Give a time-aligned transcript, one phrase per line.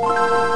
[0.00, 0.49] you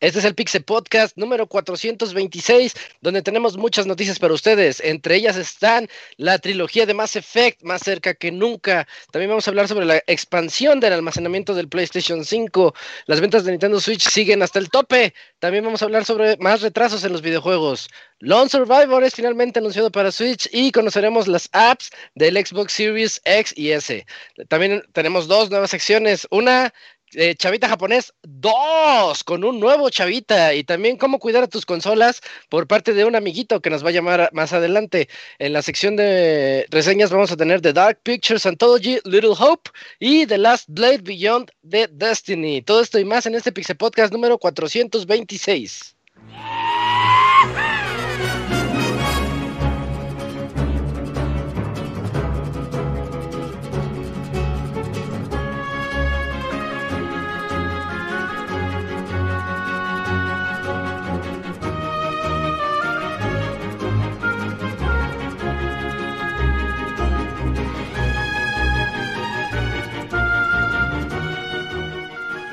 [0.00, 4.78] Este es el Pixel Podcast número 426, donde tenemos muchas noticias para ustedes.
[4.78, 8.86] Entre ellas están la trilogía de Mass Effect, más cerca que nunca.
[9.10, 12.74] También vamos a hablar sobre la expansión del almacenamiento del PlayStation 5.
[13.06, 15.14] Las ventas de Nintendo Switch siguen hasta el tope.
[15.40, 17.88] También vamos a hablar sobre más retrasos en los videojuegos.
[18.20, 23.52] Lone Survivor es finalmente anunciado para Switch y conoceremos las apps del Xbox Series X
[23.56, 24.06] y S.
[24.46, 26.28] También tenemos dos nuevas secciones.
[26.30, 26.72] Una
[27.14, 32.20] eh, Chavita japonés 2 con un nuevo Chavita y también cómo cuidar a tus consolas
[32.48, 35.08] por parte de un amiguito que nos va a llamar más adelante.
[35.38, 40.26] En la sección de reseñas vamos a tener The Dark Pictures Anthology, Little Hope y
[40.26, 42.62] The Last Blade Beyond the Destiny.
[42.62, 45.96] Todo esto y más en este Pixel Podcast número 426.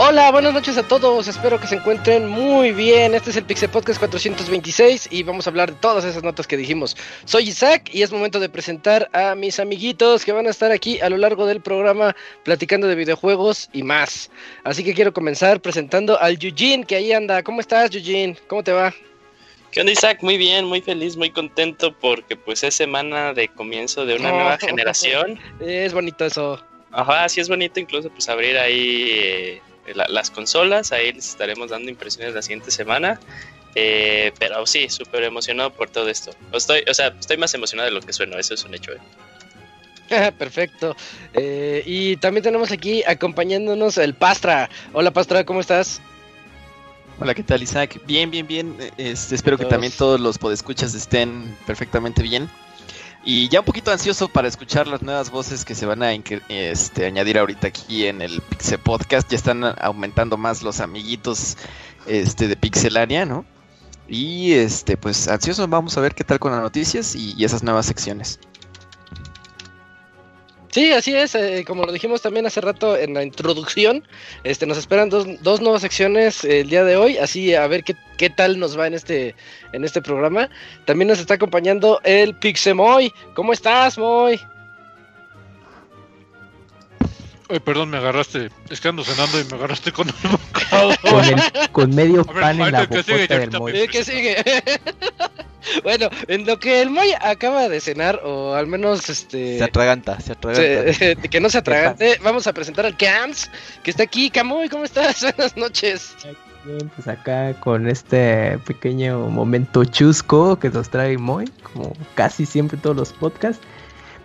[0.00, 1.26] Hola, buenas noches a todos.
[1.26, 3.16] Espero que se encuentren muy bien.
[3.16, 6.56] Este es el Pixel Podcast 426 y vamos a hablar de todas esas notas que
[6.56, 6.96] dijimos.
[7.24, 11.00] Soy Isaac y es momento de presentar a mis amiguitos que van a estar aquí
[11.00, 12.14] a lo largo del programa
[12.44, 14.30] platicando de videojuegos y más.
[14.62, 17.42] Así que quiero comenzar presentando al Eugene que ahí anda.
[17.42, 18.36] ¿Cómo estás, Eugene?
[18.46, 18.94] ¿Cómo te va?
[19.72, 20.18] ¿Qué onda Isaac?
[20.22, 24.58] Muy bien, muy feliz, muy contento porque pues es semana de comienzo de una nueva
[24.58, 25.40] generación.
[25.60, 26.64] Es bonito eso.
[26.92, 29.62] Ajá, sí es bonito incluso pues abrir ahí eh,
[29.94, 33.20] las consolas, ahí les estaremos dando impresiones la siguiente semana.
[33.74, 36.32] Eh, pero sí, súper emocionado por todo esto.
[36.52, 38.92] Estoy, o sea, estoy más emocionado de lo que sueno, eso es un hecho.
[38.92, 40.32] ¿eh?
[40.38, 40.96] Perfecto.
[41.34, 44.68] Eh, y también tenemos aquí acompañándonos el Pastra.
[44.92, 46.00] Hola Pastra, ¿cómo estás?
[47.20, 48.00] Hola, ¿qué tal Isaac?
[48.06, 48.76] Bien, bien, bien.
[48.96, 52.48] Este, espero que también todos los podescuchas estén perfectamente bien.
[53.30, 57.04] Y ya un poquito ansioso para escuchar las nuevas voces que se van a este,
[57.04, 59.28] añadir ahorita aquí en el Pixel Podcast.
[59.30, 61.58] Ya están aumentando más los amiguitos
[62.06, 63.44] este, de Pixelania, ¿no?
[64.08, 67.84] Y este, pues ansioso, vamos a ver qué tal con las noticias y esas nuevas
[67.84, 68.40] secciones.
[70.78, 74.06] Sí, así es, eh, como lo dijimos también hace rato en la introducción,
[74.44, 77.96] este, nos esperan dos, dos nuevas secciones el día de hoy, así a ver qué,
[78.16, 79.34] qué, tal nos va en este,
[79.72, 80.48] en este programa.
[80.84, 83.12] También nos está acompañando el Pixemoy.
[83.34, 84.40] ¿Cómo estás, Moy?
[87.48, 90.94] Ay, perdón, me agarraste, es que ando cenando y me agarraste con un bocado.
[91.02, 93.22] Con, con medio pan en la ¿qué sigue?
[93.22, 93.72] bocota del Moy.
[93.76, 94.36] Eh, ¿Qué sigue?
[95.82, 99.58] bueno, en lo que el Moy acaba de cenar, o al menos este...
[99.58, 100.92] Se atraganta, se atraganta.
[100.92, 103.50] se- que no se atragante, vamos a presentar al Cams,
[103.82, 104.30] que está aquí.
[104.30, 105.20] Camuy, ¿cómo estás?
[105.36, 106.14] Buenas noches.
[106.64, 112.76] Bien, pues acá con este pequeño momento chusco que nos trae Moy, como casi siempre
[112.78, 113.64] todos los podcasts.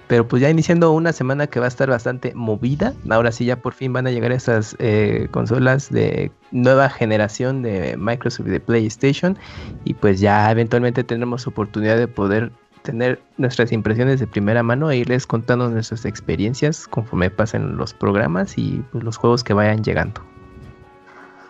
[0.08, 2.94] Pero pues ya iniciando una semana que va a estar bastante movida.
[3.10, 7.96] Ahora sí ya por fin van a llegar esas eh, consolas de nueva generación de
[7.98, 9.38] Microsoft y de PlayStation.
[9.86, 12.52] Y pues ya eventualmente tenemos oportunidad de poder
[12.84, 18.58] tener nuestras impresiones de primera mano e irles contando nuestras experiencias conforme pasen los programas
[18.58, 20.22] y pues, los juegos que vayan llegando.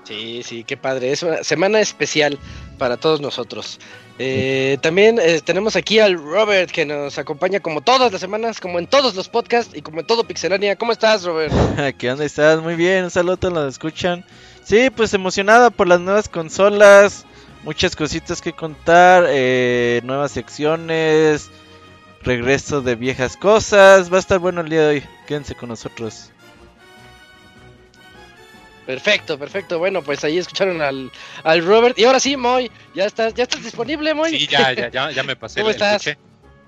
[0.03, 1.11] Sí, sí, qué padre.
[1.11, 2.37] Es una semana especial
[2.77, 3.79] para todos nosotros.
[4.19, 8.77] Eh, también eh, tenemos aquí al Robert que nos acompaña como todas las semanas, como
[8.77, 10.75] en todos los podcasts y como en todo Pixelania.
[10.75, 11.53] ¿Cómo estás, Robert?
[11.97, 12.61] ¿Qué onda estás?
[12.61, 14.25] Muy bien, un saludo a todos los que escuchan.
[14.63, 17.25] Sí, pues emocionada por las nuevas consolas,
[17.63, 21.49] muchas cositas que contar, eh, nuevas secciones,
[22.21, 24.11] regreso de viejas cosas.
[24.11, 26.32] Va a estar bueno el día de hoy, quédense con nosotros.
[28.85, 29.79] Perfecto, perfecto.
[29.79, 31.11] Bueno, pues ahí escucharon al,
[31.43, 31.97] al Robert.
[31.97, 34.31] Y ahora sí, Moy, ya estás, ya estás disponible, Moy.
[34.31, 36.17] Sí, ya, ya, ya, ya me pasé ¿Cómo el, estás?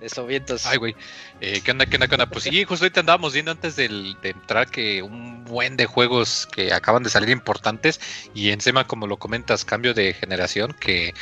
[0.02, 0.66] Eso, vientos.
[0.66, 0.96] Ay, güey.
[1.42, 2.30] Eh, ¿Qué onda, qué onda, qué onda?
[2.30, 6.48] Pues sí, justo ahorita andábamos viendo antes del, de entrar que un buen de juegos
[6.52, 8.00] que acaban de salir importantes
[8.34, 11.14] y encima, como lo comentas, cambio de generación que,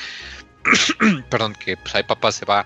[1.29, 2.65] perdón, que pues ahí papá se va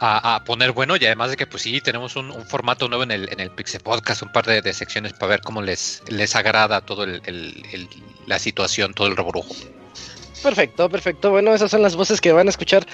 [0.00, 3.28] a, poner bueno y además de que pues sí, tenemos un, formato nuevo en el,
[3.32, 7.04] en el Pixel Podcast, un par de, secciones para ver cómo les, les agrada todo
[7.04, 7.88] el, el- el-
[8.26, 9.54] la situación, todo el rebrujo.
[10.42, 11.30] Perfecto, perfecto.
[11.30, 12.86] Bueno, esas son las voces que van a escuchar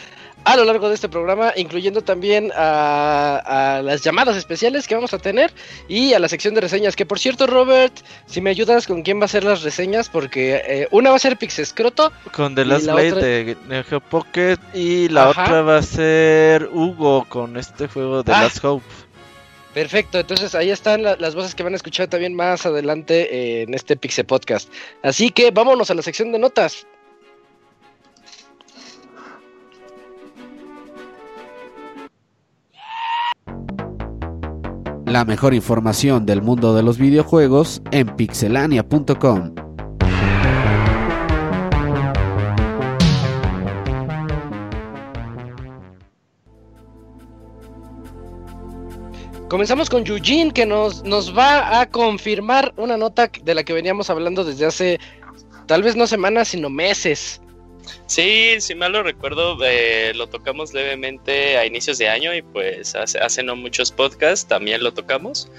[0.47, 5.13] a lo largo de este programa, incluyendo también a, a las llamadas especiales que vamos
[5.13, 5.53] a tener
[5.89, 6.95] y a la sección de reseñas.
[6.97, 7.93] Que por cierto, Robert,
[8.27, 11.19] si me ayudas con quién va a ser las reseñas, porque eh, una va a
[11.19, 12.13] ser Pixescroto.
[12.33, 15.43] Con The Last la Blade otra- de Neo Pocket y la Ajá.
[15.45, 18.43] otra va a ser Hugo con este juego de Ah.
[18.43, 18.85] Last Hope.
[19.75, 23.63] Perfecto, entonces ahí están la- las voces que van a escuchar también más adelante eh,
[23.63, 24.71] en este Pixel Podcast.
[25.03, 26.87] Así que vámonos a la sección de notas.
[35.07, 39.55] La mejor información del mundo de los videojuegos en pixelania.com.
[49.49, 54.11] Comenzamos con Eugene que nos, nos va a confirmar una nota de la que veníamos
[54.11, 54.99] hablando desde hace
[55.67, 57.41] tal vez no semanas, sino meses.
[58.07, 62.95] Sí, si mal lo recuerdo, eh, lo tocamos levemente a inicios de año y pues
[62.95, 65.51] hace, hace no muchos podcasts también lo tocamos.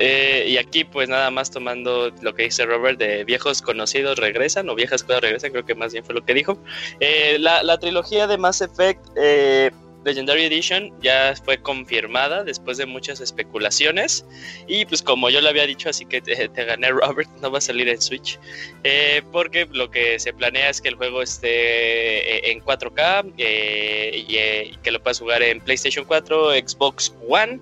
[0.00, 4.68] Eh, y aquí pues nada más tomando lo que dice Robert de viejos conocidos regresan
[4.68, 6.56] o viejas cosas regresan, creo que más bien fue lo que dijo.
[7.00, 9.72] Eh, la, la trilogía de Mass Effect eh,
[10.08, 14.24] Legendary Edition ya fue confirmada después de muchas especulaciones
[14.66, 17.60] y pues como yo lo había dicho, así que te, gané Robert, no va a
[17.60, 18.38] salir en Switch.
[18.84, 24.24] Eh, porque lo que se planea es que el juego esté eh, en 4K eh,
[24.28, 27.60] y, eh, y que lo puedas jugar en PlayStation 4, Xbox One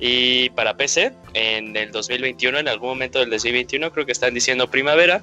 [0.00, 4.70] y para PC en el 2021, en algún momento del 2021, creo que están diciendo
[4.70, 5.22] primavera.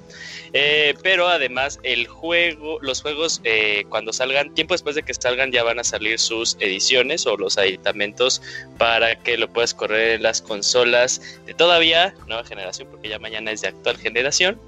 [0.54, 5.52] Eh, pero además el juego, los juegos eh, cuando salgan, tiempo después de que salgan
[5.52, 8.42] ya van a salir sus ediciones o los aditamentos
[8.78, 13.52] para que lo puedas correr en las consolas de todavía nueva generación, porque ya mañana
[13.52, 14.60] es de actual generación.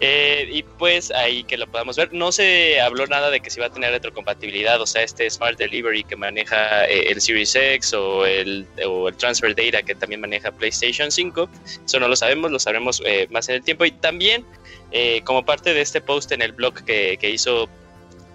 [0.00, 2.12] Eh, y pues ahí que lo podamos ver.
[2.12, 5.56] No se habló nada de que se iba a tener retrocompatibilidad, o sea, este Smart
[5.58, 10.20] Delivery que maneja eh, el Series X o el, o el Transfer Data que también
[10.20, 11.48] maneja PlayStation 5.
[11.86, 13.84] Eso no lo sabemos, lo sabremos eh, más en el tiempo.
[13.84, 14.44] Y también,
[14.90, 17.68] eh, como parte de este post en el blog que, hizo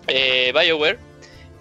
[0.07, 0.99] BioWare,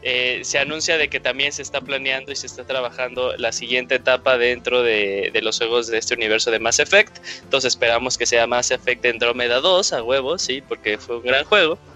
[0.02, 3.96] eh, se anuncia de que también se está planeando y se está trabajando la siguiente
[3.96, 7.18] etapa dentro de, de, los juegos de este universo de Mass Effect.
[7.42, 11.44] Entonces esperamos que sea Mass Effect Andromeda 2 a huevo, sí, porque fue un gran
[11.44, 11.78] juego.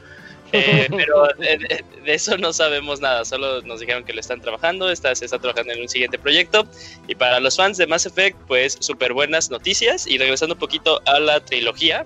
[0.52, 4.40] Eh, pero de, de, de, eso no sabemos nada, solo nos dijeron que lo están
[4.40, 6.66] trabajando, está, se está trabajando en un siguiente proyecto.
[7.06, 10.08] Y para los fans de Mass Effect, pues súper buenas noticias.
[10.08, 12.04] Y regresando un poquito a la trilogía,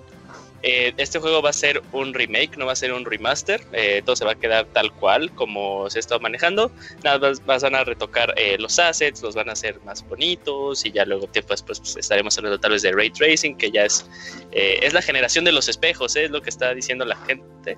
[0.66, 3.60] eh, este juego va a ser un remake, no va a ser un remaster.
[3.72, 6.72] Eh, todo se va a quedar tal cual como se está manejando.
[7.02, 10.86] Nada más, más van a retocar eh, los assets, los van a hacer más bonitos
[10.86, 13.84] y ya luego tiempo después pues, estaremos hablando tal vez de ray tracing, que ya
[13.84, 14.08] es,
[14.52, 17.76] eh, es la generación de los espejos, es lo que está diciendo la gente,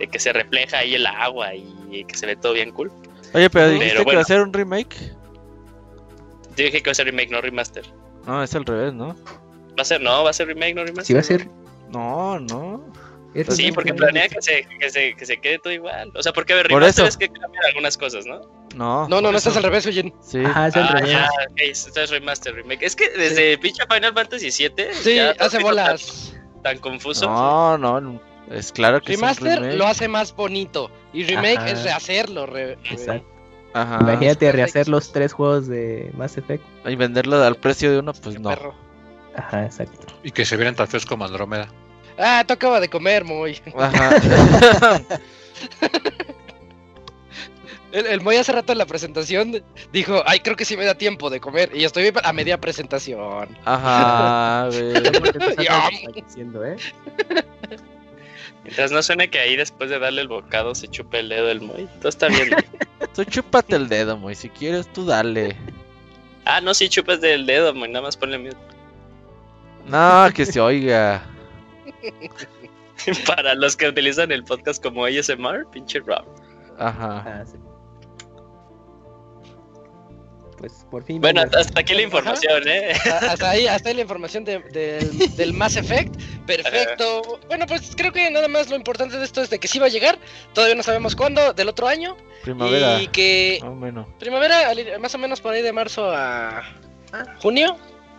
[0.00, 2.90] de que se refleja ahí el agua y que se ve todo bien cool.
[3.32, 4.96] Oye, pero dijiste pero bueno, que va a ser un remake.
[6.56, 7.84] Yo dije que va a ser remake, no remaster.
[8.26, 9.14] No, es al revés, ¿no?
[9.78, 11.06] Va a ser, no, va a ser remake, no remaster.
[11.06, 11.48] Sí, va a ser.
[11.90, 12.84] No, no.
[13.50, 16.10] Sí, porque planea que se, que, se, que se quede todo igual.
[16.16, 18.40] O sea, porque ver, remaster es que cambian algunas cosas, ¿no?
[18.74, 20.12] No, no, no, no estás al revés, oye.
[20.20, 20.42] Sí.
[20.44, 21.10] Ajá, es al ah, revés.
[21.10, 22.82] Ya, okay, esto es remaster, remake.
[22.82, 23.56] Es que desde sí.
[23.58, 24.86] pinche Final Fantasy VII.
[24.92, 26.34] Sí, ya hace bolas.
[26.54, 27.26] Tan, tan, confuso.
[27.26, 30.90] No, no, es claro que Remaster es lo hace más bonito.
[31.12, 31.70] Y remake Ajá.
[31.70, 32.46] es rehacerlo.
[32.46, 33.28] Re, Exacto.
[33.74, 33.98] Ajá.
[34.00, 36.64] Imagínate rehacer los tres juegos de Mass Effect.
[36.86, 38.48] Y venderlo al precio de uno, pues Qué no.
[38.48, 38.87] Perro.
[39.38, 40.06] Ajá, exacto.
[40.22, 41.68] Y que se vieran tan feos como Andrómeda.
[42.18, 43.60] Ah, tú acabas de comer, muy.
[43.76, 44.16] Ajá.
[47.90, 50.94] El, el Moy hace rato en la presentación dijo, ay, creo que sí me da
[50.94, 51.70] tiempo de comer.
[51.74, 53.56] Y estoy a media presentación.
[53.64, 55.02] Ajá, a ver.
[56.14, 56.76] diciendo, ¿eh?
[58.62, 61.62] Mientras no suene que ahí después de darle el bocado se chupe el dedo el
[61.62, 61.88] Moy.
[62.00, 62.50] Todo está bien.
[63.14, 64.34] Tú chúpate el dedo, Moy.
[64.34, 65.56] Si quieres, tú dale.
[66.44, 67.88] Ah, no, sí chupas del dedo, Moy.
[67.88, 68.56] Nada más ponle miedo.
[69.88, 71.22] No, que se oiga.
[73.26, 76.24] Para los que utilizan el podcast como ASMR, pinche Rob.
[76.78, 77.24] Ajá.
[77.26, 77.58] Ah, sí.
[80.58, 81.20] Pues por fin.
[81.20, 82.70] Bueno, hasta, hasta aquí la información, Ajá.
[82.70, 82.92] ¿eh?
[83.28, 86.20] Hasta ahí, hasta ahí la información de, de, del Mass Effect.
[86.46, 87.38] Perfecto.
[87.46, 89.86] Bueno, pues creo que nada más lo importante de esto es de que sí va
[89.86, 90.18] a llegar.
[90.54, 92.16] Todavía no sabemos cuándo, del otro año.
[92.42, 93.00] Primavera.
[93.00, 93.60] Y que.
[93.64, 94.08] Bueno.
[94.18, 96.64] Primavera, más o menos por ahí de marzo a.
[97.40, 97.76] ¿Junio?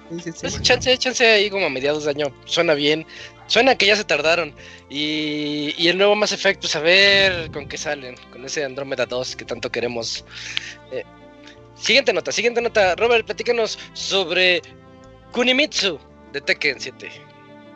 [0.09, 0.37] Sí, sí, sí.
[0.41, 2.27] Pues chance, chance ahí como a mediados de año.
[2.45, 3.05] Suena bien.
[3.47, 4.53] Suena que ya se tardaron.
[4.89, 8.15] Y, y el nuevo Mass Effect, pues a ver con qué salen.
[8.31, 10.25] Con ese Andrómeda 2 que tanto queremos.
[10.91, 11.03] Eh,
[11.79, 12.95] Siguiente nota, siguiente nota.
[12.95, 14.61] Robert, platícanos sobre
[15.31, 15.99] Kunimitsu
[16.33, 17.09] de Tekken 7.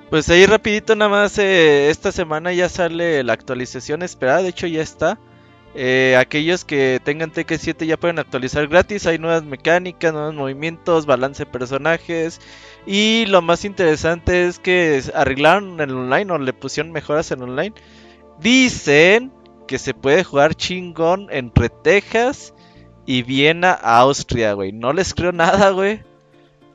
[0.09, 4.67] Pues ahí rapidito nada más, eh, esta semana ya sale la actualización esperada, de hecho
[4.67, 5.17] ya está.
[5.75, 11.05] Eh, aquellos que tengan Tekken 7 ya pueden actualizar gratis, hay nuevas mecánicas, nuevos movimientos,
[11.05, 12.39] balance de personajes.
[12.85, 17.73] Y lo más interesante es que arreglaron el online o le pusieron mejoras en online.
[18.39, 19.31] Dicen
[19.67, 22.53] que se puede jugar chingón entre Texas
[23.05, 24.71] y Viena, Austria, güey.
[24.71, 26.01] No les creo nada, güey.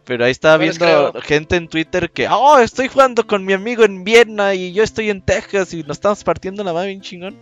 [0.04, 3.84] Pero ahí estaba No viendo gente en Twitter que, oh, estoy jugando con mi amigo
[3.84, 7.36] en Viena y yo estoy en Texas y nos estamos partiendo la madre bien chingón.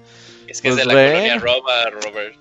[0.48, 1.10] Es que es Pues de la bueno.
[1.10, 2.36] colonia Roma, Robert.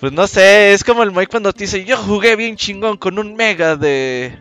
[0.00, 3.18] Pues no sé, es como el Mike cuando te dice, yo jugué bien chingón con
[3.18, 4.38] un mega de,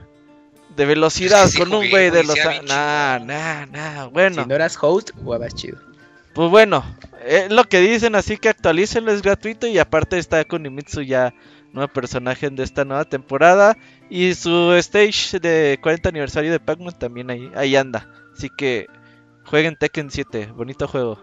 [0.76, 2.38] de velocidad, Es sí con un güey de los...
[2.68, 4.44] Nah, nah, nah, bueno.
[4.44, 5.80] Si no eras host, jugabas chido.
[6.34, 6.86] Pues bueno,
[7.26, 11.34] es lo que dicen, así que actualícenlo, es gratuito y aparte está con Nimitsu ya
[11.74, 13.78] nuevo personaje de esta nueva temporada
[14.10, 18.08] y su stage de 40 aniversario de Pac-Man también ahí, ahí anda.
[18.36, 18.86] Así que
[19.46, 21.20] jueguen Tekken 7, bonito juego.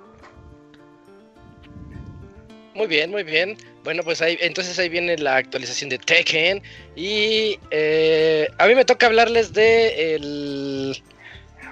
[2.75, 3.57] Muy bien, muy bien.
[3.85, 6.61] Bueno, pues ahí, entonces ahí viene la actualización de Tekken.
[6.97, 11.03] Y eh, a mí me toca hablarles de el,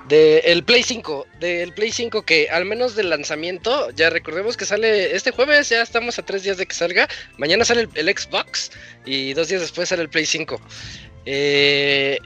[0.09, 1.27] de el Play 5.
[1.41, 5.83] Del Play 5 que al menos del lanzamiento, ya recordemos que sale este jueves, ya
[5.83, 7.09] estamos a tres días de que salga.
[7.37, 8.71] Mañana sale el, Xbox
[9.05, 10.61] y dos días después sale el Play 5.
[11.27, 12.19] Eh,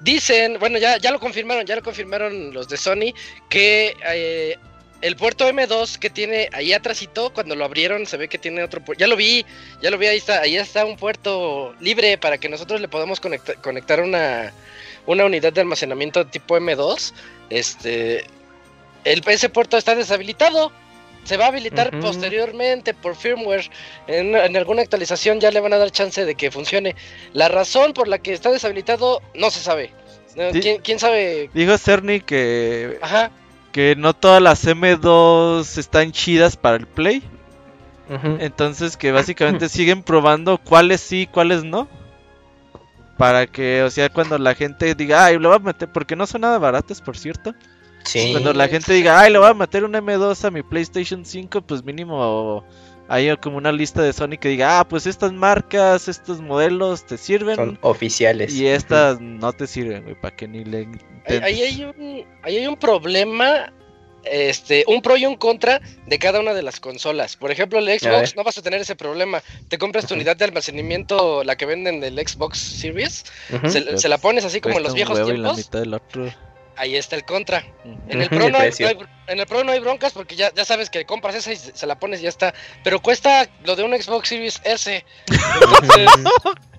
[0.00, 3.14] dicen, bueno, ya, ya lo confirmaron, ya lo confirmaron los de Sony,
[3.48, 4.56] que eh,
[5.04, 8.82] el puerto M2 que tiene ahí atrásito, cuando lo abrieron, se ve que tiene otro
[8.82, 8.98] puerto.
[9.00, 9.44] Ya lo vi,
[9.82, 13.20] ya lo vi, ahí está, ahí está un puerto libre para que nosotros le podamos
[13.20, 14.52] conecta- conectar una,
[15.06, 17.12] una unidad de almacenamiento tipo M2.
[17.50, 18.24] Este,
[19.04, 20.72] el, ese puerto está deshabilitado.
[21.24, 23.70] Se va a habilitar posteriormente por firmware.
[24.06, 26.96] En, en alguna actualización ya le van a dar chance de que funcione.
[27.32, 29.90] La razón por la que está deshabilitado no se sabe.
[30.60, 31.48] ¿Quién, quién sabe?
[31.54, 33.30] Dijo Cerny que, Ajá.
[33.74, 37.24] Que no todas las M2 están chidas para el Play.
[38.38, 41.88] Entonces que básicamente siguen probando cuáles sí, cuáles no.
[43.18, 46.24] Para que, o sea, cuando la gente diga, ay, lo voy a meter, porque no
[46.24, 47.52] son nada baratas, por cierto.
[48.04, 48.28] Sí.
[48.30, 51.62] Cuando la gente diga, ay, le voy a meter un M2 a mi PlayStation 5,
[51.62, 52.64] pues mínimo
[53.08, 57.18] hay como una lista de Sony que diga, ah, pues estas marcas, estos modelos te
[57.18, 58.54] sirven Son oficiales.
[58.54, 60.88] y estas no te sirven, güey, para que ni le
[61.42, 63.72] Ahí, hay un, ahí hay un problema,
[64.24, 67.36] este, un pro y un contra de cada una de las consolas.
[67.36, 67.88] Por ejemplo, el.
[67.98, 69.42] Xbox no vas a tener ese problema.
[69.68, 73.70] Te compras tu unidad de almacenamiento, la que venden del Xbox Series, Ujú.
[73.70, 75.56] se, se la pones así como en los viejos y la tiempos.
[75.58, 76.32] mitad del otro.
[76.76, 77.64] Ahí está el contra.
[77.84, 77.98] Ujú.
[78.08, 78.86] En el, Ujú, Pro el no hay, precio.
[78.92, 81.50] no hay- en el Pro no hay broncas porque ya, ya sabes que compras esa
[81.52, 82.52] y se se la pones y ya está.
[82.82, 85.04] Pero cuesta lo de un Xbox Series S.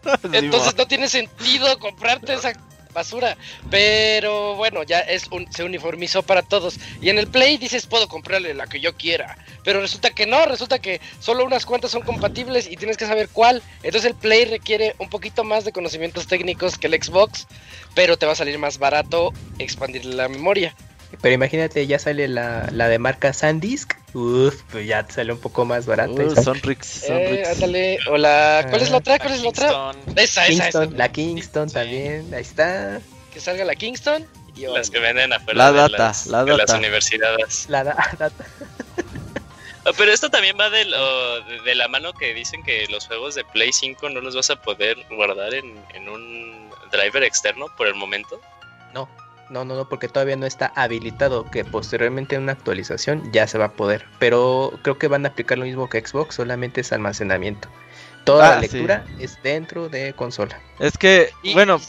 [0.08, 2.54] Entonces, entonces no tiene sentido comprarte esa
[2.96, 3.38] basura.
[3.70, 6.80] Pero bueno, ya es un, se uniformizó para todos.
[7.00, 9.38] Y en el Play dices, puedo comprarle la que yo quiera.
[9.64, 13.30] Pero resulta que no, resulta que solo unas cuantas son compatibles y tienes que saber
[13.32, 13.62] cuál.
[13.84, 17.46] Entonces el Play requiere un poquito más de conocimientos técnicos que el Xbox.
[17.94, 20.74] Pero te va a salir más barato expandir la memoria.
[21.22, 23.94] Pero imagínate, ya sale la, la de marca SanDisk.
[24.14, 26.14] Uf, pues ya sale un poco más barato.
[26.14, 26.36] Uh.
[26.42, 27.50] Sonrix, Eh, Sonrix.
[27.50, 28.00] ándale.
[28.10, 28.66] O la.
[28.70, 29.20] ¿Cuál es la otra?
[29.20, 29.68] ¿Cuál es la otra?
[29.70, 30.18] Kingston.
[30.18, 32.34] Esa, esa, la Kingston también.
[32.34, 33.00] Ahí está.
[33.34, 34.26] Que salga la Kingston.
[34.56, 36.78] Y Las que venden afuera La de, data, las, la de las data.
[36.78, 37.66] universidades.
[37.70, 38.32] La da- la-
[39.88, 43.36] Oh, pero esto también va de, lo- de la mano que dicen que los juegos
[43.36, 47.86] de Play 5 no los vas a poder guardar en, en un driver externo por
[47.86, 48.42] el momento.
[48.96, 49.08] No,
[49.50, 51.46] no, no, no, porque todavía no está habilitado.
[51.50, 54.06] Que posteriormente en una actualización ya se va a poder.
[54.20, 57.68] Pero creo que van a aplicar lo mismo que Xbox, solamente es almacenamiento.
[58.24, 58.74] Toda Ah, la sí.
[58.78, 60.60] lectura es dentro de consola.
[60.80, 61.80] Es que, Y- bueno,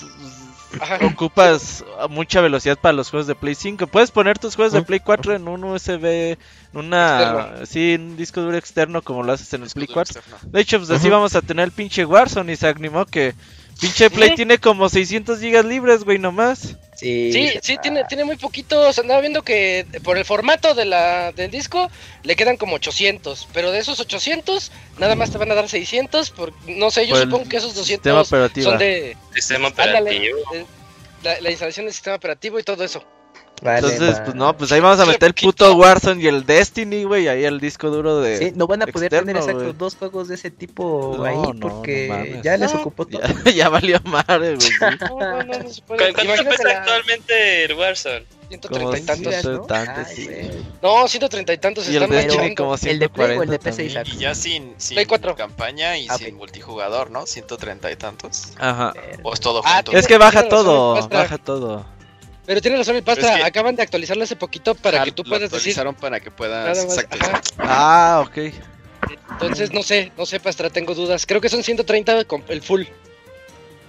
[0.80, 0.98] Ajá.
[1.06, 3.86] ocupas mucha velocidad para los juegos de Play 5.
[3.86, 4.82] Puedes poner tus juegos de.
[4.82, 6.38] Play 4 en un USB, en
[6.74, 10.20] una, sí, en un disco duro externo como lo haces en el Play 4.
[10.42, 13.34] De hecho, pues así vamos a tener el pinche Warzone y se animó que
[13.80, 16.76] pinche Play tiene como 600 gigas libres, güey, nomás.
[16.96, 18.98] Sí, Sí, sí, tiene, tiene muy poquitos.
[18.98, 21.90] Andaba viendo que por el formato de la, del disco
[22.22, 23.48] le quedan como 800.
[23.52, 26.30] Pero de esos 800, nada más te van a dar 600.
[26.30, 28.70] Por, no sé, yo Por supongo que esos Sistema 200 operativo.
[28.70, 30.38] son de Sistema ándale, operativo.
[30.52, 30.66] de-
[31.22, 33.04] la, la instalación del sistema operativo y todo eso.
[33.62, 34.24] Vale, Entonces, va.
[34.24, 37.44] pues no, pues ahí vamos a meter el puto Warzone y el Destiny, güey, ahí
[37.44, 38.36] el disco duro de...
[38.38, 41.36] Sí, no van a poder externo, tener exactos dos juegos de ese tipo No, ahí
[41.36, 42.42] no, no porque mames.
[42.42, 43.22] ya les No, ocupó todo.
[43.46, 44.60] Ya, ya valió madre, güey.
[44.60, 44.72] sí.
[45.00, 46.12] No, no, no, no se ¿Cu- puede.
[46.12, 48.26] ¿Cuánto cuesta la actualmente el Warzone?
[48.48, 49.26] 130 Como y tantos.
[49.34, 49.60] Gigas, ¿no?
[49.62, 50.28] tantos, Ay, sí.
[50.80, 53.58] No, 130 y tantos Y el Destiny como el de Play o el 140 de
[53.58, 54.16] PC, también.
[54.16, 54.98] Y ya sin, sin
[55.36, 57.26] campaña y Ah, sin multijugador, ¿no?
[57.26, 58.52] 130 y tantos.
[58.58, 58.92] Ajá.
[59.24, 59.84] O es todo Ah, junto.
[59.90, 61.95] tiene- Es que baja todo, baja todo.
[62.46, 65.22] Pero tiene razón el Pastra, es que- acaban de actualizarlo hace poquito para que tú
[65.24, 65.56] lo puedas decir.
[65.72, 66.78] actualizaron para que puedas.
[66.78, 67.18] Exacto.
[67.58, 68.52] Ah, ok.
[69.32, 71.26] Entonces no sé, no sé Pastra, tengo dudas.
[71.26, 72.84] Creo que son 130 con el full.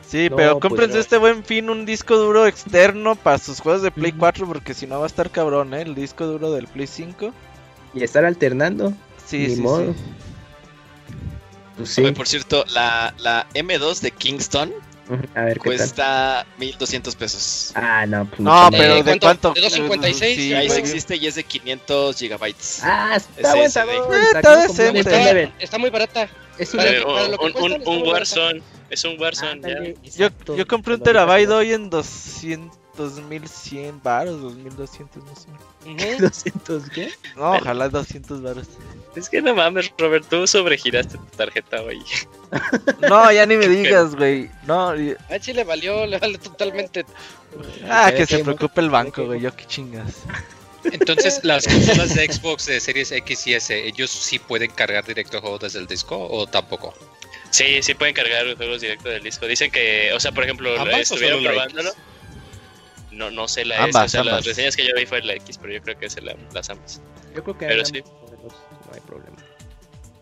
[0.10, 1.02] Sí, No, pero pues cómprense no.
[1.02, 4.20] este buen fin un disco duro externo para sus juegos de Play Ujú.
[4.20, 5.82] 4 porque si no va a estar cabrón, ¿eh?
[5.82, 7.34] El disco duro del Play 5.
[7.94, 8.94] Y estar alternando.
[9.26, 9.94] Sí, Ni sí, modo.
[9.94, 10.00] sí.
[11.78, 12.02] Pues sí.
[12.02, 14.74] Oye, por cierto, la, la M2 de Kingston
[15.36, 15.78] A ver qué tal.
[15.78, 17.72] cuesta 1200 pesos.
[17.76, 19.54] Ah, no, pues No, pero ¿De ¿de cuánto?
[19.54, 20.36] ¿De 256?
[20.36, 22.80] Sí, Ahí sí existe y es de 500 gigabytes.
[22.84, 23.96] Ah, está buen sabor.
[24.14, 25.00] Eh, está un decente.
[25.00, 25.54] Está, level.
[25.60, 26.30] está muy barata.
[26.58, 28.62] Es un Eh, que un, un, un muy Warzone.
[28.90, 29.68] Es un Warzone, ya.
[29.68, 35.48] Ándale, Yo, yo compré un terabyte hoy en 200, 2100 baros, 2200, no sé.
[35.86, 36.22] Ujú.
[36.22, 37.12] 200, ¿qué?
[37.36, 38.68] No, ojalá 200 baros.
[39.16, 42.01] Es que no mames, Robert, tú sobregiraste tu tarjeta hoy.
[43.01, 44.50] No, ya ni me digas, güey.
[44.66, 44.94] No,
[45.30, 47.06] A Chile valió, le vale totalmente.
[47.89, 49.42] ah, que se preocupe el banco, güey.
[49.42, 50.24] Yo qué chingas.
[50.86, 55.38] Entonces, las consolas de Xbox de series X y S, ¿ellos sí pueden cargar directo
[55.38, 56.94] el juego desde el disco o tampoco?
[57.50, 59.46] Sí, sí pueden cargar juegos directo del disco.
[59.48, 61.92] Dicen que, o sea, por ejemplo, ¿Ambas o estuvieron probándolo.
[63.17, 64.36] No, no sé la Ambas, S, o sea, ambas.
[64.36, 66.69] las reseñas que yo vi fue la X, pero yo creo que es la, las
[66.69, 67.01] ambas.
[67.36, 68.01] Yo creo que Pero sí.
[68.01, 68.53] modelos,
[68.86, 69.38] no hay problema.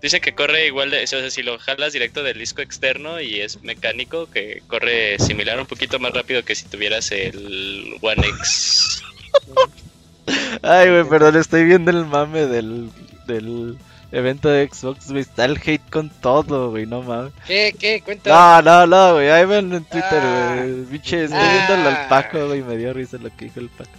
[0.01, 3.41] Dice que corre igual de, o sea, si lo jalas directo del disco externo y
[3.41, 9.01] es mecánico, que corre similar un poquito más rápido que si tuvieras el One X.
[10.61, 12.89] Ay, güey, perdón, estoy viendo el mame del,
[13.27, 13.77] del
[14.15, 15.21] evento de Xbox, güey.
[15.21, 17.33] Está el hate con todo, güey, no mames.
[17.45, 17.75] ¿Qué?
[17.77, 18.01] ¿Qué?
[18.01, 18.61] Cuenta.
[18.61, 20.55] No, no, no, güey, ahí ven en Twitter, Ah.
[20.57, 20.85] güey.
[20.85, 21.65] Biche, estoy Ah.
[21.67, 23.89] viendo al Paco, güey, me dio risa lo que dijo el Paco.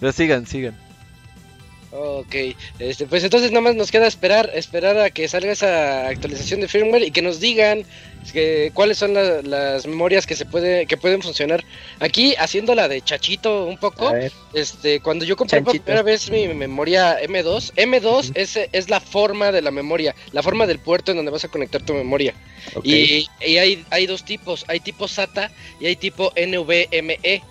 [0.00, 0.76] Pero sigan, sigan.
[1.94, 2.34] Ok,
[2.78, 6.68] este, pues entonces nada más nos queda esperar, esperar a que salga esa actualización de
[6.68, 7.84] firmware y que nos digan
[8.32, 11.62] que, cuáles son la- las memorias que se puede, que pueden funcionar.
[12.00, 14.06] Aquí haciéndola de chachito un poco,
[14.54, 18.32] este, cuando yo compré por primera vez mi memoria M2, M2 Ujú.
[18.36, 21.48] es, es la forma de la memoria, la forma del puerto en donde vas a
[21.48, 22.32] conectar tu memoria.
[22.84, 27.42] Y, y hay, hay dos tipos, hay tipo SATA y hay tipo NVMe.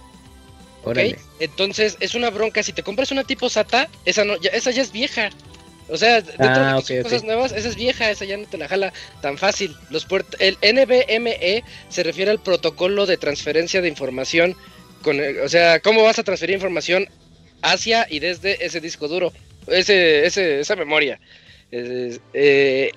[0.83, 0.87] ¿Ok?
[0.89, 1.17] Órale.
[1.39, 2.63] Entonces es una bronca.
[2.63, 5.29] Si te compras una tipo SATA, esa no, ya, esa ya es vieja.
[5.89, 7.03] O sea, dentro Ah, de ok, tus ok.
[7.03, 9.75] cosas nuevas, esa es vieja, esa ya no te la jala tan fácil.
[9.89, 10.07] Los
[10.39, 14.55] el NVMe se refiere al protocolo de transferencia de información.
[15.01, 17.09] Con el- o sea, cómo vas a transferir información
[17.61, 19.33] hacia y desde ese disco duro,
[19.67, 21.19] ese, ese, esa memoria.
[21.71, 22.91] Eh,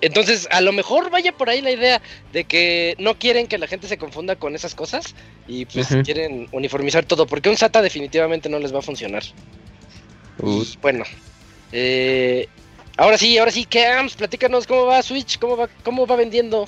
[0.00, 2.00] entonces, a lo mejor vaya por ahí la idea
[2.32, 5.14] de que no quieren que la gente se confunda con esas cosas
[5.46, 9.22] y pues quieren uniformizar todo, porque un SATA definitivamente no les va a funcionar.
[10.42, 11.04] Y bueno,
[11.72, 12.48] eh,
[12.96, 16.66] ahora sí, ahora sí, Cams, platícanos cómo va Switch, cómo va, cómo va vendiendo.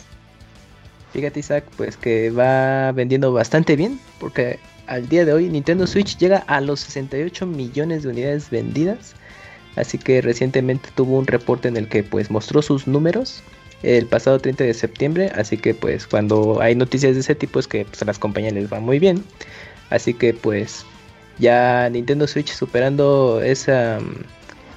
[1.13, 6.17] Fíjate, Isaac, pues que va vendiendo bastante bien, porque al día de hoy Nintendo Switch
[6.19, 9.15] llega a los 68 millones de unidades vendidas.
[9.77, 13.43] Así que recientemente tuvo un reporte en el que pues mostró sus números
[13.83, 15.33] el pasado 30 de septiembre.
[15.35, 18.53] Así que pues cuando hay noticias de ese tipo es que pues, a las compañías
[18.53, 19.25] les va muy bien.
[19.91, 20.85] Así que pues
[21.39, 23.99] ya Nintendo Switch superando esa...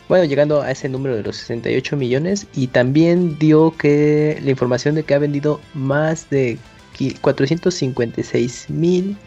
[0.08, 4.94] Bueno, llegando a ese número de los 68 millones y también dio que la información
[4.94, 6.60] de que ha vendido más de
[6.96, 9.18] qui- 456 mil,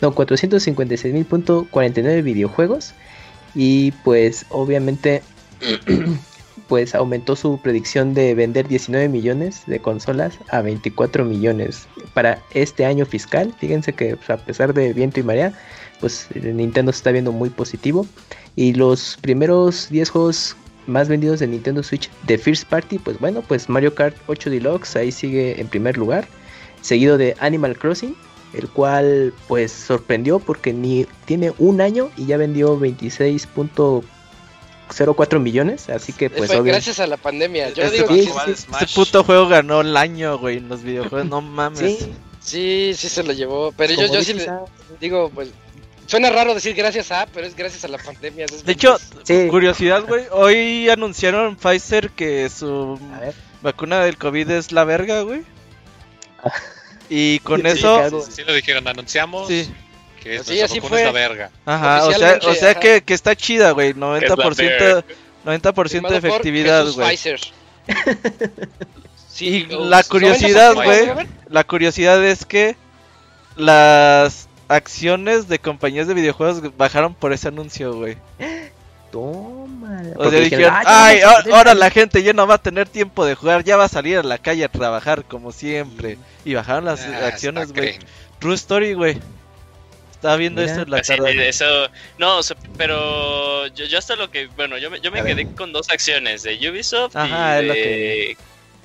[0.00, 2.94] no, 456 mil punto 49 videojuegos
[3.54, 5.22] y pues obviamente
[6.68, 12.84] pues aumentó su predicción de vender 19 millones de consolas a 24 millones para este
[12.86, 13.52] año fiscal.
[13.58, 15.52] Fíjense que pues, a pesar de viento y marea,
[15.98, 18.06] pues Nintendo se está viendo muy positivo.
[18.54, 23.42] Y los primeros 10 juegos más vendidos de Nintendo Switch de First Party, pues bueno,
[23.42, 26.26] pues Mario Kart 8 Deluxe ahí sigue en primer lugar,
[26.82, 28.14] seguido de Animal Crossing,
[28.52, 36.12] el cual pues sorprendió porque ni tiene un año y ya vendió 26.04 millones, así
[36.12, 37.70] que pues Fue obvio- gracias a la pandemia.
[37.70, 38.14] Yo Este digo sí,
[38.46, 38.66] que sí.
[38.80, 41.28] Este puto juego ganó el año, güey, en los videojuegos.
[41.28, 41.78] No mames.
[41.78, 41.98] Sí,
[42.40, 43.72] sí, sí se lo llevó.
[43.76, 44.64] Pero yo, como yo sí le ah,
[45.00, 45.50] digo, pues
[46.06, 48.46] suena raro decir gracias a, pero es gracias a la pandemia.
[48.46, 49.46] es De hecho, Sí.
[49.48, 50.24] curiosidad, güey.
[50.32, 52.98] Hoy anunciaron Pfizer que su
[53.62, 55.42] vacuna del COVID es la verga, güey.
[57.10, 58.22] Y con Sí, eso.
[58.30, 59.68] Sí lo dijeron, anunciamos sí.
[60.22, 61.20] Que es Sí, así vacuna es la fue.
[61.20, 61.50] verga.
[61.66, 62.80] Ajá, o sea, o sea ajá.
[62.80, 63.90] que, que está chida, güey.
[63.90, 65.04] Es la 90%,
[65.44, 67.18] 90% de efectividad, güey.
[69.38, 72.76] Y o- la curiosidad, 90%, güey, la curiosidad es que
[73.56, 78.16] las acciones de compañías de videojuegos bajaron por ese anuncio, güey.
[79.10, 80.02] Toma.
[80.16, 81.20] O sea, dijeron, ay,
[81.52, 84.18] ahora la gente ya no va a tener tiempo de jugar, ya va a salir
[84.18, 86.16] a la calle a trabajar como siempre.
[86.44, 87.98] Y bajaron las Ah, acciones, hasta güey.
[88.38, 89.18] True Story, güey.
[90.12, 90.72] Estaba viendo Mira.
[90.72, 91.48] esto en la tarde.
[91.48, 91.64] eso,
[92.18, 95.22] no, o sea, pero yo, yo hasta lo que, bueno, yo me, yo me A
[95.22, 95.34] ver.
[95.36, 98.36] quedé con dos acciones de Ubisoft Ajá, y de, que-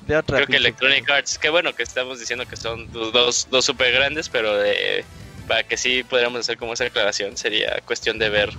[0.06, 1.38] De otra creo que Electronic Arts.
[1.38, 5.04] Que bueno que estamos diciendo que son dos, dos, dos super grandes, pero de-
[5.46, 8.50] para que sí pudiéramos hacer como esa aclaración sería cuestión de ver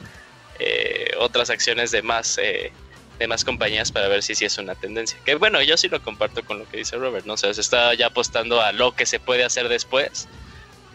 [0.60, 2.72] eh, otras acciones de más eh,
[3.20, 5.17] de más compañías para ver si sí es una tendencia.
[5.26, 7.34] Que bueno, yo sí lo comparto con lo que dice Robert, ¿no?
[7.34, 10.28] O sea, se está ya apostando a lo que se puede hacer después.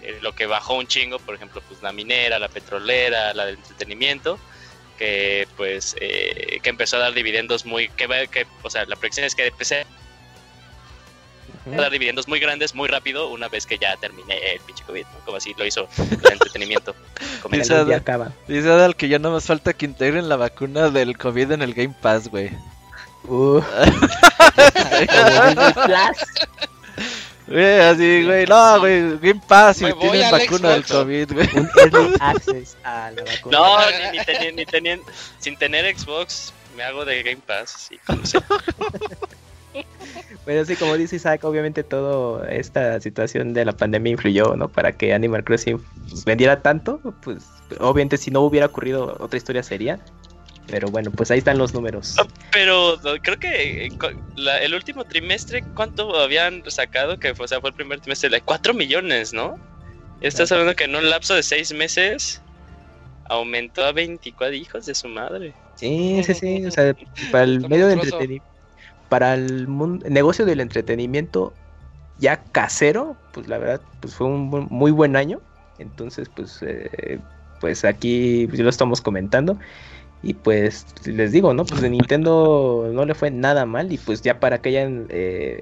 [0.03, 3.57] eh, lo que bajó un chingo, por ejemplo, pues la minera, la petrolera, la del
[3.57, 4.39] entretenimiento,
[4.99, 9.27] que pues eh, que empezó a dar dividendos muy que, que o sea, la proyección
[9.27, 9.87] es que empecé
[11.67, 15.03] a dar dividendos muy grandes muy rápido una vez que ya terminé el pinche COVID,
[15.05, 15.25] ¿no?
[15.25, 16.95] como así lo hizo el entretenimiento.
[17.51, 18.33] Dice Adal- acaba.
[18.49, 21.75] Dice Adal que ya no más falta que integren la vacuna del COVID en el
[21.75, 22.51] Game Pass, güey.
[23.25, 23.61] Uh.
[27.47, 30.85] Güey, así, güey, no, güey, Game Pass voy tienen vacuna del.
[30.87, 31.49] COVID, güey.
[31.55, 33.59] Un early access a la vacuna.
[33.59, 35.03] No, ni, ni teni- ni teni-
[35.39, 37.99] sin tener Xbox me hago de Game Pass, sí.
[40.45, 44.69] Pero sí, como dice Isaac, obviamente toda esta situación de la pandemia influyó, ¿no?
[44.69, 49.63] Para que Animal Crossing pues, vendiera tanto, pues obviamente si no hubiera ocurrido otra historia
[49.63, 50.01] sería.
[50.69, 52.15] Pero bueno, pues ahí están los números.
[52.19, 53.93] Ah, Pero creo que eh,
[54.37, 57.19] la- el último trimestre, ¿cuánto habían sacado?
[57.19, 59.57] Que fue, o sea, fue el primer trimestre de 4 millones, ¿no?
[60.21, 62.41] Estás hablando que en un lapso de 6 meses
[63.29, 65.55] aumentó a 24 hijos de su madre.
[65.75, 66.65] Sí, sí, sí.
[66.67, 66.95] O sea,
[67.33, 68.47] para el medio de entretenimiento,
[69.13, 71.53] para el mundo, negocio del entretenimiento
[72.19, 75.39] ya casero, pues la verdad, pues fue un buen- muy buen año.
[75.79, 77.19] Entonces, pues, eh,
[77.61, 79.59] pues aquí pues, lo estamos comentando.
[80.23, 81.67] Y pues les digo, ¿no?
[81.67, 83.93] Pues de Nintendo no le fue nada mal.
[83.93, 85.61] Y pues ya para que hayan eh,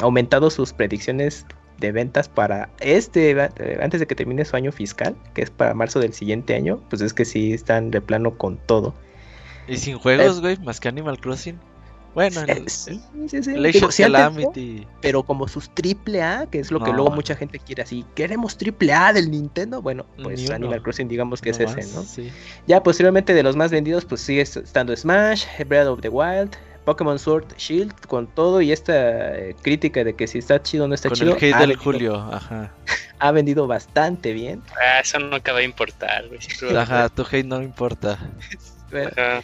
[0.00, 1.46] aumentado sus predicciones
[1.80, 5.74] de ventas para este, eh, antes de que termine su año fiscal, que es para
[5.74, 8.94] marzo del siguiente año, pues es que sí están de plano con todo.
[9.66, 11.58] Y sin juegos, güey, más que Animal Crossing.
[12.16, 12.98] Bueno, el, sí,
[13.28, 13.50] sí, sí.
[13.50, 14.86] el Digo, Age of Calamity.
[15.02, 16.96] pero como sus triple A, que es lo que No.
[16.96, 20.50] luego mucha gente quiere así, queremos triple A del Nintendo, bueno, pues.
[20.50, 22.02] Animal Crossing digamos que no es ese, ¿no?
[22.04, 22.32] Sí.
[22.66, 27.18] Ya posteriormente de los más vendidos, pues sigue estando Smash, Breath of the Wild, Pokémon
[27.18, 30.94] Sword Shield, con todo y esta eh, crítica de que si está chido o no
[30.94, 32.72] está Con chido, el hate ha, del vendido, Julio, ajá.
[33.18, 34.62] ha vendido bastante bien.
[34.80, 36.40] Ah, eso nunca va a importar, güey.
[36.76, 38.18] Ajá, tu hate no me importa.
[38.90, 39.42] Bueno, Ajá.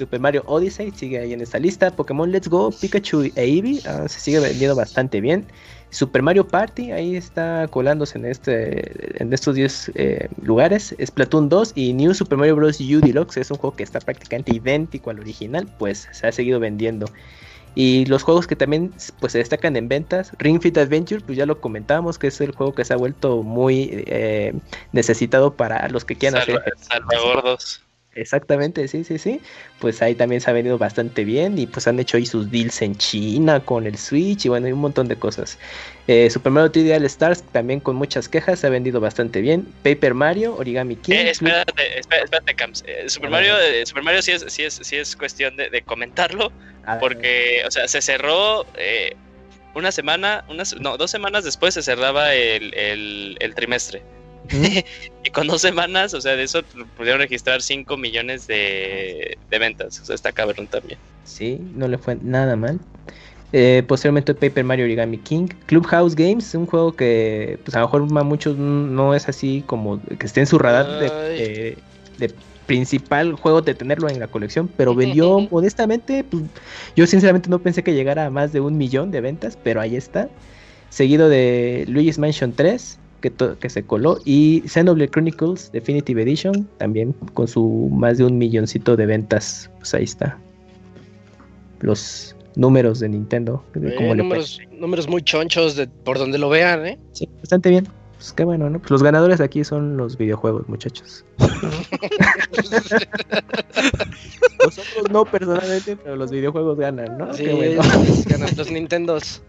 [0.00, 1.90] Super Mario Odyssey sigue ahí en esta lista.
[1.90, 5.46] Pokémon Let's Go, Pikachu e Eevee ah, se sigue vendiendo bastante bien.
[5.90, 10.94] Super Mario Party ahí está colándose en este en estos 10 eh, lugares.
[11.04, 12.80] Splatoon 2 y New Super Mario Bros.
[12.80, 16.60] U Deluxe es un juego que está prácticamente idéntico al original, pues se ha seguido
[16.60, 17.06] vendiendo.
[17.74, 21.46] Y los juegos que también pues se destacan en ventas, Ring Fit Adventure, pues ya
[21.46, 24.54] lo comentábamos que es el juego que se ha vuelto muy eh,
[24.92, 27.82] necesitado para los que quieran Salva, hacer salvagordos.
[28.14, 29.40] Exactamente, sí, sí, sí.
[29.78, 32.82] Pues ahí también se ha venido bastante bien y pues han hecho ahí sus deals
[32.82, 35.58] en China con el Switch y bueno, hay un montón de cosas.
[36.08, 39.66] Eh, Super Mario 3D All Stars también con muchas quejas, se ha vendido bastante bien.
[39.84, 41.12] Paper Mario, Origami King.
[41.12, 42.84] Eh, espérate, espérate, espérate, Camps.
[42.86, 45.82] Eh, Super Mario, eh, Super Mario sí es, sí es, sí es cuestión de, de
[45.82, 46.50] comentarlo,
[46.98, 49.14] porque, o sea, se cerró eh,
[49.74, 54.02] una semana, unas, no, dos semanas después se cerraba el, el, el trimestre.
[55.22, 56.62] Y con dos semanas, o sea, de eso
[56.96, 60.00] pudieron registrar 5 millones de, de ventas.
[60.00, 60.98] O sea, está cabrón también.
[61.24, 62.80] Sí, no le fue nada mal.
[63.52, 68.18] Eh, posteriormente Paper Mario Origami King, Clubhouse Games, un juego que pues a lo mejor
[68.18, 71.76] a muchos no es así como que esté en su radar de
[72.70, 76.44] principal juego de tenerlo en la colección, pero vendió modestamente, pues,
[76.94, 79.96] yo sinceramente no pensé que llegara a más de un millón de ventas, pero ahí
[79.96, 80.28] está.
[80.88, 87.12] Seguido de Luigi's Mansion 3, que, que se coló, y Xenoblade Chronicles Definitive Edition, también
[87.34, 90.38] con su más de un milloncito de ventas, pues ahí está
[91.80, 93.62] los números de Nintendo.
[93.74, 96.98] de Eh, números, números muy chonchos de, por donde lo vean, ¿eh?
[97.12, 97.88] Sí, bastante bien.
[98.16, 98.78] Pues qué bueno, ¿no?
[98.80, 101.24] Pues los ganadores aquí son los videojuegos, muchachos.
[104.62, 107.32] Nosotros no personalmente, pero los videojuegos ganan, ¿no?
[107.32, 107.80] Sí, Qué bueno.
[108.26, 109.40] ganan los Nintendos.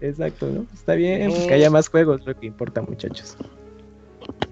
[0.00, 0.66] Exacto, ¿no?
[0.74, 3.36] Está bien, pues que haya más juegos, lo que importa, muchachos.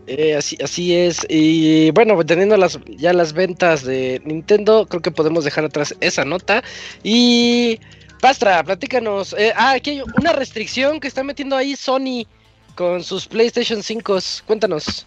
[0.06, 1.26] Eh, así, así es.
[1.28, 6.24] Y bueno, teniendo las, ya las ventas de Nintendo, creo que podemos dejar atrás esa
[6.24, 6.62] nota.
[7.02, 7.80] Y
[8.24, 9.34] Pastra, platícanos.
[9.36, 12.26] Eh, ah, aquí hay una restricción que está metiendo ahí Sony
[12.74, 14.18] con sus PlayStation 5.
[14.46, 15.06] Cuéntanos.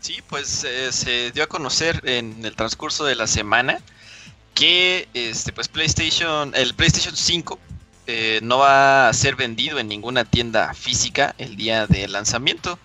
[0.00, 3.80] Sí, pues eh, se dio a conocer en el transcurso de la semana
[4.54, 7.58] que este pues PlayStation, el PlayStation 5
[8.06, 12.78] eh, no va a ser vendido en ninguna tienda física el día de lanzamiento.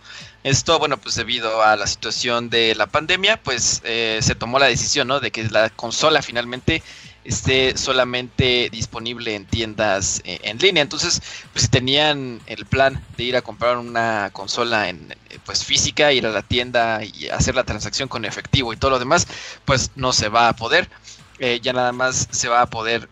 [0.45, 4.67] Esto, bueno, pues debido a la situación de la pandemia, pues eh, se tomó la
[4.67, 5.19] decisión, ¿no?
[5.19, 6.83] De que la consola finalmente
[7.23, 10.83] esté solamente disponible en tiendas eh, en línea.
[10.83, 11.19] Entonces,
[11.51, 16.13] pues si tenían el plan de ir a comprar una consola en eh, pues física,
[16.13, 19.27] ir a la tienda y hacer la transacción con efectivo y todo lo demás,
[19.65, 20.87] pues no se va a poder.
[21.39, 23.09] Ya nada más se va a poder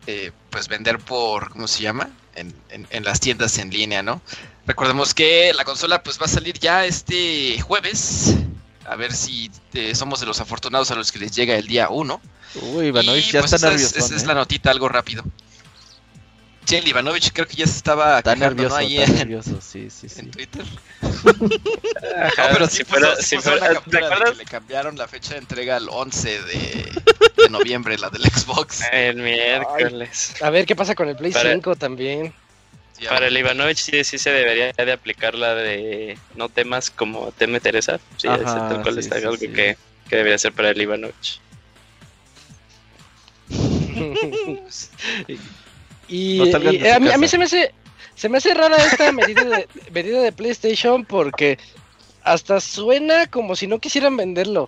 [0.53, 2.11] pues vender por, ¿cómo se llama?
[2.35, 4.21] En, en, las tiendas en línea, ¿no?
[4.67, 8.35] Recordemos que la consola pues va a salir ya este jueves.
[8.85, 9.49] A ver si
[9.95, 12.21] somos de los afortunados a los que les llega el día 1.
[12.61, 13.97] Uy, Ivanovich ya pues está nervioso.
[13.97, 15.23] Esa es, la notita, algo rápido.
[16.71, 20.09] El Ivanovich creo que ya se estaba está nervioso, Ahí está en, nervioso, sí, sí,
[20.09, 20.21] sí.
[20.21, 20.65] en Twitter.
[21.01, 24.31] Ajá, no, pero si sí fuera, puso- sí si puso fuera- una ¿te captura de
[24.31, 26.91] que le cambiaron la fecha de entrega al 11 de,
[27.37, 28.81] de noviembre, la del Xbox.
[28.91, 30.35] El miércoles.
[30.41, 32.33] A ver qué pasa con el Play Para- 5 también.
[33.09, 37.59] Para el Ivanovich sí, sí se debería de aplicar la de no temas como teme
[37.59, 37.99] Teresa.
[38.17, 39.49] Sí, Ajá, ese tal cual sí, está sí, algo sí.
[39.49, 39.77] Que,
[40.09, 41.39] que debería ser para el Ivanovich.
[46.07, 47.73] y No a, mí, a mí se me hace
[48.15, 51.57] se me hace rara esta medida de, medida de PlayStation porque
[52.23, 54.67] hasta suena como si no quisieran venderlo.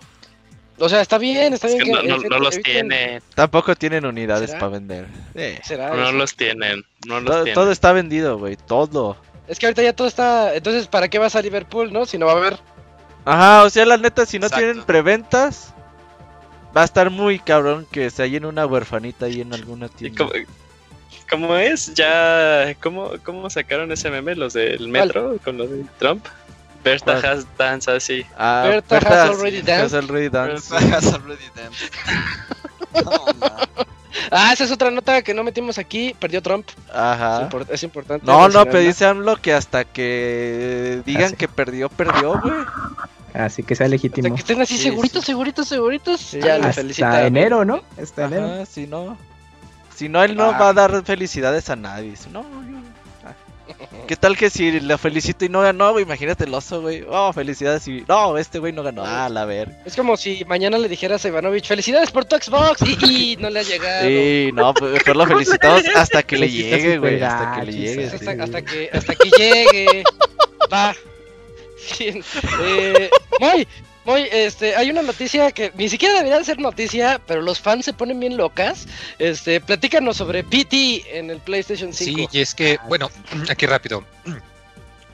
[0.78, 3.76] O sea, está bien, está Es bien que no, que no- los eviten- tienen, Tampoco
[3.76, 4.60] tienen unidades ¿Será?
[4.60, 5.08] para vender.
[5.34, 7.54] Eh, será no los tienen, no los todo, tienen.
[7.54, 9.16] todo está vendido, güey, todo.
[9.48, 10.54] Es que ahorita ya todo está.
[10.56, 12.06] Entonces, ¿para qué vas a Liverpool, no?
[12.06, 12.58] Si no va a haber.
[13.24, 14.66] Ajá, o sea, la neta, si no Exacto.
[14.66, 15.74] tienen preventas,
[16.76, 20.26] va a estar muy cabrón que se hallen una huerfanita ahí en alguna ¿Y tienda.
[21.30, 21.94] Cómo, es?
[21.94, 26.26] Ya, ¿cómo, ¿cómo sacaron ese meme los del metro con lo de Trump?
[26.84, 27.26] Berta ¿Cuál?
[27.26, 28.26] has dance así.
[28.38, 29.96] Ah, Berta has Berta already has danced.
[29.96, 30.72] already danced.
[30.94, 31.92] Has already danced.
[33.04, 33.56] No, no.
[34.32, 36.16] Ah, esa es otra nota que no metimos aquí.
[36.18, 36.66] Perdió Trump.
[36.70, 37.50] Es, Ajá.
[37.50, 38.26] impor- es importante.
[38.26, 41.36] No, no, pero dice AMLO que hasta que digan Ah, sí.
[41.36, 42.54] que perdió, perdió, güey.
[43.34, 44.34] Así que sea Hasta legítimo.
[44.34, 45.26] que estén así Sí, seguritos, sí.
[45.28, 46.32] seguritos, seguritos.
[46.32, 47.26] Ya le Hasta felicita.
[47.28, 47.82] enero, ¿no?
[48.02, 48.46] Hasta enero.
[48.54, 49.18] Ajá, si no.
[49.96, 50.58] Si no, él no Ah.
[50.58, 52.16] va a dar felicidades a nadie.
[52.16, 52.78] Si no, yo-
[53.26, 53.34] ah.
[54.08, 56.04] ¿Qué tal que si le felicito y no ganó, güey?
[56.04, 57.04] Imagínate el oso, güey.
[57.10, 58.04] Oh, felicidades y.
[58.08, 59.04] No, este güey no ganó.
[59.06, 59.76] Ah, la ver.
[59.86, 62.82] Es como si mañana le dijeras a Ivanovich, felicidades por tu Xbox.
[62.82, 64.06] Y, y no le ha llegado.
[64.08, 67.22] Sí, no, pues mejor lo felicitamos hasta que le llegue, güey.
[67.24, 68.10] Hasta que le llegue.
[68.10, 68.16] sí.
[68.16, 68.40] hasta, sí.
[68.42, 70.04] hasta que, hasta que llegue.
[70.72, 70.94] Va.
[72.00, 72.24] Bien.
[72.62, 73.68] Eh, Moy,
[74.06, 77.86] Moy, este, hay una noticia que ni siquiera debería de ser noticia, pero los fans
[77.86, 78.88] se ponen bien locas.
[79.18, 82.18] Este, platícanos sobre PT en el PlayStation 5.
[82.18, 83.10] Sí, y es que, bueno,
[83.50, 84.06] aquí rápido.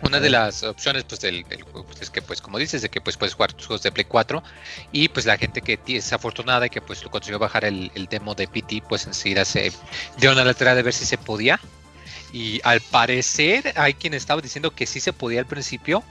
[0.04, 2.90] Una de las opciones pues del, del juego pues, es que pues como dices de
[2.90, 4.42] que pues puedes jugar tus juegos de Play 4
[4.92, 8.08] y pues la gente que es afortunada y que pues lo consiguió bajar el, el
[8.08, 9.72] demo de PT pues enseguida se
[10.18, 11.60] dio una letra de ver si se podía
[12.34, 16.04] y al parecer hay quien estaba diciendo que sí se podía al principio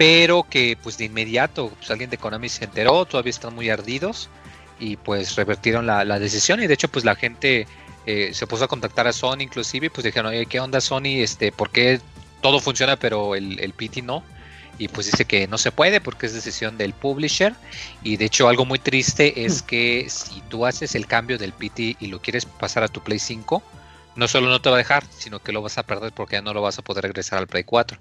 [0.00, 4.30] pero que pues de inmediato pues alguien de Konami se enteró todavía están muy ardidos
[4.78, 7.66] y pues revertieron la, la decisión y de hecho pues la gente
[8.06, 11.20] eh, se puso a contactar a Sony inclusive y pues dijeron oye qué onda Sony
[11.20, 12.00] este por qué
[12.40, 14.24] todo funciona pero el, el PT no
[14.78, 17.52] y pues dice que no se puede porque es decisión del publisher
[18.02, 21.98] y de hecho algo muy triste es que si tú haces el cambio del PT
[22.00, 23.62] y lo quieres pasar a tu Play 5
[24.16, 26.42] no solo no te va a dejar sino que lo vas a perder porque ya
[26.42, 27.98] no lo vas a poder regresar al Play 4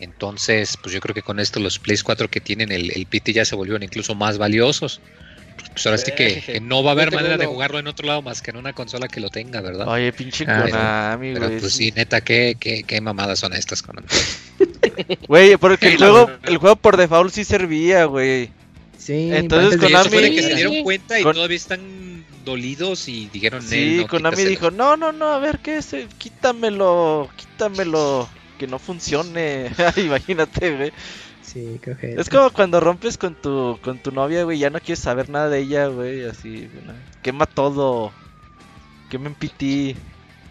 [0.00, 3.32] entonces pues yo creo que con esto los Play 4 que tienen el, el PT
[3.32, 5.00] ya se volvieron incluso más valiosos
[5.72, 8.22] pues ahora sí que, que no va a haber manera de jugarlo en otro lado
[8.22, 9.86] más que en una consola que lo tenga, ¿verdad?
[9.88, 11.60] Oye, pinche Ah, Konami, Pero güey.
[11.60, 13.96] pues sí, neta, qué, qué, qué mamadas son estas con
[15.28, 18.50] Güey, porque el Sí, juego, el juego por default sí servía, güey.
[18.98, 23.76] Sí, Entonces, Konami- que se dieron cuenta y Con- todavía están dolidos y dijeron Sí,
[23.76, 24.50] "Nel, no, Konami quítaselo".
[24.50, 25.94] dijo, no, no, no, a ver, ¿qué es?
[26.18, 28.28] Quítamelo, quítamelo,
[28.64, 29.70] que no funcione.
[29.96, 30.92] Imagínate, güey.
[31.42, 32.14] Sí, creo que.
[32.14, 35.50] Es como cuando rompes con tu, con tu novia, güey, ya no quieres saber nada
[35.50, 36.70] de ella, güey, así,
[37.22, 38.10] quema todo,
[39.10, 39.96] quema en PT,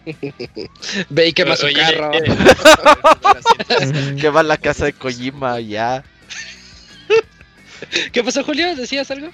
[1.10, 2.12] Ve y quema su Oye, carro.
[2.14, 2.24] eh,
[4.22, 6.04] quema la casa de Kojima, ya.
[8.12, 8.76] ¿Qué pasó, Julio?
[8.76, 9.30] ¿Decías algo?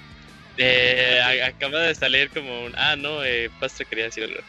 [0.56, 2.72] eh, acaba de salir como un.
[2.76, 4.40] Ah, no, eh, Pastor quería decir algo.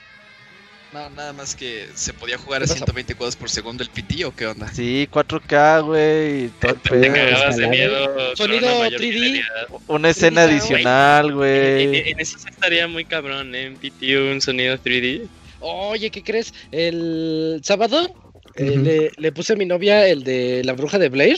[0.94, 2.80] No, nada más que se podía jugar a ¿Qué pasa?
[2.86, 4.68] 120 cuadros por segundo el PT o qué onda.
[4.74, 6.46] Sí, 4K, güey.
[6.46, 8.36] y todo el Te cagabas de miedo.
[8.36, 9.12] Sonido una mayor 3D.
[9.14, 9.68] fidelidad.
[9.88, 12.10] Una escena adicional, En, güey.
[12.12, 13.68] en ese sí estaría muy cabrón, ¿eh?
[13.68, 15.28] En PT un sonido 3D.
[15.62, 16.54] Oye, ¿qué crees?
[16.72, 18.14] El sábado
[18.56, 21.38] eh, le, le puse a mi novia el de la bruja de Blair.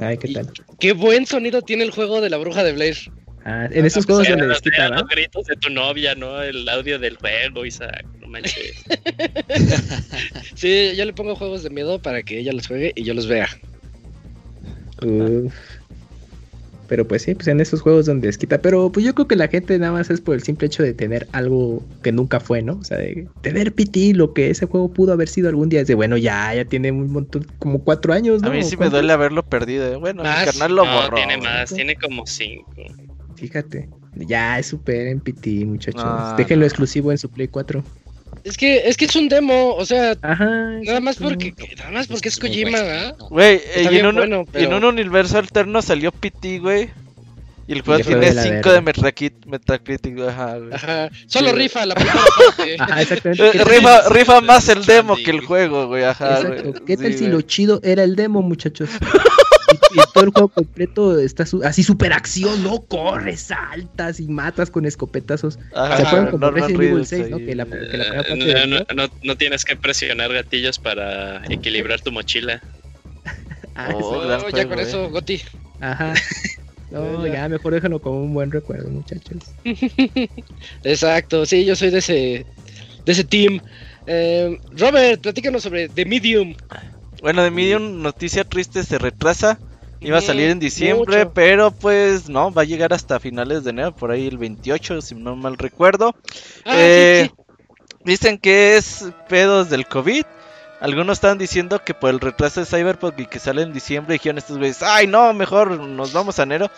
[0.00, 0.50] Ay, qué tal.
[0.80, 2.96] Qué buen sonido tiene el juego de la bruja de Blair.
[3.50, 5.02] Ah, en esos juegos donde les quita, eran ¿verdad?
[5.02, 6.40] los gritos de tu novia, ¿no?
[6.40, 8.04] El audio del juego, Isaac.
[8.20, 8.84] No manches.
[10.54, 13.26] Sí, yo le pongo juegos de miedo para que ella los juegue y yo los
[13.26, 13.48] vea.
[15.02, 15.52] Uf.
[16.86, 18.60] Pero pues sí, pues en esos juegos donde les quita.
[18.60, 20.92] Pero pues yo creo que la gente nada más es por el simple hecho de
[20.92, 22.74] tener algo que nunca fue, ¿no?
[22.74, 25.80] O sea, de tener PT, lo que ese juego pudo haber sido algún día.
[25.80, 28.48] Es de bueno, ya, ya tiene un montón, como cuatro años, ¿no?
[28.48, 29.86] A mí sí me duele haberlo perdido.
[29.92, 29.96] eh.
[29.96, 31.16] Bueno, mi carnal lo no, borró.
[31.16, 32.72] tiene más, tiene como cinco.
[33.40, 33.88] Fíjate.
[34.16, 36.02] Ya, es super en PT, muchachos.
[36.04, 36.66] Ah, Déjenlo no.
[36.66, 37.82] exclusivo en su Play 4.
[38.44, 40.46] Es que, es que es un demo, o sea, Ajá.
[40.82, 43.16] nada más porque, nada más porque es Kojima, ¿verdad?
[43.28, 46.90] Güey, eh, y en un, bueno, y en pero- un universo alterno salió PT, güey.
[47.66, 48.72] Y el juego tiene de la 5 verga.
[48.72, 50.72] de Metacritic, Metacritic, güey, ajá, güey.
[50.74, 51.08] Ajá.
[51.26, 51.56] Solo Sí.
[51.56, 52.76] rifa la primera parte.
[52.80, 53.46] Ajá, exactamente.
[53.46, 56.62] Eh, ¿Qué tal- rifa, rifa más el demo que el juego, güey, ajá, Exacto.
[56.70, 56.84] güey.
[56.84, 57.32] ¿Qué tal Sí, si güey.
[57.32, 58.88] lo chido era el demo, muchachos?
[59.94, 62.80] y, todo el juego completo está su- así super acción, ¿no?
[62.82, 65.58] Corres, saltas y matas con escopetazos.
[65.74, 67.38] Ajá, ¿Se acuerdan como Resident Evil Reedus 6, ahí, no?
[67.38, 70.32] Que la, que la primera Eh, parte no, no, juego- no- no tienes que presionar
[70.32, 72.62] gatillos para equilibrar tu mochila.
[73.76, 74.82] Ah, Oh, ya juego, con eh.
[74.82, 75.40] eso, Goti.
[75.80, 76.12] Ajá.
[76.90, 79.38] No, ya mejor déjalo como un buen recuerdo, muchachos.
[80.82, 82.46] Exacto, sí, yo soy de ese,
[83.04, 83.60] de ese team.
[84.06, 86.54] Eh, Robert, platícanos sobre The Medium.
[87.22, 89.58] Bueno, de Medium, noticia triste, se retrasa.
[90.00, 91.32] Iba a salir en diciembre, mucho.
[91.34, 95.14] pero pues no, va a llegar hasta finales de enero, por ahí el 28, si
[95.14, 96.14] no mal recuerdo.
[96.64, 97.54] Ah, Eh, sí, sí.
[98.04, 100.24] Dicen que es pedos del COVID.
[100.80, 104.38] Algunos estaban diciendo que por el retraso de Cyberpunk y que sale en diciembre, dijeron
[104.38, 106.70] estos güeyes, ay no, mejor nos vamos a enero.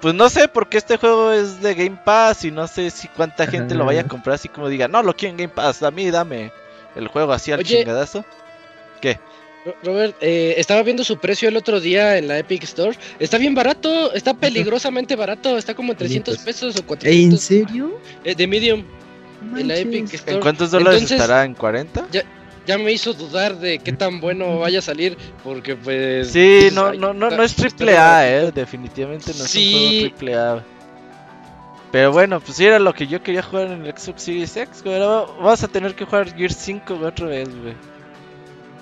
[0.00, 3.46] Pues no sé, porque este juego es de Game Pass y no sé si cuánta
[3.46, 5.90] gente lo vaya a comprar así como diga, no, lo quiero en Game Pass, a
[5.90, 6.52] mí dame
[6.94, 7.78] el juego así al Oye.
[7.78, 8.24] chingadazo.
[9.00, 9.18] ¿Qué?
[9.64, 12.96] Ro- Robert, eh, estaba viendo su precio el otro día en la Epic Store.
[13.18, 15.56] Está bien barato, está peligrosamente barato.
[15.56, 17.40] Está como en 300 pesos o ¿En 400.
[17.40, 18.00] serio?
[18.24, 18.84] Eh, de Medium,
[19.56, 20.20] en la Epic manches.
[20.20, 20.36] Store.
[20.36, 21.44] ¿En cuántos dólares Entonces, estará?
[21.44, 22.06] ¿En 40?
[22.66, 25.18] Ya me hizo dudar de qué tan bueno vaya a salir.
[25.42, 26.28] Porque pues.
[26.30, 29.74] Sí, pues, no, no, no, no es triple A, eh, definitivamente no es Sí.
[29.74, 30.64] un juego triple A.
[31.92, 34.82] Pero bueno, pues sí era lo que yo quería jugar en el Xbox Series X,
[34.82, 34.96] güey.
[35.00, 37.74] Ahora vamos a tener que jugar Gear 5 güey, otra vez, güey.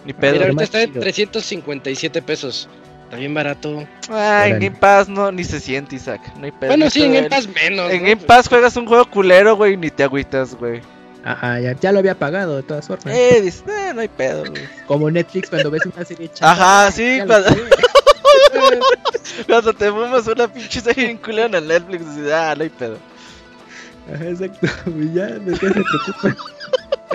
[0.05, 0.33] Ni pedo.
[0.33, 1.01] Mira, ahorita está en chido.
[1.01, 2.69] 357 pesos.
[3.05, 3.87] Está bien barato.
[4.09, 4.59] Ah, en.
[4.59, 6.21] Game Pass no, ni se siente, Isaac.
[6.39, 6.71] No hay pedo.
[6.71, 7.91] Bueno, sí, en Game Pass menos.
[7.91, 8.09] En ¿no?
[8.09, 10.81] Game Pass juegas un juego culero, güey, y ni te agüitas, güey.
[11.25, 13.15] Ajá, ya, ya lo había pagado de todas formas.
[13.15, 14.63] Eh, dices, eh, no hay pedo, güey.
[14.87, 16.53] Como Netflix cuando ves una serie chata.
[16.53, 17.49] Ajá, sí, cuando-.
[19.47, 22.99] Cuando te fumas una pinche serie en el Netflix, dices, ah, no hay pedo.
[24.13, 24.67] Ajá, exacto.
[24.91, 26.45] Y ya, después se preocupa.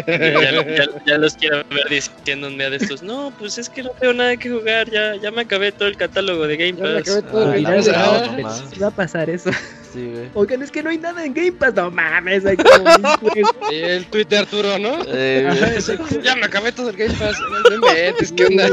[0.06, 3.02] Ya, ya- ya los quiero ver diciendo un día de estos.
[3.02, 4.90] No, pues es que no tengo nada que jugar.
[4.92, 7.02] Ya, ya me acabé todo el catálogo de Game Ya me Pass.
[7.02, 7.84] acabé todo Ah, el final
[8.28, 8.64] Game Pass.
[8.82, 9.50] va a pasar eso.
[9.94, 10.30] Sí, güey.
[10.36, 11.74] Oigan, es que no hay nada en Game Pass.
[11.74, 12.68] No mames, hay como
[13.72, 15.00] el tweet de Arturo, ¿no?
[15.08, 16.20] Eh, Ajá.
[16.22, 17.36] Ya me acabé todo el Game Pass.
[17.72, 18.70] No ¿qué onda?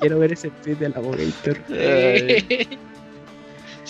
[0.00, 1.58] Quiero ver ese tweet del Abogator.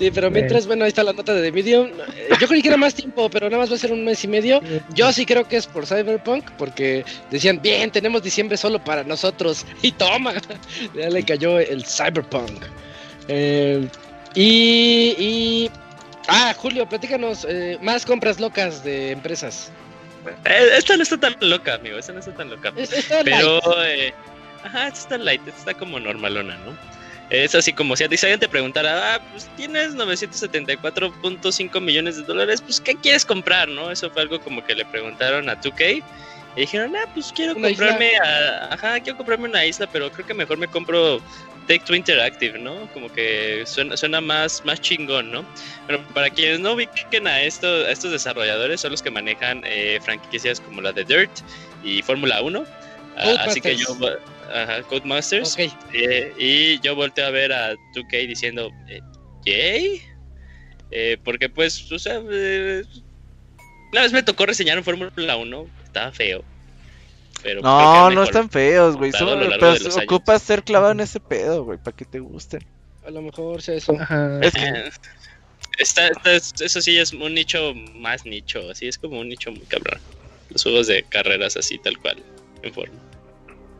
[0.00, 1.88] Sí, pero mientras, bueno, ahí está la nota de The Medium.
[2.16, 4.24] Eh, Yo creí que era más tiempo, pero nada más va a ser un mes
[4.24, 4.62] y medio.
[4.94, 9.66] Yo sí creo que es por Cyberpunk, porque decían, bien, tenemos diciembre solo para nosotros.
[9.82, 10.32] Y toma,
[10.94, 12.62] ya le cayó el Cyberpunk.
[13.28, 13.86] Eh,
[14.34, 15.70] y, y...
[16.28, 19.70] Ah, Julio, platícanos, eh, más compras locas de empresas.
[20.46, 21.98] Eh, esta no está tan loca, amigo.
[21.98, 22.72] Esta no está tan loca.
[22.74, 24.00] Es- está Pero, light.
[24.00, 24.14] eh,
[24.64, 26.74] ajá, esta está light, esta está como normalona, ¿no?
[27.30, 32.24] Es así como si a ti alguien te preguntara, ah, pues tienes 974.5 millones de
[32.24, 33.90] dólares, pues ¿qué quieres comprar, no?
[33.90, 36.02] Eso fue algo como que le preguntaron a 2K
[36.56, 40.26] y dijeron, ah, pues quiero Una comprarme, a- ajá, quiero comprarme una isla, pero creo
[40.26, 41.22] que mejor me compro
[41.68, 42.88] Take Two Interactive, ¿no?
[42.92, 45.44] Como que suena, suena más, más chingón, ¿no?
[45.86, 50.00] Pero para quienes no ubiquen a, esto, a estos desarrolladores, son los que manejan eh,
[50.02, 51.30] franquicias como la de Dirt
[51.84, 52.66] y Fórmula 1.
[53.16, 53.94] Ah, así que yo.
[54.52, 55.54] Ajá, Codemasters.
[55.54, 55.72] Ok.
[55.92, 59.00] Eh, y yo volteo a ver a 2K diciendo, eh,
[59.44, 60.02] ¿yay?
[60.90, 62.82] Eh, porque pues, o sea, eh,
[63.92, 66.44] una vez me tocó reseñar un Fórmula 1, estaba feo.
[67.42, 69.12] Pero No, no están feos, güey.
[69.12, 72.60] Pero ocupas ser clavado en ese pedo, güey, para que te gusten.
[73.04, 73.96] A lo mejor sea eso.
[73.98, 74.40] Ajá.
[74.42, 74.90] Es que- Eh,
[75.78, 79.64] Está, está- eso sí es un nicho más nicho, así es como un nicho muy
[79.66, 79.98] cabrón.
[80.50, 82.22] Los juegos de carreras así, tal cual,
[82.62, 82.98] en forma.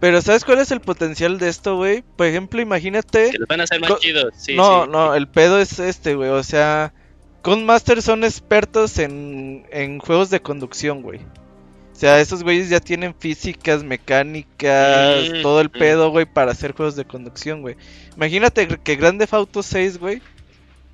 [0.01, 2.03] Pero ¿sabes cuál es el potencial de esto, güey?
[2.17, 3.31] Por ejemplo, imagínate...
[3.31, 4.91] Que los van a hacer más Co- chidos, sí, no, sí.
[4.91, 6.31] no, el pedo es este, güey.
[6.31, 6.95] O sea,
[7.43, 11.19] Codemasters son expertos en, en juegos de conducción, güey.
[11.19, 15.73] O sea, esos güeyes ya tienen físicas, mecánicas, Mm, todo el mm.
[15.79, 17.77] pedo, güey, para hacer juegos de conducción, güey.
[18.17, 20.23] Imagínate que Grand Theft Auto 6, güey,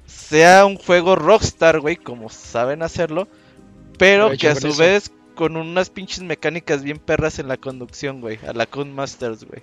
[0.06, 3.28] sea un juego Rockstar, güey, como saben hacerlo,
[3.98, 4.78] pero que a con su eso.
[4.78, 9.62] vez con unas pinches mecánicas bien perras en la conducción, güey, a la Codemasters, güey.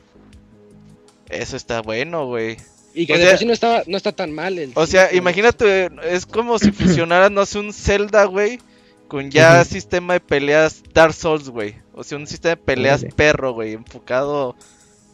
[1.29, 2.57] Eso está bueno, güey.
[2.93, 4.57] Y que O de sea- por sí no está, no está tan mal.
[4.59, 8.59] El O sea, imagínate, es como si fusionaras, no sé, un Zelda, güey,
[9.07, 11.75] con ya sistema de peleas Dark Souls, güey.
[11.93, 14.55] O sea, un sistema de peleas perro, güey, enfocado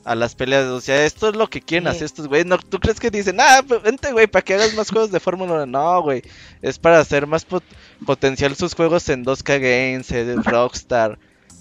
[0.03, 0.65] a las peleas.
[0.65, 2.45] O sea, esto es lo que quieren hacer estos güeyes.
[2.47, 5.53] No, ¿Tú crees que dicen, ah, vente, güey, para que hagas más juegos de Fórmula
[5.53, 5.65] 1?
[5.67, 6.21] No, güey.
[6.61, 7.63] Es para hacer más pot-
[8.05, 11.17] potencial sus juegos en 2K Games, en Rockstar.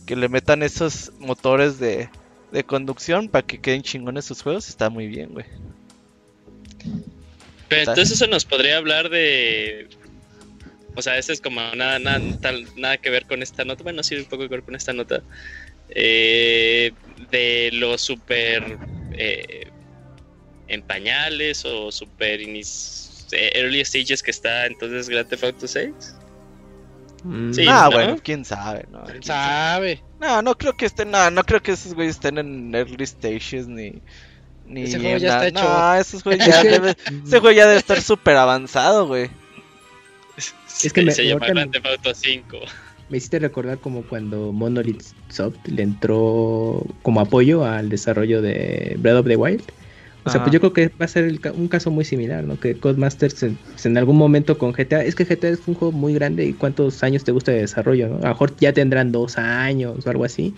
[0.07, 2.09] Que le metan esos motores de,
[2.53, 4.69] de conducción para que queden chingones sus juegos.
[4.69, 5.45] Está muy bien, güey.
[7.69, 9.89] Pero Está- entonces eso nos podría hablar de.
[10.95, 13.83] O sea, eso es como nada, nada, tal- nada que ver con esta nota.
[13.83, 15.23] Bueno, sí, un poco que ver con esta nota.
[15.91, 16.93] Eh,
[17.31, 18.79] de los super.
[19.13, 19.67] eh,
[20.69, 25.93] en pañales o super inis- eh, early stages que está entonces Grand Theft Auto 6.
[27.25, 27.67] Mm, Sí.
[27.69, 27.97] ah, ¿no?
[27.97, 28.99] bueno, quién sabe, ¿no?
[29.05, 30.03] ¿Quién ¿Quién sabe?
[30.21, 33.67] No, no creo que estén, no, no creo que esos güeyes estén en early stages
[33.69, 34.01] ni.
[34.67, 35.47] ni Ese juego ya nada.
[35.47, 35.69] está hecho.
[35.69, 36.97] No, esos güeyes Es ya debe-
[37.27, 39.31] ese juego ya debe estar súper avanzado, güey.
[40.85, 42.59] Es que me- se llama ahorita Grand Theft Auto 5.
[43.09, 49.17] Me hiciste recordar como cuando Monolith Soft le entró como apoyo al desarrollo de Breath
[49.21, 49.63] of the Wild.
[50.25, 50.45] O sea, Ajá.
[50.45, 52.59] pues yo creo que va a ser el ca- un caso muy similar, ¿no?
[52.61, 55.93] Que Codemasters en, pues en algún momento con GTA, es que GTA es un juego
[55.93, 58.17] muy grande y cuántos años te gusta de desarrollo, ¿no?
[58.19, 60.55] A lo mejor ya tendrán dos años o algo así,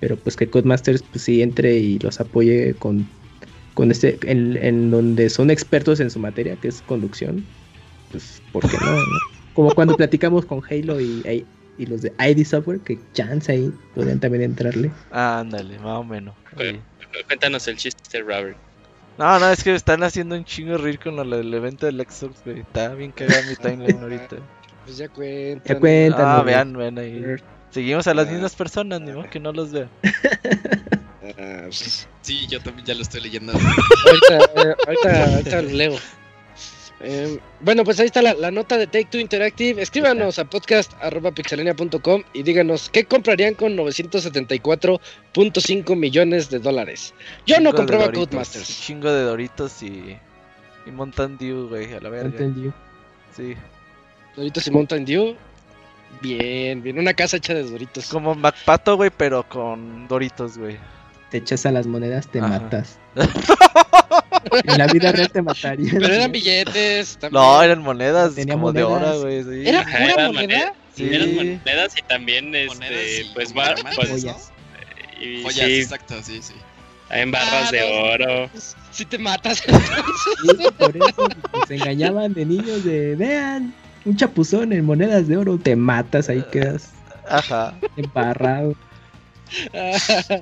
[0.00, 3.06] pero pues que Codemasters pues sí entre y los apoye con,
[3.74, 7.44] con este, en, en donde son expertos en su materia, que es conducción,
[8.10, 8.92] pues ¿por qué no?
[8.92, 9.02] no?
[9.52, 14.20] Como cuando platicamos con Halo y, y los de ID Software, que chance ahí podrían
[14.20, 14.90] también entrarle.
[15.10, 16.36] Ándale, más o menos.
[16.56, 16.80] Oye.
[17.28, 18.56] Cuéntanos el chiste, Robert.
[19.16, 22.00] No, no, es que me están haciendo un chingo reír con lo del evento del
[22.00, 22.60] Xbox, güey.
[22.60, 24.36] Está bien cagado mi timeline ahorita.
[24.84, 25.76] Pues ya cuentan.
[25.76, 26.26] Ya cuentan.
[26.26, 26.46] Ah, güey.
[26.54, 27.24] vean, vean ahí.
[27.70, 29.88] Seguimos a las mismas personas, ni modo que no los vean.
[31.38, 33.52] Ah, pues, Sí, yo también ya lo estoy leyendo.
[34.06, 35.96] ahorita, eh, ahorita, ahorita lo leo.
[37.06, 39.82] Eh, bueno, pues ahí está la, la nota de Take Two Interactive.
[39.82, 47.12] Escríbanos a podcast.pixelania.com y díganos qué comprarían con 974.5 millones de dólares.
[47.46, 48.80] Yo no Chingo compraba Codemasters.
[48.80, 50.16] Chingo de Doritos y.
[50.86, 52.28] Y Mountain Dew, güey, a la verga.
[52.28, 52.72] Mountain Dew.
[53.34, 53.54] Sí.
[54.36, 55.36] Doritos y Mountain Dew.
[56.20, 56.98] Bien, bien.
[56.98, 58.08] Una casa hecha de Doritos.
[58.08, 60.76] Como MacPato, güey, pero con Doritos, güey.
[61.34, 62.46] Te echas a las monedas, te Ajá.
[62.46, 62.96] matas.
[63.16, 65.96] en la vida real te matarían.
[65.98, 67.16] Pero eran billetes.
[67.18, 67.42] También.
[67.42, 69.42] No, eran monedas Tenía como de hora, güey.
[69.42, 69.68] Sí.
[69.68, 70.74] ¿Era Ajá, pura eran moneda?
[70.94, 71.08] Sí.
[71.12, 74.52] Eran monedas y también este, Monedas y pues, bar- pues, Joyas.
[75.20, 76.54] y Joyas, sí, exacto, sí, sí.
[77.10, 78.50] en barras Ah, de oro.
[78.92, 79.58] Si te matas.
[79.58, 83.74] Sí, por eso pues, se engañaban de niños de, vean,
[84.04, 86.90] un chapuzón en monedas de oro, te matas, ahí quedas
[87.28, 87.74] Ajá.
[87.96, 88.76] embarrado.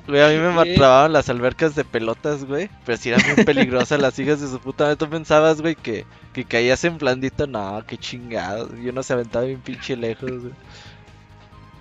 [0.06, 0.54] Güey, a mí me Ok.
[0.54, 2.70] matraban las albercas de pelotas, güey.
[2.84, 4.96] Pero si eran muy peligrosas las hijas de su puta madre.
[4.96, 7.46] ¿Tú pensabas, güey, que, que caías en blandito?
[7.46, 8.70] No, qué chingados.
[8.82, 10.54] Yo no se aventaba bien pinche lejos, güey.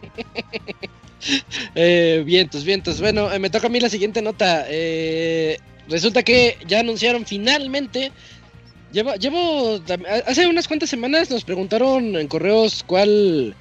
[1.76, 3.00] Eh, vientos, vientos.
[3.00, 4.66] Bueno, eh, me toca a mí la siguiente nota.
[4.68, 5.58] Eh,
[5.88, 8.12] resulta que ya anunciaron finalmente.
[8.92, 9.80] Llevo, llevo
[10.26, 13.56] hace unas cuantas semanas nos preguntaron en correos cuál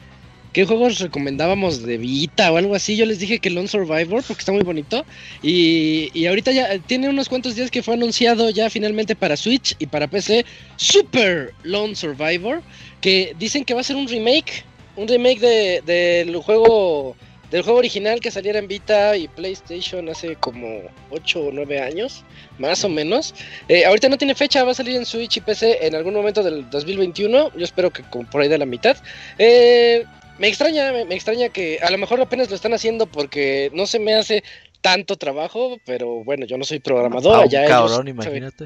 [0.53, 2.97] qué juegos recomendábamos de Vita o algo así.
[2.97, 5.05] Yo les dije que Lone Survivor porque está muy bonito
[5.43, 9.75] y, y ahorita ya tiene unos cuantos días que fue anunciado ya finalmente para Switch
[9.79, 10.45] y para PC
[10.77, 12.63] Super Lone Survivor
[13.01, 14.65] que dicen que va a ser un remake,
[14.97, 17.17] un remake de- del juego
[17.51, 22.23] del juego original que saliera en Vita y PlayStation hace como 8 o 9 años,
[22.61, 23.35] más o menos.
[23.69, 26.45] Eh, ahorita no tiene fecha, va a salir en Switch y PC en algún momento
[26.45, 27.51] del 2021.
[27.57, 28.97] Yo espero que por ahí de la mitad.
[29.37, 30.05] Eh,
[30.41, 33.87] me extraña, me, me extraña que a lo mejor apenas lo están haciendo porque no
[33.87, 34.43] se me hace
[34.81, 37.43] tanto trabajo, pero bueno, yo no soy programador.
[37.45, 38.65] Ah, ya cabrón, imagínate.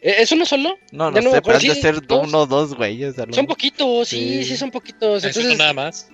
[0.00, 0.76] Eh, ¿Es uno solo?
[0.92, 2.28] No, no sé, pero han de sí, ser dos.
[2.28, 3.16] uno o dos güeyes.
[3.32, 4.50] Son poquitos, sí, Sí.
[4.50, 5.24] sí, son poquitos.
[5.24, 6.08] Entonces, nada más.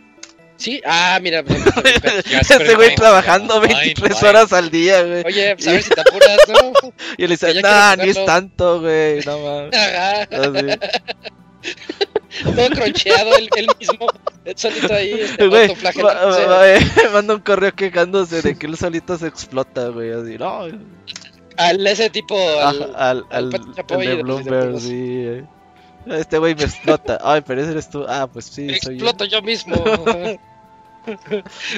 [0.57, 1.43] sí, ah, mira.
[1.43, 1.59] pues,
[2.41, 2.95] Ese güey conecta.
[3.03, 4.29] trabajando Ay, 23 ay.
[4.29, 5.23] horas al día, güey.
[5.27, 6.73] Oye, pues a ver si te apuras, ¿no?
[7.19, 8.25] Y él dice, ya nah, ni es jugarlo".
[8.27, 9.21] tanto, güey.
[9.27, 9.75] No mames.
[12.43, 14.07] Todo croncheado él, él mismo,
[14.45, 16.79] él solito ahí, este, Güey, eh,
[17.13, 20.13] manda un correo quejándose de que él solito se explota, güey.
[20.13, 20.67] Así, no.
[21.57, 23.55] Al ese tipo, al, Al, al, al
[24.01, 24.93] el de Bloomberg, sí.
[24.93, 25.45] eh.
[26.07, 27.19] Este güey me explota.
[27.25, 28.05] Ay, pero ese eres tú.
[28.09, 29.07] Ah, pues sí, soy yo.
[29.07, 29.77] exploto yo mismo.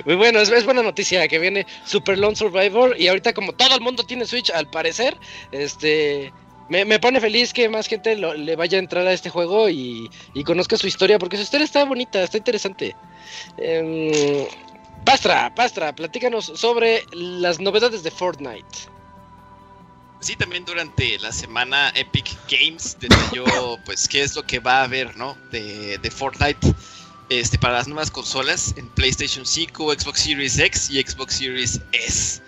[0.05, 3.75] Muy bueno, es, es buena noticia que viene Super Lone Survivor y ahorita como todo
[3.75, 5.17] el mundo tiene Switch al parecer,
[5.51, 6.33] este
[6.69, 9.69] me, me pone feliz que más gente lo- le vaya a entrar a este juego
[9.69, 12.95] y, y conozca su historia porque su historia está bonita, está interesante.
[13.59, 14.47] Em,
[15.05, 18.67] Pastra, Pastra, platícanos sobre las novedades de Fortnite.
[20.21, 23.45] Sí, también durante la semana Epic Games detalló
[23.85, 25.37] pues qué es lo que va a haber, ¿no?
[25.53, 26.75] De, de Fortnite
[27.29, 32.41] este, para las nuevas consolas en PlayStation 5, Xbox Series X y Xbox Series S.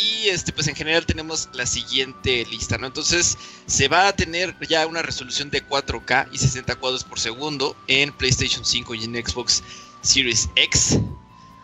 [0.00, 2.86] Y este, pues en general tenemos la siguiente lista, ¿no?
[2.86, 3.36] Entonces
[3.66, 8.12] se va a tener ya una resolución de 4K y 60 cuadros por segundo en
[8.12, 9.62] PlayStation 5 y en Xbox
[10.02, 10.98] Series X.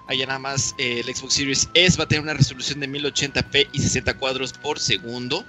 [0.09, 3.69] Allá nada más eh, el Xbox Series S va a tener una resolución de 1080p
[3.73, 5.45] y 60 cuadros por segundo.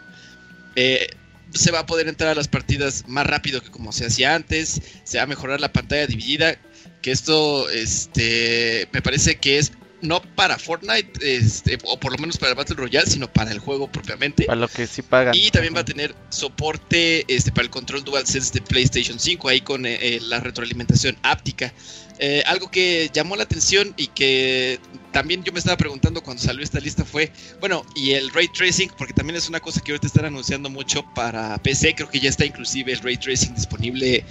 [0.76, 1.10] Eh,
[1.54, 4.82] se va a poder entrar a las partidas más rápido que como se hacía antes.
[5.04, 6.58] Se va a mejorar la pantalla dividida.
[7.02, 9.72] Que esto, este, me parece que es
[10.02, 13.60] no para Fortnite, este, o por lo menos para el Battle Royale, sino para el
[13.60, 14.46] juego propiamente.
[14.46, 15.34] Para lo que sí pagan.
[15.36, 19.62] Y también va a tener soporte este, para el control DualSense de PlayStation 5, ahí
[19.62, 21.74] con eh, eh, la retroalimentación áptica.
[22.20, 24.80] Eh, algo que llamó la atención y que
[25.12, 28.90] también yo me estaba preguntando cuando salió esta lista fue, bueno, y el ray tracing,
[28.98, 32.30] porque también es una cosa que ahorita están anunciando mucho para PC, creo que ya
[32.30, 34.24] está inclusive el ray tracing disponible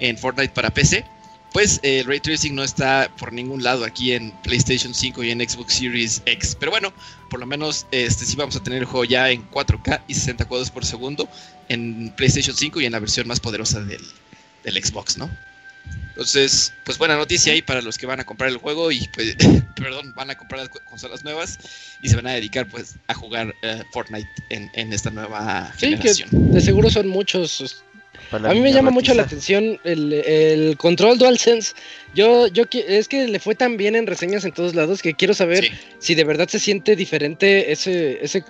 [0.00, 1.04] en Fortnite para PC.
[1.52, 5.30] Pues eh, el ray tracing no está por ningún lado aquí en PlayStation 5 y
[5.30, 6.56] en Xbox Series X.
[6.60, 6.92] Pero bueno,
[7.30, 10.44] por lo menos este sí vamos a tener el juego ya en 4K y 60
[10.44, 11.28] cuadros por segundo
[11.68, 14.02] en PlayStation 5 y en la versión más poderosa del,
[14.62, 15.30] del Xbox, ¿no?
[16.10, 19.36] Entonces, pues buena noticia ahí para los que van a comprar el juego y pues,
[19.76, 21.58] perdón, van a comprar las co- consolas nuevas
[22.02, 25.90] y se van a dedicar pues a jugar eh, Fortnite en, en esta nueva Sí,
[25.90, 26.52] que generación.
[26.52, 27.84] de seguro son muchos.
[28.30, 31.74] A mí me llama mucho la atención el, el control DualSense.
[32.14, 35.34] Yo, yo es que le fue tan bien en reseñas en todos lados que quiero
[35.34, 35.70] saber Sí.
[35.98, 38.44] si de verdad se siente diferente ese, ese,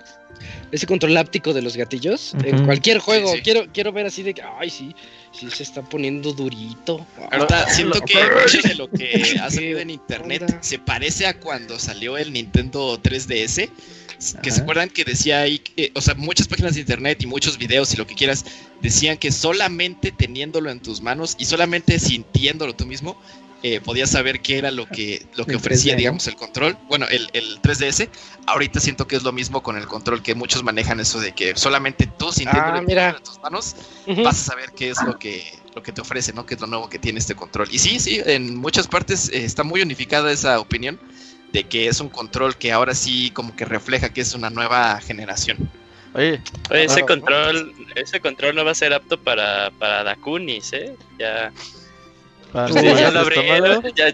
[0.71, 3.31] ese control áptico de los gatillos en cualquier juego.
[3.33, 3.41] sí.
[3.41, 4.95] Quiero, quiero ver así de que, ay, sí,
[5.31, 7.05] sí se está poniendo durito.
[7.31, 10.79] Ahorita Ah, siento lo- que mucho de lo que ha salido en ¿Qué internet se
[10.79, 13.69] parece a cuando salió el Nintendo 3DS.
[14.43, 17.57] Que se acuerdan que decía ahí, que- o sea, muchas páginas de internet y muchos
[17.57, 18.43] videos y lo que quieras
[18.81, 23.17] decían que solamente teniéndolo en tus manos y solamente sintiéndolo tú mismo
[23.61, 25.97] eh, podías saber qué era lo que, lo que El ofrecía, 3D, ¿no?
[25.97, 26.77] digamos, el control.
[26.87, 28.09] Bueno, el, el 3DS.
[28.47, 31.53] Ahorita siento que es lo mismo con el control, que muchos manejan eso de que
[31.57, 33.09] solamente tú sintiéndolo Ah, mira.
[33.09, 33.75] en tus manos
[34.07, 34.23] Ujú.
[34.23, 35.43] vas a saber qué es lo que,
[35.75, 36.45] lo que te ofrece, ¿no?
[36.45, 37.67] Qué es lo nuevo que tiene este control.
[37.69, 40.97] Y sí, sí, en muchas partes eh, está muy unificada esa opinión
[41.51, 44.99] de que es un control que ahora sí como que refleja que es una nueva
[45.01, 45.57] generación.
[46.13, 46.41] Oye,
[46.71, 50.95] Oye, ese control, ese control no va a ser apto para, para Dakunis, ¿eh?
[51.19, 51.51] Ya,
[52.51, 54.11] para Sí, los ya lo abrieron, ya,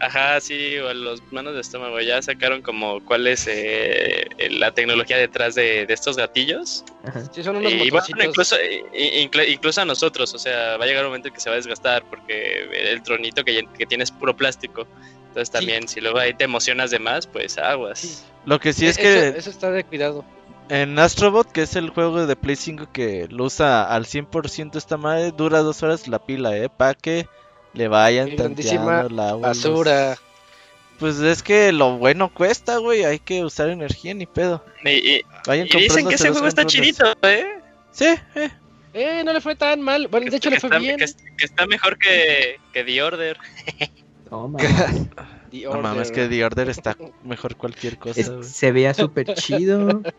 [0.00, 5.16] ajá, sí, o los manos de estómago, ya sacaron como cuál es eh, la tecnología
[5.16, 6.84] detrás de, de estos gatillos.
[7.04, 7.22] Ajá.
[7.32, 8.56] Sí, son unos Y bueno, incluso,
[8.92, 11.56] incluso a nosotros, o sea, va a llegar un momento en que se va a
[11.56, 14.86] desgastar porque el tronito que, que tiene es puro plástico.
[15.32, 15.52] Entonces Sí.
[15.52, 17.98] también, si luego ahí te emocionas de más, pues aguas.
[18.00, 18.18] Sí.
[18.44, 19.02] Lo que sí es eso,
[19.32, 20.24] que eso está de cuidado.
[20.68, 24.96] en Astrobot, que es el juego de Play 5 que lo usa al 100% esta
[24.98, 26.68] madre, dura dos horas la pila, ¿eh?
[26.68, 27.26] Para que
[27.72, 30.16] le vayan tanteando los- Basura.
[30.98, 33.04] Pues es que lo bueno cuesta, güey.
[33.04, 34.64] Hay que usar energía ni pedo.
[34.84, 37.46] Y, y- Vayan y dicen que ese juego está chidito, ¿eh?
[37.90, 38.04] Sí,
[38.34, 38.50] eh.
[38.94, 40.06] Eh, no le fue tan mal.
[40.08, 40.98] Bueno, de hecho le fue está, bien.
[40.98, 41.06] Que,
[41.38, 43.38] que está mejor que, que The Order.
[44.32, 44.58] Toma.
[45.50, 50.02] The No mames, que The Order está mejor cualquier cosa, Es- se veía súper chido.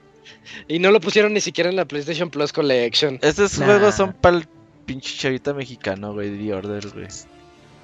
[0.70, 3.18] Y no lo pusieron ni siquiera en la PlayStation Plus Collection.
[3.22, 3.66] Estos Nah.
[3.66, 4.47] juegos son para el
[4.86, 6.38] pinche chavita mexicano, güey.
[6.38, 7.07] The Order, güey.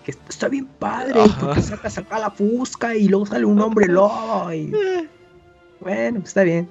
[0.05, 1.37] Que está bien padre, Ajá.
[1.47, 4.53] porque sacas acá la fusca y luego sale un hombre lobo.
[4.53, 4.71] y-
[5.81, 6.69] Bueno, está bien.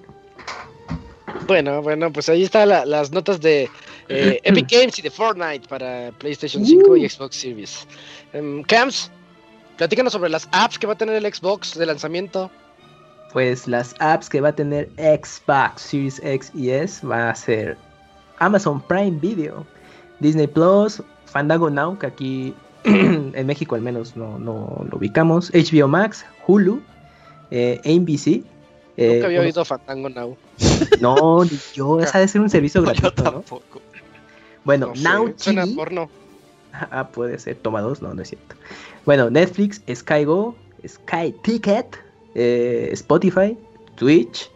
[1.46, 3.68] Bueno, bueno, pues ahí están las notas de
[4.08, 7.86] eh, Epic Games y de Fortnite para PlayStation 5 y Xbox Series.
[8.32, 9.10] Em, Cams,
[9.78, 12.50] platícanos sobre las apps que va a tener el Xbox de lanzamiento.
[13.32, 17.76] Pues las apps que va a tener Xbox Series X y S va a ser
[18.38, 19.66] Amazon Prime Video,
[20.20, 22.54] Disney Plus, Fandango Now, que aquí
[22.84, 26.80] en México al menos no, no lo ubicamos, HBO Max, Hulu,
[27.50, 28.42] eh, ABC.
[28.96, 30.36] eh, Nunca había bueno, oído Fandango Now.
[31.00, 33.32] No, ni yo, esa debe ser un servicio Yo gratuito, ¿no?
[33.32, 33.80] tampoco.
[34.64, 36.10] Bueno, No sé, Now suena TV, porno.
[36.90, 37.56] Ah, puede ser.
[37.56, 38.54] Toma dos, no, no es cierto.
[39.04, 40.54] Bueno, Netflix, SkyGo,
[40.86, 41.96] Sky Ticket,
[42.34, 43.56] eh, Spotify,
[43.96, 44.50] Twitch,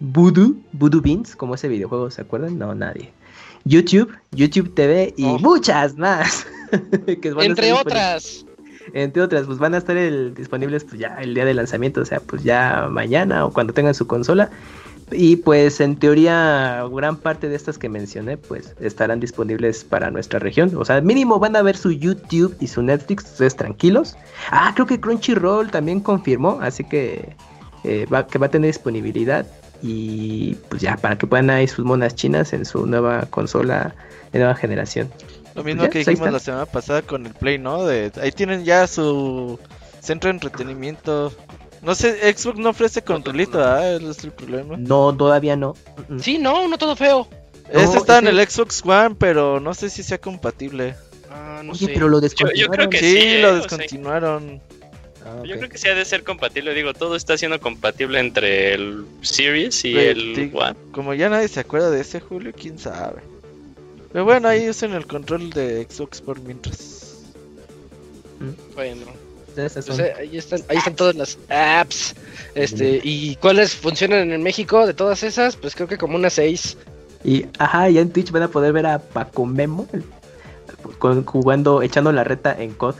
[0.00, 2.58] Voodoo, Voodoo Beans, como ese videojuego, ¿se acuerdan?
[2.58, 3.12] No, nadie.
[3.64, 5.38] YouTube, YouTube TV y Oh.
[5.38, 6.46] muchas más.
[7.20, 8.46] que Entre otras.
[8.94, 12.04] entre otras, pues van a estar el- disponibles pues ya el día de lanzamiento, o
[12.04, 14.50] sea, pues ya mañana o cuando tengan su consola.
[15.12, 20.38] Y pues en teoría gran parte de estas que mencioné pues estarán disponibles para nuestra
[20.38, 20.72] región.
[20.76, 24.16] O sea, mínimo van a ver su YouTube y su Netflix, ustedes tranquilos.
[24.50, 27.34] Ah, creo que Crunchyroll también confirmó, así que,
[27.84, 29.46] eh, va, que va a tener disponibilidad.
[29.82, 33.94] Y pues ya, para que puedan ahí sus monas chinas en su nueva consola
[34.32, 35.10] de nueva generación.
[35.54, 37.84] Lo mismo Ya, que pues dijimos la semana pasada con el Play, ¿no?
[37.84, 39.58] De, ahí tienen ya su
[40.00, 41.32] centro de entretenimiento.
[41.82, 43.92] No sé, Xbox no ofrece controlito, ¿ah?
[43.92, 44.76] Ese es el problema.
[44.76, 45.74] No, todavía no.
[46.08, 46.20] Mm, mm.
[46.20, 47.26] Sí, no, no todo feo.
[47.72, 50.94] No, Este está en el Xbox One, pero no sé si sea compatible.
[51.30, 51.92] Ah, no Oye, sé.
[51.94, 52.90] pero lo yo creo descontinuaron.
[52.90, 53.42] que sí, sí, ¿eh?
[53.42, 54.60] lo sea, descontinuaron.
[55.24, 58.74] Ah, Yo creo que sí ha de ser compatible, digo, todo está siendo compatible entre
[58.74, 60.50] el Series y el.
[60.54, 60.74] One.
[60.92, 63.20] Como ya nadie se acuerda de ese Julio, quién sabe.
[64.12, 67.06] Pero bueno, ahí usen el control de Xbox por mientras.
[68.74, 69.02] Bueno,
[69.54, 72.14] Pues, eh, ahí están, ahí están todas las apps.
[72.54, 75.56] Este, ¿y cuáles funcionan en México de todas esas?
[75.56, 76.76] Pues creo que como unas seis.
[77.24, 79.86] Y ajá, ya en Twitch van a poder ver a Paco Memo
[80.98, 82.94] con- jugando, echando la reta en COD.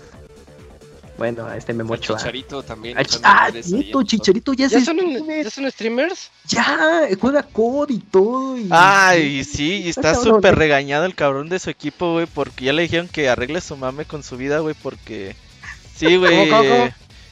[1.18, 2.16] Bueno, a este Memo Ochoa.
[2.16, 2.96] Chicharito también.
[3.22, 6.30] Ah, en- Chicharito ya, ¿Ya se son, en- ¿Ya son streamers?
[6.48, 8.56] Ya, juega COD y todo.
[8.56, 8.68] Y...
[8.70, 10.56] Ay, sí, y está súper ¿eh?
[10.56, 14.06] regañado el cabrón de su equipo, güey, porque ya le dijeron que arregle su mame
[14.06, 15.36] con su vida, güey, porque...
[16.00, 16.50] Sí, güey.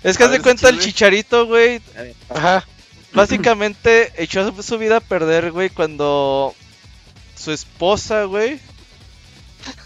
[0.02, 1.80] Es que A haz de ver, cuenta el chicharito, güey,
[2.28, 2.64] Ajá.
[3.12, 6.54] básicamente echó su vida a perder, güey, cuando
[7.34, 8.60] su esposa, güey,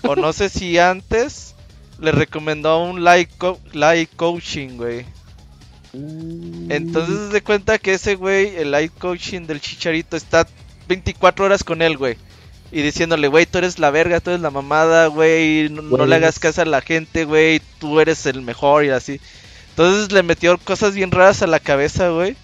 [0.02, 1.54] o no sé si antes,
[1.98, 5.06] le recomendó un life, co- life coaching, güey.
[5.94, 10.46] Entonces se de cuenta que ese güey, el life coaching del chicharito, está
[10.88, 12.16] 24 horas con él, güey.
[12.72, 16.16] Y diciéndole, güey, tú eres la verga, tú eres la mamada, güey, no, no le
[16.16, 19.20] hagas caso a la gente, güey, tú eres el mejor y así.
[19.70, 22.34] Entonces le metió cosas bien raras a la cabeza, güey.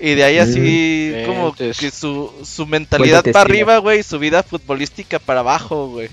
[0.00, 4.02] Y de ahí así, Mm, como entonces- que su, su mentalidad para arriba, güey, y
[4.02, 6.08] su vida futbolística para abajo, güey.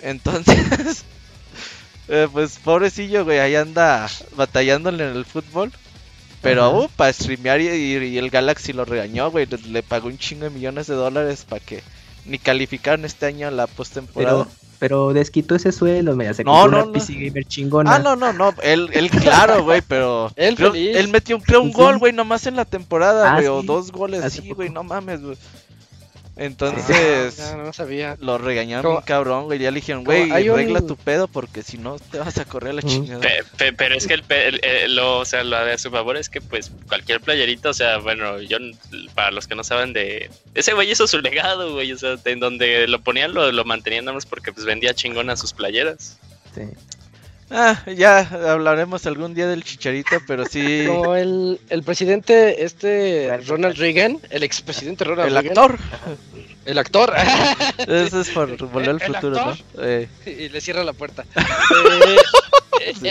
[0.00, 1.04] Entonces,
[2.08, 5.72] eh, pues pobrecillo, güey, ahí anda batallándole en el fútbol.
[6.40, 9.46] Pero, uh, para streamear y, y- y el Galaxy lo regañó, güey.
[9.46, 11.82] Le, le pagó un chingo de millones de dólares para que
[12.26, 14.44] ni calificaron este año a la postemporada.
[14.44, 16.92] Pero, pero desquitó ese sueldo, mira, se No, no, una no.
[16.92, 17.94] PC gamer chingona.
[17.94, 18.52] Ah, no, no, no.
[18.62, 20.30] Él, él claro, güey, pero.
[20.36, 20.96] Él creo- feliz.
[20.96, 21.74] él metió creo, un Sí.
[21.74, 23.46] gol, güey, nomás en la temporada, Ah, güey.
[23.46, 23.66] O sí.
[23.66, 24.56] dos goles Hace así, poco.
[24.56, 25.36] güey, no mames, güey.
[26.36, 27.38] Entonces.
[27.40, 28.16] Ah, no, no sabía.
[28.20, 29.58] Lo regañaron Como- un cabrón, güey.
[29.58, 32.44] Ya le dijeron, güey, hay un- regla tu pedo porque si no te vas a
[32.46, 33.20] correr a la chingada.
[33.20, 35.78] Pe- pe- pero es que el, pe- el- el- lo, o sea, lo de a
[35.78, 38.56] su favor es que pues cualquier playerito, o sea, bueno, yo
[39.14, 42.40] para los que no saben de ese güey hizo su legado, güey, o sea, en
[42.40, 46.18] donde lo ponían lo, lo mantenían nada más porque pues vendía chingón a sus playeras.
[46.54, 46.62] Sí.
[47.54, 50.84] Ah, ya hablaremos algún día del chicharito, pero sí.
[50.88, 55.50] Como el, el presidente, este Ronald Reagan, el expresidente Ronald El Reagan.
[55.50, 55.78] actor.
[56.64, 57.12] El actor.
[57.86, 59.56] Eso es por volver al ¿El futuro, ¿no?
[59.82, 61.24] Eh, y le cierra la puerta.
[61.36, 62.16] Eh,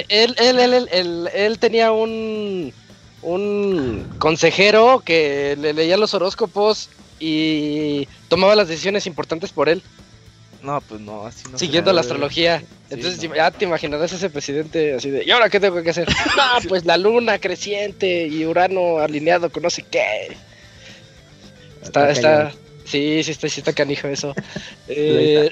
[0.09, 2.73] él, él, él, él, él- él tenía un,
[3.21, 6.89] un consejero que le leía los horóscopos
[7.19, 9.83] y tomaba las decisiones importantes por él,
[10.63, 11.57] no, pues no, así no.
[11.57, 12.63] siguiendo la astrología.
[12.89, 13.35] Entonces no.
[13.35, 16.07] ya te imaginarás ese presidente así de, ¿y ahora qué tengo que hacer?
[16.37, 20.35] No, pues la luna creciente y Urano alineado con no sé qué.
[21.81, 22.51] Está, está,
[22.85, 24.35] sí, sí está, sí está canijo eso.
[24.87, 25.51] Eh,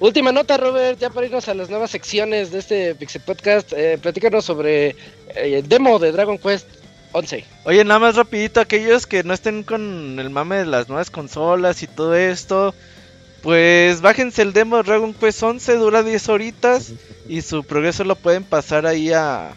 [0.00, 3.98] última nota, Robert, ya para irnos a las nuevas secciones de este Pixel Podcast, eh,
[4.00, 4.96] platícanos sobre eh,
[5.34, 6.66] el demo de Dragon Quest
[7.12, 7.44] 11.
[7.64, 11.82] Oye, nada más rapidito, aquellos que no estén con el mame de las nuevas consolas
[11.82, 12.74] y todo esto,
[13.42, 16.92] pues bájense el demo de Dragon Quest 11, dura 10 horitas
[17.28, 19.52] y su progreso lo pueden pasar ahí a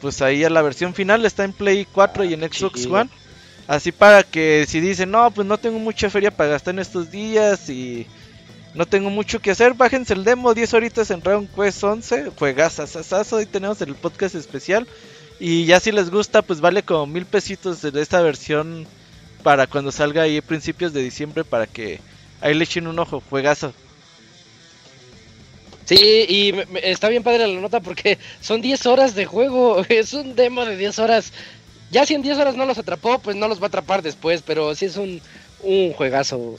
[0.00, 2.94] pues ahí a la versión final, está en Play 4 y en Xbox chido.
[2.94, 3.10] One.
[3.66, 7.10] Así para que si dicen, "No, pues no tengo mucha feria para gastar en estos
[7.10, 8.06] días y
[8.74, 13.38] no tengo mucho que hacer, bájense el demo 10 horitas en Dragon Quest 11, juegazazazazo,
[13.38, 14.86] ahí tenemos el podcast especial.
[15.38, 18.86] Y ya si les gusta, pues vale como mil pesitos de esta versión
[19.42, 22.00] para cuando salga ahí a principios de diciembre para que
[22.40, 23.72] ahí le echen un ojo, juegazo.
[25.84, 25.96] Sí,
[26.28, 30.64] y está bien padre la nota porque son 10 horas de juego, es un demo
[30.64, 31.32] de 10 horas.
[31.90, 34.42] Ya si en 10 horas no los atrapó, pues no los va a atrapar después,
[34.46, 35.20] pero sí es un,
[35.62, 36.56] un juegazo.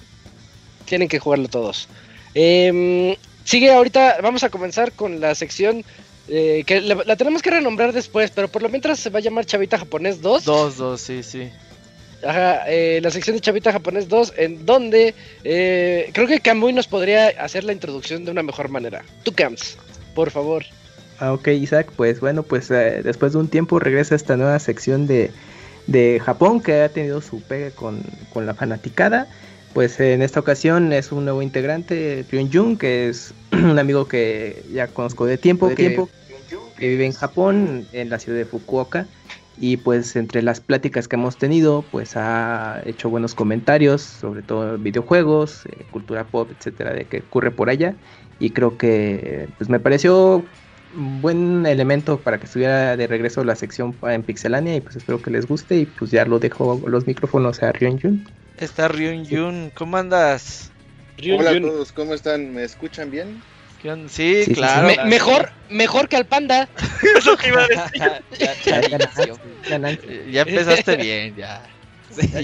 [0.85, 1.87] Tienen que jugarlo todos.
[2.33, 3.15] Em,
[3.45, 5.85] sigue ahorita, vamos a comenzar con la sección
[6.27, 9.21] eh, que la, la tenemos que renombrar después, pero por lo mientras se va a
[9.21, 10.43] llamar Chavita Japonés 2.
[10.43, 11.49] Dos, dos, sí, sí.
[12.25, 16.87] Ajá, eh, la sección de Chavita Japonés 2, en donde eh, creo que Kamui nos
[16.87, 19.03] podría hacer la introducción de una mejor manera.
[19.23, 19.77] Tú, Cams,
[20.13, 20.63] por favor.
[21.19, 25.07] Ah, ok, Isaac, pues bueno, pues eh, después de un tiempo regresa esta nueva sección
[25.07, 25.31] de,
[25.87, 28.01] de Japón que ha tenido su pega con,
[28.33, 29.27] con la fanaticada.
[29.73, 34.63] Pues en esta ocasión es un nuevo integrante, Ryun Jun, que es un amigo que
[34.73, 36.09] ya conozco de tiempo, De que, tiempo.
[36.77, 39.07] que vive en Japón, en la ciudad de Fukuoka.
[39.63, 44.75] Y pues entre las pláticas que hemos tenido, pues ha hecho buenos comentarios, sobre todo
[44.79, 47.93] videojuegos, eh, cultura pop, etcétera, de qué ocurre por allá.
[48.39, 50.43] Y creo que pues me pareció
[50.95, 55.21] un buen elemento para que estuviera de regreso la sección en Pixelania y pues espero
[55.21, 58.25] que les guste y pues ya lo dejo los micrófonos a Ryun Jun.
[58.57, 60.71] Está Ryun Yun, ¿cómo andas?
[61.19, 61.61] Ryun Hola a Jun.
[61.61, 62.51] todos, ¿cómo están?
[62.51, 63.43] ¿Me escuchan bien?
[63.81, 64.09] ¿Qué onda?
[64.09, 64.87] Sí, Sí, sí, claro.
[64.87, 66.69] Me- mejor, mejor que al panda.
[67.17, 67.83] Eso te iba a decir.
[70.31, 71.63] Ya, empezaste bien, ya.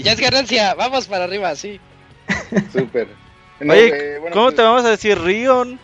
[0.02, 1.78] Ya es ganancia, vamos para arriba, sí.
[2.72, 3.08] Súper.
[3.60, 5.78] No, Oye, eh, bueno, ¿cómo pues, te vamos a decir Rion?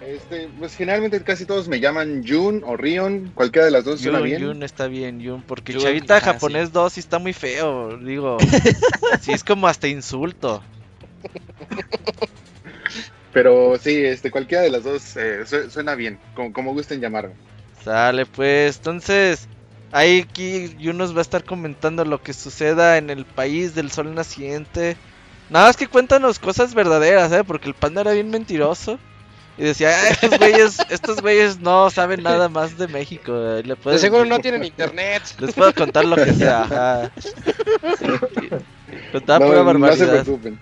[0.00, 4.18] Este, pues generalmente casi todos me llaman Jun o Rion, cualquiera de las dos suena
[4.18, 4.40] Yun, bien.
[4.40, 8.38] Yun está bien, Yun, porque Yun, Chavita japonés 2 sí está muy feo, digo.
[9.22, 10.64] sí, es como hasta insulto.
[13.32, 17.34] Pero sí, este, cualquiera de las dos eh, su- suena bien, como, como gusten llamarme.
[17.82, 19.48] Sale, pues, entonces,
[19.90, 23.90] ahí aquí Yun nos va a estar comentando lo que suceda en el país del
[23.90, 24.96] sol naciente.
[25.50, 27.42] Nada más que cuéntanos cosas verdaderas, ¿eh?
[27.44, 28.98] Porque el panda era bien mentiroso.
[29.58, 33.32] Y decía, "Ah, estos güeyes, estos güeyes no saben nada más de México.
[33.34, 35.22] eh, Le De seguro no tienen internet.
[35.38, 36.62] Les puedo contar lo que sea.
[36.62, 37.12] Ajá.
[39.12, 40.22] Contaba no, pura no se barbaridad.
[40.24, 40.58] preocupen.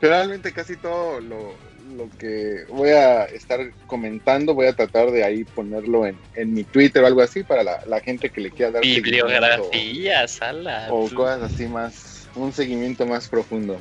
[0.00, 1.56] Generalmente casi todo lo,
[1.98, 6.62] lo que voy a estar comentando voy a tratar de ahí ponerlo en, en mi
[6.62, 10.86] Twitter o algo así para la, la gente que le quiera dar Bibliografía, sala.
[10.90, 13.80] o cosas así más, un seguimiento más profundo.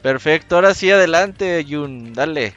[0.00, 2.54] Perfecto, ahora sí adelante, Yun, dale.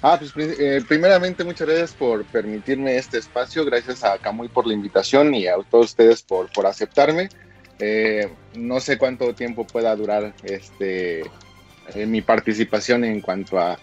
[0.00, 4.72] Ah, pues eh, primeramente muchas gracias por permitirme este espacio, gracias a Camuy por la
[4.72, 7.28] invitación y a todos ustedes por, por aceptarme.
[7.80, 11.20] Eh, no sé cuánto tiempo pueda durar este
[11.94, 13.78] eh, mi participación en cuanto a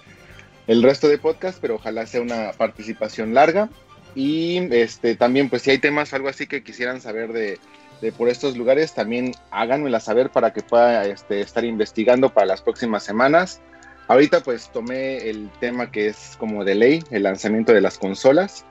[0.67, 3.69] el resto de podcast, pero ojalá sea una participación larga.
[4.15, 7.59] Y este también, pues si hay temas algo así que quisieran saber de,
[8.01, 12.61] de por estos lugares, también háganmela saber para que pueda este, estar investigando para las
[12.61, 13.61] próximas semanas.
[14.07, 18.65] Ahorita pues tomé el tema que es como de ley, el lanzamiento de las consolas.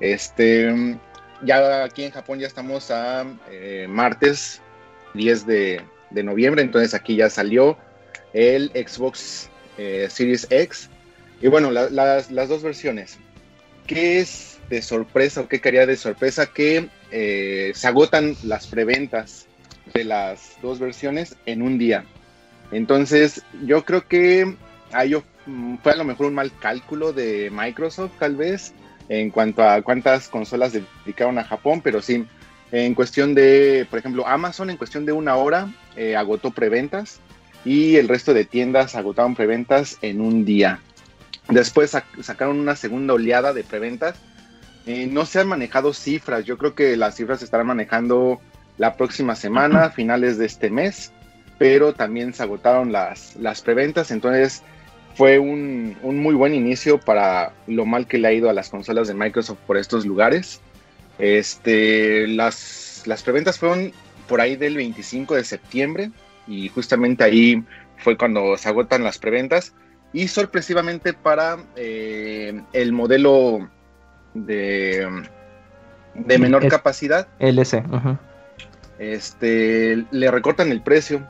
[0.00, 0.98] Este,
[1.42, 4.62] ya aquí en Japón ya estamos a eh, martes
[5.14, 7.76] 10 de, de noviembre, entonces aquí ya salió
[8.32, 10.90] el Xbox eh, Series X.
[11.40, 13.18] Y bueno, la- las, las dos versiones.
[13.86, 16.46] ¿Qué es de sorpresa o qué quería de sorpresa?
[16.46, 19.46] Que eh, se agotan las preventas
[19.94, 22.04] de las dos versiones en un día.
[22.72, 24.56] Entonces, yo creo que
[24.92, 25.14] ahí
[25.46, 28.72] mm, fue a lo mejor un mal cálculo de Microsoft, tal vez,
[29.08, 32.24] en cuanto a cuántas consolas dedicaron a Japón, pero sí,
[32.72, 37.20] en cuestión de, por ejemplo, Amazon, en cuestión de una hora, eh, agotó preventas
[37.64, 40.80] y el resto de tiendas agotaron preventas en un día.
[41.48, 44.16] Después sac- sacaron una segunda oleada de preventas.
[44.86, 48.40] Eh, no se han manejado cifras, yo creo que las cifras se estarán manejando
[48.78, 51.12] la próxima semana, finales de este mes
[51.58, 54.62] pero también se agotaron las, las preventas, entonces
[55.14, 58.68] fue un, un muy buen inicio para lo mal que le ha ido a las
[58.68, 60.60] consolas de Microsoft por estos lugares.
[61.18, 63.92] Este, las, las preventas fueron
[64.28, 66.10] por ahí del 25 de septiembre
[66.46, 67.64] y justamente ahí
[67.98, 69.72] fue cuando se agotan las preventas
[70.12, 73.68] y sorpresivamente para eh, el modelo
[74.34, 75.06] de,
[76.14, 77.82] de menor Es- capacidad LS.
[78.98, 81.26] este, le recortan el precio.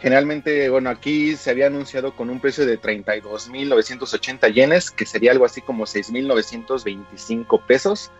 [0.00, 5.44] Generalmente, bueno, aquí se había anunciado con un precio de 32.980 yenes, que sería algo
[5.44, 8.10] así como 6.925 pesos.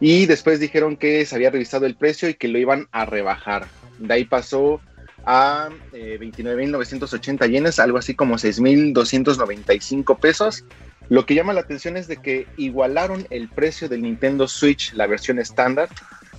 [0.00, 3.66] Y después dijeron que se había revisado el precio y que lo iban a rebajar.
[3.98, 4.80] De ahí pasó
[5.24, 10.64] a eh, 29.980 yenes, algo así como 6.295 pesos.
[11.08, 15.06] Lo que llama la atención es de que igualaron el precio del Nintendo Switch, la
[15.06, 15.88] versión estándar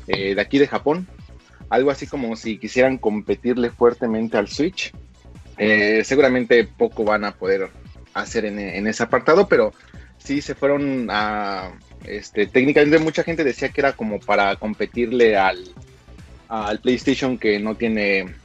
[0.08, 1.08] eh, de aquí de Japón,
[1.70, 4.94] algo así como si quisieran competirle fuertemente al Switch.
[5.58, 7.70] Eh, seguramente poco van a poder
[8.14, 9.74] hacer en, ese apartado, pero
[10.18, 11.74] sí se fueron a...
[12.06, 15.70] Este, técnicamente mucha gente decía que era como para competirle al
[16.82, 18.41] PlayStation que no tiene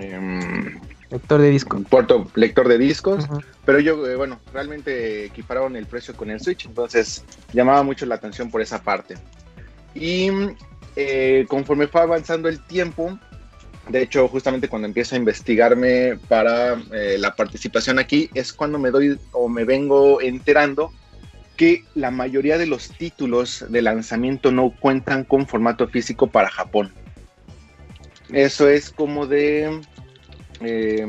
[0.00, 0.78] em,
[1.10, 1.80] Lector de disco.
[1.88, 3.40] puerto lector de discos, Ujú.
[3.64, 8.14] pero yo, eh, bueno, realmente equipararon el precio con el Switch, entonces llamaba mucho la
[8.14, 9.16] atención por esa parte.
[9.94, 10.30] Y
[10.96, 13.18] eh, conforme fue avanzando el tiempo,
[13.88, 18.90] de hecho, justamente cuando empiezo a investigarme para eh, la participación aquí, es cuando me
[18.90, 20.92] doy o me vengo enterando
[21.56, 26.92] que la mayoría de los títulos de lanzamiento no cuentan con formato físico para Japón.
[28.32, 29.80] Eso es como de...
[30.60, 31.06] eh,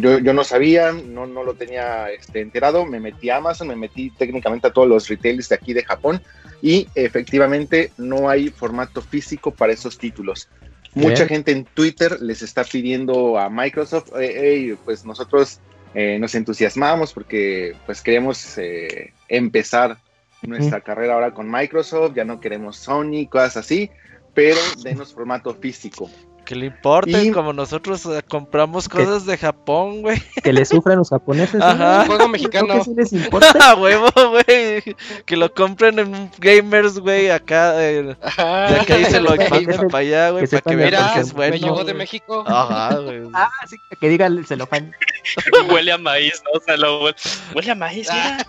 [0.00, 3.76] yo, yo no sabía, no, no lo tenía este, enterado, me metí a Amazon, me
[3.76, 6.20] metí técnicamente a todos los retailers de aquí de Japón
[6.60, 10.48] y efectivamente no hay formato físico para esos títulos.
[10.94, 15.58] Mucha gente en Twitter les está pidiendo a Microsoft, "Ey, ey, pues nosotros
[15.92, 19.98] eh, nos entusiasmamos porque pues queremos eh, empezar
[20.42, 23.90] nuestra carrera ahora con Microsoft, ya no queremos Sony, cosas así,
[24.34, 26.10] pero denos formato físico.
[26.44, 30.22] Que le importa, Y- como nosotros eh, compramos cosas de Japón, güey.
[30.42, 31.54] Que le sufran los japoneses.
[31.54, 31.64] ¿no?
[31.64, 32.00] Ajá.
[32.00, 32.74] Un juego ¿No mexicano.
[32.74, 33.70] que sí les importa?
[33.70, 34.82] A huevo, güey.
[35.24, 37.82] Que lo compren en gamers, güey, acá.
[37.82, 38.80] eh, de Ajá.
[38.82, 41.26] acá y se lo Que sepan- para allá, güey, que para que vean que es
[41.28, 41.56] me bueno.
[41.56, 41.94] llegó de.
[41.94, 42.44] México.
[42.46, 43.22] Ajá, güey.
[43.32, 44.92] Ah, sí, que diga el celofán.
[45.72, 46.58] huele a maíz, ¿no?
[46.58, 47.16] O sea, lo huele,
[47.54, 48.46] huele a maíz, mira.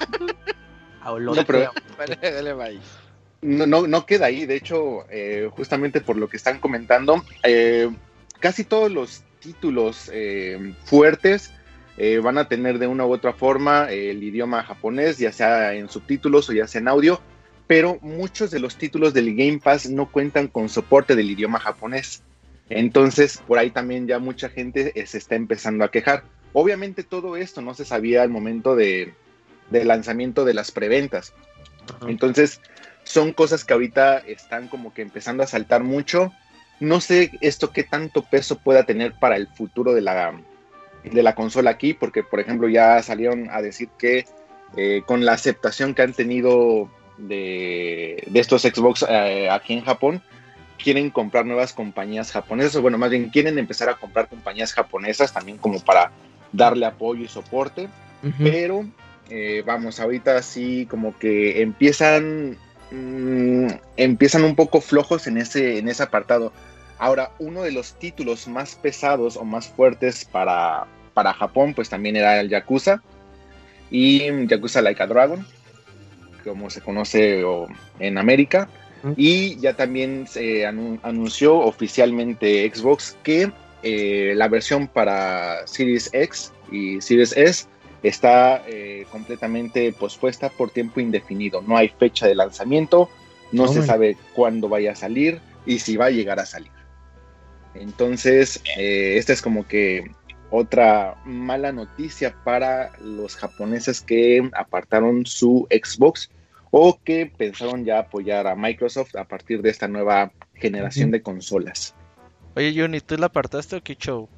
[1.01, 1.37] A olor.
[1.37, 2.79] No, pero- Vale, dale, bye.
[3.45, 4.45] No, no, no queda ahí.
[4.45, 7.89] De hecho, eh, justamente por lo que están comentando, eh,
[8.39, 11.51] casi todos los títulos eh, fuertes
[12.21, 16.49] van a tener de una u otra forma el idioma japonés, ya sea en subtítulos
[16.49, 17.21] o ya sea en audio,
[17.67, 22.21] pero muchos de los títulos del Game Pass no cuentan con soporte del idioma japonés.
[22.67, 26.25] Entonces, por ahí también ya mucha gente se está empezando a quejar.
[26.51, 29.13] Obviamente todo esto no se sabía al momento de,
[29.69, 31.33] del lanzamiento de las preventas.
[32.07, 32.59] Entonces,
[33.05, 36.33] son cosas que ahorita están como que empezando a saltar mucho.
[36.79, 40.33] No sé esto qué tanto peso pueda tener para el futuro de la,
[41.03, 44.25] de la consola aquí, porque por ejemplo ya salieron a decir que
[44.75, 50.21] eh, con la aceptación que han tenido de, de estos Xbox eh, aquí en Japón,
[50.77, 55.31] quieren comprar nuevas compañías japonesas, o bueno, más bien quieren empezar a comprar compañías japonesas
[55.31, 56.11] también como para
[56.51, 57.87] darle apoyo y soporte
[58.39, 58.85] pero
[59.29, 62.57] eh, vamos, ahorita sí como que empiezan
[62.91, 63.67] mm,
[63.97, 66.51] empiezan un poco flojos en ese, en ese apartado.
[66.97, 72.15] Ahora, uno de los títulos más pesados o más fuertes para, para Japón, pues también
[72.15, 73.01] era el Yakuza
[73.91, 75.45] y Yakuza Like a Dragon,
[76.43, 77.67] como se conoce o-
[77.99, 78.69] en América.
[79.17, 83.51] Y ya también se anu- anunció oficialmente Xbox que
[83.83, 87.67] eh, la versión para Series X y Series S
[88.07, 91.61] está eh, completamente pospuesta por tiempo indefinido.
[91.61, 93.09] No hay fecha de lanzamiento,
[93.51, 96.71] no se sabe cuándo vaya a salir y si va a llegar a salir.
[97.73, 100.11] Entonces, eh, esta es como que
[100.49, 106.29] otra mala noticia para los japoneses que apartaron su Xbox
[106.71, 111.95] o que pensaron ya apoyar a Microsoft a partir de esta nueva generación de consolas.
[112.55, 114.29] Oye, Juni, ¿tú la apartaste o qué show?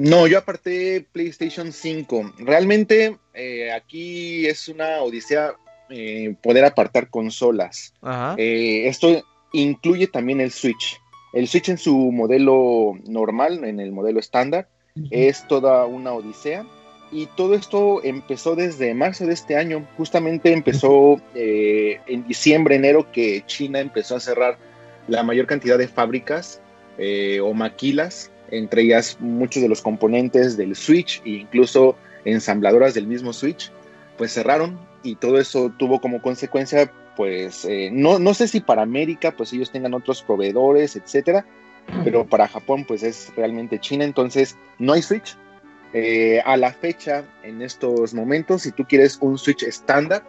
[0.00, 2.32] No, yo aparté PlayStation 5.
[2.38, 5.52] Realmente eh, aquí es una odisea
[5.90, 7.92] eh, poder apartar consolas.
[8.00, 8.34] Ajá.
[8.38, 9.22] Eh, esto
[9.52, 10.98] incluye también el Switch.
[11.34, 14.68] El Switch en su modelo normal, en el modelo estándar,
[15.10, 16.64] es toda una odisea.
[17.12, 19.86] Y todo esto empezó desde marzo de este año.
[19.98, 24.56] Justamente empezó eh, en diciembre, enero, que China empezó a cerrar
[25.08, 26.62] la mayor cantidad de fábricas
[26.96, 33.06] eh, o maquilas, entre ellas muchos de los componentes del Switch e incluso ensambladoras del
[33.06, 33.70] mismo Switch,
[34.18, 38.82] pues cerraron y todo eso tuvo como consecuencia, pues eh, no, no sé si para
[38.82, 41.46] América, pues ellos tengan otros proveedores, etcétera,
[42.04, 45.36] pero para Japón, pues es realmente China, entonces no hay Switch.
[45.92, 50.24] Eh, a la fecha, en estos momentos, si tú quieres un Switch estándar,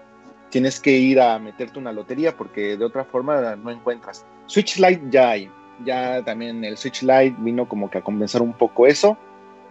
[0.50, 4.26] tienes que ir a meterte una lotería porque de otra forma no encuentras.
[4.48, 5.52] Switch Lite ya hay,
[5.86, 9.18] ya también el Switch Lite vino como que a compensar un poco eso,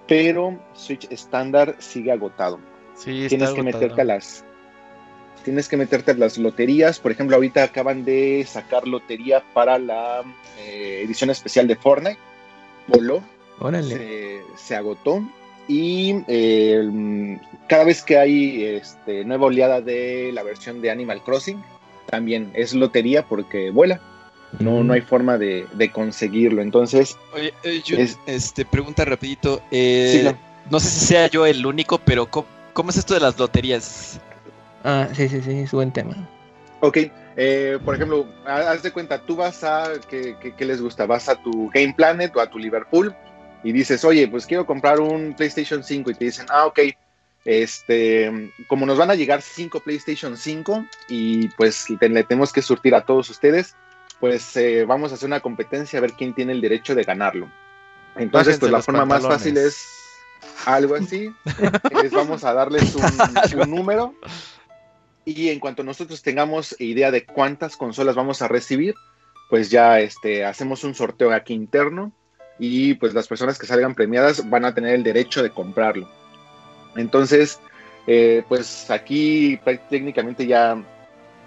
[0.07, 2.59] pero Switch estándar sigue agotado.
[2.95, 3.65] Sí, está tienes que agotado.
[3.65, 4.45] meterte a las
[5.45, 6.99] tienes que meterte a las loterías.
[6.99, 10.23] Por ejemplo, ahorita acaban de sacar lotería para la
[10.59, 12.19] eh, edición especial de Fortnite.
[12.87, 13.23] Voló,
[13.59, 13.97] Órale.
[13.97, 15.23] se, se agotó.
[15.69, 17.39] Y eh,
[17.69, 21.63] cada vez que hay este, nueva oleada de la versión de Animal Crossing,
[22.07, 24.01] también es lotería porque vuela.
[24.59, 26.61] No, no hay forma de, de conseguirlo.
[26.63, 29.63] Entonces, Oye, eh, Es- este, pregunta rapidito.
[29.71, 30.37] eh, Sí, no.
[30.71, 34.21] no sé si sea yo el único, pero ¿cómo, cómo es esto de las loterías?
[34.85, 36.17] Ah, sí, sí, sí, es buen tema.
[36.81, 36.97] Ok,
[37.37, 41.07] eh, por ejemplo, ha- haz de cuenta, tú vas a, ¿qué, qué, qué les gusta?
[41.07, 43.15] ¿Vas a tu Game Planet o a tu Liverpool?
[43.63, 46.81] y dices, oye, pues quiero comprar un PlayStation 5 y te dicen, ah, ok,
[47.45, 52.95] este, como nos van a llegar 5 PlayStation 5 y pues le tenemos que surtir
[52.95, 53.75] a todos ustedes,
[54.21, 57.51] pues eh, vamos a hacer una competencia a ver quién tiene el derecho de ganarlo.
[58.17, 59.89] Entonces, pues la forma más fácil es
[60.67, 61.33] algo así.
[62.03, 63.05] Les vamos a darles un,
[63.61, 64.15] un número
[65.25, 68.95] y en cuanto nosotros tengamos idea de cuántas consolas vamos a recibir,
[69.49, 72.13] pues ya este, hacemos un sorteo aquí interno
[72.59, 76.09] y pues las personas que salgan premiadas van a tener el derecho de comprarlo.
[76.97, 77.61] Entonces,
[78.07, 80.83] eh, pues aquí técnicamente ya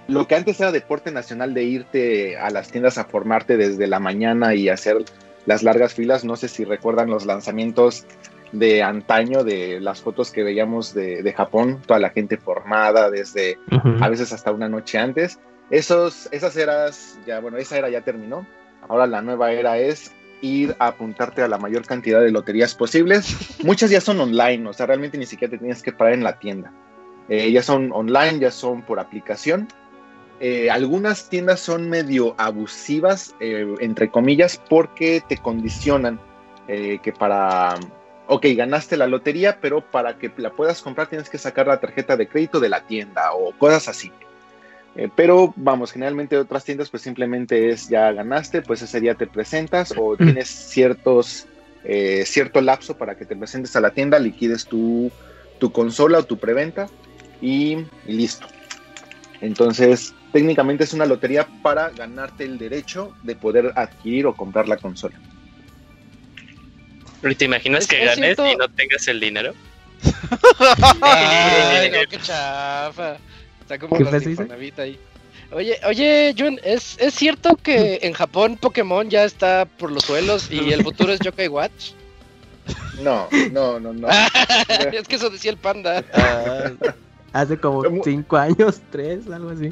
[0.08, 4.00] lo que antes era deporte nacional de irte a las tiendas a formarte desde la
[4.00, 5.04] mañana y hacer
[5.46, 8.06] las largas filas, no sé si recuerdan los lanzamientos
[8.52, 13.58] de antaño, de las fotos que veíamos de, Japón, toda la gente formada desde
[14.00, 15.40] a veces hasta una noche antes.
[15.70, 18.46] Esos, esas eras, ya, bueno, esa era ya terminó.
[18.88, 23.36] Ahora la nueva era es ir a apuntarte a la mayor cantidad de loterías posibles.
[23.64, 26.38] Muchas ya son online, o sea, realmente ni siquiera te tienes que parar en la
[26.38, 26.72] tienda.
[27.30, 29.68] Eh, ya son online, ya son por aplicación.
[30.46, 36.20] Eh, algunas tiendas son medio abusivas, eh, entre comillas, porque te condicionan
[36.66, 37.78] que para
[38.28, 42.16] ok, ganaste la lotería, pero para que la puedas comprar tienes que sacar la tarjeta
[42.18, 44.12] de crédito de la tienda o cosas así.
[44.96, 49.28] Eh, pero vamos, generalmente otras tiendas pues simplemente es ya ganaste, pues ese día te
[49.28, 51.48] presentas o tienes ciertos,
[51.84, 55.12] eh, cierto lapso para que te presentes a la tienda, liquides tu,
[55.60, 56.88] tu consola o tu preventa
[57.42, 57.78] y,
[58.08, 58.48] y listo.
[59.42, 64.78] Entonces, técnicamente es una lotería para ganarte el derecho de poder adquirir o comprar la
[64.78, 65.16] consola.
[67.22, 69.54] ¿Pero te imaginas que ganes y no tengas el dinero?
[71.02, 73.18] Ay, no, qué chafa.
[73.62, 74.18] Está como la
[74.84, 75.00] ahí.
[75.52, 80.52] Oye, oye, Jun, ¿es, ¿es cierto que en Japón Pokémon ya está por los suelos
[80.52, 81.92] y el futuro es Yokai Watch?
[83.02, 84.08] No, no, no, no.
[84.92, 86.04] es que eso decía el panda.
[86.14, 86.72] Ah,
[87.34, 89.72] hace como cinco años, tres, algo así.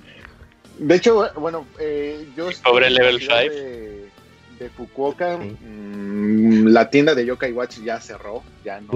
[0.82, 2.50] De hecho, bueno, eh, yo...
[2.64, 3.32] Pobre level 5
[4.58, 8.92] de Fukuoka, mm, la tienda de Yokai Watch ya cerró, ya no,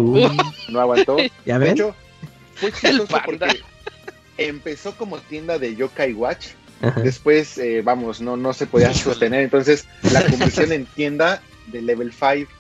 [0.70, 1.18] no aguantó.
[1.46, 1.96] ¿Ya de hecho,
[2.56, 3.62] fue chistoso porque
[4.38, 6.50] empezó como tienda de Yokai Watch,
[7.04, 12.12] después, eh, vamos, no, no se podía sostener, entonces la conversión en tienda de Level
[12.12, 12.52] 5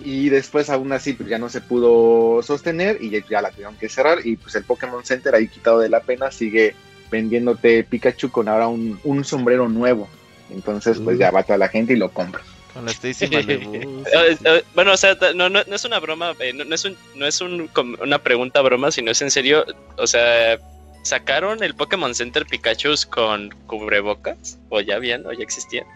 [0.00, 3.88] y después aún así pues, ya no se pudo sostener y ya, la tuvieron que
[3.88, 6.74] cerrar y pues el Pokémon Center ahí quitado de la pena sigue
[7.10, 10.08] vendiéndote Pikachu con ahora un, un sombrero nuevo.
[10.50, 12.42] Entonces, pues ya va toda la gente y lo compra.
[12.72, 16.52] Con la Stacy eh, eh, Bueno, o sea, no, no, no es una broma, eh,
[16.52, 19.64] no, es, un, no es un, una pregunta broma, sino es en serio.
[19.96, 20.58] O sea,
[21.02, 24.58] ¿sacaron el Pokémon Center Pikachu con cubrebocas?
[24.68, 25.26] ¿O ya habían?
[25.26, 25.86] ¿O ya existían?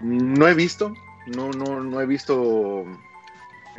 [0.00, 0.92] No he visto,
[1.26, 2.84] no, no, no he visto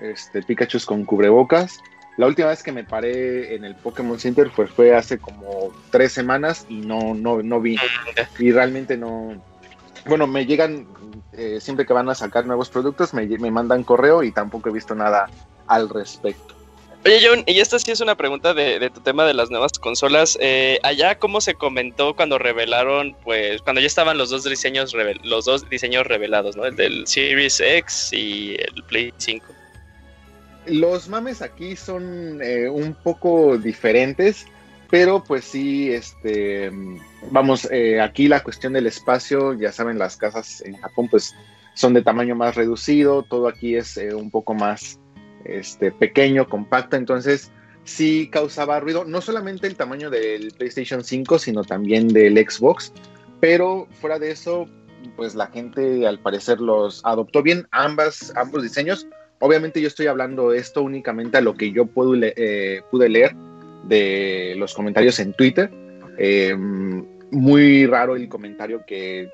[0.01, 1.79] este Pikachu con cubrebocas.
[2.17, 6.13] La última vez que me paré en el Pokémon Center fue, fue hace como tres
[6.13, 7.75] semanas y no, no, no vi.
[7.77, 9.39] Mm, y realmente no,
[10.07, 10.87] bueno, me llegan,
[11.33, 14.95] eh, siempre que van a sacar nuevos productos, me, mandan correo y tampoco he visto
[14.95, 15.29] nada
[15.67, 16.55] al respecto.
[17.05, 20.37] Oye, John, y esta sí es una pregunta de, tu tema de las nuevas consolas.
[20.41, 24.93] Eh, allá, ¿cómo se comentó cuando revelaron, pues, cuando ya estaban los dos diseños,
[25.23, 26.65] los dos diseños revelados, ¿no?
[26.65, 29.45] El del Series X y el Play 5.
[30.69, 34.45] Los mames aquí son eh, un poco diferentes.
[34.89, 36.71] Pero pues sí, este,
[37.29, 41.35] vamos, eh, aquí la cuestión del espacio, ya saben, las casas en Japón pues
[41.73, 44.99] son de tamaño más reducido, todo aquí es eh, un poco más
[45.43, 47.51] este, pequeño, compacto, entonces
[47.83, 52.93] sí causaba ruido, no solamente el tamaño del PlayStation 5, sino también del Xbox,
[53.41, 54.67] pero fuera de eso,
[55.15, 59.05] pues la gente al parecer los adoptó bien, ambas, ambos diseños.
[59.39, 63.35] Obviamente yo estoy hablando esto únicamente a lo que yo puedo eh, pude leer
[63.83, 65.69] de los comentarios en Twitter.
[66.17, 66.55] Eh,
[67.31, 69.29] muy raro el comentario que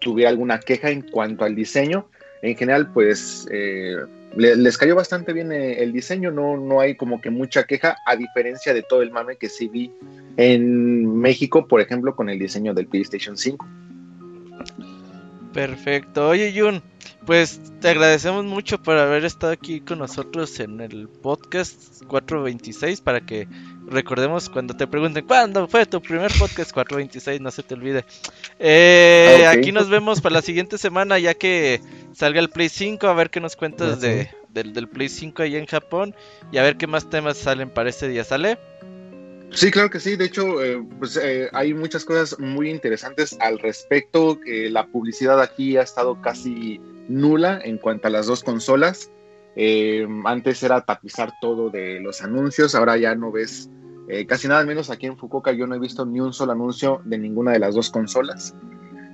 [0.00, 2.08] tuviera alguna queja en cuanto al diseño.
[2.42, 3.96] En general, pues eh,
[4.36, 8.16] les cayó bastante bien eh, el diseño, no, no hay como que mucha queja, a
[8.16, 9.90] diferencia de todo el mame que sí vi
[10.36, 13.66] en México, por ejemplo, con el diseño del PlayStation 5.
[15.56, 16.28] Perfecto.
[16.28, 16.82] Oye, Jun,
[17.24, 23.22] pues te agradecemos mucho por haber estado aquí con nosotros en el podcast 426 para
[23.22, 23.48] que
[23.86, 28.04] recordemos cuando te pregunten cuándo fue tu primer podcast 426, no se te olvide.
[28.58, 31.80] Eh, ah, aquí nos vemos para la siguiente semana ya que
[32.12, 35.64] salga el Play 5, a ver qué nos cuentas de, del, Play 5 ahí en
[35.64, 36.14] Japón
[36.52, 38.58] y a ver qué más temas salen para ese día, ¿sale?
[39.50, 40.16] Sí, claro que sí.
[40.16, 44.38] De hecho, eh, pues, eh, hay muchas cosas muy interesantes al respecto.
[44.44, 49.10] la publicidad aquí ha estado casi nula en cuanto a las dos consolas.
[49.58, 53.70] Eh, antes era tapizar todo de los anuncios, ahora ya no ves
[54.08, 57.00] eh, casi nada, menos aquí en Fukuoka yo no he visto ni un solo anuncio
[57.06, 58.54] de ninguna de las dos consolas.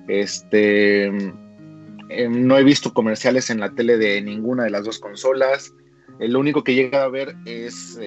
[0.08, 5.72] Este, eh, no he visto comerciales en la tele de ninguna de las dos consolas.
[6.18, 7.98] lo único que llega a ver es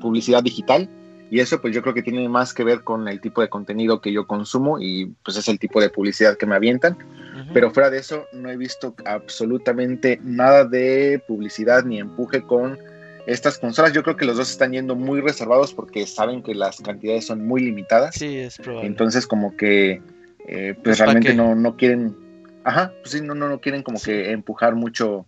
[0.00, 0.90] publicidad digital
[1.32, 4.02] y eso pues yo creo que tiene más que ver con el tipo de contenido
[4.02, 6.98] que yo consumo y pues es el tipo de publicidad que me avientan.
[7.54, 12.78] Pero fuera de eso, no he visto absolutamente nada de publicidad ni empuje con
[13.24, 13.94] estas consolas.
[13.94, 17.46] Yo creo que los dos están yendo muy reservados porque saben que las cantidades son
[17.46, 18.14] muy limitadas.
[18.14, 18.88] Sí, es probable.
[18.88, 20.02] Entonces, como que,
[20.46, 22.14] eh, pues, pues realmente no, no quieren,
[22.62, 25.24] ajá, pues sí, no, no, no quieren como que empujar mucho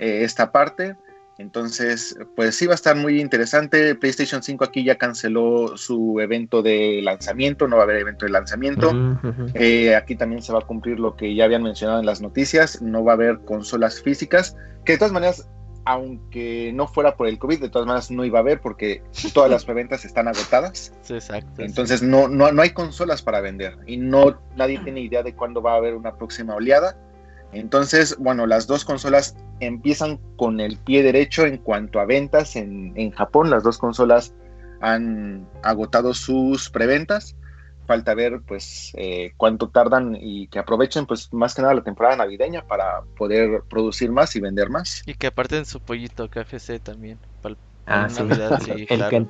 [0.00, 0.96] eh, esta parte.
[1.36, 3.94] Entonces, pues sí va a estar muy interesante.
[3.96, 8.32] PlayStation 5 aquí ya canceló su evento de lanzamiento, no va a haber evento de
[8.32, 8.92] lanzamiento.
[9.54, 12.82] Eh, aquí también se va a cumplir lo que ya habían mencionado en las noticias,
[12.82, 15.48] no va a haber consolas físicas, que de todas maneras,
[15.84, 19.50] aunque no fuera por el COVID, de todas maneras no iba a haber porque todas
[19.50, 20.92] las preventas están agotadas.
[21.08, 21.62] exacto.
[21.62, 25.60] Entonces no, no, no hay consolas para vender y no nadie tiene idea de cuándo
[25.60, 26.96] va a haber una próxima oleada.
[27.54, 33.10] Entonces, bueno, las dos consolas empiezan con el pie derecho en cuanto a ventas en,
[33.12, 33.50] Japón.
[33.50, 34.34] Las dos consolas
[34.80, 37.36] han agotado sus preventas.
[37.86, 42.16] Falta ver, pues, eh, cuánto tardan y que aprovechen, pues, más que nada la temporada
[42.16, 45.02] navideña para poder producir más y vender más.
[45.06, 47.18] Y que aparten su pollito KFC también.
[47.42, 49.28] Para, ah, Navidad, sí, el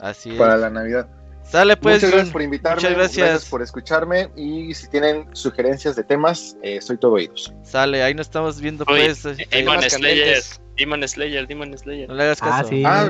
[0.00, 0.38] Así es.
[0.38, 1.08] Para la Navidad.
[1.44, 1.96] Sale pues.
[1.96, 2.76] Muchas gracias por invitarme.
[2.76, 3.44] Muchas gracias.
[3.46, 4.30] por escucharme.
[4.36, 7.52] Y si tienen sugerencias de temas, eh, soy todo oídos.
[7.62, 9.22] Sale, ahí nos estamos viendo pues.
[9.22, 10.42] Demon Slayer,
[10.76, 12.08] Demon Slayer, Demon Slayer.
[12.08, 12.66] No le hagas caso.
[12.66, 13.08] Ah, sí, ah,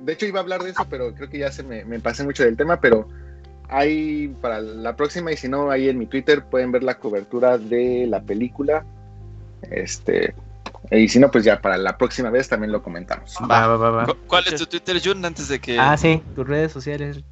[0.00, 2.24] de hecho iba a hablar de eso, pero creo que ya se me, me pasé
[2.24, 3.08] mucho del tema, pero
[3.68, 7.58] hay para la próxima y si no ahí en mi Twitter pueden ver la cobertura
[7.58, 8.84] de la película.
[9.70, 10.34] Este,
[10.90, 13.36] y si no, pues ya para la próxima vez también lo comentamos.
[13.50, 15.78] Va, va, va, ¿Cuál es tu Twitter, Jun, antes de que...
[15.78, 17.22] Ah, sí, tus redes sociales.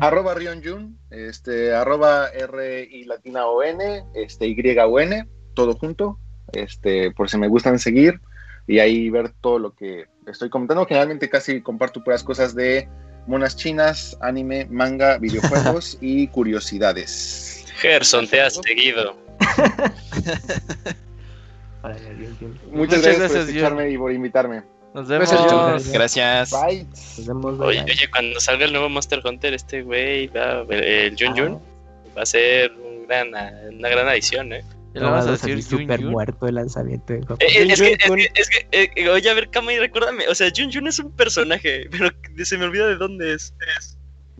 [0.00, 6.18] Arroba Rion este, arroba R y latina O N, este, Y O N, todo junto,
[6.52, 8.20] este, por si me gustan seguir
[8.66, 10.86] y ahí ver todo lo que estoy comentando.
[10.86, 12.88] Generalmente casi comparto puras cosas de
[13.26, 17.66] monas chinas, anime, manga, videojuegos y curiosidades.
[17.76, 19.16] Gerson, te has seguido.
[22.70, 24.62] Muchas, gracias, por escucharme y por invitarme.
[24.94, 25.90] Nos vemos.
[25.90, 26.50] Gracias.
[26.50, 26.86] Bye.
[27.60, 31.60] Oye, oye, cuando salga el nuevo Monster Hunter, este güey, el Jun Jun,
[32.16, 34.64] va a ser un gran, una gran adición, ¿eh?
[34.94, 37.14] Ya lo vas a decir super muerto el lanzamiento.
[37.14, 37.96] Eh, es, que,
[38.34, 41.88] es, que, eh, oye, a ver, Kama, recuérdame, o sea, Jun Jun es un personaje,
[41.90, 42.10] pero
[42.44, 43.54] se me olvida de dónde es.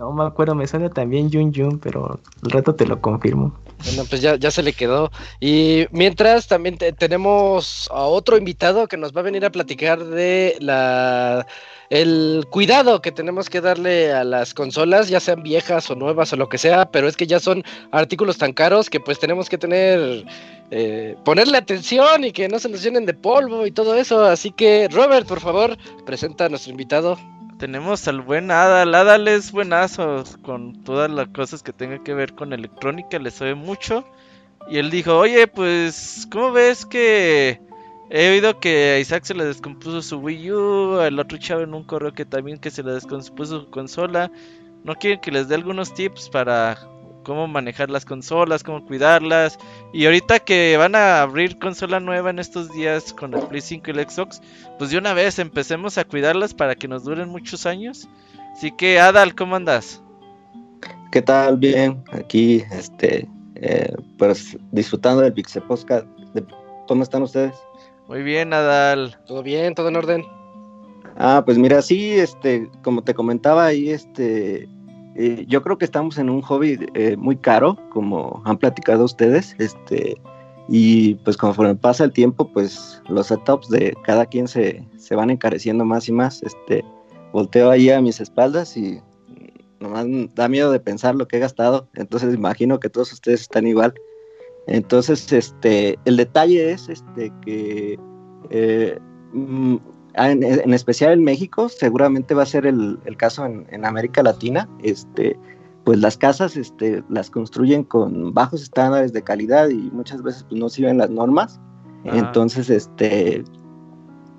[0.03, 3.57] No me acuerdo, me suena también Jun Jun, pero el rato te lo confirmo.
[3.85, 5.13] Bueno, pues ya, ya se le quedó.
[5.39, 10.57] Y mientras también tenemos a otro invitado que nos va a venir a platicar de
[10.59, 11.47] la
[11.89, 16.37] el cuidado que tenemos que darle a las consolas, ya sean viejas o nuevas o
[16.37, 19.59] lo que sea, pero es que ya son artículos tan caros que pues tenemos que
[19.59, 20.25] tener,
[20.73, 24.25] eh, ponerle atención y que no se nos llenen de polvo y todo eso.
[24.25, 27.17] Así que Robert, por favor, presenta a nuestro invitado
[27.63, 28.93] tenemos al buen Adal.
[28.93, 33.55] Adal es buenazo con todas las cosas que tenga que ver con electrónica, le sabe
[33.55, 34.05] mucho.
[34.69, 37.61] Y él dijo, oye, pues, ¿cómo ves que
[38.11, 41.73] he oído que a Isaac se le descompuso su Wii U, al otro chavo en
[41.73, 44.33] un correo que también que se le descompuso su consola?
[44.83, 46.77] ¿No quieren que les dé algunos tips para
[47.23, 49.59] cómo manejar las consolas, cómo cuidarlas.
[49.93, 53.85] Y ahorita que van a abrir consola nueva en estos días con el Play 5
[53.87, 54.41] y el Xbox,
[54.79, 58.09] pues de una vez empecemos a cuidarlas para que nos duren muchos años.
[58.55, 60.03] Así que Adal, ¿cómo andas?
[61.11, 61.57] ¿Qué tal?
[61.57, 66.07] Bien, aquí este eh, pues disfrutando del Pixel Podcast.
[66.89, 67.55] ¿Cómo están ustedes?
[68.09, 69.17] Muy bien, Adal.
[69.27, 69.75] ¿Todo bien?
[69.75, 70.25] ¿Todo en orden?
[71.17, 74.69] Ah, pues mira, sí, este, como te comentaba ahí, este,
[75.15, 79.55] eh, yo creo que estamos en un hobby eh, muy caro, como han platicado ustedes,
[79.59, 80.21] este,
[80.69, 85.31] y pues conforme pasa el tiempo, pues los setups de cada quien se, se van
[85.31, 86.43] encareciendo más y más.
[86.43, 86.85] Este,
[87.33, 89.01] volteo ahí a mis espaldas y
[89.81, 93.67] nomás da miedo de pensar lo que he gastado, entonces imagino que todos ustedes están
[93.67, 93.95] igual.
[94.69, 97.99] Entonces, este, el detalle es este que
[98.51, 98.99] eh,
[100.15, 105.39] Ah, en, especial en México, seguramente va a ser el, caso en, América Latina, este,
[105.85, 110.61] pues las casas este, las construyen con bajos estándares de calidad y muchas veces pues,
[110.61, 111.61] no siguen las normas.
[112.05, 113.45] Entonces, este,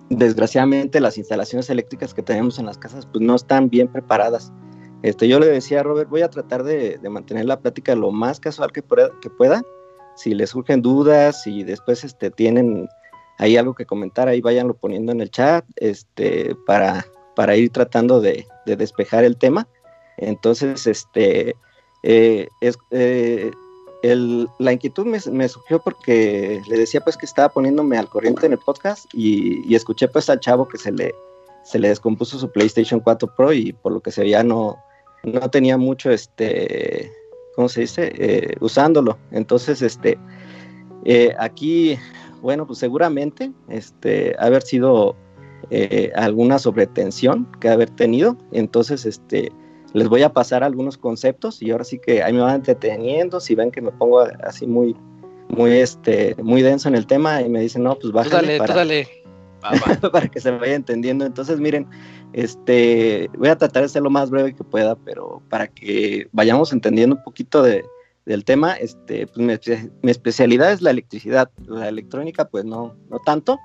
[0.09, 4.51] desgraciadamente las instalaciones eléctricas que tenemos en las casas pues no están bien preparadas.
[5.01, 8.39] Este, yo le decía a Robert, voy a tratar de, mantener la plática lo más
[8.39, 8.83] casual que,
[9.21, 9.63] que pueda.
[10.15, 12.87] Si les surgen dudas, y después este, tienen
[13.37, 17.05] hay algo que comentar, ahí váyanlo poniendo en el chat, este, para,
[17.35, 19.67] para ir tratando de, despejar el tema.
[20.17, 21.55] Entonces, este,
[22.03, 23.51] eh, es, eh,
[24.59, 28.59] la inquietud me, surgió porque le decía pues que estaba poniéndome al corriente en el
[28.59, 31.13] podcast y, escuché pues al chavo que se le,
[31.63, 34.77] se le descompuso su PlayStation 4 Pro y por lo que se veía no,
[35.23, 37.11] no tenía mucho, este,
[37.55, 38.11] ¿cómo se dice?
[38.15, 39.17] Eh, usándolo.
[39.31, 40.17] Entonces, este,
[41.39, 41.97] aquí,
[42.43, 45.15] bueno, pues seguramente, este, haber sido
[45.71, 48.37] eh, alguna sobretensión que haber tenido.
[48.51, 49.49] Entonces, este,
[49.93, 53.39] les voy a pasar algunos conceptos y ahora sí que ahí me van entreteniendo.
[53.39, 54.93] Si ven que me pongo así muy,
[55.47, 58.57] muy, este, muy denso en el tema y me dicen, no, pues bájale.
[58.57, 59.07] para, dale.
[60.11, 61.25] para que se vaya entendiendo.
[61.25, 61.87] Entonces, miren,
[62.33, 66.73] este, voy a tratar de ser lo más breve que pueda, pero para que vayamos
[66.73, 67.85] entendiendo un poquito de,
[68.25, 69.37] del tema, este, pues
[70.01, 73.59] mi, especialidad es la electricidad, la electrónica, pues no, no tanto,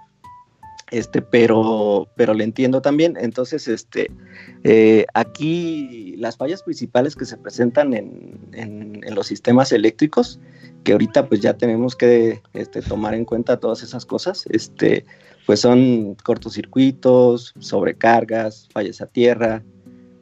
[0.91, 3.17] este, pero, pero le entiendo también.
[3.21, 4.11] Entonces, este,
[4.65, 10.41] eh, aquí las fallas principales que se presentan en, en, en, los sistemas eléctricos,
[10.85, 15.05] que ahorita pues ya tenemos que este, tomar en cuenta todas esas cosas, este,
[15.47, 19.63] pues son cortocircuitos, sobrecargas, fallas a tierra,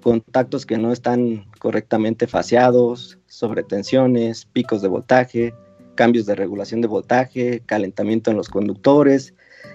[0.06, 5.52] contactos que no están correctamente faseados, sobretensiones, picos de voltaje,
[5.96, 9.34] cambios de regulación de voltaje, calentamiento en los conductores,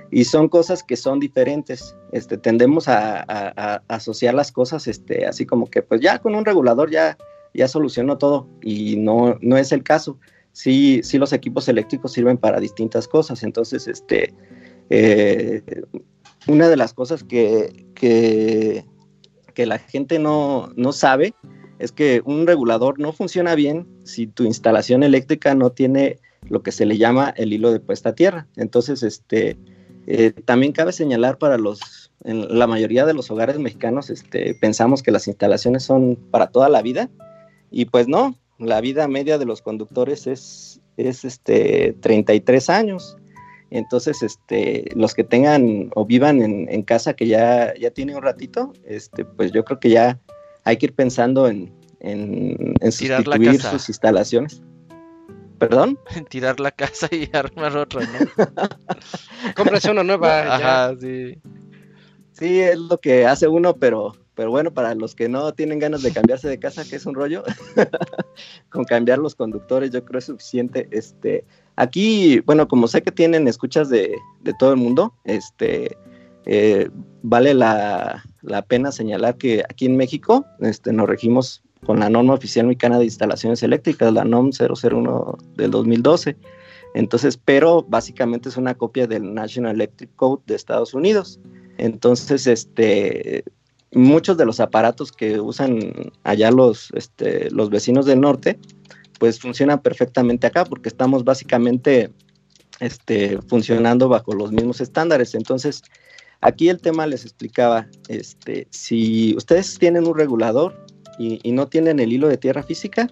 [0.10, 1.98] y son cosas que son diferentes.
[2.14, 6.90] Este, tendemos a, asociar las cosas este, así como que pues ya con un regulador
[6.90, 7.18] ya,
[7.54, 10.18] ya solucionó todo y no, no es el caso.
[10.54, 14.34] Sí, sí los equipos eléctricos sirven para distintas cosas, entonces este,
[14.90, 15.62] eh,
[16.48, 18.86] una de las cosas que, que,
[19.66, 21.34] la gente no, sabe
[21.80, 26.72] es que un regulador no funciona bien si tu instalación eléctrica no tiene lo que
[26.72, 28.48] se le llama el hilo de puesta a tierra.
[28.56, 29.58] Entonces, este,
[30.06, 35.02] eh, también cabe señalar para los, en la mayoría de los hogares mexicanos, este, pensamos
[35.02, 37.10] que las instalaciones son para toda la vida
[37.72, 43.18] y pues no, la vida media de los conductores es, es este, 33 años.
[43.72, 48.74] Entonces, este, los que tengan o vivan en, casa que ya, ya tiene un ratito,
[48.86, 50.20] este, pues yo creo que ya
[50.66, 54.62] hay que ir pensando en, en, sustituir sus instalaciones.
[55.58, 55.98] ¿Perdón?
[56.16, 58.46] En tirar la casa y armar otra, ¿no?
[59.56, 60.56] Cómprase una nueva.
[60.56, 61.38] Ajá, sí.
[62.34, 66.02] Sí, es lo que hace uno, pero, pero bueno, para los que no tienen ganas
[66.02, 67.44] de cambiarse de casa, que es un rollo,
[68.70, 70.90] con cambiar los conductores yo creo es suficiente.
[70.92, 71.46] Este,
[71.76, 74.18] Aquí, bueno, como sé que tienen escuchas de,
[74.60, 75.98] todo el mundo, este,
[76.46, 76.90] eh,
[77.24, 78.24] vale la,
[78.68, 83.06] pena señalar que aquí en México este, nos regimos con la norma oficial mexicana de
[83.06, 86.36] instalaciones eléctricas, la NOM 001 del 2012.
[86.94, 91.40] Entonces, pero básicamente es una copia del National Electric Code de Estados Unidos.
[91.78, 93.44] Entonces, este,
[93.94, 98.60] muchos de los aparatos que usan allá los, este, los vecinos del norte,
[99.22, 102.10] pues funciona perfectamente acá porque estamos básicamente
[102.80, 105.36] este, funcionando bajo los mismos estándares.
[105.36, 105.84] Entonces,
[106.42, 110.88] aquí el tema les explicaba, este, si ustedes tienen un regulador
[111.20, 113.10] y, no tienen el hilo de tierra física,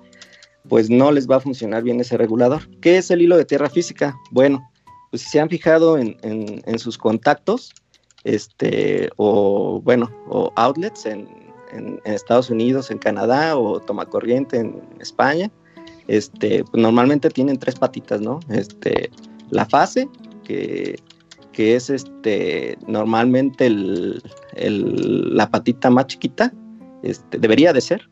[0.68, 2.68] pues no les va a funcionar bien ese regulador.
[2.82, 4.18] ¿Qué es el hilo de tierra física?
[4.32, 4.68] Bueno,
[5.12, 7.72] pues si se han fijado en, sus contactos,
[8.24, 11.30] este, o bueno, o outlets en,
[11.72, 15.52] en, Estados Unidos, en Canadá, o toma corriente en España,
[16.10, 18.40] este, normalmente tienen tres patitas, ¿no?
[18.50, 19.12] Este,
[19.52, 20.10] la fase,
[20.44, 20.98] que,
[21.56, 26.54] es este, normalmente la patita más chiquita,
[27.04, 28.10] este, debería de ser.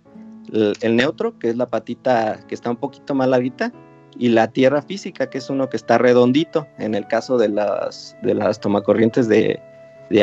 [0.53, 3.73] El, neutro, que es la patita que está un poquito más larguita,
[4.19, 8.15] y la tierra física, que es uno que está redondito, en el caso de las,
[8.21, 9.59] de las tomacorrientes de,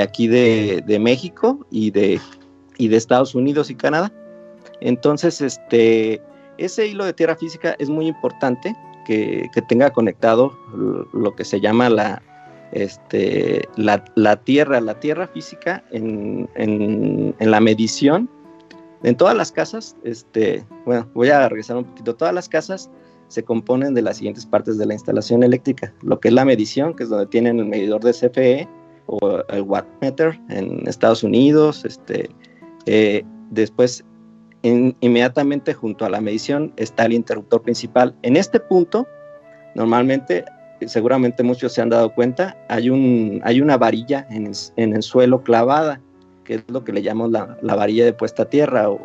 [0.01, 2.21] aquí de, de, México y de,
[2.79, 4.13] y de Estados Unidos y Canadá.
[4.81, 6.21] Entonces, este,
[6.59, 10.57] ese hilo de tierra física es muy importante que, tenga conectado
[11.13, 12.23] lo, que se llama la,
[12.73, 16.49] este, la, tierra, la tierra física en,
[17.39, 18.29] la medición.
[19.03, 22.91] En todas las casas, este, bueno, voy a regresar un poquito, todas las casas
[23.29, 26.95] se componen de las siguientes partes de la instalación eléctrica, lo que es la medición,
[26.95, 28.69] que es donde tienen el medidor de CFE
[29.07, 32.31] o el wattmeter en Estados Unidos, este,
[32.87, 34.05] eh, después
[34.65, 38.15] inmediatamente junto a la medición está el interruptor principal.
[38.23, 39.07] En este punto,
[39.75, 40.45] normalmente,
[40.87, 44.47] seguramente muchos se han dado cuenta, hay, un, hay una varilla en
[44.93, 46.01] el, suelo clavada,
[46.45, 49.01] que es lo que le llamamos la, varilla de puesta a tierra, o,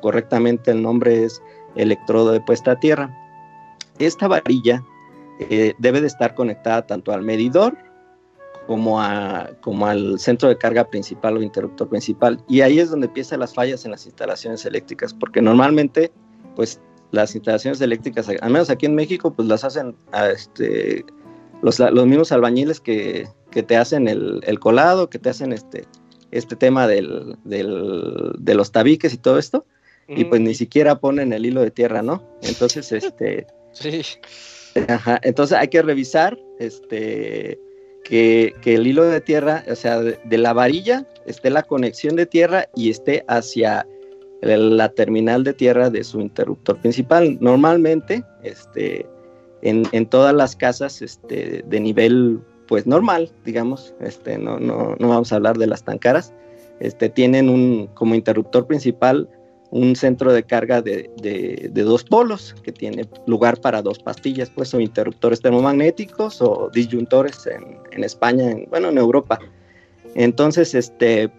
[0.00, 1.42] correctamente el nombre es
[1.74, 3.16] electrodo de puesta a tierra.
[3.98, 4.82] Esta varilla
[5.40, 7.76] eh, debe de estar conectada tanto al medidor
[8.70, 12.40] como, a, como al centro de carga principal o interruptor principal.
[12.48, 16.12] Y ahí es donde empiezan las fallas en las instalaciones eléctricas, porque normalmente,
[16.54, 16.80] pues
[17.10, 21.04] las instalaciones eléctricas, al menos aquí en México, pues las hacen a este,
[21.62, 25.84] los, los mismos albañiles que, que te hacen el, el, colado, que te hacen este,
[26.30, 29.66] este tema del, del, de los tabiques y todo esto,
[30.06, 32.22] y pues ni siquiera ponen el hilo de tierra, ¿no?
[32.42, 33.48] Entonces, este...
[33.72, 34.02] Sí.
[34.86, 37.58] Ajá, entonces hay que revisar este,
[38.04, 42.26] que, el hilo de tierra, o sea, de, de, la varilla, esté la conexión de
[42.26, 43.86] tierra y esté hacia
[44.42, 47.36] la terminal de tierra de su interruptor principal.
[47.40, 49.06] Normalmente, este,
[49.62, 55.08] en, en todas las casas este, de nivel pues normal, digamos, este, no, no, no
[55.08, 56.32] vamos a hablar de las tan caras,
[56.78, 59.28] este, tienen un, como interruptor principal
[59.70, 64.74] un centro de carga de, de, dos polos que tiene lugar para dos pastillas, pues
[64.74, 69.38] o interruptores termomagnéticos o disyuntores en, en España, en, bueno, en Europa.
[70.14, 71.30] Entonces, este,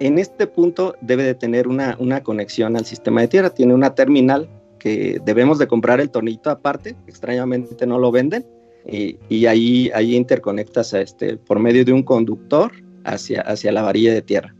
[0.00, 3.94] en este punto debe de tener una, una, conexión al sistema de tierra, tiene una
[3.94, 4.48] terminal
[4.78, 8.44] que debemos de comprar el tornito aparte, extrañamente no lo venden,
[8.88, 12.72] y, y ahí, ahí interconectas a este, por medio de un conductor
[13.04, 14.54] hacia, hacia la varilla de tierra.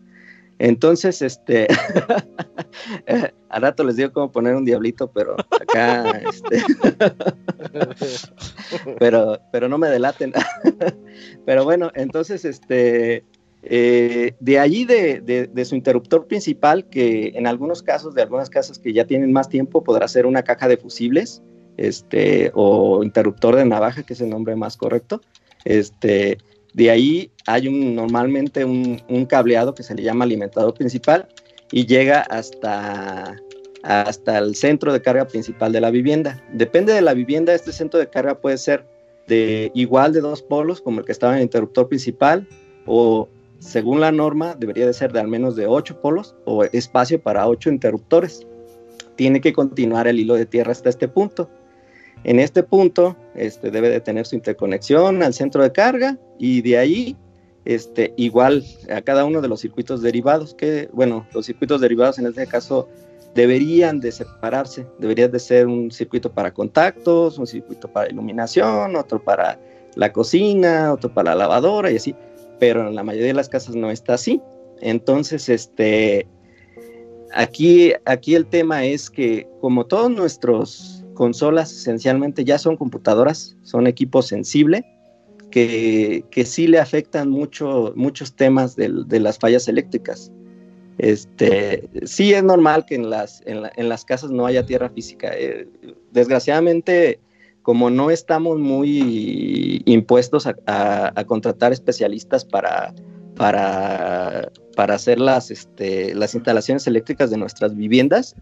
[0.59, 1.67] Entonces, este,
[3.51, 6.63] a rato les digo cómo poner un diablito, pero acá, este,
[8.99, 10.33] pero, pero no me delaten.
[11.45, 13.25] pero bueno, entonces, este,
[13.63, 18.49] eh, de allí de, de, de, su interruptor principal, que en algunos casos, de algunas
[18.49, 21.43] casas que ya tienen más tiempo, podrá ser una caja de fusibles,
[21.77, 25.21] este, o interruptor de navaja, que es el nombre más correcto,
[25.65, 26.39] este,
[26.77, 31.27] de ahí hay un, normalmente un, cableado que se le llama alimentador principal
[31.73, 33.35] y llega hasta,
[33.83, 36.45] hasta el centro de carga principal de la vivienda.
[36.53, 38.87] Depende de la vivienda, este centro de carga puede ser
[39.27, 42.47] de igual de dos polos como el que estaba en el interruptor principal
[42.85, 43.27] o
[43.59, 47.49] según la norma debería de ser de al menos de ocho polos o espacio para
[47.49, 48.47] ocho interruptores.
[49.17, 51.49] Tiene que continuar el hilo de tierra hasta este punto.
[52.27, 56.77] En este punto este, debe de tener su interconexión al centro de carga y de
[56.77, 57.17] ahí
[57.65, 62.27] este, igual a cada uno de los circuitos derivados, que bueno, los circuitos derivados en
[62.27, 62.89] este caso
[63.37, 69.23] deberían de separarse, debería de ser un circuito para contactos, un circuito para iluminación, otro
[69.23, 69.61] para
[69.95, 72.17] la cocina, otro para la lavadora y así,
[72.59, 74.43] pero en la mayoría de las casas no está así.
[74.81, 76.27] Entonces, este,
[77.33, 83.89] aquí, aquí el tema es que como todos nuestros consolas esencialmente ya son computadoras, son
[83.89, 84.85] equipos sensibles
[85.51, 88.89] que, que sí le afectan mucho, muchos temas de,
[89.19, 90.31] las fallas eléctricas.
[90.99, 94.91] Este, sí es normal que en las, en, la, en las casas no haya tierra
[94.91, 95.33] física.
[95.35, 95.69] Eh,
[96.13, 97.19] desgraciadamente,
[97.63, 102.95] como no estamos muy impuestos a, a, a contratar especialistas para,
[103.37, 108.35] para, para hacer las, este, las instalaciones eléctricas de nuestras viviendas,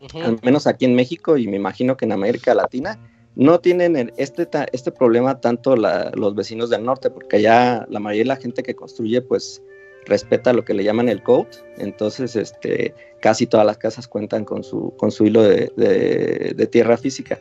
[0.00, 0.24] uh -huh.
[0.24, 2.98] al menos aquí en México y me imagino que en América Latina,
[3.38, 8.24] no tienen este, este problema tanto la, los vecinos del norte, porque allá la mayoría
[8.24, 9.62] de la gente que construye, pues
[10.06, 14.64] respeta lo que le llaman el code, entonces este, casi todas las casas cuentan con
[14.64, 17.38] su, con su hilo de, de, de tierra física.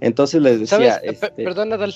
[0.00, 0.94] Entonces les decía...
[0.94, 1.00] ¿Sabes?
[1.04, 1.44] Este...
[1.44, 1.94] Perdón, Nadal.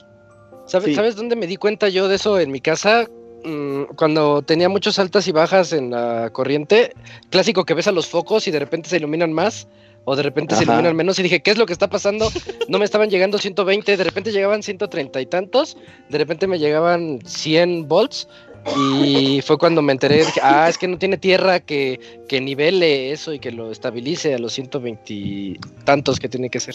[0.67, 0.95] ¿Sabes, sí.
[0.95, 3.09] ¿Sabes dónde me di cuenta yo de eso en mi casa?
[3.45, 6.93] Mm, cuando tenía muchas altas y bajas en la corriente,
[7.31, 9.67] clásico que ves a los focos y de repente se iluminan más
[10.05, 10.65] o de repente Ajá.
[10.65, 12.29] se iluminan menos y dije, ¿qué es lo que está pasando?
[12.69, 15.77] No me estaban llegando 120, de repente llegaban 130 y tantos,
[16.09, 18.29] de repente me llegaban 100 volts
[18.77, 21.99] y fue cuando me enteré, dije, ah, es que no tiene tierra que,
[22.29, 26.61] que nivele eso y que lo estabilice a los 120 y tantos que tiene que
[26.61, 26.75] ser.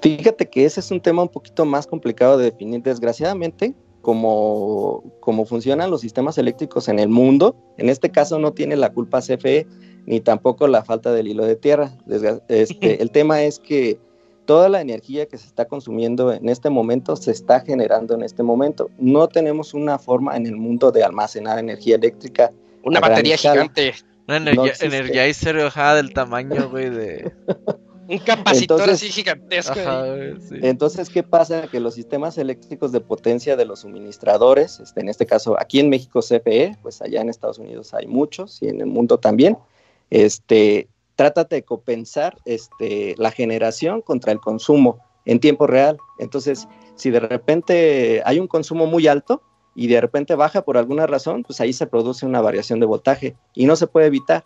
[0.00, 2.82] Fíjate que ese es un tema un poquito más complicado de definir.
[2.82, 8.76] Desgraciadamente, como, como funcionan los sistemas eléctricos en el mundo, en este caso no tiene
[8.76, 9.66] la culpa CFE,
[10.06, 11.92] ni tampoco la falta del hilo de tierra.
[12.48, 13.98] Este, el tema es que
[14.44, 18.42] toda la energía que se está consumiendo en este momento se está generando en este
[18.42, 18.90] momento.
[18.98, 22.50] No tenemos una forma en el mundo de almacenar energía eléctrica.
[22.82, 23.94] Una batería gigante.
[24.26, 25.32] Una energía, no energía y
[25.64, 27.32] ajá, del tamaño, güey, de...
[28.10, 29.78] Un capacitor entonces, así gigantesco.
[29.78, 30.04] Ajá,
[30.40, 30.56] sí.
[30.62, 31.68] Entonces, ¿qué pasa?
[31.68, 35.90] Que los sistemas eléctricos de potencia de los suministradores, este, en este caso aquí en
[35.90, 39.56] México CFE, pues allá en Estados Unidos hay muchos y en el mundo también,
[40.10, 45.98] este, trátate de compensar este, la generación contra el consumo en tiempo real.
[46.18, 49.42] Entonces, si de repente hay un consumo muy alto
[49.74, 53.36] y de repente baja por alguna razón, pues ahí se produce una variación de voltaje
[53.54, 54.44] y no se puede evitar.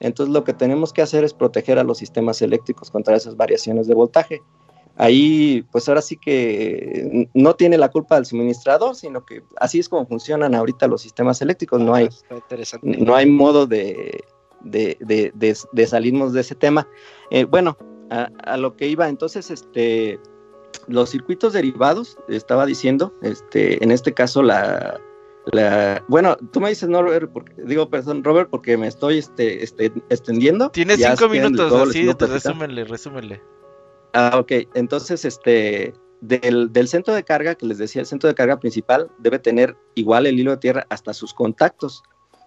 [0.00, 3.86] Entonces, lo que tenemos que hacer es proteger a los sistemas eléctricos contra esas variaciones
[3.86, 4.42] de voltaje.
[4.96, 9.88] ahí pues ahora sí que no tiene la culpa del suministrador, sino que así es
[9.88, 12.08] como funcionan ahorita los sistemas eléctricos, no hay,
[12.82, 14.24] no hay modo de,
[14.70, 15.32] de, de,
[15.72, 16.88] de, salirnos de ese tema.
[17.30, 17.76] Eh, bueno,
[18.10, 20.20] a, a, lo que iba, entonces, este,
[20.88, 25.00] los circuitos derivados, estaba diciendo, este, en este caso la,
[25.52, 29.62] la, bueno, tú me dices no, Robert, porque, digo, perdón, Robert, porque me estoy este,
[29.62, 30.70] este, extendiendo.
[30.70, 33.42] Tienes cinco minutos, así, resúmenle, resúmenle.
[34.12, 38.34] Ah, ok, entonces, este, del, del, centro de carga, que les decía, el centro de
[38.34, 42.02] carga principal debe tener igual el hilo de tierra hasta sus contactos.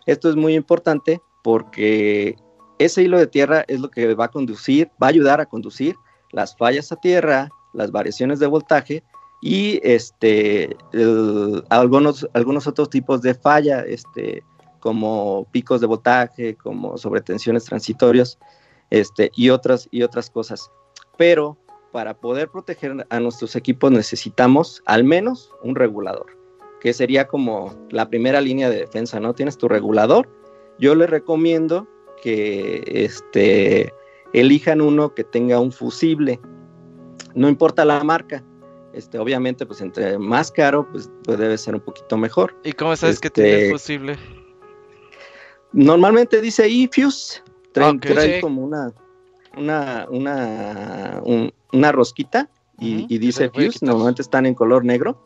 [0.06, 2.36] Esto es muy importante porque
[2.78, 5.96] ese hilo de tierra es lo que va a conducir, va a ayudar a conducir
[6.32, 9.04] las fallas a tierra, las variaciones de voltaje
[9.42, 10.76] y este,
[11.70, 14.44] algunos, otros tipos de falla, este,
[14.80, 18.38] como picos de voltaje, como sobretensiones transitorias
[18.90, 20.72] este, y, otras, y otras cosas.
[21.18, 21.58] Pero
[21.92, 26.28] para poder proteger a nuestros equipos necesitamos al menos un regulador,
[26.82, 29.34] que sería como la primera línea de defensa, ¿no?
[29.34, 30.30] Tienes tu regulador.
[30.80, 31.88] Yo les recomiendo
[32.22, 33.94] que este,
[34.34, 36.40] elijan uno que tenga un fusible,
[37.36, 38.44] no importa la marca.
[38.94, 42.56] Este, obviamente, pues entre más caro, pues, pues debe ser un poquito mejor.
[42.64, 44.18] ¿Y cómo sabes que tiene este, fusible?
[45.72, 48.92] Normalmente dice eFuse, trae, trae como una,
[49.56, 51.22] una, una,
[51.72, 52.50] una rosquita
[52.80, 55.22] y, dice fuse, normalmente están en color negro,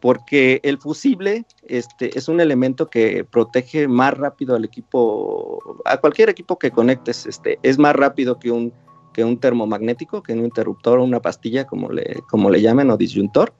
[0.00, 6.28] porque el fusible este, es un elemento que protege más rápido al equipo, a cualquier
[6.28, 8.72] equipo que conectes, este, es más rápido que un
[9.18, 12.96] que un termomagnético, que un interruptor o una pastilla, como le, como le llamen, o
[12.96, 13.52] disyuntor.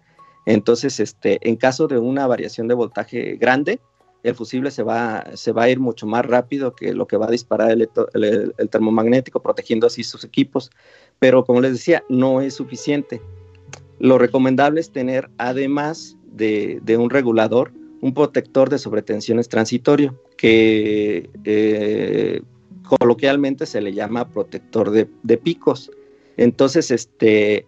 [0.46, 3.80] Entonces, este, en caso de una variación de voltaje grande,
[4.22, 7.26] el fusible se va, se va a ir mucho más rápido que lo que va
[7.26, 10.70] a disparar el, el, termomagnético, protegiendo así sus equipos.
[11.18, 13.20] Pero como les decía, no es suficiente.
[13.98, 22.40] Lo recomendable es tener, además de, un regulador, un protector de sobretensiones transitorio, que eh,
[22.88, 25.90] coloquialmente se le llama protector de, picos.
[26.36, 27.66] Entonces, este,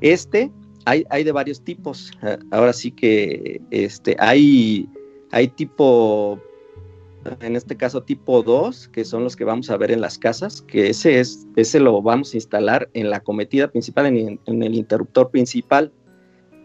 [0.00, 0.50] este
[0.84, 2.12] hay, hay, de varios tipos.
[2.22, 4.88] Ah, ahora sí que este, hay,
[5.30, 6.40] hay tipo,
[7.40, 10.62] en este caso tipo 2, que son los que vamos a ver en las casas,
[10.62, 14.74] que ese, es, ese lo vamos a instalar en la cometida principal, en, en el
[14.74, 15.92] interruptor principal.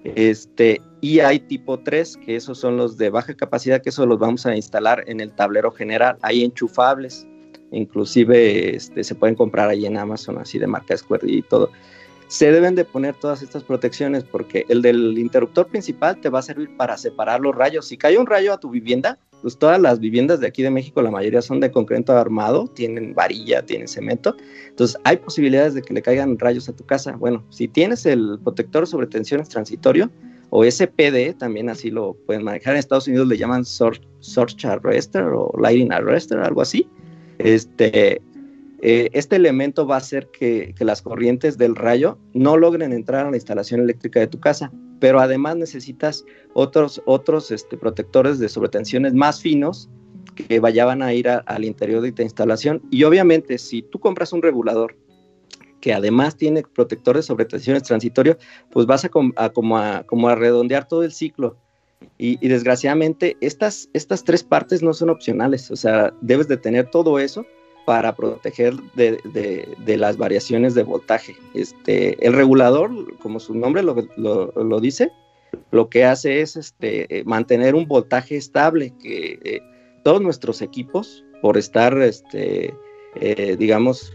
[0.04, 4.18] Este, y hay tipo 3, que esos son los de baja capacidad, que esos los
[4.18, 6.18] vamos a instalar en el tablero general.
[6.22, 7.28] Hay enchufables
[7.74, 11.70] inclusive este, se pueden comprar ahí en Amazon, así de marca Square y todo.
[12.28, 16.42] Se deben de poner todas estas protecciones porque el del interruptor principal te va a
[16.42, 17.88] servir para separar los rayos.
[17.88, 21.02] Si cae un rayo a tu vivienda, pues todas las viviendas de aquí de México,
[21.02, 24.38] la mayoría son de concreto armado, tienen varilla, tienen cemento.
[24.70, 27.12] Entonces hay posibilidades de que le caigan rayos a tu casa.
[27.18, 30.10] Bueno, si tienes el protector sobre tensiones transitorio
[30.56, 32.74] o SPD, también así lo pueden manejar.
[32.74, 36.88] En Estados Unidos le llaman Surge Arrester o Lighting Arrester, algo así
[37.40, 38.22] este,
[38.82, 43.32] eh, este elemento va a hacer que, las corrientes del rayo no logren entrar a
[43.32, 46.24] la instalación eléctrica de tu casa, pero además necesitas
[46.54, 49.90] otros, otros este, protectores de sobretensiones más finos
[50.36, 52.82] que vayan a ir al interior de tu instalación.
[52.90, 54.96] Y obviamente, si tú compras un regulador
[55.84, 58.38] que además tiene protectores de sobretensiones transitorios,
[58.72, 59.34] pues vas a, como,
[59.78, 61.58] a, como a redondear todo el ciclo
[62.18, 67.20] y, desgraciadamente estas, estas tres partes no son opcionales, o sea, debes de tener todo
[67.20, 67.46] eso
[67.86, 69.20] para proteger de,
[69.86, 71.36] de, las variaciones de voltaje.
[71.54, 72.90] Este, el regulador,
[73.20, 75.12] como su nombre lo, lo, dice,
[75.72, 79.60] lo que hace es este, eh, mantener un voltaje estable, que eh,
[80.06, 82.74] todos nuestros equipos, por estar, este,
[83.16, 84.14] eh, digamos,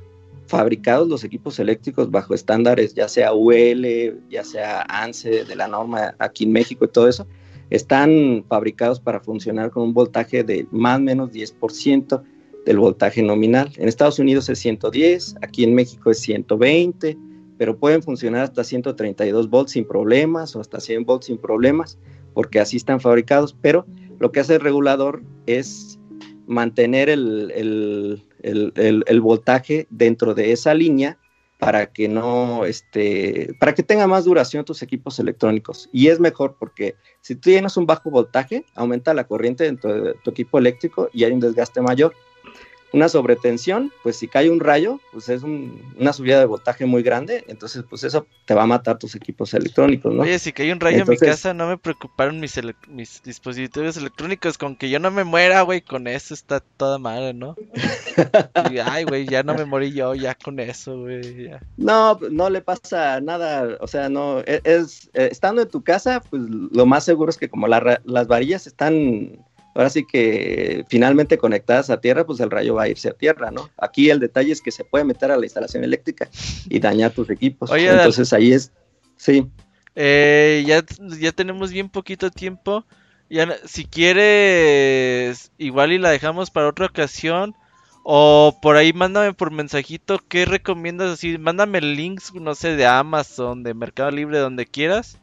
[0.48, 6.14] fabricados los equipos eléctricos bajo estándares, ya sea UL, ya sea ANSE, de la norma
[6.18, 7.26] aquí en México y todo eso,
[7.70, 12.22] están fabricados para funcionar con un voltaje de más o menos 10%
[12.64, 13.70] del voltaje nominal.
[13.76, 17.18] En Estados Unidos es 110, aquí en México es 120,
[17.58, 21.98] pero pueden funcionar hasta 132 volts sin problemas o hasta 100 volts sin problemas,
[22.32, 23.54] porque así están fabricados.
[23.60, 23.84] Pero
[24.18, 25.98] lo que hace el regulador es
[26.46, 28.22] mantener el, el
[29.20, 31.18] voltaje dentro de esa línea
[31.58, 35.88] para que no, este, para que tenga más duración tus equipos electrónicos.
[35.92, 40.14] Y es mejor porque si tú tienes un bajo voltaje, aumenta la corriente dentro de
[40.22, 42.14] tu equipo eléctrico y hay un desgaste mayor.
[42.92, 47.02] Una sobretensión, pues si cae un rayo, pues es un- una subida de voltaje muy
[47.02, 50.22] grande, entonces pues eso te va a matar tus equipos electrónicos, ¿no?
[50.22, 53.96] Oye, si cae un rayo en mi casa, no me preocuparon mis, ele- mis dispositivos
[53.96, 54.56] electrónicos.
[54.56, 57.56] Con que yo no me muera, güey, con eso está toda madre, ¿no?
[58.72, 61.50] Y, ay, güey, ya no me morí yo, ya con eso, güey.
[61.76, 66.20] No, no le pasa nada, o sea, no, e- es, eh, estando en tu casa,
[66.30, 69.44] pues lo más seguro es que como la las varillas están,
[69.74, 73.50] ahora sí que finalmente conectadas a tierra, pues el rayo va a irse a tierra,
[73.50, 73.70] ¿no?
[73.76, 76.28] Aquí el detalle es que se puede meter a la instalación eléctrica
[76.68, 78.72] y dañar tus equipos, Oye, entonces ahí es,
[79.16, 79.46] sí,
[80.00, 80.84] Eh, ya,
[81.18, 82.84] ya tenemos bien poquito tiempo.
[83.30, 87.54] Ya, si quieres, igual y la dejamos para otra ocasión.
[88.04, 91.36] O por ahí mándame por mensajito qué recomiendas así.
[91.36, 95.18] Mándame links, no sé, de Amazon, de Mercado Libre, donde quieras.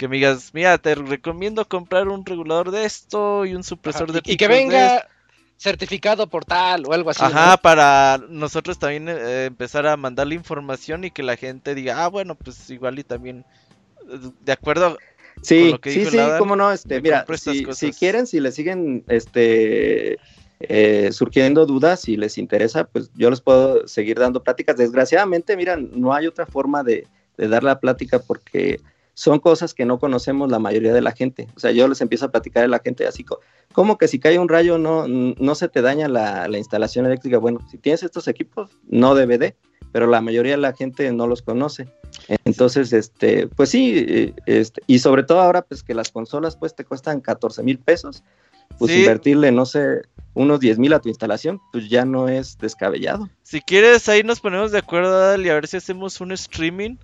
[0.00, 4.22] Que me digas, mira, te recomiendo comprar un regulador de esto y un supresor de
[4.24, 5.06] y, y que de venga
[5.58, 7.22] certificado por tal o algo así.
[7.22, 7.58] Ajá, ¿no?
[7.58, 12.34] para nosotros también eh, empezar a mandarle información y que la gente diga, ah, bueno,
[12.34, 13.44] pues igual y también,
[14.10, 14.96] eh, de acuerdo,
[15.42, 18.54] Sí, lo que sí, dijo sí, cómo no, este, mira, si, si quieren, si les
[18.54, 20.18] siguen, este,
[20.60, 24.78] eh, surgiendo dudas, si les interesa, pues yo les puedo seguir dando pláticas.
[24.78, 27.06] Desgraciadamente, mira, no hay otra forma de,
[27.36, 28.80] de dar la plática porque
[29.14, 31.46] son cosas que no conocemos la mayoría de la gente.
[31.56, 33.40] O sea, yo les empiezo a platicar a la gente así, co-
[33.72, 37.38] como que si cae un rayo no, no se te daña la, la instalación eléctrica.
[37.38, 39.56] Bueno, si tienes estos equipos, no debe de,
[39.92, 41.88] pero la mayoría de la gente no los conoce.
[42.44, 46.74] Entonces, este, pues sí, eh, este, y sobre todo ahora, pues que las consolas pues
[46.74, 48.22] te cuestan 14 mil pesos,
[48.78, 49.00] pues Sí.
[49.00, 50.02] invertirle, no sé,
[50.34, 53.28] unos 10 mil a tu instalación, pues ya no es descabellado.
[53.42, 56.96] Si quieres, ahí nos ponemos de acuerdo, Adal, y a ver si hacemos un streaming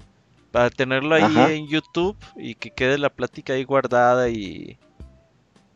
[0.56, 1.52] para tenerlo ahí Ajá.
[1.52, 4.78] en YouTube y que quede la plática ahí guardada y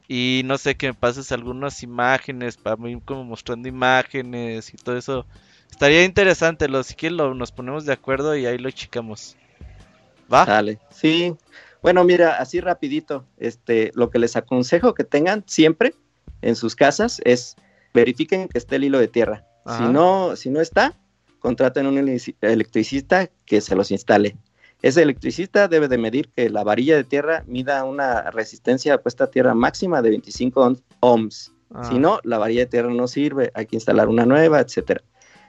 [0.09, 4.97] y no sé que me pases algunas imágenes para mí como mostrando imágenes y todo
[4.97, 5.27] eso.
[5.71, 9.37] Estaría interesante, lo si quieres lo, nos ponemos de acuerdo y ahí lo chicamos.
[10.33, 10.47] ¿Va?
[10.47, 11.35] Dale, sí.
[11.83, 15.93] Bueno, mira, así rapidito, este, lo que les aconsejo que tengan siempre
[16.41, 17.55] en sus casas es
[17.93, 19.45] verifiquen que esté el hilo de tierra.
[19.67, 19.77] Ajá.
[19.87, 20.97] Si no, si no está,
[21.39, 24.39] contraten un elici- electricista que se los instale.
[24.83, 29.31] Ese electricista debe de medir que la varilla de tierra mida una resistencia puesta a
[29.31, 31.53] tierra máxima de 25 ohm- ohms.
[31.73, 31.85] Ah.
[31.85, 35.03] Si no, la varilla de tierra no sirve, hay que instalar una nueva, etcétera.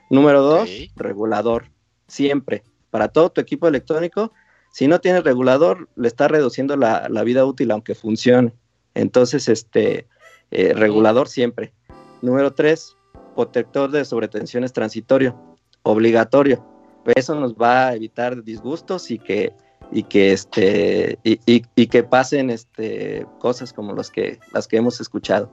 [0.10, 1.66] Número dos, regulador.
[2.08, 2.64] Siempre.
[2.90, 4.34] Para todo tu equipo electrónico,
[4.74, 8.54] si no tienes regulador, le está reduciendo la, la vida útil aunque funcione.
[8.94, 10.08] Entonces, este,
[10.52, 11.74] eh, regulador siempre.
[12.22, 12.98] Número tres,
[13.36, 15.40] protector de sobretensiones transitorio.
[15.84, 16.66] Obligatorio.
[17.16, 19.54] Eso nos va a evitar disgustos y que
[19.92, 21.40] y que este y,
[21.76, 25.52] y- que pasen este cosas como los que las que hemos escuchado.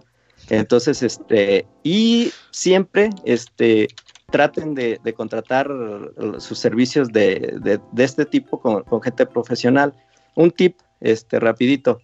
[0.50, 3.88] Entonces este y siempre este
[4.30, 5.68] traten de, contratar
[6.38, 9.94] sus servicios de, de- este tipo con, gente profesional.
[10.34, 12.02] Un tip este rapidito.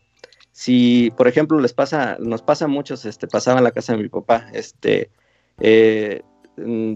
[0.52, 4.02] Si por ejemplo les pasa nos pasa a muchos este pasaba en la casa de
[4.02, 5.10] mi papá este
[5.60, 6.22] eh,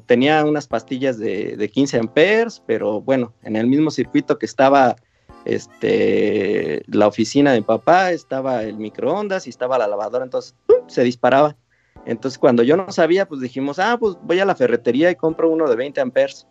[0.06, 4.96] tenía unas pastillas de, de 15 amperes, pero bueno, en el mismo circuito que estaba
[5.44, 10.88] este, la oficina de mi papá, estaba el microondas y estaba la lavadora, entonces ¡pum!
[10.88, 11.56] se disparaba.
[12.04, 15.50] Entonces cuando yo no sabía, pues dijimos, ah, pues voy a la ferretería y compro
[15.50, 16.46] uno de 20 amperes.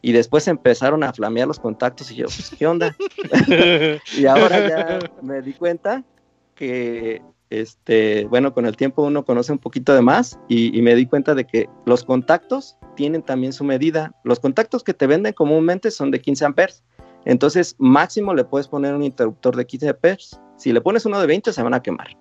[0.00, 2.96] Y después empezaron a flamear los contactos y yo, pues, ¿qué onda?
[4.18, 6.04] y ahora ya me di cuenta
[6.54, 7.22] que,
[7.52, 11.34] este, bueno, con el tiempo uno conoce un poquito de más y, me di cuenta
[11.34, 14.14] de que los contactos tienen también su medida.
[14.24, 16.82] Los contactos que te venden comúnmente son de 15 amperes.
[17.26, 20.40] Entonces, máximo le puedes poner un interruptor de 15 amperes.
[20.56, 22.16] Si le pones uno de 20, se van a quemar.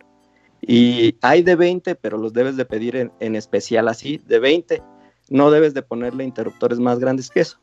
[0.61, 4.83] Y hay de 20, pero los debes de pedir en, en especial así, de 20.
[5.29, 7.57] No debes de ponerle interruptores más grandes que eso.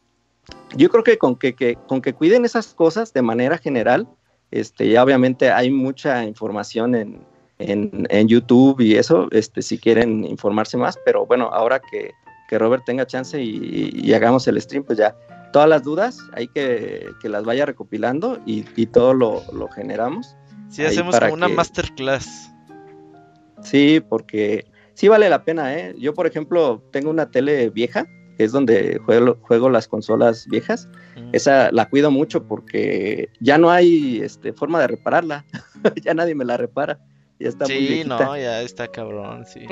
[0.74, 4.08] Yo creo que con que, que- con que cuiden esas cosas de manera general,
[4.50, 7.26] este, ya obviamente hay mucha información en,
[7.58, 12.12] en, en YouTube y eso, este, si quieren informarse más, pero bueno, ahora que,
[12.48, 15.16] que Robert tenga chance y, y hagamos el stream, pues ya
[15.52, 20.36] todas las dudas hay que, que las vaya recopilando y, y todo lo, lo generamos.
[20.68, 22.50] Si ahí hacemos como una que- masterclass.
[23.62, 25.94] Sí, porque sí vale la pena, ¿eh?
[25.98, 28.06] Yo, por ejemplo, tengo una tele vieja,
[28.36, 30.88] que es donde juego, juego las consolas viejas.
[31.16, 31.30] Mm.
[31.32, 35.44] Esa la cuido mucho porque ya no hay este, forma de repararla.
[36.04, 37.00] ya nadie me la repara.
[37.40, 38.24] Ya está muy Sí, viejita.
[38.24, 39.66] no, ya está cabrón, sí.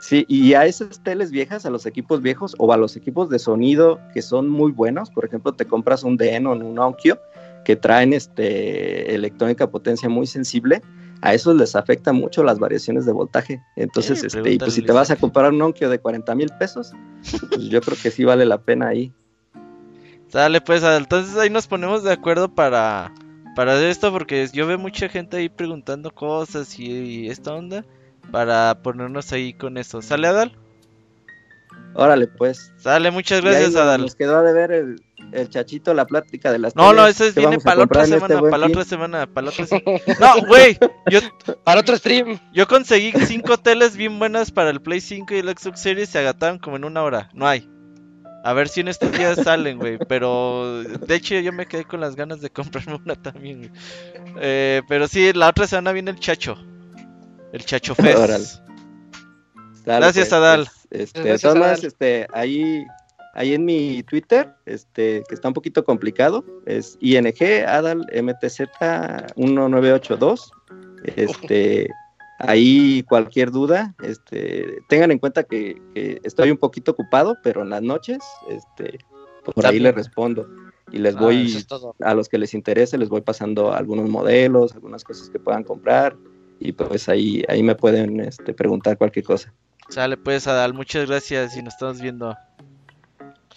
[0.00, 3.38] Sí, y a esas teles viejas, a los equipos viejos o a los equipos de
[3.38, 7.18] sonido que son muy buenos, por ejemplo, te compras un Denon, un Onkyo,
[7.64, 10.82] que traen este, electrónica potencia muy sensible,
[11.20, 13.62] a esos les afecta mucho las variaciones de voltaje.
[13.76, 16.50] Entonces, Sí, este, y pues si te vas a comprar un Nokia de 40 mil
[16.58, 16.90] pesos,
[17.48, 19.12] pues yo creo que sí vale la pena ahí.
[20.26, 23.12] Sale pues, entonces ahí nos ponemos de acuerdo para,
[23.56, 27.84] para hacer esto porque yo veo mucha gente ahí preguntando cosas y, y esta onda
[28.30, 30.00] para ponernos ahí con eso.
[30.02, 30.56] ¿Sale Adal?
[31.94, 32.72] Órale, pues.
[32.78, 34.00] Sale, muchas gracias nos- Adal.
[34.00, 34.96] Nos quedó de ver el,
[35.32, 38.14] el chachito, la plática de las No, no, ese que viene para la otra este
[38.18, 39.98] semana, para la otra semana, para la otra semana.
[40.18, 40.78] No, güey,
[41.10, 41.20] yo,
[41.64, 42.38] Para otro stream.
[42.54, 46.18] yo conseguí cinco teles bien buenas para el Play 5 y el Xbox Series se
[46.18, 47.28] agataron como en una hora.
[47.34, 47.68] No hay.
[48.44, 49.98] A ver si en estos días salen, güey.
[50.08, 53.58] Pero de hecho yo me quedé con las ganas de comprarme una también.
[53.68, 53.70] güey.
[54.40, 56.56] Eh, pero sí, la otra semana viene el Chacho.
[57.52, 58.60] El Chacho Fest.
[59.84, 60.68] Dale, Gracias, pues, Adal.
[60.90, 61.86] este, Gracias, de todas maneras, Adal.
[61.88, 62.84] este, ahí,
[63.34, 67.34] ahí en mi Twitter, este, que está un poquito complicado, es ING
[67.66, 68.60] Adal MTZ
[69.36, 70.52] 1982.
[71.16, 71.88] Este,
[72.42, 77.70] ahí cualquier duda, este, tengan en cuenta que, que estoy un poquito ocupado, pero en
[77.70, 78.98] las noches, este,
[79.44, 79.84] por Está ahí bien.
[79.84, 80.46] les respondo
[80.90, 81.66] y les Ah, voy es
[82.00, 86.16] a los que les interese les voy pasando algunos modelos, algunas cosas que puedan comprar
[86.60, 89.52] y pues ahí ahí me pueden este, preguntar cualquier cosa.
[89.88, 90.74] Sale pues, Adal.
[90.74, 92.36] Muchas gracias y nos estamos viendo.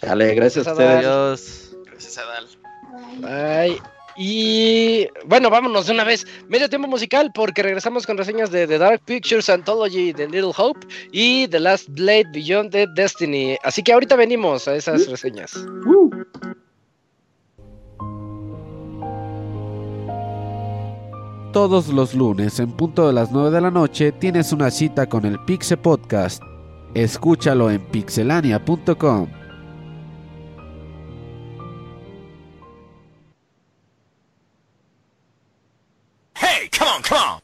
[0.02, 0.98] Dale, gracias a ustedes.
[1.06, 1.76] Adiós.
[1.86, 2.46] Gracias, Adal.
[3.24, 3.78] Ay,
[4.16, 6.26] y bueno, vámonos de una vez.
[6.48, 10.86] Medio tiempo musical porque regresamos con reseñas de The Dark Pictures Anthology de Little Hope
[11.12, 13.56] y The Last Blade Beyond the Destiny.
[13.62, 15.52] Así que ahorita venimos a esas reseñas.
[21.52, 25.24] Todos los lunes en punto de las 9 de la noche tienes una cita con
[25.24, 26.42] el Pixe Podcast.
[26.94, 29.45] Escúchalo en pixelania.com.
[36.76, 37.35] Come on, come on.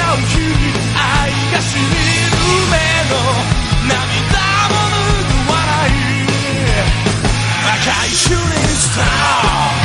[0.00, 0.40] う君
[0.96, 2.36] 愛がしみる
[2.70, 2.76] 目
[3.10, 3.14] の
[3.88, 3.92] 涙
[4.70, 5.90] も拭わない
[7.80, 9.81] 赤いシュリンスター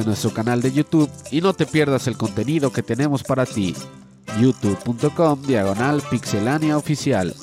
[0.00, 3.74] en nuestro canal de YouTube y no te pierdas el contenido que tenemos para ti.
[4.40, 7.34] youtube.com diagonal pixelania oficial.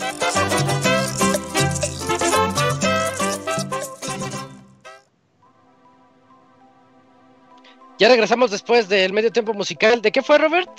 [8.00, 10.02] Ya regresamos después del medio tiempo musical.
[10.02, 10.70] ¿De qué fue, Robert?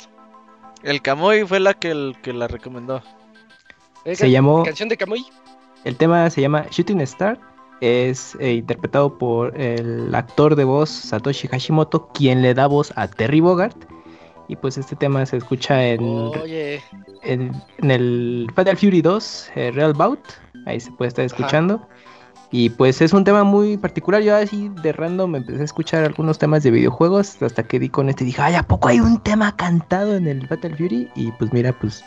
[0.83, 3.03] El Camoy fue la que, el, que la recomendó.
[4.05, 5.27] ¿Eh, Se llamó- Canción de Camuy.
[5.85, 7.39] El tema se llama Shooting Star.
[7.81, 13.09] Es eh, interpretado por el actor de voz Satoshi Hashimoto, quien le da voz a
[13.09, 13.77] Terry Bogart.
[14.49, 16.83] Y pues este tema se escucha en, Oye,
[17.23, 20.21] en, en el Fatal Fury 2, eh, Real Bout.
[20.67, 21.87] Ahí se puede estar escuchando.
[22.51, 24.23] Y pues es un tema muy particular.
[24.23, 28.09] Yo así de random empecé a escuchar algunos temas de videojuegos hasta que di con
[28.09, 28.25] este.
[28.25, 31.11] Dije, ay, ¿a poco hay un tema cantado en el Fatal Fury?
[31.15, 32.03] Y pues mira, pues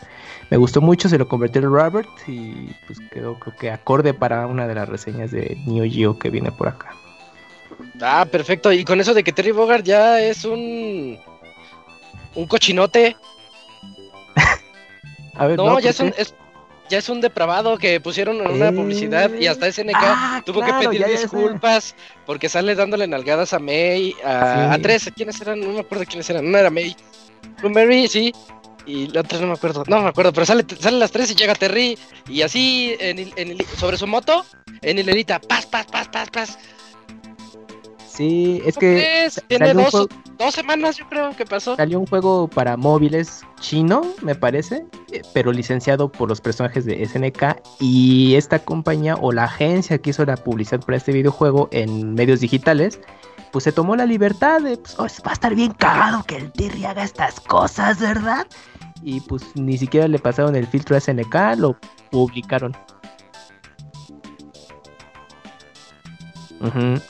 [0.50, 1.08] me gustó mucho.
[1.08, 4.88] Se lo convirtió el Robert y pues quedó creo que acorde para una de las
[4.88, 6.88] reseñas de Neo Geo que viene por acá.
[8.00, 8.72] ah, perfecto.
[8.72, 11.18] Y con eso de que Terry Bogard ya es un.
[12.34, 13.16] Un cochinote.
[15.34, 16.34] A ver, No, ¿por ya es un, es-
[16.88, 18.72] ya es un depravado que pusieron en una Eh.
[18.72, 21.22] publicidad y hasta SNK Ah, tuvo claro, que pedir sé.
[21.22, 21.94] disculpas
[22.26, 24.78] porque sale dándole nalgadas a May, a, Sí.
[24.78, 25.60] a tres, ¿quiénes eran?
[25.60, 26.94] No me acuerdo quiénes eran, una era May,
[27.60, 28.32] Blueberry, sí,
[28.86, 31.34] y la otra no me acuerdo, no me acuerdo, pero sale, salen las tres y
[31.34, 31.96] llega Terry
[32.28, 34.44] y así en, en sobre su moto,
[34.82, 36.58] en hilerita, paz, paz, paz, paz, paz.
[38.14, 40.08] Sí, es ¿Cómo que sa- Tiene dos, juego-
[40.38, 41.76] dos semanas yo creo que pasó.
[41.76, 47.02] Salió un juego para móviles chino, me parece, eh, pero licenciado por los personajes de
[47.02, 52.12] SNK y esta compañía o la agencia que hizo la publicidad para este videojuego en
[52.14, 53.00] medios digitales,
[53.50, 56.52] pues se tomó la libertad de, pues, "Oh, va a estar bien cagado que el
[56.52, 58.46] Terry haga estas cosas, ¿verdad?
[59.02, 61.76] Y pues ni siquiera le pasaron el filtro a SNK, lo
[62.10, 62.76] publicaron.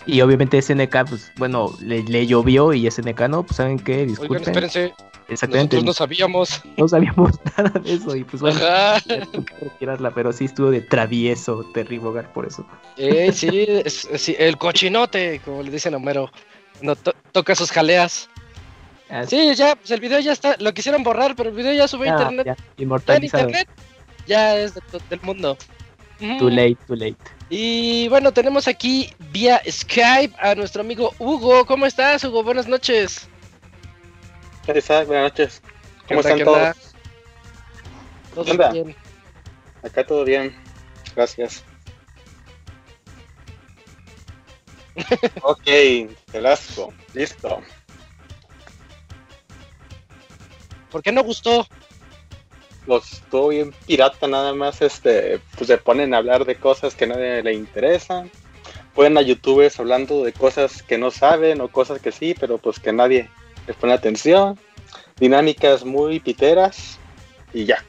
[0.07, 4.09] Y obviamente SNK, pues bueno, le, le llovió y SNK no, pues saben qué, Oigan,
[4.09, 4.43] disculpen.
[4.43, 4.95] espérense,
[5.29, 6.62] Exactamente, nosotros no sabíamos.
[6.77, 8.59] no sabíamos nada de eso y pues bueno,
[9.61, 12.66] retirarla, pero sí estuvo de travieso Terry Bogard por eso.
[12.97, 16.31] Eh, sí, es- es- sí, el cochinote, como le dicen a Homero.
[16.81, 18.29] No to- toca sus jaleas.
[19.09, 20.57] Así, Sí, ya, pues el video ya está.
[20.59, 22.47] Lo quisieron borrar, pero el video ya subió a ya, internet.
[22.47, 23.45] ya, Ya en inmortalizado.
[23.49, 23.69] internet
[24.27, 25.57] ya es de to- del mundo.
[26.39, 27.16] Too late, too late.
[27.55, 31.66] Y bueno, tenemos aquí vía Skype a nuestro amigo Hugo.
[31.66, 32.43] ¿Cómo estás, Hugo?
[32.43, 33.29] Buenas noches.
[34.65, 35.05] ¿Qué tal?
[35.05, 35.61] Buenas noches.
[36.09, 36.77] ¿Qué ¿Cómo onda, están todos?
[38.35, 38.73] Todo ¿Qué onda?
[38.73, 38.97] bien.
[39.83, 40.57] Acá todo bien.
[41.15, 41.62] Gracias.
[45.43, 45.69] ok,
[46.33, 46.95] Velasco.
[47.12, 47.61] Listo.
[50.91, 51.69] ¿Por qué no gustó?
[52.87, 57.05] Los todo bien pirata nada más, este, pues se ponen a hablar de cosas que
[57.05, 58.31] a nadie le interesan.
[58.95, 62.79] Pueden a youtubers hablando de cosas que no saben o cosas que sí, pero pues
[62.79, 63.31] que nadie
[63.67, 64.59] les pone atención.
[65.19, 66.99] Dinámicas muy piteras
[67.55, 67.85] y ya.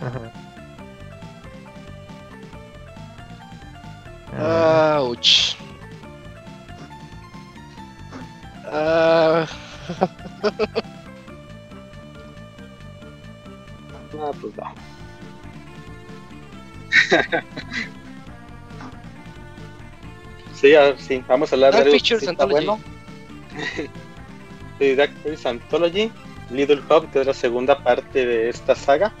[0.00, 0.32] Ajá.
[5.00, 5.59] Ouch.
[8.70, 9.46] Ah,
[14.12, 14.74] No, pues no.
[20.54, 22.66] sí, a ver, sí, vamos a hablar Dark de Pictures sí Anthology.
[22.66, 22.80] bueno.
[24.78, 26.12] sí, Dark Pictures Anthology,
[26.50, 29.12] Little Hub, que es la segunda parte de esta saga.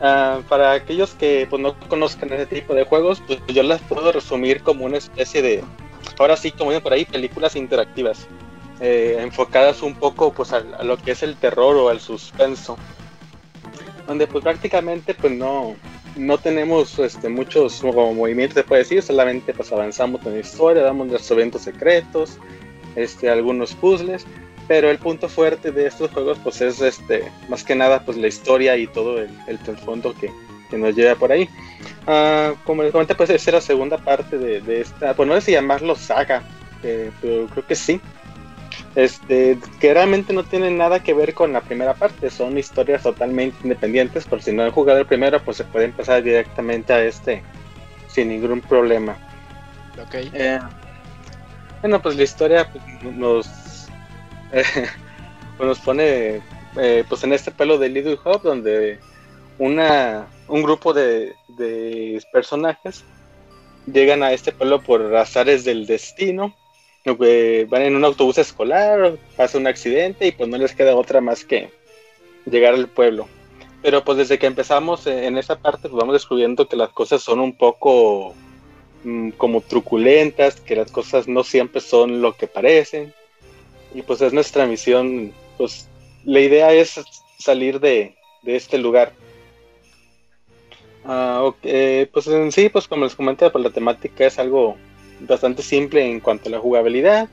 [0.00, 4.12] Ah, para aquellos que pues, no conozcan ese tipo de juegos, pues yo las puedo
[4.12, 5.64] resumir como una especie de,
[6.18, 8.26] ahora sí, como dicen por ahí, películas interactivas,
[8.82, 12.76] eh, enfocadas un poco pues a, lo que es el terror o el suspenso
[14.08, 15.76] donde pues prácticamente pues no,
[16.16, 20.82] no tenemos este, muchos como movimientos se puede decir, solamente pues avanzamos en la historia,
[20.82, 22.38] damos eventos secretos,
[22.96, 24.26] este, algunos puzzles,
[24.66, 28.26] pero el punto fuerte de estos juegos pues es este, más que nada pues la
[28.26, 30.30] historia y todo el, el trasfondo que,
[30.70, 31.48] que nos lleva por ahí.
[32.08, 35.34] Ah, como les comenté pues esa es la segunda parte de, de esta, pues no
[35.36, 36.42] sé si llamarlo saga,
[36.82, 38.00] eh, pero creo que sí.
[38.94, 43.56] Este, que realmente no tienen nada que ver con la primera parte, son historias totalmente
[43.62, 47.42] independientes, por si no han jugado el primero, pues se pueden pasar directamente a este
[48.08, 49.16] sin ningún problema.
[50.00, 50.14] Ok.
[50.32, 50.58] Eh,
[51.80, 53.48] bueno, pues la historia pues, nos,
[54.52, 54.64] eh,
[55.56, 56.42] pues nos pone
[56.76, 58.98] eh, pues en este pelo de Little Hope, donde
[59.58, 63.04] una, un grupo de, de personajes
[63.86, 66.54] llegan a este pueblo por azares del destino.
[67.04, 71.20] Eh, van en un autobús escolar, pasa un accidente y pues no les queda otra
[71.20, 71.70] más que
[72.46, 73.28] llegar al pueblo.
[73.82, 77.22] Pero pues desde que empezamos eh, en esa parte pues vamos descubriendo que las cosas
[77.22, 78.34] son un poco
[79.04, 83.12] mm, como truculentas, que las cosas no siempre son lo que parecen.
[83.94, 85.88] Y pues es nuestra misión, pues
[86.24, 87.00] la idea es
[87.38, 89.12] salir de, de este lugar.
[91.04, 94.76] Ah, ok, eh, pues en sí, pues como les comenté, pues la temática es algo
[95.26, 97.28] bastante simple en cuanto a la jugabilidad.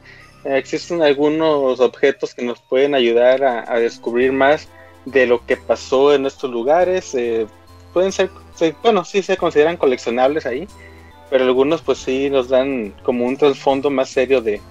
[0.45, 4.67] Eh, existen algunos objetos que nos pueden ayudar a, descubrir más
[5.05, 7.13] de lo que pasó en estos lugares.
[7.15, 7.47] eh,
[7.93, 10.67] pueden ser, se- bueno, sí se consideran coleccionables ahí,
[11.29, 14.61] pero algunos pues sí nos dan como un trasfondo más serio de,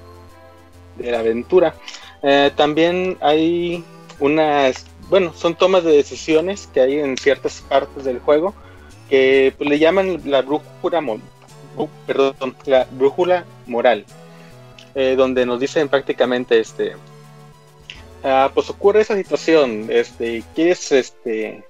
[0.97, 1.75] de la aventura.
[2.23, 3.85] Eh, también hay
[4.21, 8.55] unas, bueno, son tomas de decisiones que hay en ciertas partes del juego
[9.09, 11.01] que pues, le llaman la brújula,
[11.79, 14.05] bru- perdón, la brújula moral,
[14.95, 16.97] eh, donde nos dicen prácticamente este,
[18.25, 21.63] ah, pues ocurre esa situación, este, quieres este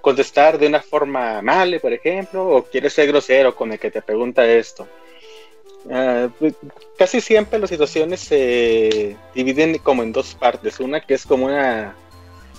[0.00, 4.02] contestar de una forma amable, por ejemplo, o quieres ser grosero con el que te
[4.02, 4.86] pregunta esto.
[5.90, 6.54] Ah, pues,
[6.98, 10.78] casi siempre las situaciones se dividen como en dos partes.
[10.80, 11.94] Una que es como una,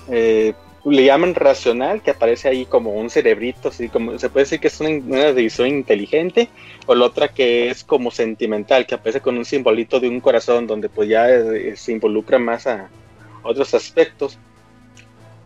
[0.09, 0.53] eh,
[0.91, 4.67] le llaman racional, que aparece ahí como un cerebrito, así como se puede decir que
[4.67, 6.49] es una, división inteligente,
[6.85, 10.67] o la otra que es como sentimental, que aparece con un simbolito de un corazón,
[10.67, 12.89] donde pues ya eh, se involucra más a
[13.43, 14.37] otros aspectos.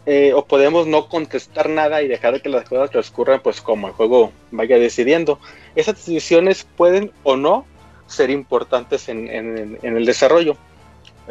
[0.07, 3.93] Eh, o podemos no contestar nada y dejar que las cosas transcurran pues como el
[3.93, 5.39] juego vaya decidiendo.
[5.75, 7.65] Esas decisiones pueden o no
[8.07, 10.57] ser importantes en, en- en el desarrollo,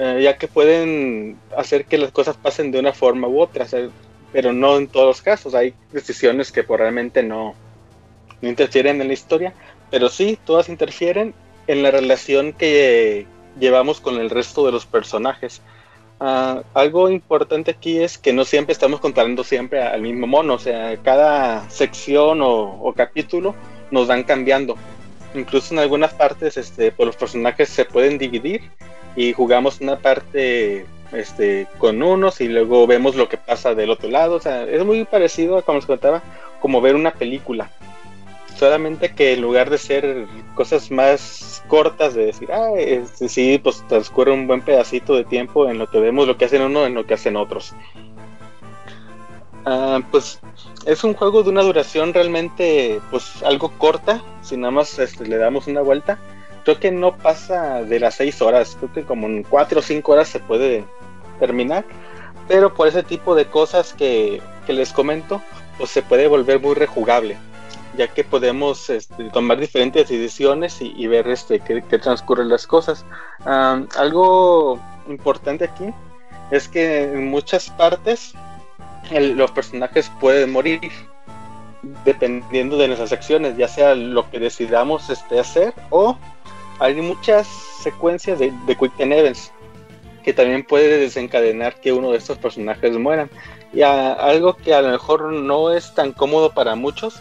[0.03, 3.69] eh, ya que pueden hacer que las cosas pasen de una forma u otra, o
[3.69, 3.87] sea,
[4.33, 5.55] pero no en todos los casos.
[5.55, 7.55] Hay decisiones que pues, realmente no,
[8.41, 9.53] no interfieren en la historia,
[9.91, 11.35] pero sí, todas interfieren
[11.67, 13.27] en la relación que
[13.59, 15.61] llevamos con el resto de los personajes.
[16.19, 20.59] Ah, algo importante aquí es que no siempre estamos contando siempre al mismo mono, o
[20.59, 23.55] sea, cada sección o, o capítulo
[23.91, 24.77] nos van cambiando.
[25.35, 28.63] Incluso en algunas partes, este, pues los personajes se pueden dividir
[29.16, 34.09] y jugamos una parte este, con unos y luego vemos lo que pasa del otro
[34.09, 34.37] lado.
[34.37, 36.23] O sea, es muy parecido a como les contaba,
[36.61, 37.70] como ver una película.
[38.57, 43.82] Solamente que en lugar de ser cosas más cortas, de decir, ah, este, sí, pues
[43.89, 46.95] transcurre un buen pedacito de tiempo en lo que vemos lo que hacen uno, en
[46.95, 47.74] lo que hacen otros.
[49.65, 50.41] Ah, pues
[50.87, 55.37] es un juego de una duración realmente, pues algo corta, si nada más este, le
[55.37, 56.19] damos una vuelta.
[56.65, 60.12] Creo que no pasa de las 6 horas, creo que como en 4 o 5
[60.12, 60.85] horas se puede
[61.39, 61.85] terminar.
[62.49, 65.41] Pero por ese tipo de cosas que, que les comento,
[65.78, 67.37] pues se puede volver muy rejugable
[67.97, 73.05] ya que podemos este, tomar diferentes decisiones y, ver este, qué, transcurren las cosas.
[73.45, 74.78] Am, algo
[75.09, 75.93] importante aquí
[76.53, 78.32] es que en muchas partes
[79.11, 80.81] el- los personajes pueden morir
[82.05, 86.16] dependiendo de nuestras acciones, ya sea lo que decidamos este, hacer o
[86.81, 87.47] hay muchas
[87.82, 89.52] secuencias de, de Quick Time Events
[90.24, 93.31] que también puede desencadenar que uno de estos personajes mueran.
[93.73, 97.20] Y a- algo que a lo mejor no es tan cómodo para muchos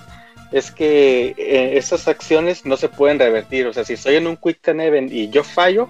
[0.51, 3.67] es que eh, estas acciones no se pueden revertir.
[3.67, 5.87] O sea, si estoy en un Quick Time Event y yo fallo,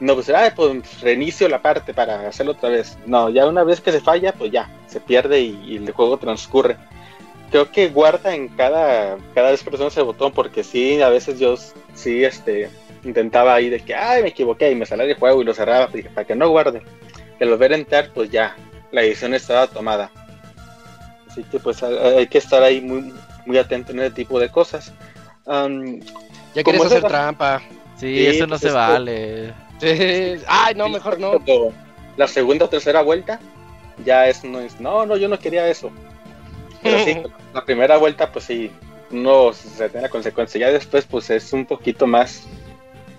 [0.00, 2.96] no, pues, ah, pues reinicio la parte para hacerlo otra vez.
[3.06, 6.16] No, ya una vez que se falla, pues ya, se pierde y, y el juego
[6.16, 6.76] transcurre.
[7.50, 11.38] Creo que guarda en cada, cada vez que presionas el botón, porque sí, a veces
[11.38, 11.56] yo
[11.94, 12.68] sí este,
[13.04, 15.86] intentaba ahí de que, ay, me equivoqué y me salía el juego y lo cerraba
[15.88, 16.82] dije, para que no guarde.
[17.38, 18.56] Que lo ver entrar, pues ya,
[18.90, 20.10] la edición estaba tomada.
[21.30, 23.12] Así que pues hay que estar ahí muy,
[23.46, 24.92] muy atento en ese tipo de cosas.
[25.46, 26.00] Am,
[26.54, 27.62] Ya quieres hacer la- trampa.
[27.98, 29.54] Sí, Sí, eso no pues se es que- vale.
[29.80, 30.42] Sí.
[30.46, 31.32] Ay, no, mejor no.
[32.16, 33.38] La segunda o tercera vuelta
[34.04, 35.90] ya es no es no, no, yo no quería eso.
[36.82, 37.16] Pero sí,
[37.54, 38.70] la primera vuelta pues sí,
[39.10, 40.60] uno se tiene la consecuencia.
[40.60, 42.42] Ya después pues es un poquito más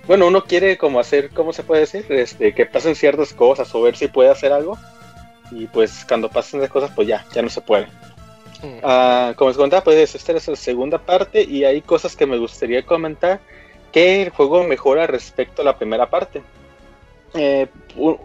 [0.09, 2.03] bueno, uno quiere como hacer, ¿cómo se puede decir?
[2.09, 4.75] Este, que pasen ciertas cosas o ver si puede hacer algo.
[5.51, 7.87] Y pues cuando pasen las cosas pues ya, ya no se puede.
[8.83, 12.39] Ah, como les comentaba, pues esta es la segunda parte y hay cosas que me
[12.39, 13.39] gustaría comentar
[13.91, 16.41] que el juego mejora respecto a la primera parte.
[17.35, 17.67] Eh,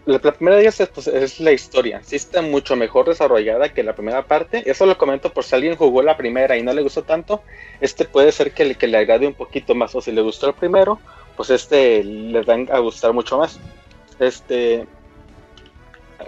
[0.06, 2.00] la, la primera de ellas es, pues, es la historia.
[2.02, 4.62] Sí está mucho mejor desarrollada que la primera parte.
[4.64, 7.42] Eso lo comento por si alguien jugó la primera y no le gustó tanto.
[7.82, 9.94] Este puede ser que, le- que le agrade un poquito más.
[9.94, 10.98] O si le gustó el primero,
[11.36, 13.58] pues este le van a gustar mucho más.
[14.18, 14.86] Este.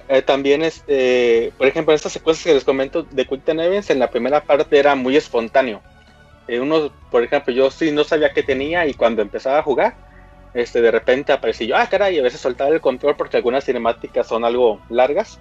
[0.09, 4.11] eh, también, este, por ejemplo, estas secuencias que les comento de Quick Time en la
[4.11, 5.83] primera parte era muy espontáneo.
[6.49, 9.95] Eh, uno, por ejemplo, yo sí no sabía qué tenía y cuando empezaba a jugar,
[10.55, 13.65] este, de repente aparecí yo, ah, caray, y a veces soltaba el control porque algunas
[13.65, 15.39] cinemáticas son algo largas.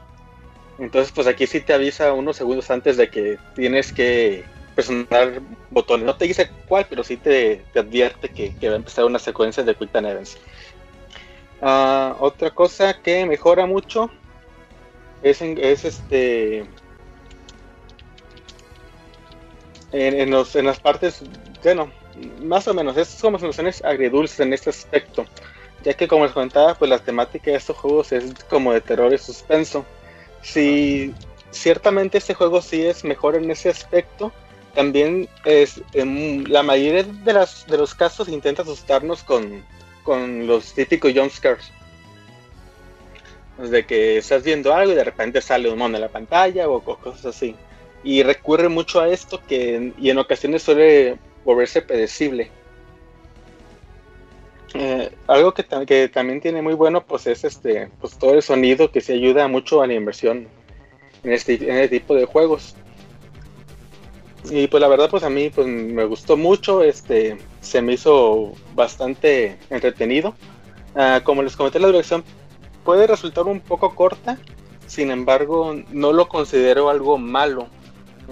[0.79, 4.43] Entonces, pues aquí sí te avisa unos segundos antes de que tienes que
[4.75, 5.41] presionar
[5.71, 6.05] botones.
[6.05, 9.19] No te dice cuál, pero sí te, te advierte que, que va a empezar una
[9.19, 10.37] secuencia de Quick Time Events.
[11.61, 14.11] Ah, otra cosa que mejora mucho
[15.23, 16.59] es, en- es este
[19.91, 21.23] en, en los, en las partes,
[21.63, 21.91] bueno,
[22.43, 25.25] más o menos, es como soluciones agridulces en este aspecto,
[25.83, 29.13] ya que como les comentaba, pues la temática de estos juegos es como de terror
[29.13, 29.85] y suspenso.
[30.41, 31.13] Si
[31.51, 34.31] ciertamente este juego sí es mejor en ese aspecto,
[34.75, 39.63] también es en la mayoría de, las, de los casos intenta asustarnos con,
[40.03, 41.71] con los típicos jumpscares.
[43.57, 46.81] De que estás viendo algo y de repente sale un mono en la pantalla o,
[46.81, 47.55] cosas así.
[48.03, 52.51] Y recurre mucho a esto que y en ocasiones suele volverse predecible.
[54.73, 58.41] Eh, algo que, ta- que también tiene muy bueno pues es este pues todo el
[58.41, 60.49] sonido que se ayuda mucho a la inversión
[61.23, 62.75] este, en este tipo de juegos.
[64.51, 68.53] Y pues la verdad pues a mí pues me gustó mucho, este se me hizo
[68.73, 70.35] bastante entretenido.
[70.95, 72.23] Ah, como les comenté la duración
[72.85, 74.37] puede resultar un poco corta,
[74.87, 77.67] sin embargo no lo considero algo malo.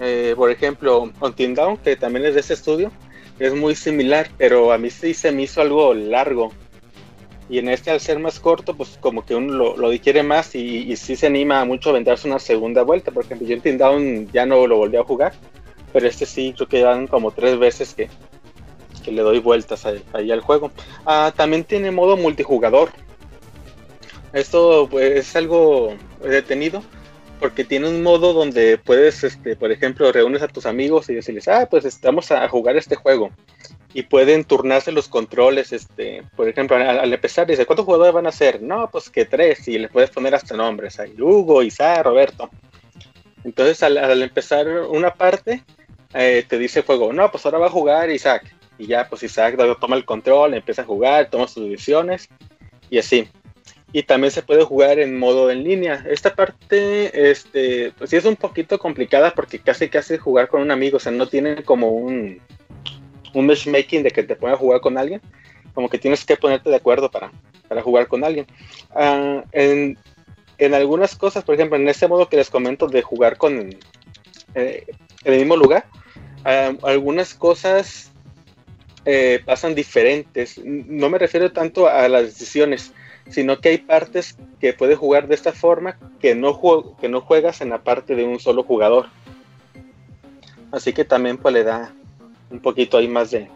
[0.00, 2.90] Eh, por ejemplo, Until Dawn, que también es de ese estudio,
[3.38, 6.52] es muy similar, pero a mí sí se me hizo algo largo.
[7.48, 10.96] Y en este, al ser más corto, pues como que uno lo, lo más y,
[10.96, 13.10] sí se anima mucho a aventarse una segunda vuelta.
[13.10, 15.34] Por ejemplo, yo Until Dawn ya no lo volví a jugar,
[15.94, 18.10] pero este sí, creo que van como tres veces que,
[19.04, 20.72] que le doy vueltas ahí, al juego.
[21.06, 22.90] Ah, también tiene modo multijugador.
[24.32, 26.82] Esto pues, es algo detenido
[27.38, 31.46] porque tiene un modo donde puedes, este, por ejemplo, reúnes a tus amigos y decirles,
[31.46, 33.30] ah, pues estamos a jugar este juego.
[33.92, 38.32] Y pueden turnarse los controles, este, por ejemplo, al, empezar, dice, ¿cuántos jugadores van a
[38.32, 38.60] ser?
[38.60, 42.50] No, pues que tres, y les puedes poner hasta nombres, ahí, Hugo, Isaac, Roberto.
[43.44, 45.62] Entonces, al empezar una parte,
[46.14, 48.54] eh, te dice el juego, no, pues ahora va a jugar Isaac.
[48.78, 52.28] Y ya, pues Isaac toma el control, empieza a jugar, toma sus decisiones,
[52.90, 53.28] y así
[53.94, 56.04] y también se puede jugar en modo en línea.
[56.10, 60.72] Esta parte, este, pues sí es un poquito complicada porque casi casi jugar con un
[60.72, 62.40] amigo, o sea, no tiene como un,
[63.34, 65.20] un matchmaking de que te pueda jugar con alguien,
[65.74, 67.30] como que tienes que ponerte de acuerdo para,
[67.68, 68.48] para jugar con alguien.
[68.90, 69.96] Ah, en,
[70.58, 73.76] en algunas cosas, por ejemplo, en este modo que les comento de jugar con
[74.56, 74.86] eh,
[75.22, 75.86] en el mismo lugar,
[76.44, 78.12] ah, algunas cosas
[79.04, 80.58] eh, pasan diferentes.
[80.64, 82.92] No me refiero tanto a las decisiones,
[83.28, 87.60] sino que hay partes que puedes jugar de esta forma que no, que no juegas
[87.60, 89.06] en la parte de un solo jugador.
[90.72, 91.92] Así que también pues le da
[92.50, 93.48] un poquito ahí más de,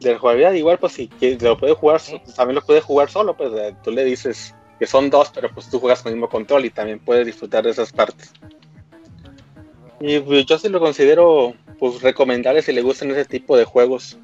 [0.00, 0.52] de jugabilidad.
[0.54, 1.10] Igual pues si
[1.40, 2.00] lo puedes jugar,
[2.36, 5.70] también lo puedes jugar solo, pues eh, tú le dices que son dos, pero pues
[5.70, 8.32] tú juegas con el mismo control y también puedes disfrutar de esas partes.
[10.00, 14.16] Y pues, yo sí lo considero pues recomendable si le gustan ese tipo de juegos.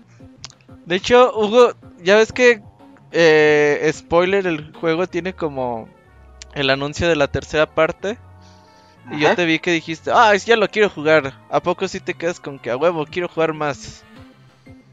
[0.86, 2.62] De hecho, Hugo, ya ves que
[3.10, 5.89] eh, spoiler, el juego tiene como
[6.55, 8.16] el anuncio de la tercera parte.
[9.10, 11.35] Y yo te vi que dijiste, ah, ya lo quiero jugar.
[11.51, 14.05] ¿A poco sí te quedas con que a huevo quiero jugar más?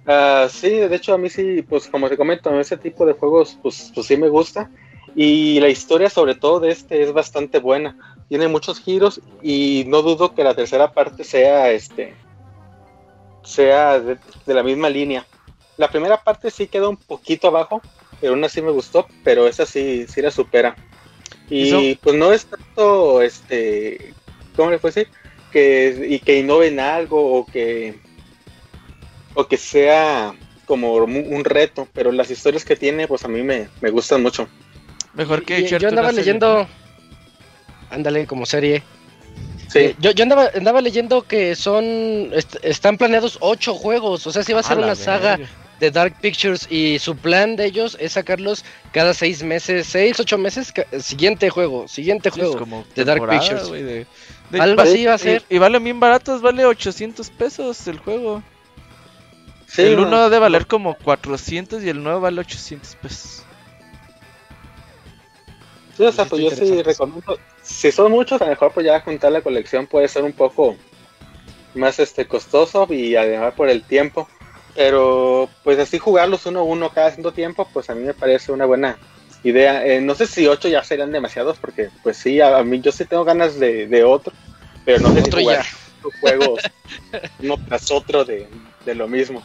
[0.07, 3.59] Ah, sí, de hecho a mí sí, pues como te comento, ese tipo de juegos
[3.61, 4.71] pues, pues sí me gusta.
[5.15, 7.95] Y la historia sobre todo de este es bastante buena.
[8.27, 12.24] Tiene muchos giros y no dudo que la tercera parte sea este
[13.45, 15.25] sea de, de la misma línea.
[15.77, 17.81] La primera parte sí queda un poquito abajo,
[18.21, 20.75] pero aún así me gustó, pero esa sí, sí la supera.
[21.49, 24.13] Y Eso- pues no es tanto este
[24.55, 25.11] ¿cómo le puedo decir?
[25.51, 27.99] Que, y que innoven algo o que
[29.33, 30.33] o que sea
[30.65, 34.47] como un reto, pero las historias que tiene, pues a mí me, me gustan mucho.
[35.13, 36.67] Mejor que Y- yo andaba leyendo.
[37.89, 38.81] Ándale, como serie.
[39.69, 41.83] Sí, Eh, yo, yo andaba, andaba leyendo que son.
[42.33, 44.25] est- están planeados ocho juegos.
[44.27, 45.39] O sea, si va a ser A una saga
[45.79, 46.67] de Dark Pictures.
[46.71, 48.63] Y su plan de ellos es sacarlos
[48.93, 50.71] cada seis meses, seis, ocho meses.
[50.99, 52.57] Siguiente juego, siguiente es juego.
[52.57, 53.67] como de Dark Pictures.
[53.67, 54.07] güey, de-
[54.51, 55.43] de- Algo va- así va a y- ser.
[55.49, 58.43] Y, valen bien baratos, vale 800 pesos el juego.
[59.67, 63.43] sí, el no, uno ha de valer como 400 y el nuevo vale 800 pesos.
[65.97, 67.37] Sí, o sea, pues yo sí recomiendo.
[67.65, 70.75] Si son muchos, a lo mejor pues ya juntar la colección puede ser un poco
[71.73, 74.29] más este costoso y además por el tiempo.
[74.75, 78.51] Pero pues así jugarlos uno a uno cada cierto tiempo, pues a mí me parece
[78.51, 78.97] una buena
[79.43, 79.85] idea.
[79.85, 82.91] Eh, no sé si ocho ya serían demasiados, porque pues sí, a, a mí yo
[82.91, 84.33] sí tengo ganas de, de otro,
[84.83, 85.65] pero no sé Otro si jugar
[86.19, 86.61] juegos
[87.39, 88.47] uno tras otro de,
[88.85, 89.41] de lo mismo.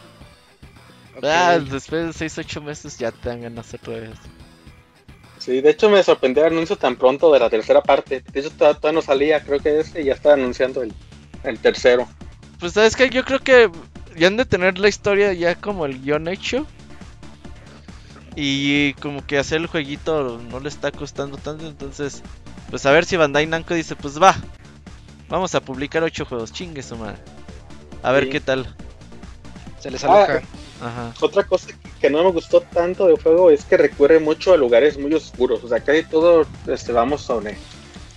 [1.23, 4.11] Ah, después de 6, 8 meses ya te dan ganas otra vez.
[5.43, 8.23] Sí, de hecho me sorprendió el anuncio tan pronto de la tercera parte.
[8.31, 10.93] De hecho todavía, todavía no salía, creo que este ya está anunciando el,
[11.43, 12.07] el tercero.
[12.59, 13.71] Pues sabes que yo creo que
[14.15, 16.67] ya han de tener la historia ya como el guion hecho.
[18.35, 21.67] Y como que hacer el jueguito no le está costando tanto.
[21.67, 22.21] Entonces,
[22.69, 24.35] pues a ver si Bandai Namco dice, pues va.
[25.27, 27.17] Vamos a publicar 8 juegos, chingue su madre.
[28.03, 28.29] A ver Sí.
[28.29, 28.75] qué tal.
[29.79, 30.41] Se les aloja.
[30.81, 31.13] Ajá.
[31.21, 34.97] Otra cosa que no me gustó tanto del juego es que recurre mucho a lugares
[34.97, 35.63] muy oscuros.
[35.63, 37.57] O sea, casi todo este, vamos sobre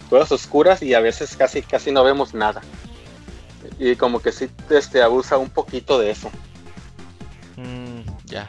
[0.09, 2.63] cuevas oscuras y a veces casi casi no vemos nada.
[3.79, 6.31] Y como que sí este, abusa un poquito de eso.
[7.57, 8.49] Mm, ya.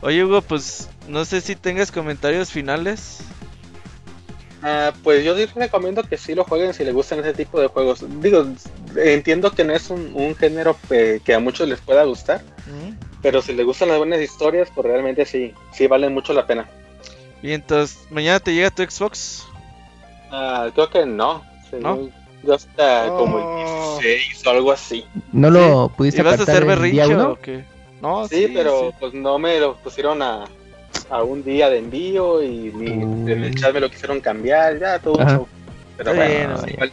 [0.00, 3.20] Oye Hugo, pues no sé si tengas comentarios finales.
[4.66, 7.66] Ah, pues yo sí recomiendo que sí lo jueguen si les gustan ese tipo de
[7.66, 8.02] juegos.
[8.22, 8.46] Digo,
[8.96, 12.94] entiendo que no es un, un género eh, que a muchos les pueda gustar, Mm.
[13.20, 16.66] pero si les gustan las buenas historias, pues realmente sí, sí valen mucho la pena.
[17.42, 19.44] Y entonces, mañana te llega tu Xbox.
[20.30, 21.44] Ah, creo que no.
[21.80, 22.08] ¿No?
[22.42, 23.18] Yo hasta Oh.
[23.18, 23.38] como
[24.00, 25.04] el 16 o algo así.
[25.32, 27.32] ¿No lo pudiste ¿Y vas a hacer berrinche uno?
[27.32, 27.64] o qué?
[28.00, 30.44] No, Sí, pero pues no me lo pusieron a,
[31.10, 34.98] a un día de envío y ni en el chat me lo quisieron cambiar, ya
[34.98, 35.36] todo un Ajá.
[35.36, 35.48] show.
[35.96, 36.92] Pero Está bueno, bien, igual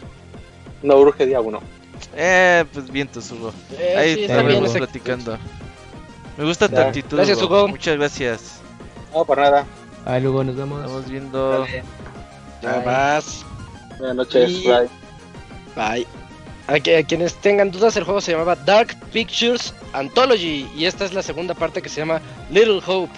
[0.83, 1.59] no urge día uno.
[2.15, 3.53] Eh, pues vientos, Hugo.
[3.77, 5.37] Eh, Ahí sí, estaremos bien platicando.
[6.37, 7.17] Me gusta tu actitud.
[7.17, 7.67] Gracias, Hugo.
[7.67, 8.59] Muchas gracias.
[9.13, 9.65] No, por nada.
[10.05, 10.81] Ah, luego nos vemos.
[10.81, 11.59] Estamos viendo.
[11.59, 11.83] Dale.
[12.61, 12.85] Bye.
[12.85, 13.45] vas.
[13.97, 14.49] Buenas noches.
[14.49, 14.87] Y- Bye.
[15.75, 16.07] Bye.
[16.67, 21.05] A, que- a quienes tengan dudas, el juego se llamaba Dark Pictures Anthology y esta
[21.05, 23.11] es la segunda parte que se llama Little Hope.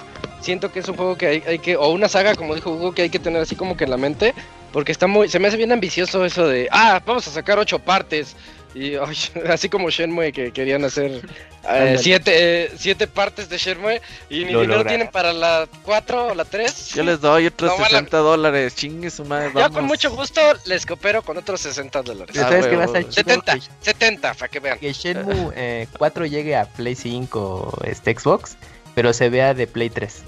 [0.43, 2.91] Siento que es un juego que hay, hay que, o una saga, como dijo Hugo,
[2.93, 4.33] que hay que tener así como que en la mente,
[4.71, 7.79] porque está muy, se me hace bien ambicioso eso de, ah, vamos a sacar ocho
[7.79, 8.35] partes.
[8.75, 9.15] Y ay,
[9.49, 11.21] así como Shenmue que querían hacer
[11.69, 12.31] eh, siete,
[12.65, 14.01] eh, siete partes de Shenmue
[14.31, 16.89] y ni dinero tienen para la cuatro o la tres.
[16.95, 18.75] Yo les doy otros No, van a- 60 dólares.
[18.75, 19.51] Chingue su madre.
[19.55, 22.35] Yo con mucho gusto les coopero con otros 60 dólares.
[22.35, 22.97] Ah, ¿Sabes qué va a huevo.
[22.97, 23.13] estar chido?
[23.43, 24.79] 70, Que, 70, para que vean.
[24.79, 28.57] que Shenmue eh, 4 llegue a Play 5 este Xbox,
[28.95, 30.21] pero se vea de Play 3.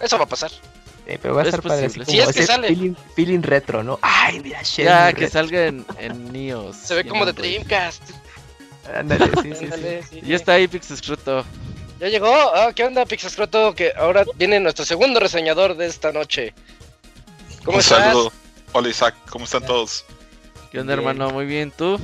[0.00, 0.50] Eso va a pasar.
[1.06, 1.84] Eh, pero va a Es estar padre.
[1.86, 2.02] posible.
[2.04, 2.68] así Si es que sale.
[2.68, 3.98] Feeling, feeling retro, ¿no?
[4.02, 4.62] Ay, mira.
[4.62, 5.40] Ya, que retro.
[5.40, 6.76] salga en, en Neos.
[6.76, 7.32] Se ve como de.
[7.32, 8.02] Dreamcast.
[8.94, 9.64] Ándale, sí, sí, sí.
[9.64, 10.34] Ándale, sí, Ya sí.
[10.34, 11.44] está ahí Pixescroto.
[12.00, 12.32] Ya llegó.
[12.54, 13.74] Ah, ¿Qué onda, Pixescroto?
[13.74, 16.52] Que ahora viene nuestro segundo reseñador de esta noche.
[17.64, 17.98] ¿Cómo Un estás?
[18.06, 18.32] saludo.
[18.72, 20.04] Hola Isaac, ¿cómo están todos?
[20.72, 21.06] ¿Qué onda, Bien.
[21.06, 21.30] hermano?
[21.32, 22.00] Muy bien, ¿tú?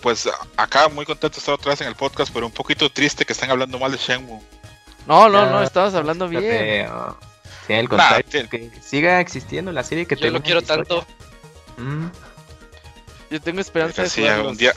[0.00, 3.24] Pues acá muy contento de estar otra vez en el podcast, pero un poquito triste
[3.24, 4.40] que están hablando mal de Shenmue.
[5.06, 6.42] No, no, no, estabas hablando bien.
[6.42, 7.18] Pero,
[7.66, 10.84] sí, Nah, contrario, que siga existiendo la serie que Yo lo quiero historia.
[10.84, 11.06] tanto.
[11.78, 12.06] Mm,
[13.30, 14.48] Yo tengo esperanza de Sí, jugarlos.
[14.52, 14.74] un día,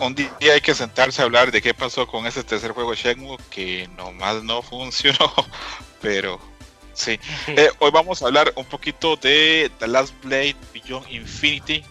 [0.00, 2.96] un día hay que sentarse a hablar de qué pasó con ese tercer juego de
[2.96, 5.32] Shenmue que nomás no funcionó,
[6.00, 6.40] pero
[6.94, 7.18] sí.
[7.48, 11.84] Eh, hoy vamos a hablar un poquito de The Last Blade Beyond Infinity.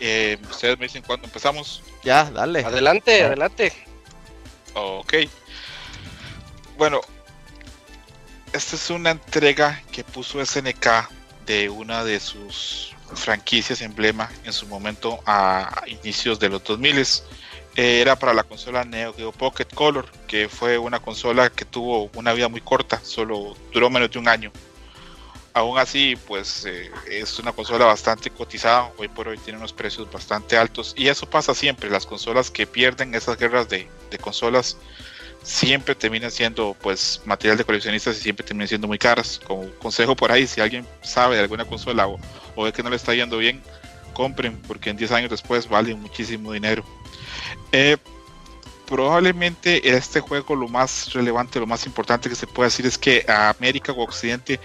[0.00, 1.82] Eh, Ustedes me dicen cuándo empezamos.
[2.02, 2.64] Ya, dale.
[2.64, 3.72] Adelante, adelante.
[4.74, 5.14] Ok.
[6.76, 7.00] Bueno,
[8.52, 11.08] esta es una entrega que puso SNK
[11.46, 16.98] de una de sus franquicias emblema en su momento a inicios de los 2000.
[17.76, 22.10] Eh, era para la consola Neo Geo Pocket Color, que fue una consola que tuvo
[22.14, 24.50] una vida muy corta, solo duró menos de un año.
[25.56, 30.06] Aún así, pues eh, es una consola bastante cotizada, hoy por hoy tiene unos precios
[30.12, 33.88] bastante altos y eso pasa siempre, las consolas que pierden esas guerras de,
[34.20, 34.76] consolas
[35.42, 39.40] siempre terminan siendo pues material de coleccionistas y siempre terminan siendo muy caras.
[39.46, 42.20] Como consejo por ahí, si alguien sabe de alguna consola o,
[42.54, 43.62] o ve que no le está yendo bien,
[44.12, 46.84] compren porque en 10 años después valen muchísimo dinero.
[47.72, 47.96] Eh,
[48.86, 53.24] probablemente este juego lo más relevante, lo más importante que se puede decir es que
[53.28, 54.60] a América o Occidente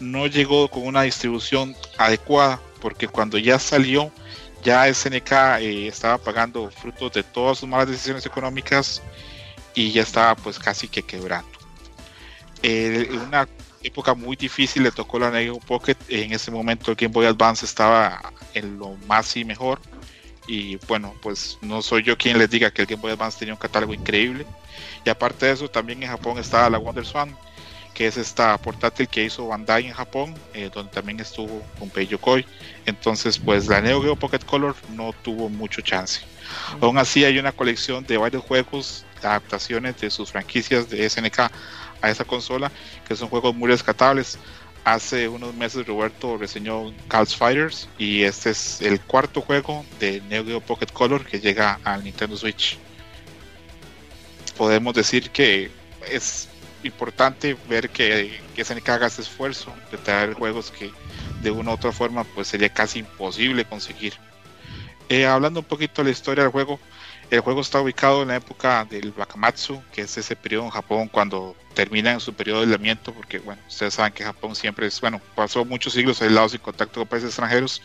[0.00, 4.10] no llegó con una distribución adecuada porque cuando ya salió
[4.62, 9.02] ya SNK eh, estaba pagando frutos de todas sus malas decisiones económicas
[9.74, 11.58] y ya estaba pues casi que quebrando.
[12.62, 13.48] En una
[13.82, 17.64] época muy difícil le tocó la Neo Pocket, en ese momento el Game Boy Advance
[17.64, 18.20] estaba
[18.52, 19.80] en lo más y mejor
[20.46, 23.54] y bueno pues no soy yo quien les diga que el Game Boy Advance tenía
[23.54, 24.44] un catálogo increíble
[25.04, 27.34] y aparte de eso también en Japón estaba la Wonder Swan
[27.94, 32.46] que es esta portátil que hizo Bandai en Japón, eh, donde también estuvo con Yokoi.
[32.86, 36.20] Entonces, pues la Neo Geo Pocket Color no tuvo mucho chance.
[36.80, 41.50] Aún así, hay una colección de varios juegos, adaptaciones de sus franquicias de SNK
[42.00, 42.70] a esa consola,
[43.06, 44.38] que son juegos muy rescatables.
[44.84, 50.44] Hace unos meses Roberto reseñó Cal's Fighters y este es el cuarto juego de Neo
[50.44, 52.78] Geo Pocket Color que llega al Nintendo Switch.
[54.56, 55.70] Podemos decir que
[56.10, 56.48] es
[56.84, 60.90] importante ver que, que SNK haga ese esfuerzo de traer juegos que
[61.42, 64.14] de una u otra forma pues sería casi imposible conseguir.
[65.08, 66.78] Eh, hablando un poquito de la historia del juego,
[67.30, 71.08] el juego está ubicado en la época del Bakamatsu, que es ese periodo en Japón
[71.08, 75.00] cuando termina en su periodo de aislamiento, porque bueno, ustedes saben que Japón siempre es,
[75.00, 77.82] bueno, pasó muchos siglos aislados sin contacto con países extranjeros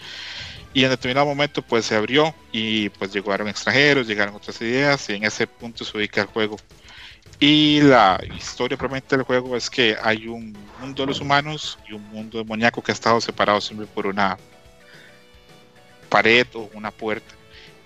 [0.74, 5.14] y en determinado momento pues se abrió y pues llegaron extranjeros, llegaron otras ideas y
[5.14, 6.58] en ese punto se ubica el juego.
[7.40, 11.94] Y la historia propiamente del juego es que hay un mundo de los humanos y
[11.94, 14.38] un mundo demoníaco que ha estado separado siempre por una
[16.10, 17.36] pared o una puerta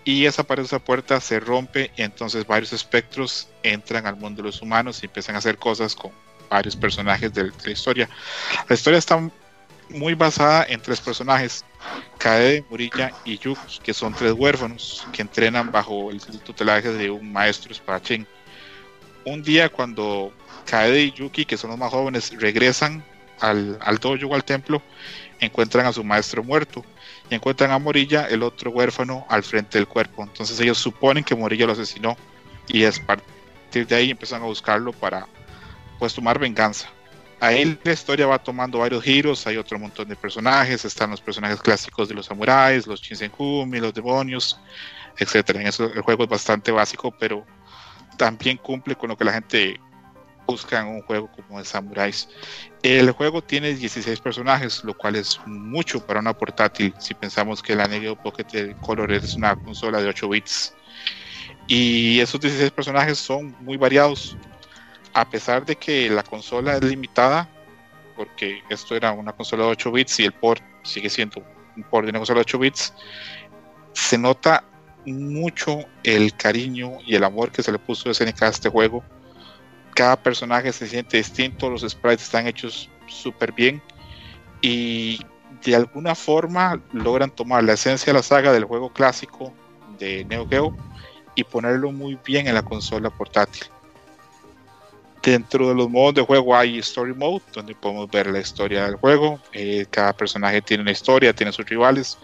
[0.10, 4.48] y esa pared, esa puerta se rompe y entonces varios espectros entran al mundo de
[4.48, 6.12] los humanos y empiezan a hacer cosas con
[6.50, 8.10] varios personajes de, la historia.
[8.68, 9.30] La historia está
[9.90, 11.64] muy basada en tres personajes,
[12.18, 17.32] Kaede, Murilla y Yuki, que son tres huérfanos que entrenan bajo el tutelaje de un
[17.32, 18.26] maestro espadachín.
[19.30, 20.34] Un día cuando
[20.66, 23.04] Kaede y Yuki, que son los más jóvenes, regresan
[23.40, 24.82] al, al dojo o al templo,
[25.40, 26.84] encuentran a su maestro muerto
[27.30, 30.24] y encuentran a Morilla, el otro huérfano, al frente del cuerpo.
[30.24, 32.18] Entonces ellos suponen que Morilla lo asesinó
[32.68, 35.28] y es partir de ahí empiezan a buscarlo para
[36.00, 36.90] pues tomar venganza.
[37.40, 41.62] Ahí la historia va tomando varios giros, hay otro montón de personajes, están los personajes
[41.62, 44.60] clásicos de los samuráis, los Shinsenkumi, los demonios,
[45.20, 45.62] etcétera.
[45.62, 47.46] En eso el juego es bastante básico, pero
[48.20, 49.80] también cumple con lo que la gente
[50.46, 52.28] busca en un juego como de samuráis.
[52.84, 57.78] El juego tiene 16 personajes, lo cual es mucho para una portátil si pensamos que
[57.78, 60.76] la Neo Pocket Color es una consola de 8 bits.
[61.68, 64.36] Y esos 16 personajes son muy variados,
[65.14, 67.48] a pesar de que la consola es limitada,
[68.18, 71.42] porque esto era una consola de 8 bits y el port sigue siendo
[71.78, 72.94] un port de una consola de 8 bits,
[73.94, 74.64] se nota
[75.14, 79.04] mucho el cariño y el amor que se le puso a SNK a este juego
[80.00, 83.82] cada personaje se siente distinto, los sprites están hechos súper bien
[84.62, 85.20] y
[85.62, 89.54] de alguna forma logran tomar la esencia de la saga del juego clásico
[89.98, 90.74] de Neo Geo
[91.36, 93.66] y ponerlo muy bien en la consola portátil.
[95.22, 98.96] Dentro de los modos de juego hay Story Mode, donde podemos ver la historia del
[98.96, 99.38] juego.
[99.52, 102.18] Eh, cada personaje tiene una historia, tiene sus rivales.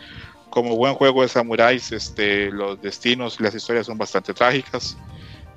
[0.49, 4.97] Como buen juego de samuráis, este, los destinos y las historias son bastante trágicas.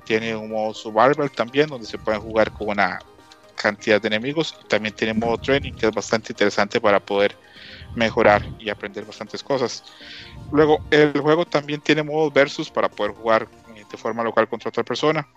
[0.03, 2.99] Tiene un modo survival también donde se pueden jugar con una
[3.55, 4.57] cantidad de enemigos.
[4.67, 7.35] También tiene modo training que es bastante interesante para poder
[7.95, 9.83] mejorar y aprender bastantes cosas.
[10.51, 14.69] Luego el juego también tiene modo versus para poder jugar eh, de forma local contra
[14.69, 15.27] otra persona.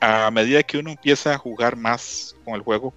[0.00, 2.92] A medida que uno empieza a jugar más con el juego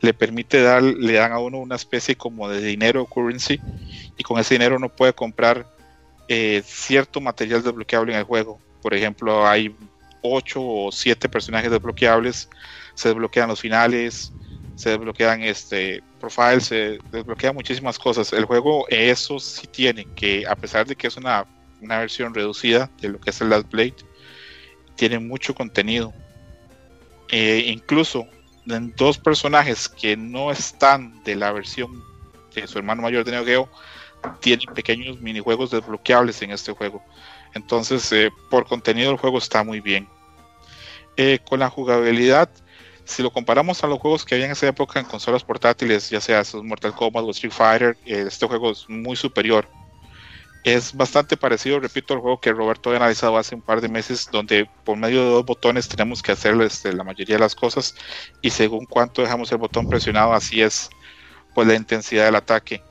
[0.00, 3.60] le permite dar le dan a uno una especie como de dinero currency
[4.16, 5.66] y con ese dinero uno puede comprar
[6.28, 9.74] eh, cierto material desbloqueable en el juego por ejemplo hay
[10.32, 12.48] 8 o 7 personajes desbloqueables,
[12.94, 14.32] se desbloquean los finales,
[14.74, 18.32] se desbloquean este profiles, se desbloquean muchísimas cosas.
[18.32, 21.46] El juego eso sí tiene, que a pesar de que es una,
[21.80, 23.96] una versión reducida de lo que es el Last Blade,
[24.96, 26.12] tiene mucho contenido.
[27.28, 28.26] Eh, incluso
[28.66, 32.04] dos personajes que no están de la versión
[32.54, 33.68] de su hermano mayor de Neo Geo,
[34.40, 37.02] tienen pequeños minijuegos desbloqueables en este juego.
[37.54, 40.08] Entonces, eh, por contenido el juego está muy bien.
[41.16, 42.50] Eh, con la jugabilidad,
[43.04, 46.20] si lo comparamos a los juegos que había en esa época en consolas portátiles, ya
[46.20, 49.68] sea Mortal Kombat o Street Fighter, eh, este juego es muy superior.
[50.66, 54.28] Es bastante parecido, repito, al juego que Roberto había analizado hace un par de meses,
[54.32, 57.94] donde por medio de dos botones tenemos que hacer este, la mayoría de las cosas
[58.42, 60.90] y según cuánto dejamos el botón presionado, así es
[61.54, 62.82] pues la intensidad del ataque.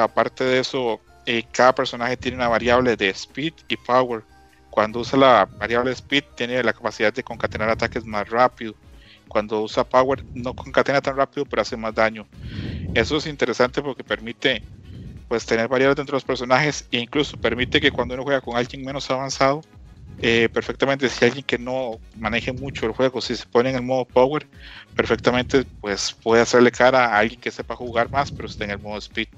[0.00, 4.22] aparte de eso, eh, cada personaje tiene una variable de speed y power.
[4.70, 8.76] Cuando usa la variable speed tiene la capacidad de concatenar ataques más rápido.
[9.26, 12.28] Cuando usa power no concatena tan rápido pero hace más daño.
[12.94, 14.62] Eso es interesante porque permite
[15.32, 18.54] pues tener variables dentro de los personajes e incluso permite que cuando uno juega con
[18.54, 19.62] alguien menos avanzado
[20.20, 23.82] eh, perfectamente si alguien que no maneje mucho el juego si se pone en el
[23.82, 24.46] modo power
[24.94, 28.78] perfectamente pues puede hacerle cara a alguien que sepa jugar más pero está en el
[28.78, 29.28] modo speed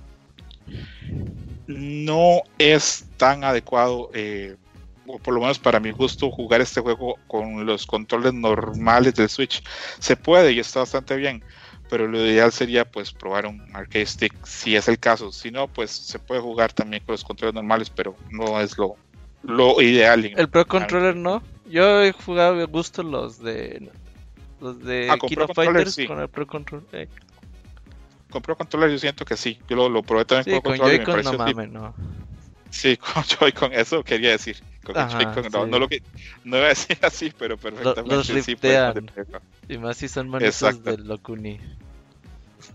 [1.68, 4.56] no es tan adecuado eh,
[5.06, 9.28] o por lo menos para mi gusto, jugar este juego con los controles normales del
[9.28, 9.62] Switch.
[9.98, 11.44] Se puede y está bastante bien,
[11.94, 15.30] pero lo ideal sería pues probar un arcade stick si es el caso.
[15.30, 18.96] Si no, pues se puede jugar también con los controles normales, pero no es lo,
[19.44, 20.24] lo ideal.
[20.36, 21.40] El Pro Controller no.
[21.70, 23.92] Yo he jugado de gusto los de
[24.60, 26.04] los de Ah, con Kino Pro Fighters sí.
[26.08, 26.84] con el Pro Controller.
[26.90, 27.08] eh,
[28.28, 29.60] Con Pro Controller yo siento que sí.
[29.68, 31.94] Yo lo, lo probé también sí, con con Controller Joy-Con no mames, no.
[32.70, 34.56] Sí, con Joy-Con, eso quería decir.
[34.84, 35.70] Con el Ajá, Joy-Con, no, sí.
[35.70, 36.02] no lo que,
[36.42, 38.44] no iba a decir así, pero perfectamente los sí puede
[38.92, 38.94] riftean.
[39.06, 41.58] poner- Y más si son manitos de Locuni.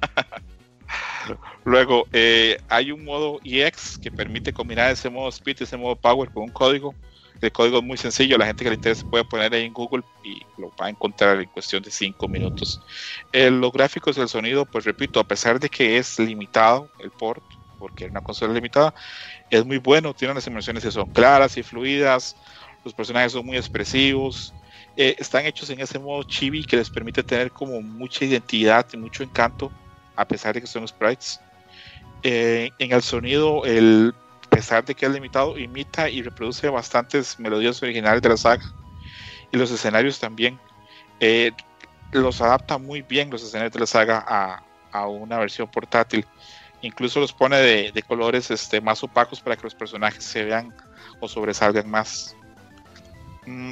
[1.66, 5.96] Luego, eh, hay un modo EX que permite combinar ese modo Speed y ese modo
[5.96, 6.96] Power con un código.
[7.42, 10.04] El código es muy sencillo, la gente que le interese puede poner ahí en Google
[10.24, 12.82] y lo va a encontrar en cuestión de 5 minutos.
[13.32, 17.12] Eh, los gráficos y el sonido, pues repito, a pesar de que es limitado el
[17.12, 17.44] port,
[17.78, 18.94] porque es una consola limitada,
[19.50, 22.36] es muy bueno, tiene unas inmersiones que son claras y fluidas,
[22.84, 24.54] los personajes son muy expresivos,
[25.02, 28.98] eh, están hechos en ese modo chibi que les permite tener como mucha identidad y
[28.98, 29.72] mucho encanto,
[30.18, 31.40] a pesar de que son sprites.
[32.22, 34.14] Eh, en el sonido, el,
[34.50, 38.74] pesar de que es limitado, imita y reproduce bastantes melodías originales de la saga.
[39.54, 40.60] Y los escenarios también.
[41.22, 41.54] Eh,
[42.12, 46.26] los adapta muy bien los escenarios de la saga a, a una versión portátil.
[46.82, 50.76] Incluso los pone de, de colores este, más opacos para que los personajes se vean
[51.22, 52.36] o sobresalgan más.
[53.46, 53.72] Mm,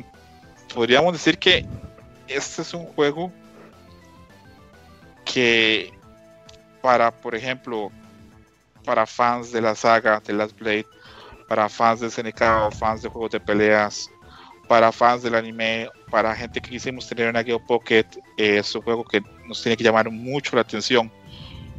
[0.74, 1.66] podríamos decir que
[2.28, 3.32] este es un juego
[5.26, 5.92] que
[6.82, 7.92] para, por ejemplo,
[8.84, 10.86] para fans de la saga de Last Blade,
[11.48, 14.10] para fans de SNK fans de juegos de peleas,
[14.68, 18.06] para fans del anime, para gente que quisimos tener una Geo Pocket,
[18.38, 21.12] eh, es un juego que nos tiene que llamar mucho la atención.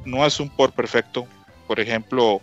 [0.05, 1.27] No es un port perfecto,
[1.67, 2.41] por ejemplo,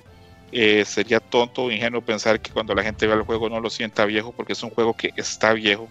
[0.52, 3.70] eh, sería tonto o ingenuo pensar que cuando la gente vea el juego no lo
[3.70, 5.90] sienta viejo, porque es un juego que está viejo.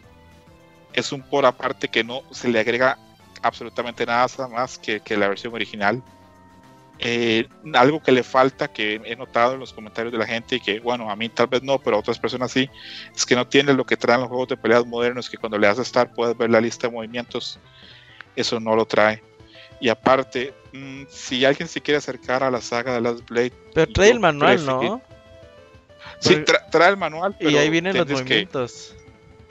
[0.94, 2.98] Es un por aparte que no se le agrega
[3.42, 6.02] absolutamente nada más que, que la versión original.
[7.00, 10.60] Eh, algo que le falta, que he notado en los comentarios de la gente, y
[10.60, 12.70] que bueno, a mí tal vez no, pero a otras personas sí,
[13.14, 15.66] es que no tiene lo que traen los juegos de peleas modernos, que cuando le
[15.66, 17.58] das a estar puedes ver la lista de movimientos.
[18.36, 19.22] Eso no lo trae.
[19.80, 23.92] Y aparte, mm, si alguien se quiere acercar a la saga de Last Blade, Pero
[23.92, 25.02] trae el manual, ¿no?
[26.20, 28.94] Sí, Porque- tra- trae el manual, Y ahí vienen los que- movimientos.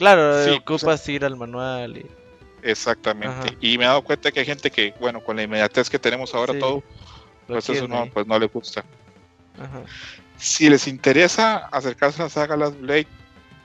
[0.04, 1.96] Claro, Sí, ocupas ir al manual.
[1.96, 2.06] Y...
[2.62, 3.30] Exactamente.
[3.30, 3.46] Ajá.
[3.62, 6.36] Y me he dado cuenta que hay gente que, bueno, con la inmediatez que tenemos
[6.36, 6.84] ahora Sí, todo,
[7.48, 8.84] pues eso no, pues no le gusta.
[9.58, 9.82] Ajá.
[10.36, 13.08] Si les interesa acercarse a la saga Last Blade,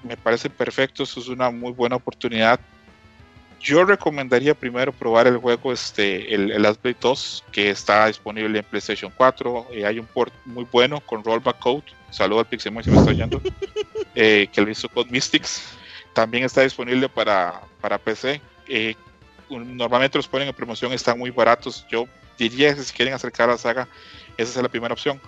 [0.05, 2.61] me parece perfecto, eso es una muy buena oportunidad.
[3.61, 8.61] Yo recomendaría primero probar el juego, este, el, el Last Blade 2, que está disponible
[8.61, 9.67] en PlayStation 4.
[9.73, 11.83] eh, hay un port muy bueno con Rollback Code.
[12.11, 13.43] Saludo al Pixemoy si me está oyendo.
[14.15, 15.78] eh, que lo hizo con Mystics.
[16.13, 18.41] También está disponible para, para PC.
[18.69, 18.95] eh,
[19.51, 21.87] normalmente los ponen en promoción, están muy baratos.
[21.89, 22.07] Yo
[22.37, 23.89] diría que si quieren acercar a la saga,
[24.37, 25.21] esa es la primera opción.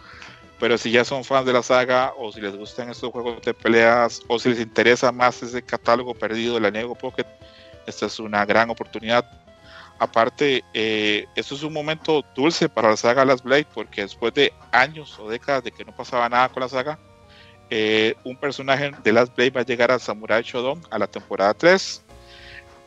[0.59, 3.55] Pero si ya son fans de la saga, o si les gustan estos juegos de
[3.55, 7.27] peleas, o si les interesa más ese catálogo perdido de la Nego Pocket,
[7.87, 9.25] esta es una gran oportunidad.
[9.99, 14.53] Aparte, eh, esto es un momento dulce para la saga Last Blade, porque después de
[14.71, 16.99] años o décadas de que no pasaba nada con la saga,
[17.71, 21.55] eh, un personaje de Last Blade va a llegar a Samurai Shodown a la temporada
[21.55, 22.03] 3.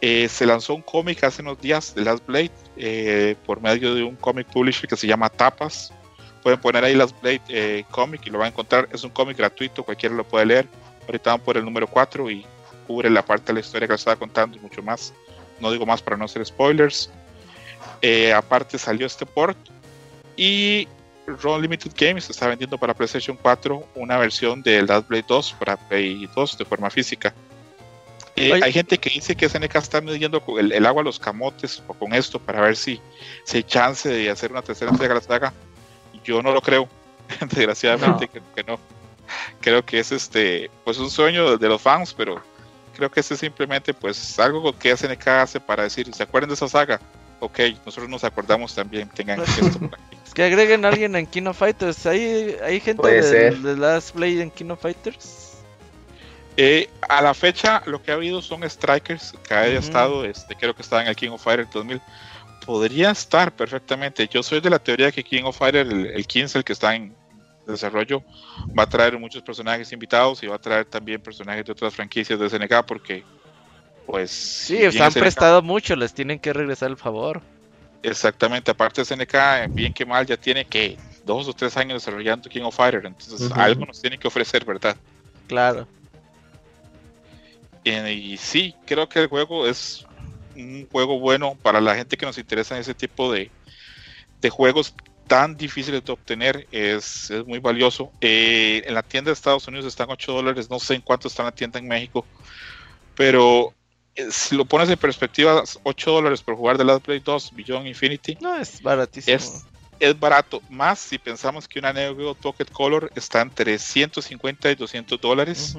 [0.02, 4.04] Eh, se lanzó un cómic hace unos días de Last Blade eh, por medio de
[4.04, 5.94] un cómic publisher que se llama Tapas.
[6.42, 8.90] Pueden poner ahí Last Blade cómic y lo van a encontrar.
[8.92, 10.68] Es un cómic gratuito, cualquiera lo puede leer.
[11.08, 12.46] Ahorita van por el número 4 y
[12.86, 15.14] cubre la parte de la historia que les estaba contando y mucho más.
[15.62, 17.10] No digo más para no hacer spoilers.
[18.36, 19.58] Aparte salió este port
[20.36, 20.90] y
[21.26, 25.78] Ron Limited Games está vendiendo para PlayStation 4 una versión de Last Blade 2 para
[25.78, 27.34] Play 2 de forma física.
[28.36, 31.20] Eh, hay gente que dice que SNK está midiendo con el, el agua a los
[31.20, 33.00] camotes o con esto para ver si,
[33.44, 35.54] si hay chance de hacer una tercera entrega de la saga.
[36.24, 36.88] Yo no lo creo,
[37.40, 38.80] desgraciadamente creo que no.
[39.62, 42.42] Creo que es este pues un sueño de, los fans, pero
[42.96, 46.68] creo que es simplemente pues algo que SNK hace para decir, ¿se acuerdan de esa
[46.68, 47.00] saga?
[47.40, 50.18] Ok, nosotros nos acordamos también, tengan esto por aquí.
[50.34, 52.06] Que agreguen a alguien en Kino Fighters.
[52.06, 55.44] ¿Hay, hay gente de, de Last Blade en Kino Fighters?
[56.56, 60.76] Eh, a la fecha, lo que ha habido son strikers que haya estado, este, creo
[60.76, 62.02] que estaba en el King of Fighters 2000.
[62.66, 64.28] Podría estar perfectamente.
[64.28, 66.96] Yo soy de la teoría que King of Fighter, el, el 15, el que está
[66.96, 67.14] en
[67.66, 68.24] desarrollo,
[68.78, 72.40] va a traer muchos personajes invitados y va a traer también personajes de otras franquicias
[72.40, 73.24] de SNK porque,
[74.06, 74.32] pues.
[74.32, 77.42] Sí, bien se han SNK prestado mucho, les tienen que regresar el favor.
[78.04, 82.50] Exactamente, aparte de SNK, bien que mal, ya tiene que dos o tres años desarrollando
[82.50, 84.98] King of Fighter, entonces algo nos tiene que ofrecer, ¿verdad?
[85.48, 85.88] Claro.
[87.86, 90.06] Eh, y sí, creo que el juego es
[90.56, 93.50] un juego bueno para la gente que nos interesa en ese tipo de,
[94.42, 94.94] de juegos
[95.28, 96.68] tan difíciles de obtener.
[96.72, 98.12] Es, es muy valioso.
[98.22, 100.70] Eh, en la tienda de Estados Unidos están 8 dólares.
[100.70, 102.26] No sé en cuánto está en la tienda en México.
[103.16, 103.74] Pero
[104.32, 108.38] si lo pones en perspectiva, 8 dólares por jugar The Last Blade 2, Beyond Infinity.
[108.42, 109.36] No, es baratísimo.
[109.36, 109.66] Es,
[110.00, 110.62] es barato.
[110.70, 115.76] Más si pensamos que una Neo Geo Pocket Color está entre 150 y 200 dólares.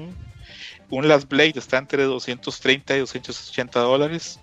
[0.89, 4.39] Un Last Blade está entre 230 y 280 dólares.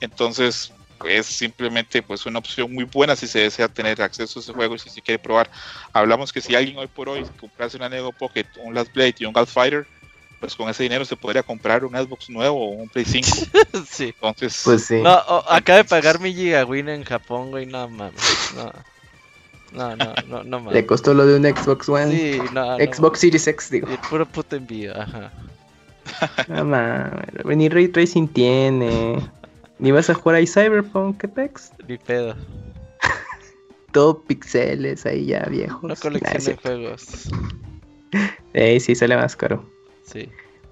[0.00, 0.72] Entonces
[1.08, 4.74] es simplemente pues una opción muy buena si se desea tener acceso a ese juego
[4.74, 5.50] y si se quiere probar.
[5.92, 9.24] Hablamos que si alguien hoy por hoy comprase una Neo Pocket, un Last Blade y
[9.24, 9.86] un Gulf Fighter,
[10.40, 13.28] pues con ese dinero se podría comprar un Xbox nuevo o un Play 5.
[13.88, 14.14] sí.
[14.20, 15.00] Entonces, Pues sí.
[15.02, 18.52] No, oh, acaba de pagar mi Gigawin en Japón, güey, no mames.
[18.56, 18.72] No.
[19.72, 20.74] No, no, no, no mames.
[20.74, 22.10] Le costó lo de un Xbox One.
[22.10, 22.84] Sí, no, no.
[22.92, 23.86] Xbox Series X, digo.
[23.88, 25.30] El puro puto envío, ajá.
[26.48, 29.20] No mames, ni Ray Tracing tiene.
[29.78, 31.70] Ni vas a jugar ahí Cyberpunk, ¿qué pex?
[31.86, 32.34] Ni pedo.
[33.92, 35.82] Todo pixeles ahí ya viejos.
[35.82, 36.62] Una Nah, colección es de cierto.
[36.68, 37.28] juegos.
[38.54, 39.64] Eh, sí, sale más caro.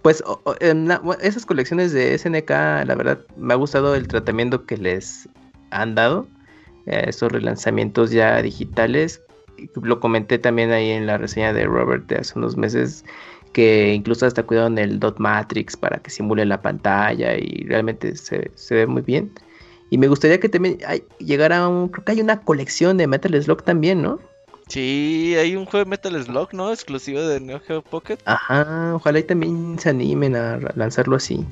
[0.03, 0.23] Pues
[1.21, 2.51] esas colecciones de SNK,
[2.87, 5.29] la verdad, me ha gustado el tratamiento que les
[5.71, 6.27] han dado.
[6.87, 9.21] eh, esos relanzamientos ya digitales.
[9.83, 13.05] Lo comenté también ahí en la reseña de Robert de hace unos meses.
[13.53, 17.37] Que incluso hasta cuidaron el dot matrix para que simule la pantalla.
[17.37, 19.31] Y realmente se, ve muy bien.
[19.91, 21.89] Y me gustaría que también hay- llegara un.
[21.89, 24.21] Creo que hay una colección de Metal Slug también, ¿no?
[24.69, 26.71] Sí, hay un juego de Metal Slug, ¿no?
[26.73, 28.19] Exclusivo de Neo Geo Pocket.
[28.27, 31.45] Ajá, ojalá y también se animen a lanzarlo así.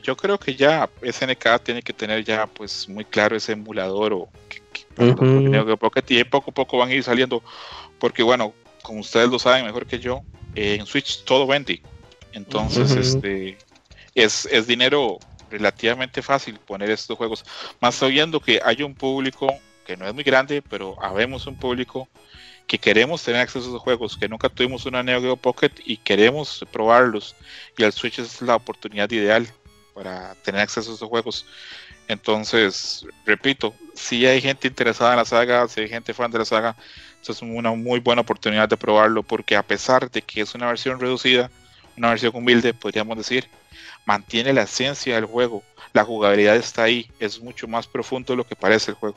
[0.00, 4.28] yo creo que ya SNK tiene que tener ya pues muy claro ese emulador o
[4.48, 4.62] que-
[4.96, 7.42] Neo Geo Pocket y poco a poco van a ir saliendo
[7.98, 10.22] porque bueno, como ustedes lo saben mejor que yo,
[10.54, 11.82] eh, en Switch todo vende.
[12.32, 13.58] Entonces, este
[14.14, 15.18] es, es dinero
[15.50, 17.44] relativamente fácil poner estos juegos,
[17.80, 19.48] más sabiendo que hay un público
[19.88, 22.06] que no es muy grande, pero habemos un público
[22.66, 25.96] que queremos tener acceso a esos juegos, que nunca tuvimos una Neo Geo Pocket y
[25.96, 27.34] queremos probarlos.
[27.78, 29.48] Y el Switch es la oportunidad ideal
[29.94, 31.46] para tener acceso a esos juegos.
[32.06, 36.44] Entonces, repito, si hay gente interesada en la saga, si hay gente fan de la
[36.44, 36.76] saga,
[37.18, 40.66] esto es una muy buena oportunidad de probarlo, porque a pesar de que es una
[40.66, 41.50] versión reducida,
[41.96, 43.48] una versión humilde, podríamos decir,
[44.04, 45.62] mantiene la esencia del juego.
[45.94, 49.16] La jugabilidad está ahí, es mucho más profundo de lo que parece el juego.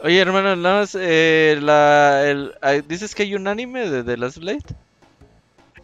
[0.00, 2.52] Oye, hermano, nada más, eh, la, el,
[2.86, 4.64] ¿dices que hay un anime de The Last Blade?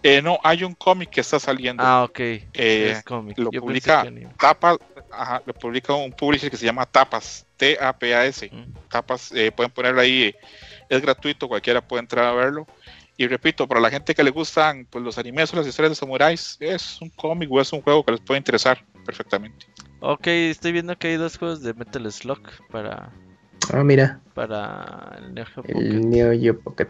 [0.03, 1.83] Eh, no, hay un cómic que está saliendo.
[1.83, 2.19] Ah, ok.
[2.19, 3.39] Eh, es cómic.
[3.39, 4.05] lo Yo publica.
[4.39, 4.79] Tapas,
[5.11, 8.51] ajá, lo publica un publisher que se llama Tapas, T-A-P-A-S.
[8.53, 8.89] Mm.
[8.89, 10.37] Tapas, eh, pueden ponerlo ahí, eh,
[10.89, 12.67] es gratuito, cualquiera puede entrar a verlo.
[13.17, 15.97] Y repito, para la gente que le gustan pues, los animes o las historias de
[15.97, 19.67] samuráis, es un cómic o es un juego que les puede interesar perfectamente.
[20.01, 22.41] Ok, estoy viendo que hay dos juegos de Metal Slug
[22.73, 23.13] para,
[23.73, 25.79] Ah, mira, para el Neo Geo Pocket.
[25.79, 26.89] el Neo Geo Pocket.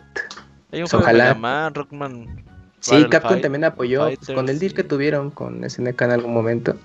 [0.73, 1.25] Hay un Pues juego ojalá.
[1.25, 2.45] de Mega Man, Rockman.
[2.81, 4.77] Sí, Battle Capcom Fight- también apoyó pues, con el deal sí.
[4.77, 6.77] que tuvieron con SNK en algún momento.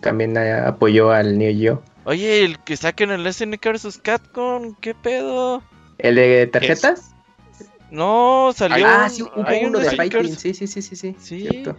[0.00, 1.82] También eh, apoyó al Neo Geo.
[2.04, 5.62] Oye, el que saquen el SNK vs Capcom, ¿qué pedo?
[5.96, 7.12] ¿El de tarjetas?
[7.90, 8.84] No, salió.
[8.86, 10.36] ah, sí, hubo hay uno de Fighting.
[10.36, 11.16] Sí, sí, sí, sí, sí.
[11.18, 11.40] Sí.
[11.48, 11.76] cierto.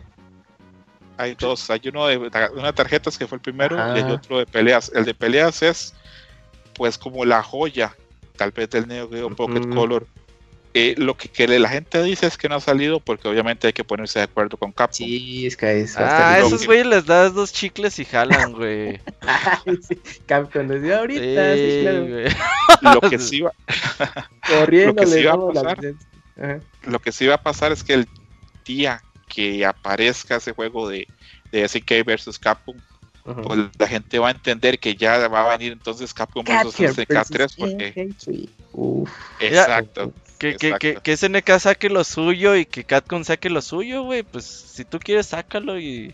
[1.17, 4.39] Hay dos, hay uno de una de tarjetas que fue el primero y hay otro
[4.39, 4.91] de peleas.
[4.95, 5.93] El de peleas es
[6.75, 7.95] pues como la joya,
[8.37, 9.67] tal vez del Neo Geo Pocket.
[9.73, 10.07] Color.
[10.77, 13.71] Eh, lo que, que la gente dice es que no ha salido porque obviamente hay
[13.71, 15.07] que ponerse de acuerdo con Capcom.
[15.07, 18.99] Sí, es que es Ah, esos que- güeyes les das dos chicles y jalan, güey.
[19.87, 22.05] Sí, Capcom decía ahorita, sí, Sí, claro.
[22.07, 22.25] güey.
[22.93, 23.51] Lo que sí va,
[24.45, 25.95] Corriendo Lo que sí va a la pasar-
[26.83, 28.07] lo que sí va a pasar es que el
[28.65, 31.07] día que aparezca ese juego de,
[31.53, 32.75] de SNK versus Capcom,
[33.25, 36.93] Pues la gente va a entender que ya va a venir entonces Capcom versus Capcom
[36.93, 38.49] SNK versus 3 porque SNK3.
[38.73, 39.09] Uf.
[39.39, 40.13] exacto.
[40.37, 44.21] Que, que, que, que SNK saque lo suyo y que Capcom saque lo suyo, güey.
[44.23, 46.13] Pues si tú quieres, sácalo y.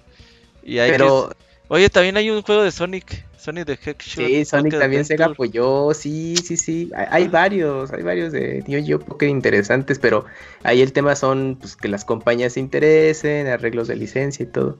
[0.64, 3.26] y hay Pero que- Oye, también hay un juego de Sonic.
[3.38, 4.02] Sonic the Hedgehog.
[4.28, 5.34] sí, Sonic Pocket también se Adventure.
[5.34, 5.94] apoyó.
[5.94, 6.92] Sí, sí, sí.
[6.94, 10.26] Hay, hay varios, hay varios de Neo Geo Pocket interesantes, pero
[10.64, 14.78] ahí el tema son pues, que las compañías se interesen, arreglos de licencia y todo.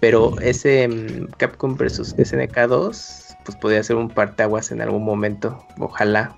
[0.00, 5.64] Pero ese mm, Capcom versus SNK 2, pues podría ser un parteaguas en algún momento.
[5.78, 6.34] Ojalá.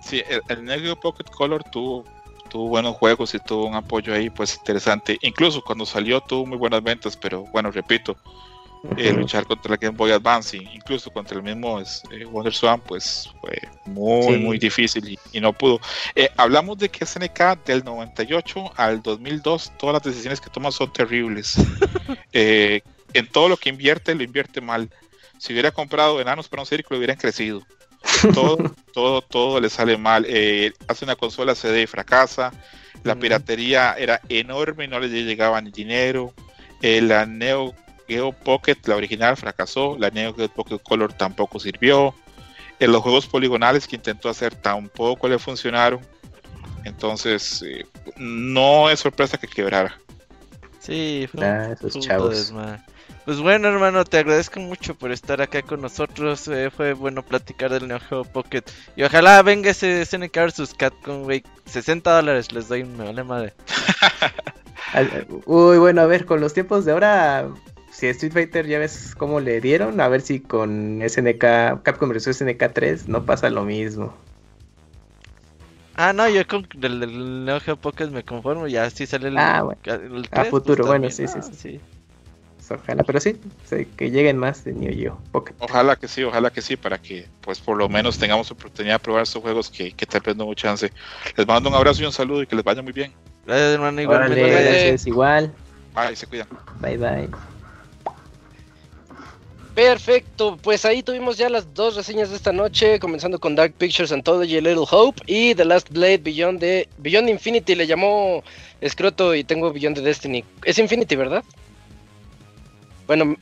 [0.00, 2.04] Sí, el, el Neo Geo Pocket Color tuvo,
[2.48, 5.18] tuvo buenos juegos y tuvo un apoyo ahí pues interesante.
[5.22, 8.16] Incluso cuando salió tuvo muy buenas ventas, pero bueno, repito,
[8.96, 13.28] eh, luchar contra la Game Boy Advance, incluso contra el mismo eh, Wonder Swan, pues
[13.40, 14.38] fue muy, Sí.
[14.38, 15.80] muy difícil y, y no pudo.
[16.14, 20.92] Eh, hablamos de que SNK del 98 al 2002, todas las decisiones que toma son
[20.92, 21.56] terribles.
[22.32, 22.82] Eh,
[23.14, 24.90] en todo lo que invierte, lo invierte mal.
[25.38, 27.62] Si hubiera comprado enanos para un círculo, hubieran crecido.
[28.34, 28.58] Todo,
[28.92, 30.26] todo, todo le sale mal.
[30.86, 32.52] Hace una consola CD y fracasa.
[33.04, 36.34] La piratería era enorme, no le llegaba ni dinero.
[36.82, 37.74] La Neo
[38.08, 39.96] Geo Pocket, la original, fracasó.
[39.98, 42.14] La Neo Geo Pocket Color tampoco sirvió.
[42.78, 46.00] En los juegos poligonales que intentó hacer tampoco le funcionaron.
[46.84, 47.84] Entonces, eh,
[48.16, 49.98] no es sorpresa que quebrara.
[50.78, 52.30] Sí, fue Ah, un esos chavos.
[52.36, 52.80] desmadre.
[53.24, 56.46] Pues bueno, hermano, te agradezco mucho por estar acá con nosotros.
[56.46, 58.62] eh, fue bueno platicar del Neo Geo Pocket.
[58.94, 61.42] Y ojalá venga ese SNK vs Capcom, güey.
[61.64, 63.54] 60 dólares les doy, me vale madre.
[65.46, 67.48] Uy, bueno, a ver, con los tiempos de ahora,
[67.96, 72.36] si Street Fighter ya ves cómo le dieron, a ver si con SNK, Capcom vs
[72.36, 74.14] SNK 3 no pasa lo mismo.
[75.94, 78.66] Ah, no, yo con el del Neo Geo Pocket me conformo.
[78.66, 79.80] Ya sí sale el, Ah, bueno.
[79.86, 81.42] el A 3, futuro, pues, bueno, también, sí, ¿no?
[81.42, 81.80] sí, sí.
[82.58, 85.54] Pues Ojalá, pero sí, sí, que lleguen más de Neo Geo Pocket.
[85.60, 88.98] Ojalá que sí, ojalá que sí, para que pues por lo menos tengamos oportunidad de
[88.98, 90.92] probar estos juegos que, que tal vez no hubo chance.
[91.34, 93.10] Les mando un abrazo y un saludo y que les vaya muy bien.
[93.46, 94.64] Gracias, hermano, Órale, igualmente.
[94.70, 95.54] gracias, igual.
[95.94, 96.48] Bye, se cuidan.
[96.82, 97.55] Bye, bye.
[99.76, 104.10] Perfecto, pues ahí tuvimos ya las dos reseñas de esta noche, comenzando con Dark Pictures
[104.10, 108.42] Anthology Little Hope y The Last Blade Beyond de Beyond Infinity le llamó
[108.80, 110.42] Escroto y tengo Beyond the Destiny.
[110.64, 111.44] Es Infinity, ¿verdad?
[113.06, 113.36] Bueno,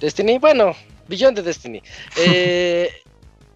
[0.00, 0.76] Destiny, bueno,
[1.08, 1.82] Beyond the Destiny.
[2.16, 2.92] Eh,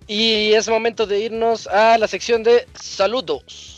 [0.09, 3.76] y es momento de irnos a la sección de saludos.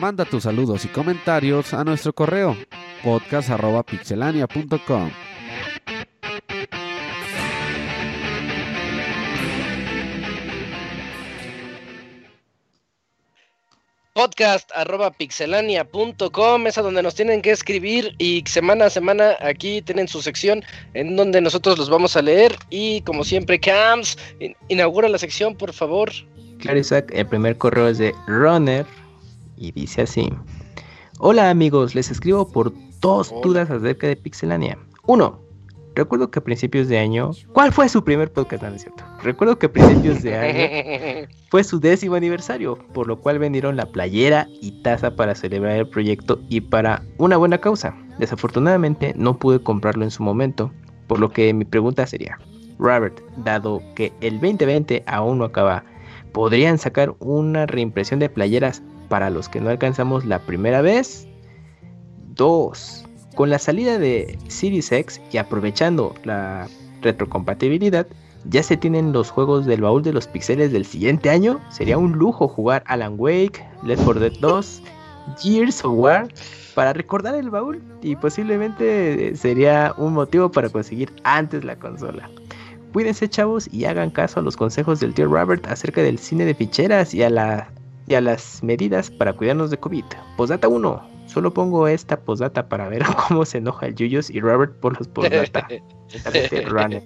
[0.00, 2.56] Manda tus saludos y comentarios a nuestro correo
[3.04, 5.10] podcast.pixelania.com.
[14.12, 19.82] podcast arroba pixelania.com es a donde nos tienen que escribir y semana a semana aquí
[19.82, 20.64] tienen su sección
[20.94, 25.54] en donde nosotros los vamos a leer y como siempre Cams in- inaugura la sección
[25.56, 26.10] por favor
[26.58, 28.84] Claro, Isaac, el primer correo es de Runner
[29.60, 30.32] y dice así.
[31.20, 34.78] Hola amigos, les escribo por dos dudas acerca de Pixelania.
[35.06, 35.40] Uno,
[35.94, 37.32] recuerdo que a principios de año...
[37.52, 38.62] ¿Cuál fue su primer podcast?
[38.62, 39.04] No, no es cierto.
[39.22, 43.86] Recuerdo que a principios de año fue su décimo aniversario, por lo cual vendieron la
[43.86, 47.94] playera y taza para celebrar el proyecto y para una buena causa.
[48.18, 50.72] Desafortunadamente no pude comprarlo en su momento,
[51.06, 52.38] por lo que mi pregunta sería,
[52.78, 55.84] Robert, dado que el 2020 aún no acaba,
[56.32, 61.28] ¿podrían sacar una reimpresión de playeras para los que no alcanzamos la primera vez?
[62.36, 63.04] 2.
[63.34, 66.68] Con la salida de Series X y aprovechando la
[67.02, 68.06] retrocompatibilidad,
[68.46, 71.60] ya se tienen los juegos del baúl de los pixeles del siguiente año.
[71.70, 74.82] Sería un lujo jugar Alan Wake, Left 4 Dead 2,
[75.42, 76.28] Gears of War
[76.74, 82.30] para recordar el baúl y posiblemente sería un motivo para conseguir antes la consola.
[82.92, 86.54] Cuídense chavos y hagan caso a los consejos del tío Robert acerca del cine de
[86.54, 87.68] ficheras y a, la,
[88.10, 90.04] y a las medidas para cuidarnos de COVID.
[90.36, 91.10] Postdata 1.
[91.26, 95.08] Solo pongo esta postdata para ver cómo se enoja el Yuyos y Robert por los
[96.66, 97.02] Runner.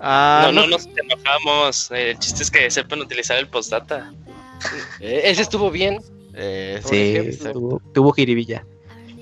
[0.00, 1.90] Ah, no, no no, nos enojamos.
[1.90, 4.12] El chiste es que sepan utilizar el postdata.
[5.00, 5.98] Eh, ese estuvo bien
[6.34, 8.64] eh, Sí, tuvo, tuvo jiribilla.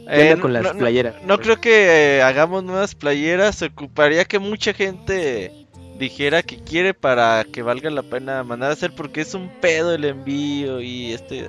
[0.07, 1.17] ¿Qué Eh, con las no- playeras?
[1.25, 3.57] No creo que eh, hagamos nuevas playeras.
[3.57, 5.64] Se ocuparía que mucha gente
[5.99, 9.95] dijera que quiere para que valga la pena mandar a hacer porque es un pedo
[9.95, 11.49] el envío y este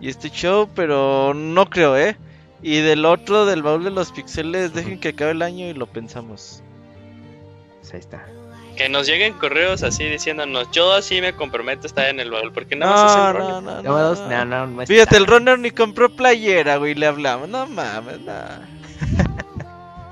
[0.00, 2.16] y este show, pero no creo, ¿eh?
[2.62, 5.86] Y del otro, del baúl de los pixeles, dejen que acabe el año y lo
[5.86, 6.62] pensamos.
[7.80, 8.26] Pues ahí está.
[8.76, 12.52] Que nos lleguen correos así diciéndonos, yo así me comprometo a estar en el baúl,
[12.52, 14.44] porque no, No, no, no, no, no.
[14.44, 14.86] no, no.
[14.86, 17.48] Fíjate, el runner ni compró playera, güey, le hablamos.
[17.48, 18.32] No mames, no.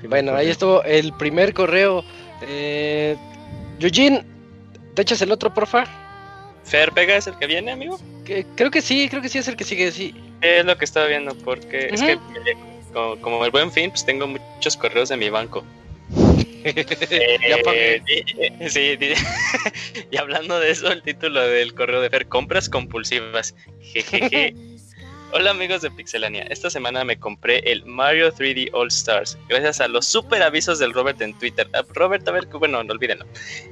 [0.02, 2.04] Bueno ahí estuvo el primer correo
[2.42, 3.16] eh,
[3.80, 4.24] Eugene
[4.94, 5.84] ¿te echas el otro porfa?
[6.64, 7.98] Fer Vega es el que viene, amigo.
[8.24, 10.84] Que- creo que sí creo que sí es el que sigue sí Es lo que
[10.84, 12.18] estaba viendo, porque es que
[12.92, 15.64] como, como el buen fin, pues tengo muchos correos de mi banco.
[16.66, 18.02] Ya pagué.
[18.08, 18.98] Eh, sí,
[20.10, 23.54] y hablando de eso, el título del correo de Fer, compras compulsivas.
[23.80, 24.54] Jejeje.
[25.32, 29.88] Hola amigos de Pixelania, esta semana me compré el Mario 3D All Stars gracias a
[29.88, 31.68] los super avisos del Robert en Twitter.
[31.74, 33.26] Ah, Robert, a ver, bueno, no olvídenlo.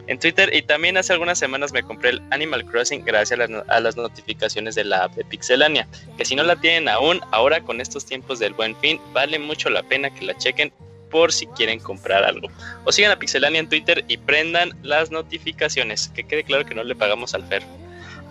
[0.09, 3.69] En Twitter y también hace algunas semanas me compré el Animal Crossing gracias a las,
[3.69, 5.87] a las notificaciones de la app de Pixelania,
[6.19, 9.71] que si no la tienen aún, ahora con estos tiempos del buen fin, vale mucho
[9.71, 10.73] la pena que la chequen
[11.09, 12.49] por si quieren comprar algo.
[12.85, 16.83] O sigan a Pixelania en Twitter y prendan las notificaciones, que quede claro que no
[16.83, 17.63] le pagamos al Fer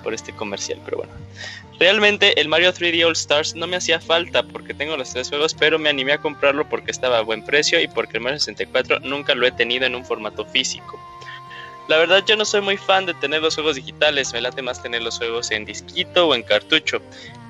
[0.04, 1.14] por este comercial, pero bueno.
[1.84, 5.54] Realmente el Mario 3D All Stars no me hacía falta porque tengo los tres juegos,
[5.54, 9.02] pero me animé a comprarlo porque estaba a buen precio y porque el Mario 64
[9.02, 10.98] nunca lo he tenido en un formato físico.
[11.90, 14.82] La verdad yo no soy muy fan de tener los juegos digitales, me late más
[14.82, 17.02] tener los juegos en disquito o en cartucho.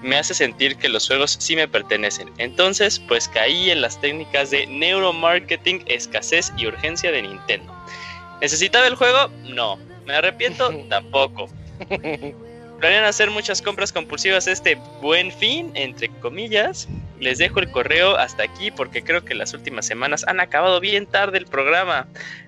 [0.01, 2.31] Me hace sentir que los juegos sí me pertenecen.
[2.39, 7.71] Entonces, pues caí en las técnicas de neuromarketing, escasez y urgencia de Nintendo.
[8.41, 9.29] ¿Necesitaba el juego?
[9.43, 9.77] No.
[10.07, 10.71] ¿Me arrepiento?
[10.89, 11.49] Tampoco.
[12.83, 16.89] Planean hacer muchas compras compulsivas este buen fin, entre comillas.
[17.23, 21.07] Les dejo el correo hasta aquí porque creo que las últimas semanas han acabado bien
[21.07, 22.07] tarde el programa.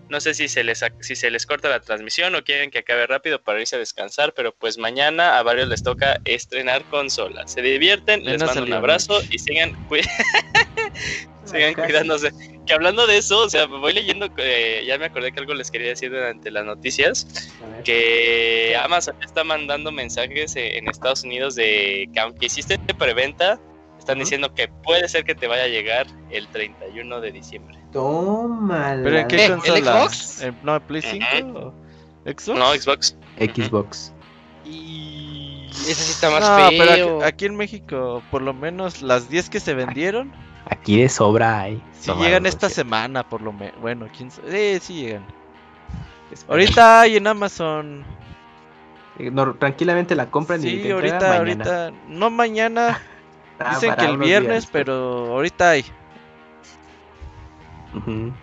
[0.10, 3.08] No sé si se les, si se les corta la transmisión o quieren que acabe
[3.08, 7.48] rápido para irse a descansar, pero pues mañana a varios les toca estrenar consola.
[7.48, 9.96] Se divierten, les mando un abrazo y sigan, cu-
[11.46, 12.32] sigan cuidándose.
[12.68, 15.72] Que hablando de eso, o sea, voy leyendo, eh, ya me acordé que algo les
[15.72, 17.54] quería decir durante las noticias,
[17.84, 23.60] que Amazon está mandando mensajes eh, en Estados Unidos de que aunque hiciste preventa,
[24.06, 27.76] están diciendo que puede ser que te vaya a llegar el 31 de diciembre.
[27.92, 28.96] Toma.
[29.04, 29.78] ¿Pero en qué ¿Eh, consola?
[29.80, 30.42] el Xbox?
[30.44, 31.26] ¿En- no, Play 5?
[31.58, 31.74] o
[32.30, 32.48] ¿Xbox?
[32.50, 33.18] No, Xbox.
[33.40, 34.14] Xbox.
[34.66, 37.18] Ese sí está más No, pero feo.
[37.18, 40.32] aquí, aquí en México, por lo menos las 10 que se vendieron,
[40.70, 41.82] Aquí de sobra hay.
[41.94, 42.76] sí Tomados, llegan esta cierto.
[42.76, 43.80] semana, por lo menos.
[43.82, 44.80] Bueno, quién sabe.
[44.80, 45.26] Sí, sí llegan.
[46.48, 48.04] Ahorita hay en Amazon.
[49.20, 51.64] Eh, no, tranquilamente la compran y Sí, te entregan ahorita, mañana.
[51.64, 51.92] ahorita.
[52.10, 53.02] No mañana.
[53.60, 54.94] Ah, Dicen que el viernes, días, pero
[55.34, 55.86] ahorita hay.
[57.96, 58.34] Ujú.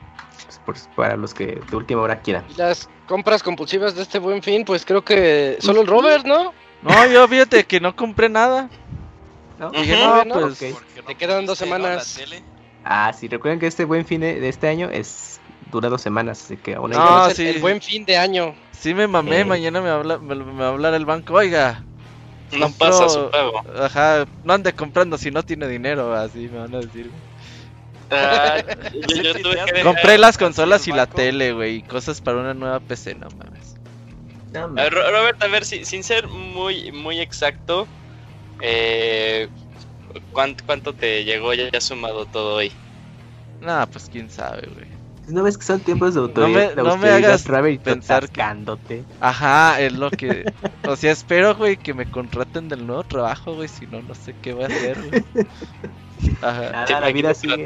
[0.47, 2.45] Pues, pues, para los que de última hora quieran.
[2.51, 6.53] Y las compras compulsivas de este buen fin, pues creo que solo el Robert, ¿no?
[6.83, 8.69] No, yo fíjate que no compré nada.
[9.59, 9.71] ¿No?
[9.71, 10.35] Dije, no, ¿no?
[10.41, 10.63] pues.
[10.73, 11.07] Ok.
[11.07, 12.21] Te quedan dos semanas.
[12.85, 15.41] Ah, sí, recuerden que este buen fin de este año es
[15.71, 17.47] dura dos semanas, así que aún hay No, sí.
[17.47, 18.55] el buen fin de año.
[18.73, 19.45] Sí me mamé, Eh.
[19.45, 21.85] mañana me, habla, me, me va a hablar el banco, oiga.
[22.59, 23.53] No compró- pasa su pago.
[23.77, 27.11] Ajá, no ande comprando si no tiene dinero, así me van a decir.
[28.11, 28.63] Ah,
[28.93, 32.53] yo, yo tuve que Compré las consolas y la tele, güey, y cosas para una
[32.55, 33.75] nueva PC, no mames.
[34.53, 37.89] No, A ver, Ro- Robert, a ver, si- sin ser muy, muy exacto,
[38.61, 39.49] eh,
[40.31, 42.71] ¿cuánto, cuánto te llegó ya, ya sumado todo hoy?
[43.61, 44.92] Nah, pues quién sabe, güey.
[45.29, 46.71] ¿No ves que son tiempos de No autoridad?
[46.71, 49.05] me- no me austeridad, hagas y pensar que-?
[49.21, 50.45] Ajá, es lo que.
[50.87, 54.35] O sea, espero, güey, que me contraten del nuevo trabajo, güey, si no, no sé
[54.43, 55.47] qué voy a hacer, güey.
[56.43, 56.71] Ajá.
[56.73, 57.65] Nada, la vida sigue.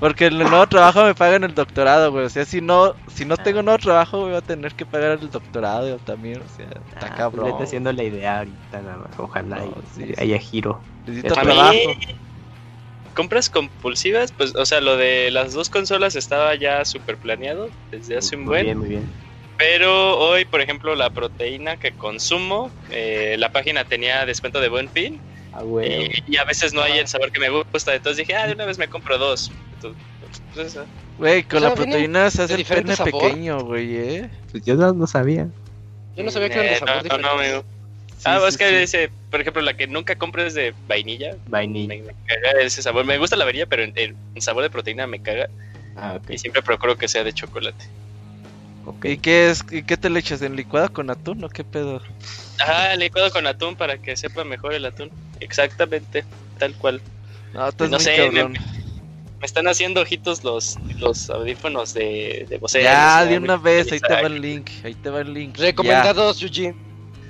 [0.00, 2.24] Porque el nuevo trabajo me pagan el doctorado, güey.
[2.26, 5.12] O sea, si no, si no tengo nuevo trabajo, güey, voy a tener que pagar
[5.12, 6.40] el doctorado también.
[6.42, 7.46] O sea, está Ah, cabrón.
[7.52, 9.18] Vete haciendo la idea ahorita nada más.
[9.18, 10.14] Ojalá No, y sí, sí.
[10.22, 10.80] haya giro.
[11.06, 11.72] Necesito trabajo.
[13.14, 14.32] ¿Compras compulsivas?
[14.32, 18.42] Pues, o sea, lo de las dos consolas estaba ya súper planeado desde hace un
[18.42, 18.64] Muy buen.
[18.64, 19.04] bien, muy bien.
[19.56, 24.88] Pero hoy, por ejemplo, la proteína que consumo, eh, la página tenía descuento de buen
[24.90, 25.20] fin.
[25.52, 26.06] Ah, güey.
[26.26, 27.94] Y, y a veces no hay el sabor que me gusta.
[27.94, 29.52] Entonces dije, ah, de una vez me compro dos.
[29.76, 30.02] Entonces,
[30.52, 30.84] pues, eso.
[31.18, 33.22] Güey, con O sea, la proteína se hace el diferente pene sabor.
[33.30, 34.30] pequeño, güey, eh.
[34.50, 35.46] Pues yo no, no sabía.
[36.16, 37.64] Yo no sabía que eran de Eh, sabor no, no, amigo.
[38.24, 38.74] Sí, ah, sí, es que sí.
[38.76, 41.36] dice, por ejemplo, la que nunca compro es de vainilla.
[41.46, 41.88] Vainilla.
[41.88, 43.04] Me, me caga ese sabor.
[43.04, 45.48] Me gusta la vainilla, pero el, el sabor de proteína me caga.
[45.96, 46.30] Ah, ok.
[46.30, 47.84] Y siempre procuro que sea de chocolate.
[48.84, 49.04] ok.
[49.04, 49.64] ¿Y qué es?
[49.70, 50.42] ¿Y qué te le echas?
[50.42, 52.02] ¿En licuado con atún o qué pedo?
[52.58, 55.10] Ajá, licuado con atún para que sepa mejor el atún.
[55.40, 56.24] Exactamente,
[56.58, 57.02] tal cual.
[57.52, 58.30] No, estás No muy sé.
[58.30, 62.82] Me están haciendo ojitos los, los audífonos de, de Bose.
[62.82, 64.70] Ya, de una vez, ahí te va el link.
[64.82, 65.58] Ahí te va el link.
[65.58, 66.74] Recomendados, Eugene.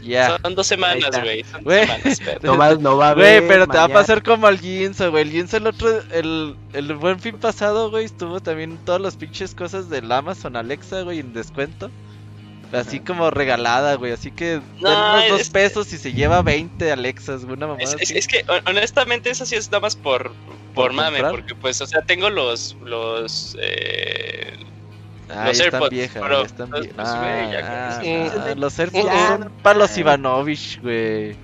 [0.04, 0.38] Ya.
[0.42, 1.42] Son dos semanas, güey.
[1.44, 1.86] Son dos Güey.
[1.86, 4.58] semanas, pero- No, va, no va a Güey, pero te va a pasar como al
[4.60, 5.22] Ginzo, güey.
[5.22, 9.54] El Ginzo el otro, el, el buen fin pasado, güey, estuvo también todas las pinches
[9.54, 11.90] cosas del Amazon Alexa, güey, en descuento.
[12.72, 14.10] Así como regalada, güey.
[14.12, 17.56] Así que No, unos dos es- pesos y se lleva 20 Alexas, güey.
[17.56, 18.18] Una mamada Es, es- así.
[18.18, 20.32] es que hon- honestamente eso sí es nada más por,
[20.74, 21.30] por, ¿Por mame, comprar?
[21.30, 24.54] porque pues, o sea, tengo los, los, eh,
[25.30, 26.94] Ah, los ya están AirPods viejas, están viejas.
[26.94, 28.00] pues, güey, Ah,
[28.50, 29.28] ah, los AirPods Ya.
[29.28, 31.36] son para los Ivanovich, güey.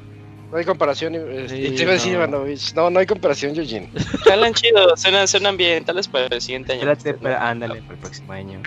[0.51, 1.15] No hay comparación.
[1.15, 2.19] eh, Sí, y te iba a decir no.
[2.19, 2.75] Ivanovich.
[2.75, 3.89] No, no hay comparación, Eugene.
[4.25, 6.91] Jalan chido, suenan, suenan bien, tales para el siguiente año.
[6.91, 8.61] Espérate, ándale, para el próximo año.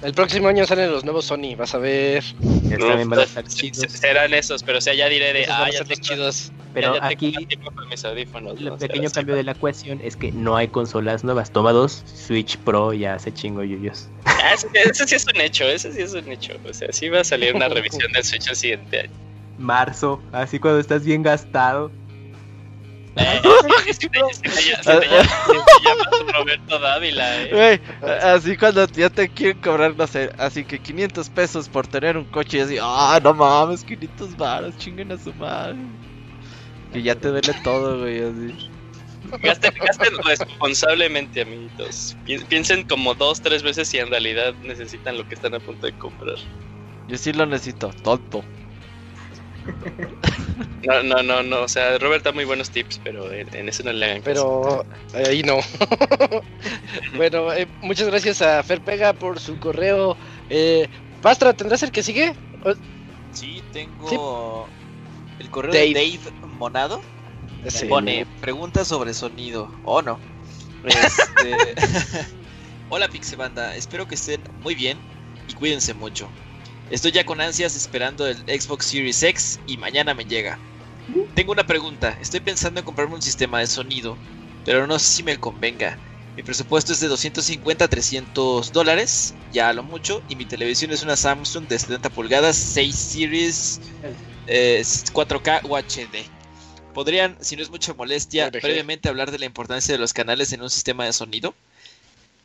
[0.00, 2.22] El próximo año salen los nuevos Sony, vas a ver.
[2.62, 3.78] Ya No, también van a estar chidos.
[3.78, 6.52] se- serán esos, pero o sea, ya diré de, Esos ah, ya tengo, chidos.
[6.72, 7.34] Pero ya, ya aquí
[7.90, 8.60] mis audífonos.
[8.60, 11.50] el pequeño cambio de la ecuación es que no hay consolas nuevas.
[11.50, 14.08] Toma dos, Switch Pro ya se chingo yuyos.
[14.24, 16.52] Ah, ese, ese sí es un hecho, ese sí es un hecho.
[16.68, 19.10] O sea, sí va a salir una revisión del Switch el siguiente año.
[19.58, 21.90] Marzo, así cuando estás bien gastado.
[23.18, 23.40] Eh,
[24.84, 27.80] te, Roberto Dávila, eh.
[28.00, 32.16] Güey, así cuando ya te quieren cobrar, no sé, así que 500 pesos por tener
[32.16, 35.76] un coche y así, ah, no mames, 500 varos, chinguen a su madre.
[36.92, 38.70] Que ya te duele todo, güey, así.
[39.42, 42.16] Gasten, gasten responsablemente, amiguitos.
[42.24, 45.86] Pi- Piensen como dos, tres veces si en realidad necesitan lo que están a punto
[45.86, 46.36] de comprar.
[47.08, 48.42] Yo sí lo necesito, tonto.
[50.84, 51.62] No, no, no, no.
[51.62, 54.84] O sea, Robert da muy buenos tips, pero en, en eso no le hagan Pero
[55.12, 55.28] caso.
[55.28, 55.58] ahí no.
[57.16, 60.16] bueno, eh, muchas gracias a Fer Pega por su correo.
[60.48, 60.88] Eh,
[61.20, 62.34] Pastra, ¿tendrás el que sigue?
[62.64, 62.74] O-
[63.32, 64.68] Sí, tengo
[65.38, 65.88] el correo Dave.
[65.88, 67.00] de Dave Monado.
[67.68, 67.86] Sí.
[67.86, 69.70] pone preguntas sobre sonido.
[69.84, 70.18] ¿O no?
[70.84, 71.74] Este...
[72.90, 74.98] Hola Pixebanda, espero que estén muy bien
[75.46, 76.30] y cuídense mucho.
[76.90, 80.58] Estoy ya con ansias esperando el Xbox Series X y mañana me llega.
[81.34, 84.18] Tengo una pregunta, estoy pensando en comprarme un sistema de sonido,
[84.64, 85.98] pero no sé si me convenga.
[86.36, 90.90] Mi presupuesto es de 250 a 300 dólares, ya a lo mucho, y mi televisión
[90.90, 93.80] es una Samsung de 70 pulgadas 6 Series
[94.46, 96.30] eh, 4K UHD.
[96.94, 100.62] ¿Podrían, si no es mucha molestia, previamente hablar de la importancia de los canales en
[100.62, 101.54] un sistema de sonido?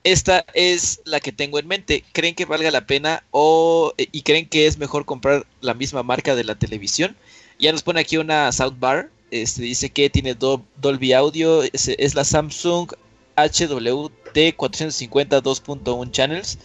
[0.03, 2.03] Esta es la que tengo en mente.
[2.11, 6.03] ¿Creen que valga la pena o eh, y creen que es mejor comprar la misma
[6.03, 7.15] marca de la televisión?
[7.59, 9.09] Ya nos pone aquí una soundbar.
[9.31, 11.63] Este dice que tiene Dol- Dolby Audio.
[11.63, 12.91] Es, la Samsung
[13.37, 16.59] HWT 450 2.1 channels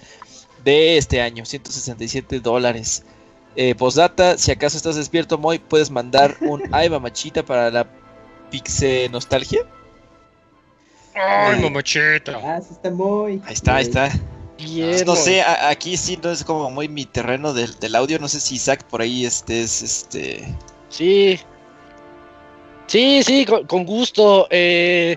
[0.64, 3.04] de este año, 167 dólares.
[3.56, 7.88] Eh, postdata, si acaso estás despierto, Moy, puedes mandar un ay mamachita para la
[8.50, 9.60] Pixe Nostalgia.
[11.14, 12.38] Ay, mamachita.
[12.42, 13.40] Ah, sí está muy.
[13.44, 14.10] Ahí está, ahí está.
[14.58, 15.04] Bien.
[15.06, 18.18] No sé, a- aquí sí no es como muy mi terreno del, del audio.
[18.18, 20.44] No sé si Isaac por ahí estés, este.
[20.88, 21.38] Sí.
[22.86, 24.46] Sí, sí, con, con gusto.
[24.50, 25.16] Eh,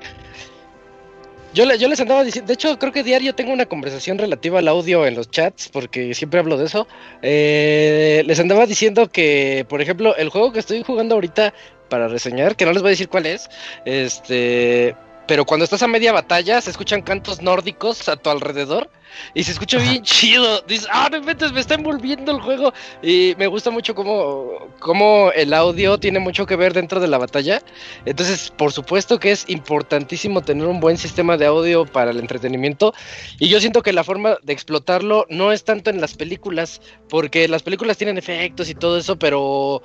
[1.54, 4.60] yo, le- yo les andaba diciendo, de hecho creo que diario tengo una conversación relativa
[4.60, 6.88] al audio en los chats, porque siempre hablo de eso.
[7.22, 11.54] Eh, les andaba diciendo que, por ejemplo, el juego que estoy jugando ahorita
[11.90, 13.50] para reseñar, que no les voy a decir cuál es,
[13.86, 14.96] este...
[15.32, 18.90] Pero cuando estás a media batalla se escuchan cantos nórdicos a tu alrededor
[19.34, 20.60] y se escucha bien chido.
[20.64, 22.74] Dices, ah, no inventes, me está envolviendo el juego.
[23.02, 27.18] Y me gusta mucho cómo, cómo el audio tiene mucho que ver dentro de la
[27.18, 27.62] batalla.
[28.04, 32.94] Entonces, por supuesto que es importantísimo tener un buen sistema de audio para el entretenimiento.
[33.40, 37.48] Y yo siento que la forma de explotarlo no es tanto en las películas, porque
[37.48, 39.82] las películas tienen efectos y todo eso, pero...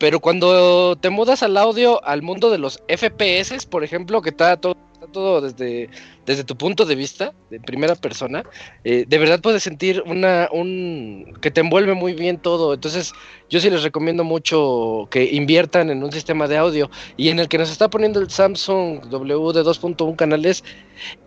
[0.00, 4.56] Pero cuando te mudas al audio, al mundo de los FPS, por ejemplo, que está
[4.56, 5.90] todo, está todo desde,
[6.24, 8.42] desde tu punto de vista, de primera persona,
[8.82, 12.72] eh, de verdad puedes sentir una, un, que te envuelve muy bien todo.
[12.72, 13.12] Entonces,
[13.50, 17.48] yo sí les recomiendo mucho que inviertan en un sistema de audio y en el
[17.48, 20.64] que nos está poniendo el Samsung W de 2.1 canales.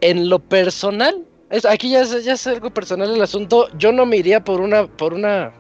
[0.02, 3.68] En lo personal, es, aquí ya es, ya es algo personal el asunto.
[3.78, 5.54] Yo no me iría por una, por una.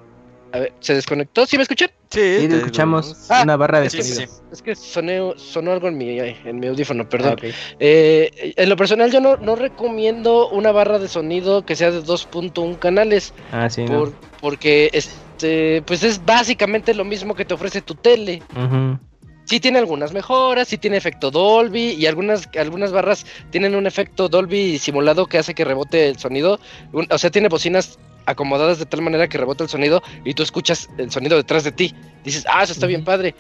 [0.54, 1.48] A ver, ¿se desconectó?
[1.48, 1.90] ¿Sí me escuchan?
[2.12, 4.32] Sí, Sí, te- escuchamos Ah, una barra de sí, sí, sonido.
[4.32, 4.42] sí.
[4.52, 7.38] Es que soné- sonó algo en mi, en mi audífono, perdón.
[7.42, 7.48] Ah.
[7.80, 12.02] Eh, en lo personal, yo no, no recomiendo una barra de sonido que sea de
[12.04, 13.34] 2.1 canales.
[13.52, 13.98] Ah, sí, ¿no?
[14.02, 18.44] por- porque este, pues es básicamente lo mismo que te ofrece tu tele.
[18.56, 19.00] Ujú.
[19.46, 24.30] Sí tiene algunas mejoras, sí tiene efecto Dolby y algunas, algunas barras tienen un efecto
[24.30, 26.60] Dolby simulado que hace que rebote el sonido.
[26.92, 30.44] Un- o sea, tiene bocinas acomodadas de tal manera que rebota el sonido y tú
[30.44, 31.94] escuchas el sonido detrás de ti.
[32.24, 33.36] Dices, ah, eso está bien padre.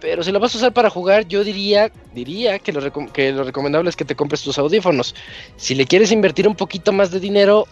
[0.00, 3.42] Pero si lo vas a usar para jugar, yo diría, diría que lo, que lo
[3.42, 5.14] recomendable es que te compres tus audífonos.
[5.56, 7.66] Si le quieres invertir un poquito más de dinero,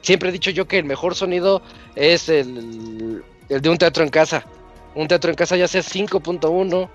[0.00, 1.62] siempre he dicho yo que el mejor sonido
[1.96, 4.46] es el, el de un teatro en casa.
[4.94, 6.88] Un teatro en casa ya sea 5.1,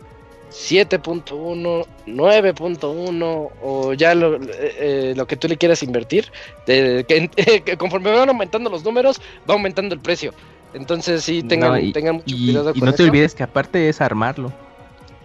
[0.52, 6.32] 7.1, 9.1 o ya lo, eh, eh, lo que tú le quieras invertir.
[6.66, 7.30] de- que,
[7.66, 10.34] que conforme van aumentando los números, va aumentando el precio.
[10.74, 13.44] Entonces sí, tengan, No, y, tengan mucho y- cuidado y con no te olvides que
[13.44, 14.52] aparte es armarlo.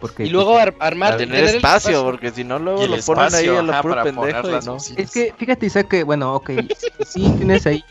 [0.00, 3.46] Porque Y luego ar- armar, tener espacio, porque si no luego Y lo ponen ahí
[3.46, 4.76] a lo ajá, puro pendejo y no.
[4.96, 6.50] Es que fíjate, Isaac, que bueno, ok,
[7.06, 7.82] sí tienes ahí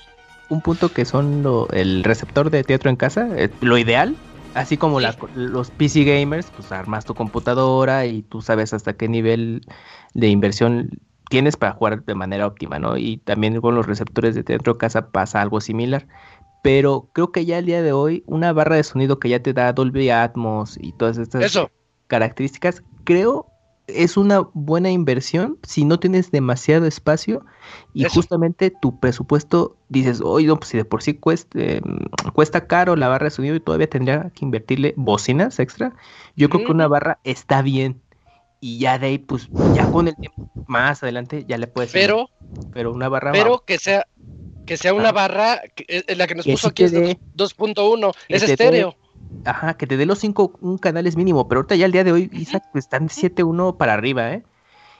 [0.49, 4.15] un punto que son lo, el receptor de teatro en casa, eh, lo ideal,
[4.55, 9.07] así como la- los PC gamers, pues armas tu computadora y tú sabes hasta qué
[9.07, 9.61] nivel
[10.13, 10.89] de inversión
[11.29, 12.97] tienes para jugar de manera óptima, ¿no?
[12.97, 16.07] Y también con los receptores de dentro de casa pasa algo similar.
[16.61, 19.53] Pero creo que ya el día de hoy, una barra de sonido que ya te
[19.53, 21.69] da Dolby Atmos y todas estas Eso.
[22.07, 23.47] características, creo
[23.87, 27.45] es una buena inversión si no tienes demasiado espacio
[27.93, 28.13] y Eso.
[28.15, 31.81] justamente tu presupuesto dices, oye, no, pues si de por sí cuesta, eh,
[32.33, 35.95] cuesta caro la barra de sonido y todavía tendría que invertirle bocinas extra,
[36.35, 38.01] yo creo que una barra está bien.
[38.59, 41.91] Y ya de ahí, pues, ya con el tiempo más adelante ya le puedes.
[41.91, 42.29] Pero,
[42.73, 43.31] pero una barra.
[43.31, 44.07] pero que sea,
[44.65, 46.99] que sea una barra, que, eh, la que nos Que puso sí aquí es te
[47.01, 48.95] dé- 2.1, que es te dé- estéreo.
[49.43, 52.11] Ajá, que te dé los cinco un canales mínimo, pero ahorita ya el día de
[52.11, 54.43] hoy, Isaac, están de 7.1 para arriba, ¿eh?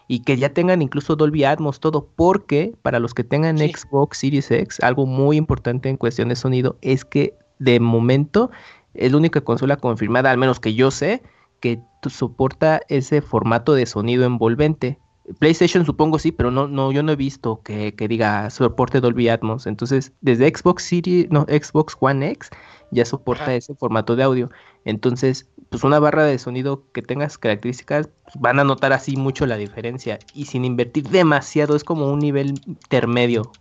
[0.07, 3.71] Y que ya tengan incluso Dolby Atmos, todo, porque para los que tengan Sí.
[3.73, 8.51] Xbox Series X, algo muy importante en cuestión de sonido es que de momento
[8.93, 11.23] es la única consola confirmada, al menos que yo sé,
[11.59, 14.99] que soporta ese formato de sonido envolvente.
[15.39, 19.29] PlayStation supongo sí, pero no, no, yo no he visto que, que diga soporte Dolby
[19.29, 19.65] Atmos.
[19.65, 22.51] Entonces, desde Xbox Series, no, Xbox One X
[22.95, 23.55] ya soporta Ajá.
[23.55, 24.49] ese formato de audio.
[24.85, 29.45] Entonces, pues una barra de sonido que tengas características, pues, van a notar así mucho
[29.45, 30.19] la diferencia.
[30.33, 33.51] Y sin invertir demasiado, es como un nivel intermedio.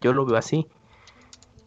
[0.00, 0.66] Yo lo veo así.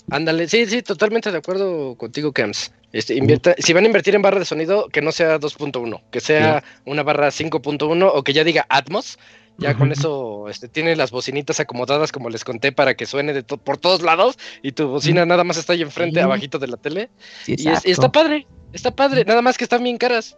[0.10, 2.74] Ándale, sí, sí, totalmente de acuerdo contigo, Cams.
[2.92, 6.20] Este, invierta, si van a invertir en barra de sonido, que no sea 2.1, que
[6.20, 9.18] sea una barra 5.1 o que ya diga Atmos.
[9.58, 13.44] Ya con eso este, tiene las bocinitas acomodadas, como les conté, para que suene de
[13.44, 16.24] to- por todos lados y tu bocina nada más está ahí enfrente, Sí.
[16.24, 17.10] abajito de la tele.
[17.44, 20.38] Sí, Y, es- y está padre, está padre, nada más que están bien caras.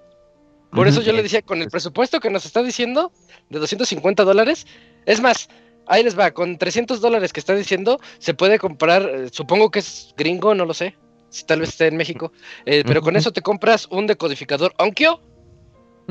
[0.71, 3.13] Por eso yo le eh, decía, con el presupuesto que nos está diciendo
[3.49, 4.67] de 250 dólares,
[5.05, 5.47] es más,
[5.87, 9.79] ahí les va, con 300 dólares que está diciendo, se puede comprar, eh, supongo que
[9.79, 10.97] es gringo, no lo sé,
[11.29, 12.33] si tal vez esté en México,
[12.65, 15.21] eh, pero con eso te compras un decodificador Onkyo,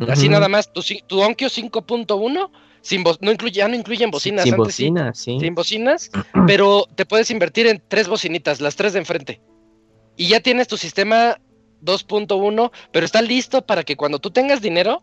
[0.08, 2.50] así nada más, tu, tu Onkyo 5.1,
[2.84, 4.92] sin no incluye, ya no incluyen bocinas, Sin antes sí,
[5.40, 6.10] sin bocinas,
[6.46, 9.40] pero te puedes invertir en tres bocinitas, las tres de enfrente.
[10.16, 11.38] Y ya tienes tu sistema
[11.82, 15.02] 2.1, pero está listo para que cuando tú tengas dinero,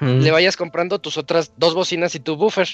[0.00, 2.68] le vayas comprando tus otras dos bocinas y tu buffer.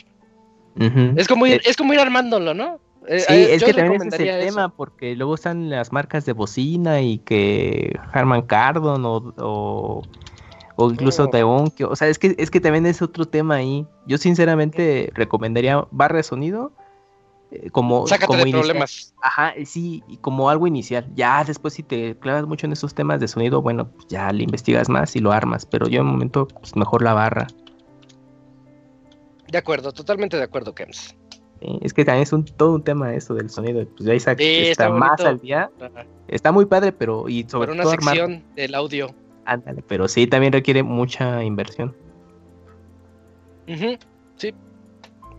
[1.16, 2.78] Es como ir, Eh, es como ir armándolo, ¿no?
[3.08, 4.46] Eh, Sí, eh, es que también ese es el eso.
[4.46, 10.02] tema, porque luego están las marcas de bocina y que Harman Kardon o, o,
[10.76, 11.88] o incluso de Onkyo.
[11.90, 13.86] O sea, es que, es que también es otro tema ahí.
[14.06, 16.72] Yo sinceramente recomendaría barra de sonido
[17.50, 18.60] eh, como, Sácate como de inicial.
[18.62, 19.14] problemas.
[19.22, 21.06] Ajá, sí, y como algo inicial.
[21.14, 24.42] Ya después si te clavas mucho en esos temas de sonido, bueno, pues ya le
[24.42, 25.64] investigas más y lo armas.
[25.64, 27.46] Pero yo en momento, pues mejor la barra.
[29.50, 31.14] De acuerdo, totalmente de acuerdo, Kems.
[31.60, 33.86] Sí, Es que también es un, todo un tema eso del sonido.
[33.96, 35.70] Pues ya Sí, está, está más al día.
[35.80, 36.04] Ajá.
[36.28, 39.14] Está muy padre, pero y sobre una todo armar- sección del audio.
[39.46, 41.94] Ándale, pero sí también requiere mucha inversión.
[43.66, 43.98] Bien,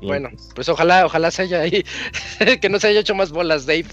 [0.01, 1.83] Bueno, pues, pues ojalá, ojalá se haya ahí,
[2.61, 3.87] que no se haya hecho más bolas, Dave.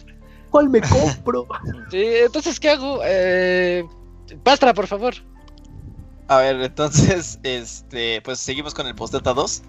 [0.50, 1.46] ¿Cuál me compro?
[1.90, 3.00] Sí, entonces, ¿qué hago?
[3.04, 3.84] Eh,
[4.42, 5.14] Pastra, por favor.
[6.28, 9.62] A ver, entonces, este, pues seguimos con el postdata 2.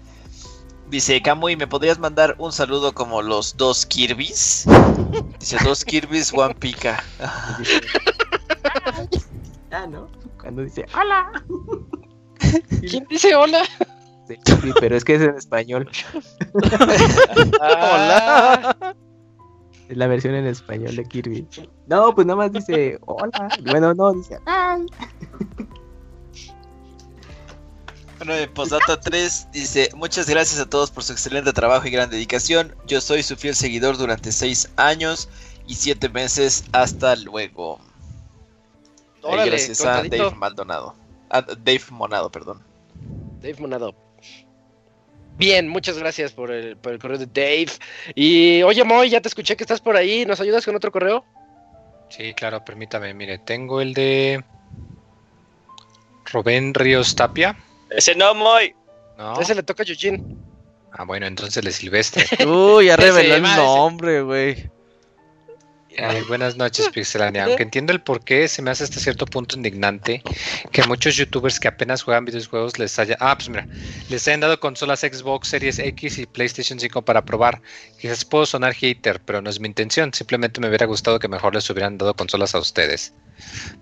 [0.90, 4.66] Dice Kamui, ¿me podrías mandar un saludo como los dos Kirby's?
[5.40, 7.02] Dice dos Kirby's, One Pika.
[9.72, 10.08] ah, ¿no?
[10.46, 11.32] Cuando dice hola.
[12.88, 13.64] ¿Quién dice hola?
[14.28, 15.90] Sí, sí, pero es que es en español.
[17.60, 18.76] Hola.
[19.88, 21.48] Es la versión en español de Kirby.
[21.88, 23.48] No, pues nada más dice hola.
[23.64, 24.86] Bueno, no, dice ay.
[28.18, 32.10] Bueno, en postdata 3 dice, muchas gracias a todos por su excelente trabajo y gran
[32.10, 32.74] dedicación.
[32.86, 35.28] Yo soy su fiel seguidor durante 6 años
[35.66, 36.64] y 7 meses.
[36.72, 37.80] Hasta luego.
[39.26, 40.02] Órale, gracias a.
[40.02, 40.94] Dave Maldonado.
[41.30, 42.62] A Dave Monado, perdón.
[43.40, 43.94] Dave Monado.
[45.38, 47.72] Bien, muchas gracias por el, por el correo de Dave.
[48.14, 50.24] Y oye, Moy, ya te escuché que estás por ahí.
[50.24, 51.24] ¿Nos ayudas con otro correo?
[52.08, 53.12] Sí, claro, permítame.
[53.12, 54.42] Mire, tengo el de
[56.32, 57.56] Rubén Ríos Tapia.
[57.90, 58.74] Ese no, Moy.
[59.18, 59.38] ¿No?
[59.38, 60.22] Ese le toca a Eugene.
[60.92, 62.24] Ah, bueno, entonces el de Silvestre.
[62.46, 64.70] Uy, ya reveló el nombre, güey.
[65.98, 67.44] Ay, buenas noches, Pixelania.
[67.44, 70.22] Aunque entiendo el por qué, se me hace hasta cierto punto indignante
[70.70, 73.16] que muchos youtubers que apenas juegan videojuegos les haya.
[73.20, 73.66] Ah, pues mira,
[74.08, 77.62] les hayan dado consolas Xbox Series X y PlayStation 5 para probar.
[77.98, 80.12] Quizás puedo sonar hater, pero no es mi intención.
[80.12, 83.12] Simplemente me hubiera gustado que mejor les hubieran dado consolas a ustedes.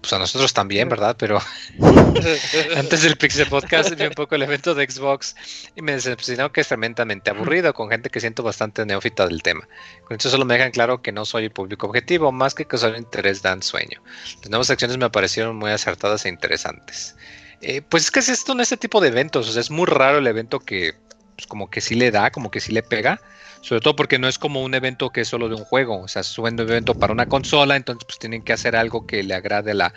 [0.00, 1.16] Pues a nosotros también, ¿verdad?
[1.18, 1.40] Pero
[2.76, 5.36] antes del Pixel Podcast vi un poco el evento de Xbox
[5.76, 9.66] y me decepcionó que es tremendamente aburrido con gente que siento bastante neófita del tema.
[10.04, 12.96] Con esto solo me dejan claro que no soy el público objetivo, más que causar
[12.96, 14.02] interés dan sueño.
[14.42, 17.16] Las nuevas acciones me parecieron muy acertadas e interesantes.
[17.60, 20.26] Eh, pues es que es esto en este tipo de eventos, es muy raro el
[20.26, 20.94] evento que
[21.36, 23.20] pues como que sí le da, como que sí le pega.
[23.60, 26.08] Sobre todo porque no es como un evento que es solo de un juego, o
[26.08, 29.32] sea, es un evento para una consola, entonces pues tienen que hacer algo que le
[29.32, 29.94] agrade a la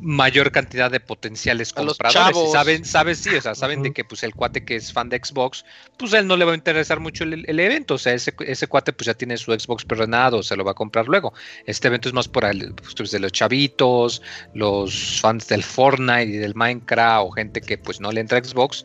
[0.00, 2.36] mayor cantidad de potenciales A compradores.
[2.36, 5.08] Y saben, saben, sí, o sea, saben de que pues el cuate que es fan
[5.08, 5.64] de Xbox,
[5.96, 8.66] pues él no le va a interesar mucho el, el evento, o sea, ese, ese
[8.66, 11.32] cuate pues ya tiene su Xbox perdonado, se lo va a comprar luego.
[11.66, 14.22] Este evento es más por el, pues, de los chavitos,
[14.54, 18.44] los fans del Fortnite y del Minecraft o gente que pues no le entra a
[18.44, 18.84] Xbox,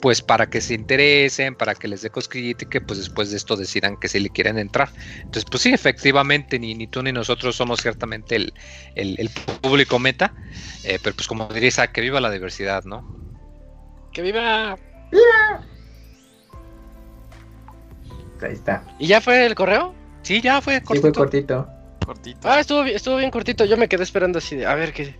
[0.00, 3.36] pues para que se interesen, para que les dé cosquillita y que pues después de
[3.38, 4.90] esto decidan que sí le quieren entrar.
[5.18, 8.52] Entonces, pues sí, efectivamente, ni, ni tú ni nosotros somos ciertamente el,
[8.94, 9.30] el- el
[9.62, 10.34] público meta,
[10.82, 13.04] eh, pero pues como diría que viva la diversidad, ¿no?
[14.12, 14.76] ¡Que viva!
[18.42, 18.84] Ahí está.
[18.98, 19.94] ¿Y ya fue el correo?
[20.22, 21.20] Sí, ya fue Sí, fue cortito.
[21.64, 21.68] cortito.
[22.04, 22.48] Cortito.
[22.50, 23.64] Ah, estuvo, bien- estuvo bien cortito.
[23.64, 25.16] Yo me quedé esperando así de, a ver qué,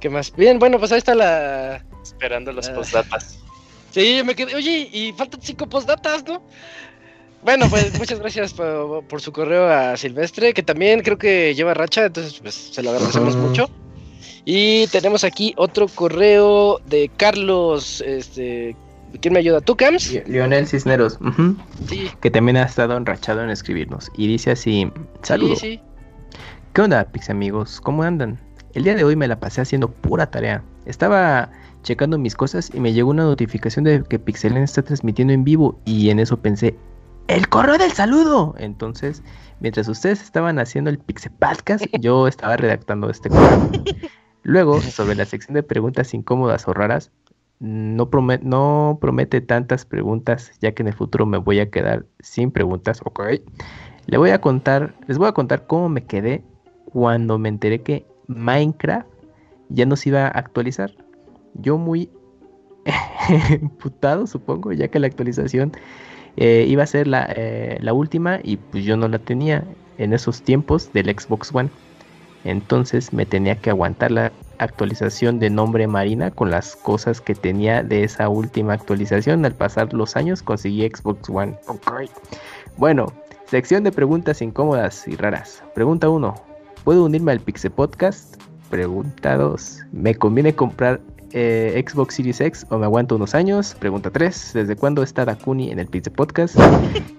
[0.00, 0.32] qué más.
[0.36, 1.84] Bien, bueno, pues ahí está la.
[2.02, 3.38] Esperando los postdatas.
[3.90, 4.54] Sí, yo me quedé.
[4.54, 6.42] Oye, y faltan cinco postdatas, ¿no?
[7.42, 11.74] Bueno, pues muchas gracias por, por su correo a Silvestre, que también creo que lleva
[11.74, 13.70] racha, entonces pues se lo agradecemos mucho.
[14.44, 18.74] Y tenemos aquí otro correo de Carlos, este,
[19.20, 19.60] ¿quién me ayuda?
[19.60, 20.10] ¿Tú, Cams?
[20.10, 21.56] Li- Lionel Cisneros, ujú,
[21.88, 24.10] Sí, que también ha estado enrachado en escribirnos.
[24.16, 24.90] Y dice así:
[25.22, 25.58] Saludos.
[25.60, 25.80] sí, sí.
[26.72, 27.80] ¿Qué onda, Pix amigos?
[27.80, 28.38] ¿Cómo andan?
[28.74, 30.62] El día de hoy me la pasé haciendo pura tarea.
[30.86, 31.50] Estaba
[31.82, 35.78] checando mis cosas y me llegó una notificación de que Pixelen está transmitiendo en vivo
[35.84, 36.76] y en eso pensé,
[37.28, 38.54] ¡el correo del saludo!
[38.58, 39.22] Entonces,
[39.60, 43.70] mientras ustedes estaban haciendo el Pixel Podcast, yo estaba redactando este correo.
[44.42, 47.10] Luego, sobre la sección de preguntas incómodas o raras,
[47.60, 52.06] no, prome- no promete tantas preguntas, ya que en el futuro me voy a quedar
[52.20, 53.20] sin preguntas, ok.
[54.06, 56.42] Le voy a contar, les voy a contar cómo me quedé
[56.86, 59.06] cuando me enteré que Minecraft
[59.68, 60.92] ya no se iba a actualizar.
[61.54, 62.10] Yo muy
[63.50, 65.72] emputado, supongo, ya que la actualización
[66.36, 69.64] eh, iba a ser la, eh, la última y pues yo no la tenía
[69.98, 71.70] en esos tiempos del Xbox One.
[72.44, 77.82] Entonces me tenía que aguantar la actualización de nombre Marina con las cosas que tenía
[77.82, 79.44] de esa última actualización.
[79.44, 81.58] Al pasar los años conseguí Xbox One.
[81.66, 82.08] Ok.
[82.76, 83.12] Bueno,
[83.46, 85.62] sección de preguntas incómodas y raras.
[85.74, 86.34] Pregunta 1.
[86.84, 88.40] ¿Puedo unirme al Pixel Podcast?
[88.70, 89.80] Pregunta 2.
[89.92, 91.00] ¿Me conviene comprar
[91.32, 93.76] eh, Xbox Series X o me aguanto unos años?
[93.78, 94.52] Pregunta 3.
[94.54, 96.56] ¿Desde cuándo está Dakuni en el Pixel Podcast?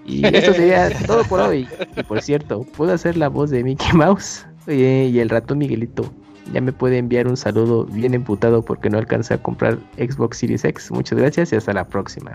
[0.04, 1.68] Y esto sería todo por hoy.
[1.96, 4.46] Y por cierto, ¿puedo hacer la voz de Mickey Mouse?
[4.66, 6.12] Y el ratón Miguelito.
[6.52, 10.64] Ya me puede enviar un saludo bien emputado porque no alcanza a comprar Xbox Series
[10.64, 10.90] X.
[10.90, 12.34] Muchas gracias y hasta la próxima.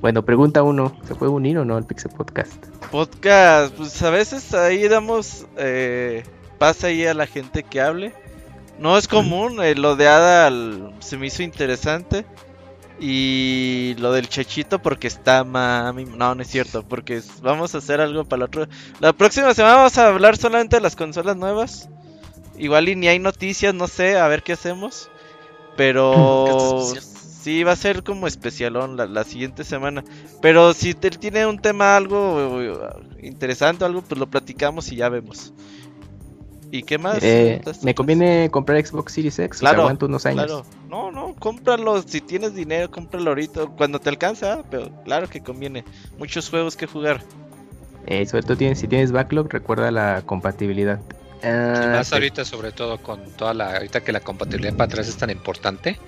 [0.00, 1.00] Bueno, pregunta 1.
[1.06, 2.66] ¿Se puede unir o no al Pixel Podcast?
[2.90, 6.24] Podcast, pues a veces ahí damos eh,
[6.58, 8.14] pase ahí a la gente que hable.
[8.76, 12.26] No es común, eh, lo de Adal se me hizo interesante.
[12.98, 16.04] Y lo del Chechito porque está mami.
[16.06, 18.68] No, no es cierto, porque vamos a hacer algo para la otra.
[19.00, 21.90] La próxima semana vamos a hablar solamente de las consolas nuevas.
[22.56, 25.12] Igual y ni hay noticias, no sé, a ver qué hacemos.
[25.76, 27.08] Pero Esto es
[27.42, 30.04] sí va a ser como especialón la, la siguiente semana.
[30.40, 32.78] Pero si te- tiene un tema algo eh,
[33.22, 35.52] interesante algo, pues lo platicamos y ya vemos.
[36.72, 37.18] ¿Y qué más?
[37.22, 39.60] Eh, ¿Me conviene comprar Xbox Series X?
[39.60, 40.46] Claro, aguanto unos años.
[40.46, 40.64] Claro.
[40.88, 42.02] No, no, cómpralo.
[42.02, 43.66] Si tienes dinero, cómpralo ahorita.
[43.76, 45.84] Cuando te alcanza, ah, pero claro que conviene.
[46.18, 47.20] Muchos juegos que jugar.
[48.06, 50.98] Eh, sobre todo tienes, si tienes backlog, recuerda la compatibilidad.
[51.42, 52.14] Y Ah, más sí.
[52.14, 55.98] ahorita, sobre todo con toda la, ahorita que la compatibilidad para atrás es tan importante,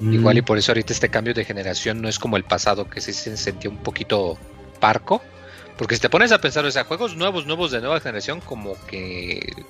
[0.00, 3.00] igual y por eso ahorita este cambio de generación no es como el pasado que
[3.00, 4.38] sí se sentía un poquito
[4.78, 5.20] parco,
[5.76, 8.74] porque si te pones a pensar, o sea, juegos nuevos, nuevos de nueva generación, como
[8.86, 9.64] que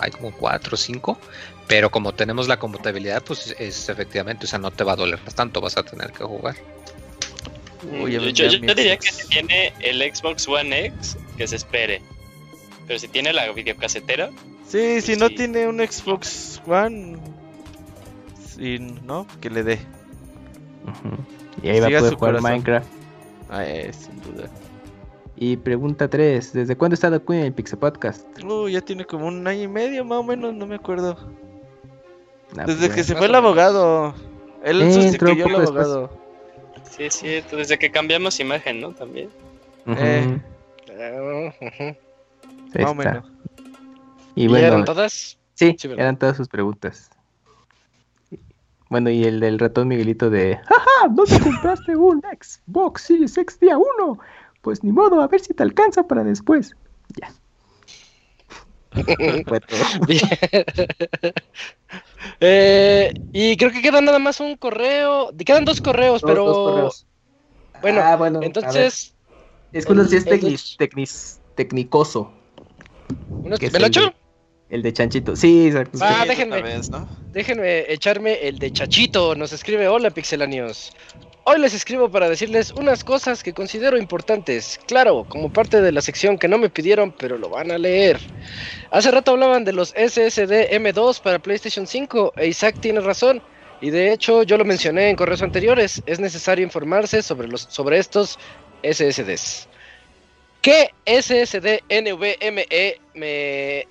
[0.00, 1.18] hay como cuatro o cinco,
[1.66, 5.20] pero como tenemos la compatibilidad, pues es efectivamente, o sea, no te va a doler
[5.34, 6.56] tanto, vas a tener que jugar.
[8.00, 9.06] Uy, ya yo yo- yo diría Xbox.
[9.06, 12.02] que si tiene el Xbox One X, que se espere.
[12.86, 14.30] Pero si tiene la videocasetera,
[14.66, 15.34] Sí, si no sí.
[15.36, 17.18] tiene un Xbox One.
[18.56, 19.78] Sí, no, que le dé.
[21.62, 22.50] Y ahí va a poder jugar corazón.
[22.50, 22.86] Minecraft.
[23.50, 24.48] Ah, eh, sin duda.
[25.40, 26.52] Y pregunta 3.
[26.52, 28.26] ¿Desde cuándo está Dakuni en el Pixel Podcast?
[28.42, 31.16] Uh, ya tiene como un año y medio más o menos, no me acuerdo.
[32.56, 34.14] Nah, Desde pues que se fue el abogado.
[34.64, 35.86] Él Eh, sustituyó al poco después.
[35.86, 36.18] abogado.
[36.90, 38.92] sí es cierto, desde que cambiamos imagen, ¿no?
[38.92, 39.28] También.
[39.86, 40.40] Eh.
[40.90, 41.94] Ah.
[42.74, 43.24] Ahí Más o menos.
[44.34, 45.38] Y ¿Y bueno, eran todas?
[45.54, 47.10] sí, eran todas sus preguntas.
[48.90, 51.08] Bueno, y el del ratón Miguelito de ¡Jaja!
[51.10, 54.18] ¿Dónde compraste un Xbox Series X día 1?
[54.60, 56.74] Pues ni modo, a ver si te alcanza para después.
[57.16, 57.32] Ya.
[59.46, 59.80] Fue todo.
[60.06, 60.20] Bien.
[62.40, 65.32] Eh, y creo que queda nada más un correo.
[65.44, 66.44] Quedan dos correos, Dos- pero.
[66.44, 67.06] dos correos.
[67.80, 69.14] Bueno, Ah, bueno, entonces,
[69.72, 70.24] Es que uno sí es
[71.54, 72.32] tecnicoso.
[73.58, 74.14] que es ¿me lo el de- echo?
[74.68, 75.36] El de Chanchito.
[75.36, 75.98] Sí, exacto.
[76.02, 76.62] Ah, Sí, déjenme.
[76.62, 77.08] vez, ¿no?
[77.32, 79.34] Déjenme echarme el de Chachito.
[79.34, 80.92] Nos escribe: Hola, pixelanios.
[81.50, 84.78] Hoy les escribo para decirles unas cosas que considero importantes.
[84.86, 88.20] Claro, como parte de la sección que no me pidieron, pero lo van a leer.
[88.90, 93.40] Hace rato hablaban de los SSD M2 para PlayStation 5, e Isaac tiene razón.
[93.80, 96.02] Y de hecho, yo lo mencioné en correos anteriores.
[96.04, 98.38] Es necesario informarse sobre, los, sobre estos
[98.82, 99.70] SSDs.
[100.60, 103.88] ¿Qué SSD NVMe me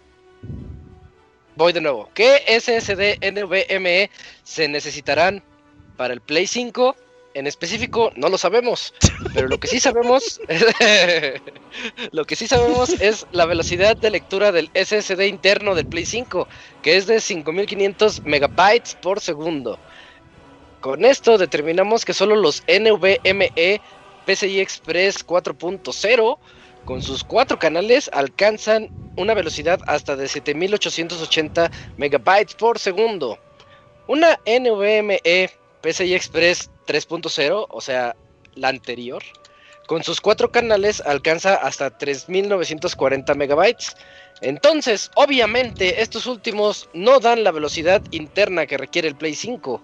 [1.56, 2.12] Voy de nuevo.
[2.14, 4.12] ¿Qué SSD NVMe
[4.44, 5.42] se necesitarán
[5.96, 6.96] para el Play 5?
[7.38, 8.96] En específico, no lo sabemos.
[9.36, 10.42] Pero lo que sí sabemos.
[12.12, 16.48] lo que sí sabemos es la velocidad de lectura del SSD interno del Play 5,
[16.82, 19.78] que es de 5500 megabytes por segundo.
[20.82, 23.82] Con esto determinamos que solo los NVMe
[24.26, 26.40] PCI Express 4.0
[26.86, 33.38] con sus cuatro canales alcanzan una velocidad hasta de 7880 megabytes por segundo.
[34.08, 35.22] Una NVMe
[35.88, 38.14] PCI Express 3.0, o sea,
[38.56, 39.24] la anterior,
[39.88, 43.96] con sus cuatro canales alcanza hasta 3940 megabytes.
[44.42, 49.82] Entonces, obviamente, estos últimos no dan la velocidad interna que requiere el Play 5.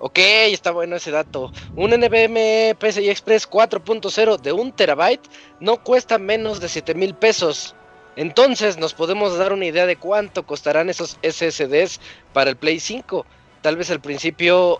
[0.00, 1.52] Ok, está bueno ese dato.
[1.76, 5.28] Un NVMe PCI Express 4.0 de 1 terabyte
[5.60, 7.76] no cuesta menos de 7 mil pesos.
[8.16, 12.00] Entonces nos podemos dar una idea de cuánto costarán esos SSDs
[12.32, 13.24] para el Play 5.
[13.64, 14.78] Tal vez al principio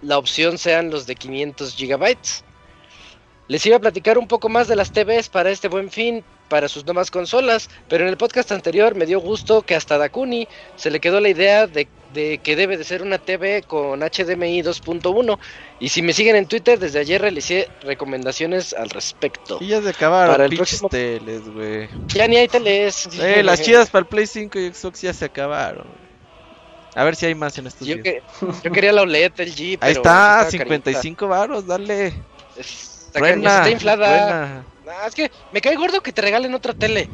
[0.00, 2.44] la opción sean los de 500 gigabytes.
[3.46, 6.66] Les iba a platicar un poco más de las TVs para este buen fin, para
[6.68, 10.90] sus nuevas consolas, pero en el podcast anterior me dio gusto que hasta Dakuni se
[10.90, 15.38] le quedó la idea de, de que debe de ser una TV con HDMI 2.1.
[15.78, 19.58] Y si me siguen en Twitter, desde ayer realicé recomendaciones al respecto.
[19.60, 21.86] Y ya se acabaron Para el próximo- teles, güey.
[22.06, 23.10] Ya ni hay teles.
[23.20, 25.86] Eh, las chidas para el Play 5 y Xbox ya se acabaron.
[26.94, 28.04] A ver si hay más en estos Yo, días.
[28.04, 28.22] que-
[28.62, 32.12] yo quería la OLED LG, pero Ahí está, sí 55 varos, dale.
[32.56, 34.06] Está, Buena, está inflada.
[34.08, 34.64] buena.
[35.02, 37.08] Ah, es que me cae gordo que te regalen otra tele.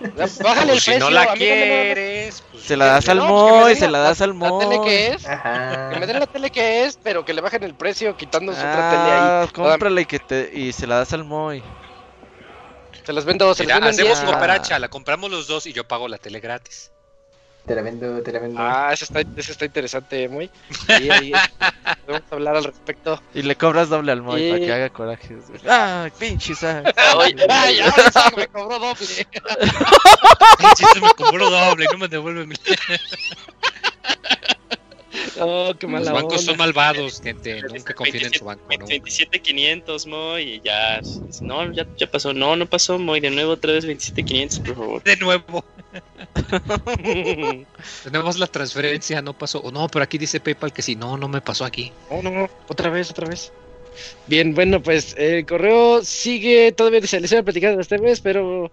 [0.00, 0.98] Bájale el Pues si precio.
[1.00, 3.98] no la mí no me- quieres, pues, Se la das al Moy, se la- la
[3.98, 4.86] das al La tele Moy.
[4.88, 5.26] que es.
[5.26, 5.90] Ajá.
[5.92, 8.58] Que me den la tele que es, pero que le bajen el precio quitando su
[8.60, 9.48] otra tele Ah, ahí.
[9.48, 11.64] cómprala y, que te, y se la das al Moy.
[13.04, 14.30] Se las vendo, se Mira, las vendo en hacemos 10.
[14.30, 16.92] cooperacha, la compramos los dos y yo pago la tele gratis.
[17.68, 18.58] Te la vendo, te la vendo.
[18.58, 20.50] Ah, eso está, eso está interesante, muy.
[20.88, 21.32] Ahí, ahí,
[22.06, 23.22] Podemos hablar al respecto.
[23.34, 25.44] Y le cobras doble al Moy Y- para que haga corajes.
[25.68, 26.94] ¡Ay, pinche Isaac!
[26.96, 28.96] Ay, ay, ay, Isaac me cobró doble.
[30.76, 32.54] Chiste, me cobró doble, no me devuelve mi...
[35.40, 36.42] Oh, qué mala Los bancos onda.
[36.44, 37.62] son malvados, gente.
[37.62, 38.86] Nunca confíen en su banco, ¿no?
[38.86, 41.00] 27500 Moy y ya
[41.42, 45.02] no ya, ya pasó no no pasó Moy de nuevo otra vez 27500 por favor
[45.04, 45.64] De nuevo.
[48.04, 49.60] Tenemos la transferencia, no pasó.
[49.60, 50.96] O no, pero aquí dice PayPal que sí.
[50.96, 51.92] No, no me pasó aquí.
[52.10, 53.52] No, no, no, otra vez, otra vez.
[54.26, 58.20] Bien, bueno, pues el correo sigue, todavía dice, les iba a platicar de las TVs,
[58.20, 58.70] pero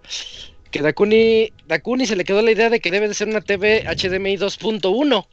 [0.70, 3.84] que Dakuni, Dakuni se le quedó la idea de que debe de ser una TV
[3.84, 5.26] HDMI 2.1.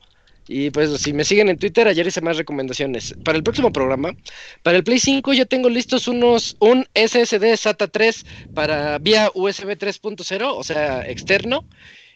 [0.48, 3.16] Y pues si me siguen en Twitter, ayer hice más recomendaciones.
[3.24, 4.14] Para el próximo programa,
[4.62, 9.78] para el Play 5 ya tengo listos unos, un SSD SATA 3 para vía USB
[9.78, 11.66] 3.0, o sea, externo,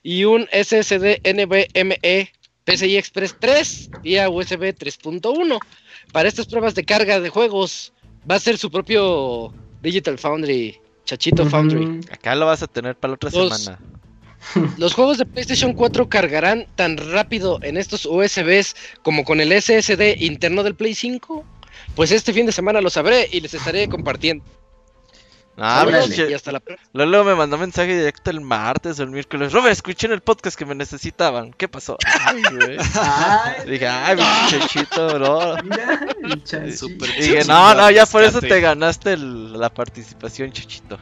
[0.04, 2.32] y un SSD NVMe
[2.66, 5.60] PCI Express 3 vía USB 3.1
[6.12, 7.94] para estas pruebas de carga de juegos
[8.30, 12.02] va a ser su propio Digital Foundry, Chachito Foundry.
[12.12, 13.80] Acá lo vas a tener para la otra semana.
[14.77, 20.17] Los juegos de PlayStation 4 cargarán tan rápido en estos USBs como con el SSD
[20.19, 21.45] interno del Play 5.
[21.95, 24.43] Pues este fin de semana lo sabré y les estaré compartiendo.
[25.59, 26.61] Ah, pinche- y hasta la
[27.24, 29.51] me mandó mensaje directo el martes o el miércoles.
[29.51, 31.51] Robert, escuché en el podcast que me necesitaban.
[31.51, 31.98] ¿Qué pasó?
[32.25, 32.77] Ay, güey.
[33.66, 35.56] Dije, ay, pinche chechito, bro.
[35.64, 36.07] mira.
[37.19, 40.99] Dije, no, no, ya por eso te ganaste el- la participación, chechito.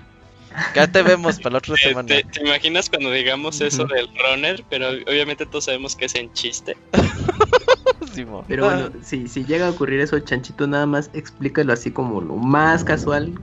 [0.74, 2.08] Ya te vemos para la otra ¿Te, semana.
[2.08, 4.64] te- te imaginas cuando digamos eso del runner?
[4.69, 6.77] Pero obviamente todos sabemos que es en chiste.
[8.48, 12.35] Pero bueno, si, si llega a ocurrir eso, Chanchito, nada más explícalo así como lo
[12.35, 13.34] más casual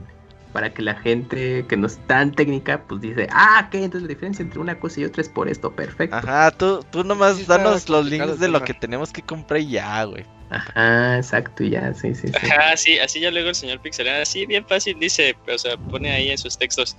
[0.51, 3.83] para que la gente que no es tan técnica, pues dice, ah, ¿qué?
[3.83, 6.15] Entonces la diferencia entre una cosa y otra es por esto, perfecto.
[6.15, 9.69] Ajá, tú, tú nomás Sí danos los links de lo que tenemos que comprar y
[9.69, 10.25] ya, güey.
[10.53, 12.33] Ajá, exacto, y ya, sí, sí, sí.
[12.35, 16.11] Ajá, sí, así ya luego el señor Pixelania, así bien fácil dice, o sea, pone
[16.11, 16.95] ahí en sus textos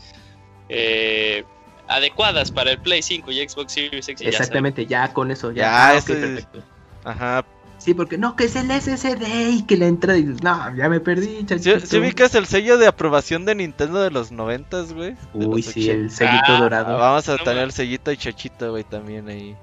[0.69, 1.45] eh,
[1.87, 4.21] adecuadas para el Play 5 y Xbox Series X.
[4.23, 5.63] y Exactamente, ya con eso, ya.
[5.63, 6.63] Ya, Ah, ok, eso es- perfecto.
[7.05, 7.45] Ajá.
[7.79, 10.89] Sí, porque no, que es el SSD y que le entra y dices, no, ya
[10.89, 11.81] me perdí, ¿Sí, chachito.
[11.87, 15.17] sí ubicas el sello de aprobación de Nintendo de los noventas, güey?
[15.35, 16.15] Uy, sí, el 80.
[16.17, 16.99] sellito Ah, dorado.
[16.99, 19.55] Vamos a No, tener el sellito y Chachito, güey, también ahí.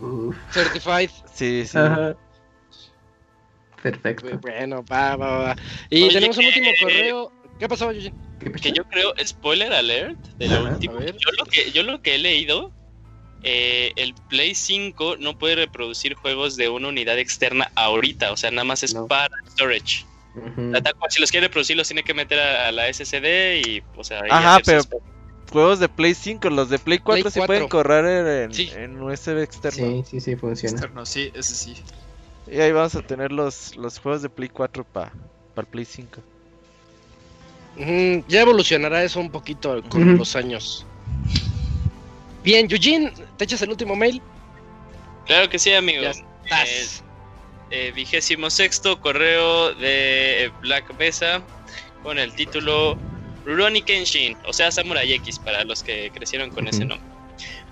[0.00, 1.10] Uf, Certified.
[1.32, 1.78] Sí, sí.
[1.78, 2.14] ajá.
[3.82, 4.38] Perfecto.
[4.40, 5.56] Bueno, va, va, va.
[5.90, 7.32] Y Oye, tenemos un último correo.
[7.58, 7.98] ¿Qué pasó, pasó?
[8.60, 11.00] Que yo creo, spoiler alert de lo Ajá, último.
[11.00, 12.72] Yo lo que, yo lo que he leído,
[13.42, 18.50] eh, el Play 5 no puede reproducir juegos de una unidad externa ahorita, o sea,
[18.50, 19.06] nada más es No.
[19.06, 20.04] para storage.
[20.34, 23.82] Tal cual, Si los quiere reproducir, los tiene que meter a, a la SSD y,
[23.96, 24.88] o sea, ahí Ajá, sus-
[25.50, 27.46] Juegos de Play 5, los de Play 4 sí 4.
[27.46, 28.70] pueden correr en, en- Sí.
[28.74, 29.86] en USB externo.
[29.86, 30.72] Sí, sí, sí, funciona.
[30.72, 31.74] Externo, sí, ese sí.
[32.46, 35.12] Y ahí vamos a tener los, los juegos de Play 4 para
[35.56, 36.20] el Play 5.
[37.76, 40.84] Ujú, Ya evolucionará eso un poquito con los años.
[42.42, 44.20] Bien, Eugene, ¿te echas el último mail?
[45.26, 46.18] Claro que sí, amigos.
[46.50, 47.04] Ya Eh, estás.
[47.70, 51.40] eh, vigésimo sexto correo de Black Mesa
[52.02, 52.98] con el título
[53.46, 57.08] Rurouni Kenshin, o sea, Samurai X para los que crecieron con ese nombre.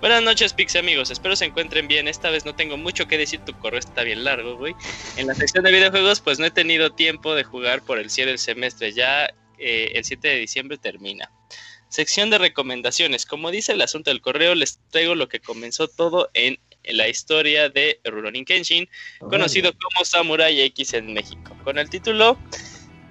[0.01, 1.11] Buenas noches, Pix amigos.
[1.11, 2.07] Espero se encuentren bien.
[2.07, 3.39] Esta vez no tengo mucho que decir.
[3.41, 4.73] Tu correo está bien largo, güey.
[5.15, 8.31] En la sección de videojuegos, pues no he tenido tiempo de jugar por el cierre
[8.31, 8.93] del semestre.
[8.93, 9.25] Ya
[9.59, 11.29] eh, el 7 de diciembre termina.
[11.87, 13.27] Sección de recomendaciones.
[13.27, 17.69] Como dice el asunto del correo, les traigo lo que comenzó todo en la historia
[17.69, 18.89] de Rurouni Kenshin,
[19.19, 22.39] conocido como Samurai X en México, con el título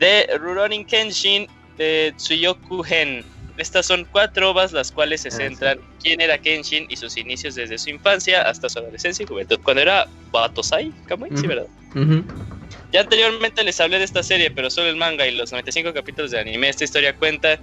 [0.00, 1.46] de Rurouni Kenshin
[1.76, 3.24] de Tsuyoku Hen.
[3.60, 7.16] Estas son cuatro ovas las cuales se Ah, centran en quién era Kenshin y sus
[7.16, 9.58] inicios desde su infancia hasta su adolescencia y juventud.
[9.62, 11.46] Cuando era Batosai, Kamui, sí.
[11.46, 11.66] ¿verdad?
[12.92, 16.30] Ya anteriormente les hablé de esta serie, pero solo el manga y los 95 capítulos
[16.30, 16.68] de anime.
[16.68, 17.60] Esta historia cuenta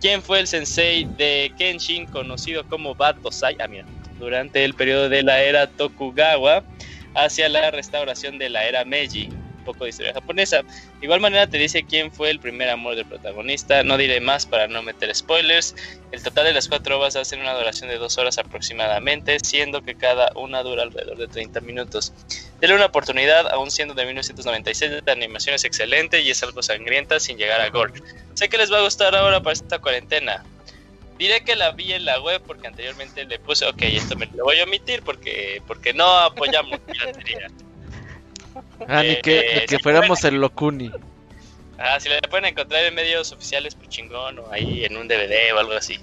[0.00, 3.84] quién fue el sensei de Kenshin, conocido como Batosai, ah, mira,
[4.18, 6.64] durante el periodo de la era Tokugawa
[7.14, 9.28] hacia la restauración de la era Meiji.
[9.62, 10.62] Poco de historia japonesa.
[10.62, 10.68] De
[11.02, 13.82] igual manera te dice quién fue el primer amor del protagonista.
[13.82, 15.74] No diré más para no meter spoilers.
[16.10, 19.94] El total de las cuatro ovas hacen una duración de dos horas aproximadamente, siendo que
[19.94, 22.12] cada una dura alrededor de 30 minutos.
[22.60, 27.18] Denle una oportunidad, aún siendo de 1996, la animación es excelente y es algo sangrienta
[27.18, 27.94] sin llegar a gore.
[28.34, 30.44] Sé que les va a gustar ahora para esta cuarentena.
[31.18, 34.44] Diré que la vi en la web porque anteriormente le puse, ok, esto me lo
[34.44, 37.48] voy a omitir porque, porque no apoyamos piratería.
[38.88, 40.90] Ah, ni Eh, que, eh, ni que fuéramos el Locuni.
[41.78, 45.52] Ah, si la pueden encontrar en medios oficiales, pues chingón, o ahí en un DVD
[45.54, 45.98] o algo así.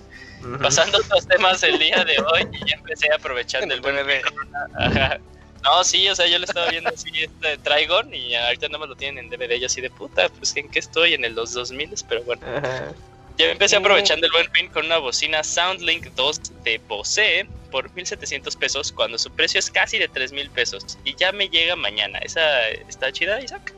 [0.61, 3.95] Pasando a otros temas el día de hoy, y ya empecé aprovechando el buen
[4.77, 5.19] Ajá.
[5.63, 8.89] No, sí, o sea, yo lo estaba viendo así, este Trigon, y ahorita nada más
[8.89, 11.53] lo tienen en DVD, yo así de puta, pues en qué estoy, en el los
[11.53, 12.41] 2000, pero bueno.
[12.45, 12.93] Ajá.
[13.39, 18.53] Yo empecé aprovechando el buen fin con una bocina Soundlink 2 de Bose por 1700
[18.57, 22.19] pesos, cuando su precio es casi de 3000 pesos, y ya me llega mañana.
[22.19, 23.73] ¿Esa está chida, Isaac?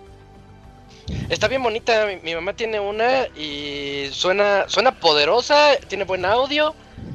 [1.30, 6.74] Está bien bonita, mi, mi mamá tiene una y suena, suena poderosa, tiene buen audio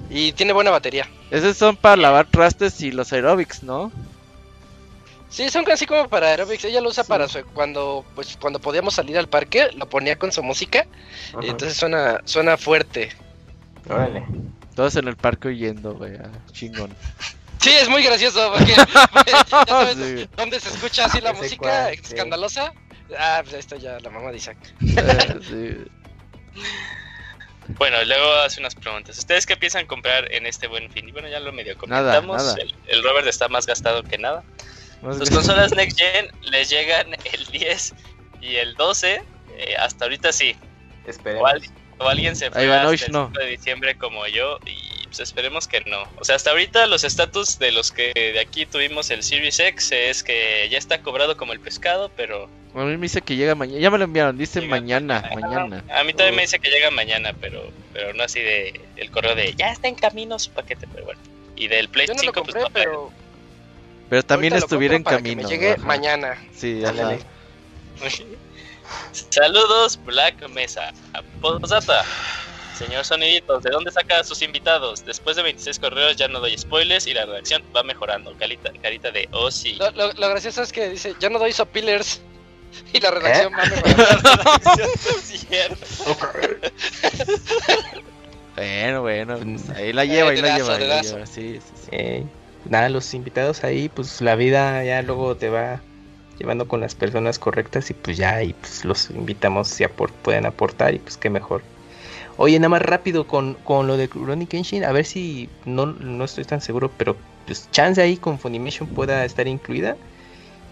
[0.09, 1.09] y tiene buena batería.
[1.33, 3.91] Esos son para lavar trastes y los aerobics, ¿no?
[5.37, 6.65] Sí, son casi como para aerobics.
[6.65, 10.33] Ella lo usa para su- cuando pues cuando podíamos salir al parque, lo ponía con
[10.33, 10.87] su música
[11.43, 13.11] y entonces suena suena fuerte.
[13.87, 14.25] Órale.
[14.75, 16.15] Todos en el parque oyendo, güey.
[16.17, 16.91] ah, chingón.
[17.61, 18.75] Sí, es muy gracioso porque,
[19.13, 20.29] porque ya sabes Sí.
[20.39, 22.01] dónde se escucha así la música cuál, sí.
[22.15, 22.73] escandalosa.
[23.19, 24.57] Ah, pues ahí está ya la mamá de Isaac.
[24.81, 26.63] Eh, sí.
[27.79, 29.19] Bueno, luego hace unas preguntas.
[29.19, 31.09] ¿Ustedes qué piensan comprar en este buen fin?
[31.09, 32.37] Y bueno, ya lo medio Nada, comentamos.
[32.37, 32.55] nada.
[32.61, 34.43] El, el Robert está más gastado que nada.
[35.15, 37.95] Sus consolas Next Gen les llegan el 10
[38.41, 39.23] y el 12.
[39.59, 40.55] eh, hasta ahorita sí.
[41.05, 41.51] O, Esperemos.
[41.51, 41.63] al-
[41.99, 43.27] o alguien se fue hasta el no.
[43.29, 46.03] 5 de diciembre como yo y pues esperemos que no.
[46.19, 49.93] O sea, hasta ahorita los estatus de los que de aquí tuvimos el Series X
[49.93, 53.55] es que ya está cobrado como el pescado, pero A mí me dice que llega
[53.55, 53.79] mañana.
[53.81, 55.85] Ya me lo enviaron, dice Llega mañana, mañana.
[55.91, 59.35] a mí también me dice que llega mañana, pero pero no así de el correo
[59.35, 61.21] de ya está en camino su paquete, pero bueno.
[61.57, 63.26] Y del Play Yo no lo 5 compré, pues no, pero Pero
[64.25, 65.43] también ahorita lo estuviera en para que camino.
[65.43, 65.83] me llegue ajá.
[65.87, 66.43] mañana.
[66.55, 67.17] Sí, ajá.
[69.31, 70.93] Saludos, Black Mesa.
[71.41, 72.05] Posdata.
[72.79, 75.03] Señor Soniditos, ¿de dónde saca a sus invitados?
[75.05, 78.35] Después de 26 correos ya no doy spoilers y la redacción va mejorando.
[78.39, 79.77] Carita, carita de oh sí.
[79.77, 82.21] Lo, lo- lo gracioso es que dice, ya no doy sopilers
[82.93, 83.13] y la ¿Eh?
[83.13, 83.65] redacción va
[85.23, 85.87] cierto.
[88.55, 91.89] Bueno, bueno, pues ahí la lleva, ahí la lleva, ahí la lleva, sí, sí, sí.
[91.93, 92.25] Eh,
[92.71, 95.81] nada, los invitados ahí, pues la vida ya luego te va
[96.39, 100.47] llevando con las personas correctas y pues ya, y pues los invitamos si apor- pueden
[100.47, 101.63] aportar y pues qué mejor.
[102.37, 106.25] Oye, nada más rápido con, con lo de Rurouni Kenshin, a ver si no, no
[106.25, 109.97] estoy tan seguro, pero pues chance ahí con Funimation pueda estar incluida.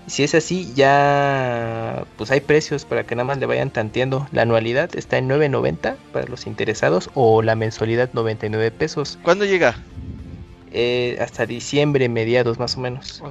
[0.06, 4.28] Si es así, ya pues hay precios para que nada más le vayan tanteando.
[4.32, 9.18] La anualidad está en 9.90 para los interesados o la mensualidad 99 pesos.
[9.22, 9.78] ¿Cuándo llega?
[10.76, 13.22] Eh, hasta diciembre, mediados más o menos.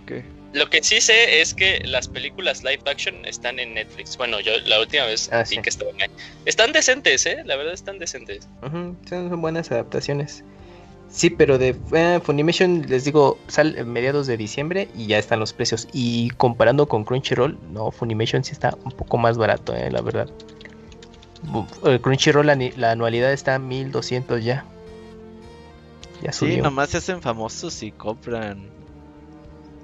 [0.54, 4.16] Lo que sí sé es que las películas live action están en Netflix.
[4.18, 5.62] Bueno, yo la última vez Ah, vi sí.
[5.62, 6.08] que estaban ahí.
[6.46, 7.42] Están decentes, ¿eh?
[7.46, 8.48] La verdad están decentes.
[8.62, 10.44] Son, son buenas adaptaciones.
[11.10, 15.40] Sí, pero de eh, Funimation les digo, sale en mediados de diciembre y ya están
[15.40, 15.88] los precios.
[15.92, 20.30] Y comparando con Crunchyroll, no, Funimation sí está un poco más barato, eh, la verdad.
[21.86, 24.66] Eh, Crunchyroll la, la anualidad está a 1200 ya.
[26.24, 28.70] Ya Sí, nomás se hacen famosos y compran.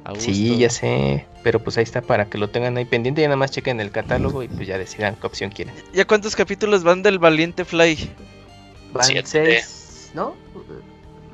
[0.05, 0.25] A gusto.
[0.25, 3.35] Sí, ya sé, pero pues ahí está para que lo tengan ahí pendiente y nada
[3.35, 5.75] más chequen el catálogo y pues ya decidan qué opción quieren.
[5.93, 8.09] ¿Ya cuántos capítulos van del Valiente Fly?
[8.93, 9.27] Van Siete.
[9.27, 10.33] seis, ¿no?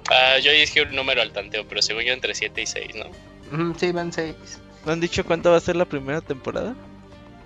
[0.09, 3.73] Ah, yo dije un número al tanteo, pero según yo entre 7 y 6, ¿no?
[3.79, 4.35] Sí, van seis.
[4.85, 6.75] ¿No han dicho cuánto va a ser la primera temporada?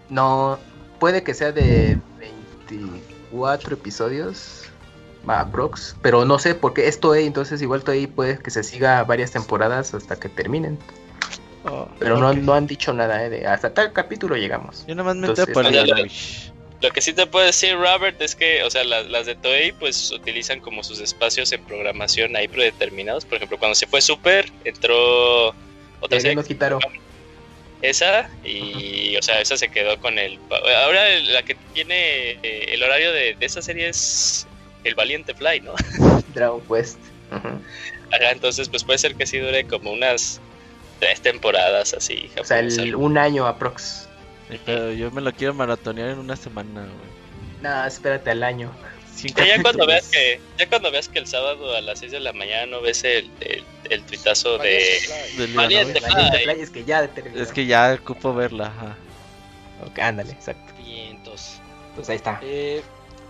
[0.09, 0.57] No,
[0.99, 4.68] puede que sea de 24 episodios,
[5.27, 9.31] aprox, pero no sé, porque es Toei, entonces igual Toei puede que se siga varias
[9.31, 10.77] temporadas hasta que terminen.
[11.65, 12.37] Oh, Pero no, ok.
[12.37, 13.29] no han dicho nada, ¿eh?
[13.29, 14.85] de hasta tal capítulo llegamos.
[14.87, 15.55] Yo nomás me Entonces.
[15.55, 16.51] Ivanovich.
[16.81, 19.73] Lo que sí te puedo decir, Robert, es que, o sea, las, las de Toei,
[19.73, 23.25] pues utilizan como sus espacios en programación ahí predeterminados.
[23.25, 25.53] Por ejemplo, cuando se fue Super, entró
[25.99, 26.79] otra serie, quitaron.
[27.81, 30.39] esa, y, o sea, esa se quedó con el.
[30.85, 34.47] Ahora la que tiene eh, el horario de, de esa serie es
[34.83, 35.73] el Valiente Fly, ¿no?
[36.33, 36.97] Dragon Quest.
[37.31, 37.47] Ujú.
[38.11, 40.39] Ajá, entonces, pues puede ser que sí dure como unas
[40.99, 42.29] tres temporadas así.
[42.39, 44.07] O sea, el- un año aprox.
[44.65, 47.09] Pero yo me lo quiero maratonear en una semana, güey.
[47.61, 48.71] No, espérate al año.
[49.35, 52.21] Ya, ya cuando veas que ya cuando veas que el sábado a las 6 de
[52.21, 55.01] la mañana no ves el, el, el tuitazo de
[55.37, 55.55] Valiente.
[55.55, 56.61] Valiente Fly.
[56.61, 57.43] Es que ya terminó.
[57.43, 58.95] Es que ya ocupo verla, ajá.
[59.85, 60.73] Ok, ándale, exacto.
[60.81, 61.59] Vientos.
[61.95, 62.39] Pues ahí está.
[62.41, 62.81] Eh,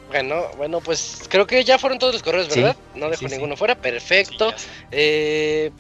[0.10, 2.76] bueno, bueno, pues creo que ya fueron todos los correos, Sí, ¿verdad?
[2.96, 3.34] no dejo sí, sí.
[3.36, 3.76] ninguno fuera.
[3.76, 4.52] Perfecto.
[4.52, 4.58] Ya.
[4.92, 5.72] Eh,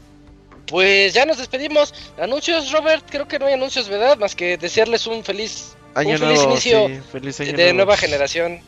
[0.67, 1.93] pues ya nos despedimos.
[2.21, 3.03] Anuncios, Robert.
[3.09, 4.17] Creo que no hay anuncios, ¿verdad?
[4.17, 7.73] Más que desearles un feliz, Año un feliz nuevo, inicio sí, feliz año de nuevo.
[7.77, 8.59] nueva generación.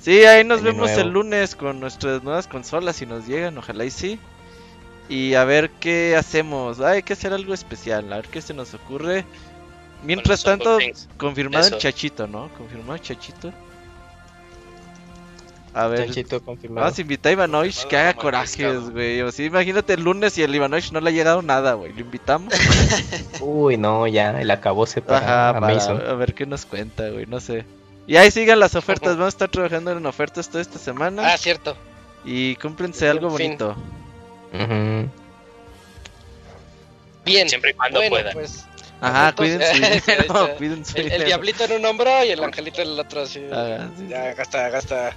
[0.00, 1.02] Sí, ahí nos Año vemos nuevo.
[1.02, 4.18] el lunes con nuestras nuevas consolas si nos llegan, ojalá y sí.
[5.08, 6.80] Y a ver qué hacemos.
[6.80, 9.24] Ah, hay que hacer algo especial, a ver qué se nos ocurre.
[10.04, 10.78] Mientras tanto,
[11.18, 11.78] confirmado el.
[11.78, 12.48] Chachito, ¿no?
[12.56, 13.52] Confirmado el Chachito.
[15.74, 16.84] A ver, Chanchito confirmado.
[16.84, 19.22] vamos a invitar a Ivanovich que haga corajes, güey.
[19.22, 21.92] O sea, imagínate el lunes y el Ivanovich no le ha llegado nada, güey.
[21.94, 22.52] Lo invitamos.
[23.40, 27.24] Uy, no, ya, el para Ajá, para a ver qué nos cuenta, güey.
[27.26, 27.64] No sé.
[28.06, 29.12] Y ahí sigan las ofertas.
[29.16, 31.32] Vamos a estar trabajando en ofertas toda esta semana.
[31.32, 31.76] Ah, cierto.
[32.24, 33.56] Y cúmplense algo fin.
[33.56, 33.76] bonito.
[34.52, 35.08] Ujú.
[37.24, 37.48] Bien.
[37.48, 38.32] Siempre y cuando bueno, puedan.
[38.34, 38.66] pues
[39.00, 40.54] Ajá, está.
[40.56, 43.22] cuiden su el, diablito en un hombro y el angelito en el otro.
[43.22, 43.40] Así.
[43.40, 45.16] Sí, Ya, gasta, gasta.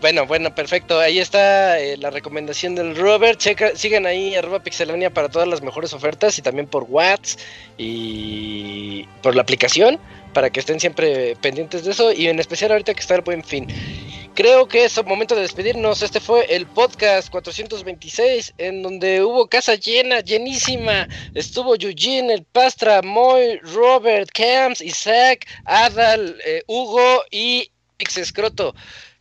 [0.00, 1.00] Bueno, bueno, perfecto.
[1.00, 3.40] Ahí está eh, la recomendación del Robert.
[3.74, 7.36] Sigan ahí arroba pixelania para todas las mejores ofertas y también por Watts
[7.76, 9.98] y por la aplicación
[10.32, 13.42] para que estén siempre pendientes de eso y en especial ahorita que está el buen
[13.42, 13.66] fin.
[14.34, 16.00] Creo que es momento de despedirnos.
[16.00, 21.08] Este fue el podcast 426 en donde hubo casa llena, llenísima.
[21.34, 28.76] Estuvo Eugene, el Pastra, Moy, Robert, Camps, Isaac, Adal, eh, Hugo y Pixescroto.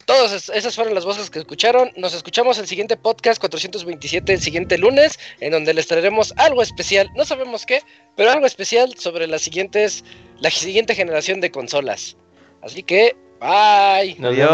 [0.08, 1.92] Todas esas fueron las voces que escucharon.
[1.98, 7.10] Nos escuchamos el siguiente podcast 427 el siguiente lunes, en donde les traeremos algo especial,
[7.18, 7.82] no sabemos qué,
[8.16, 10.06] pero algo especial sobre las siguientes,
[10.40, 12.16] la siguiente generación de consolas.
[12.62, 14.16] Así que, bye.
[14.18, 14.50] Nos Adiós.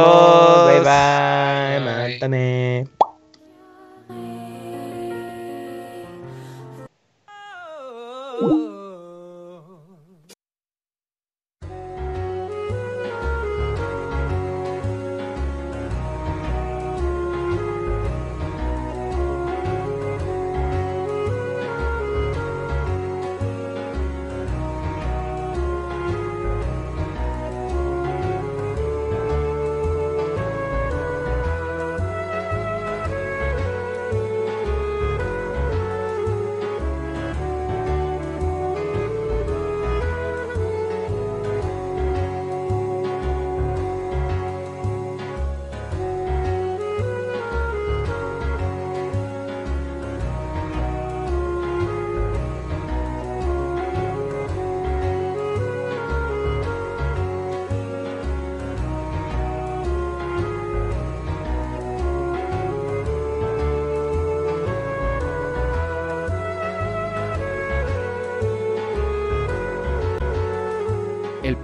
[0.70, 0.84] Vemos.
[0.84, 2.88] Bye bye.
[8.40, 8.73] bye.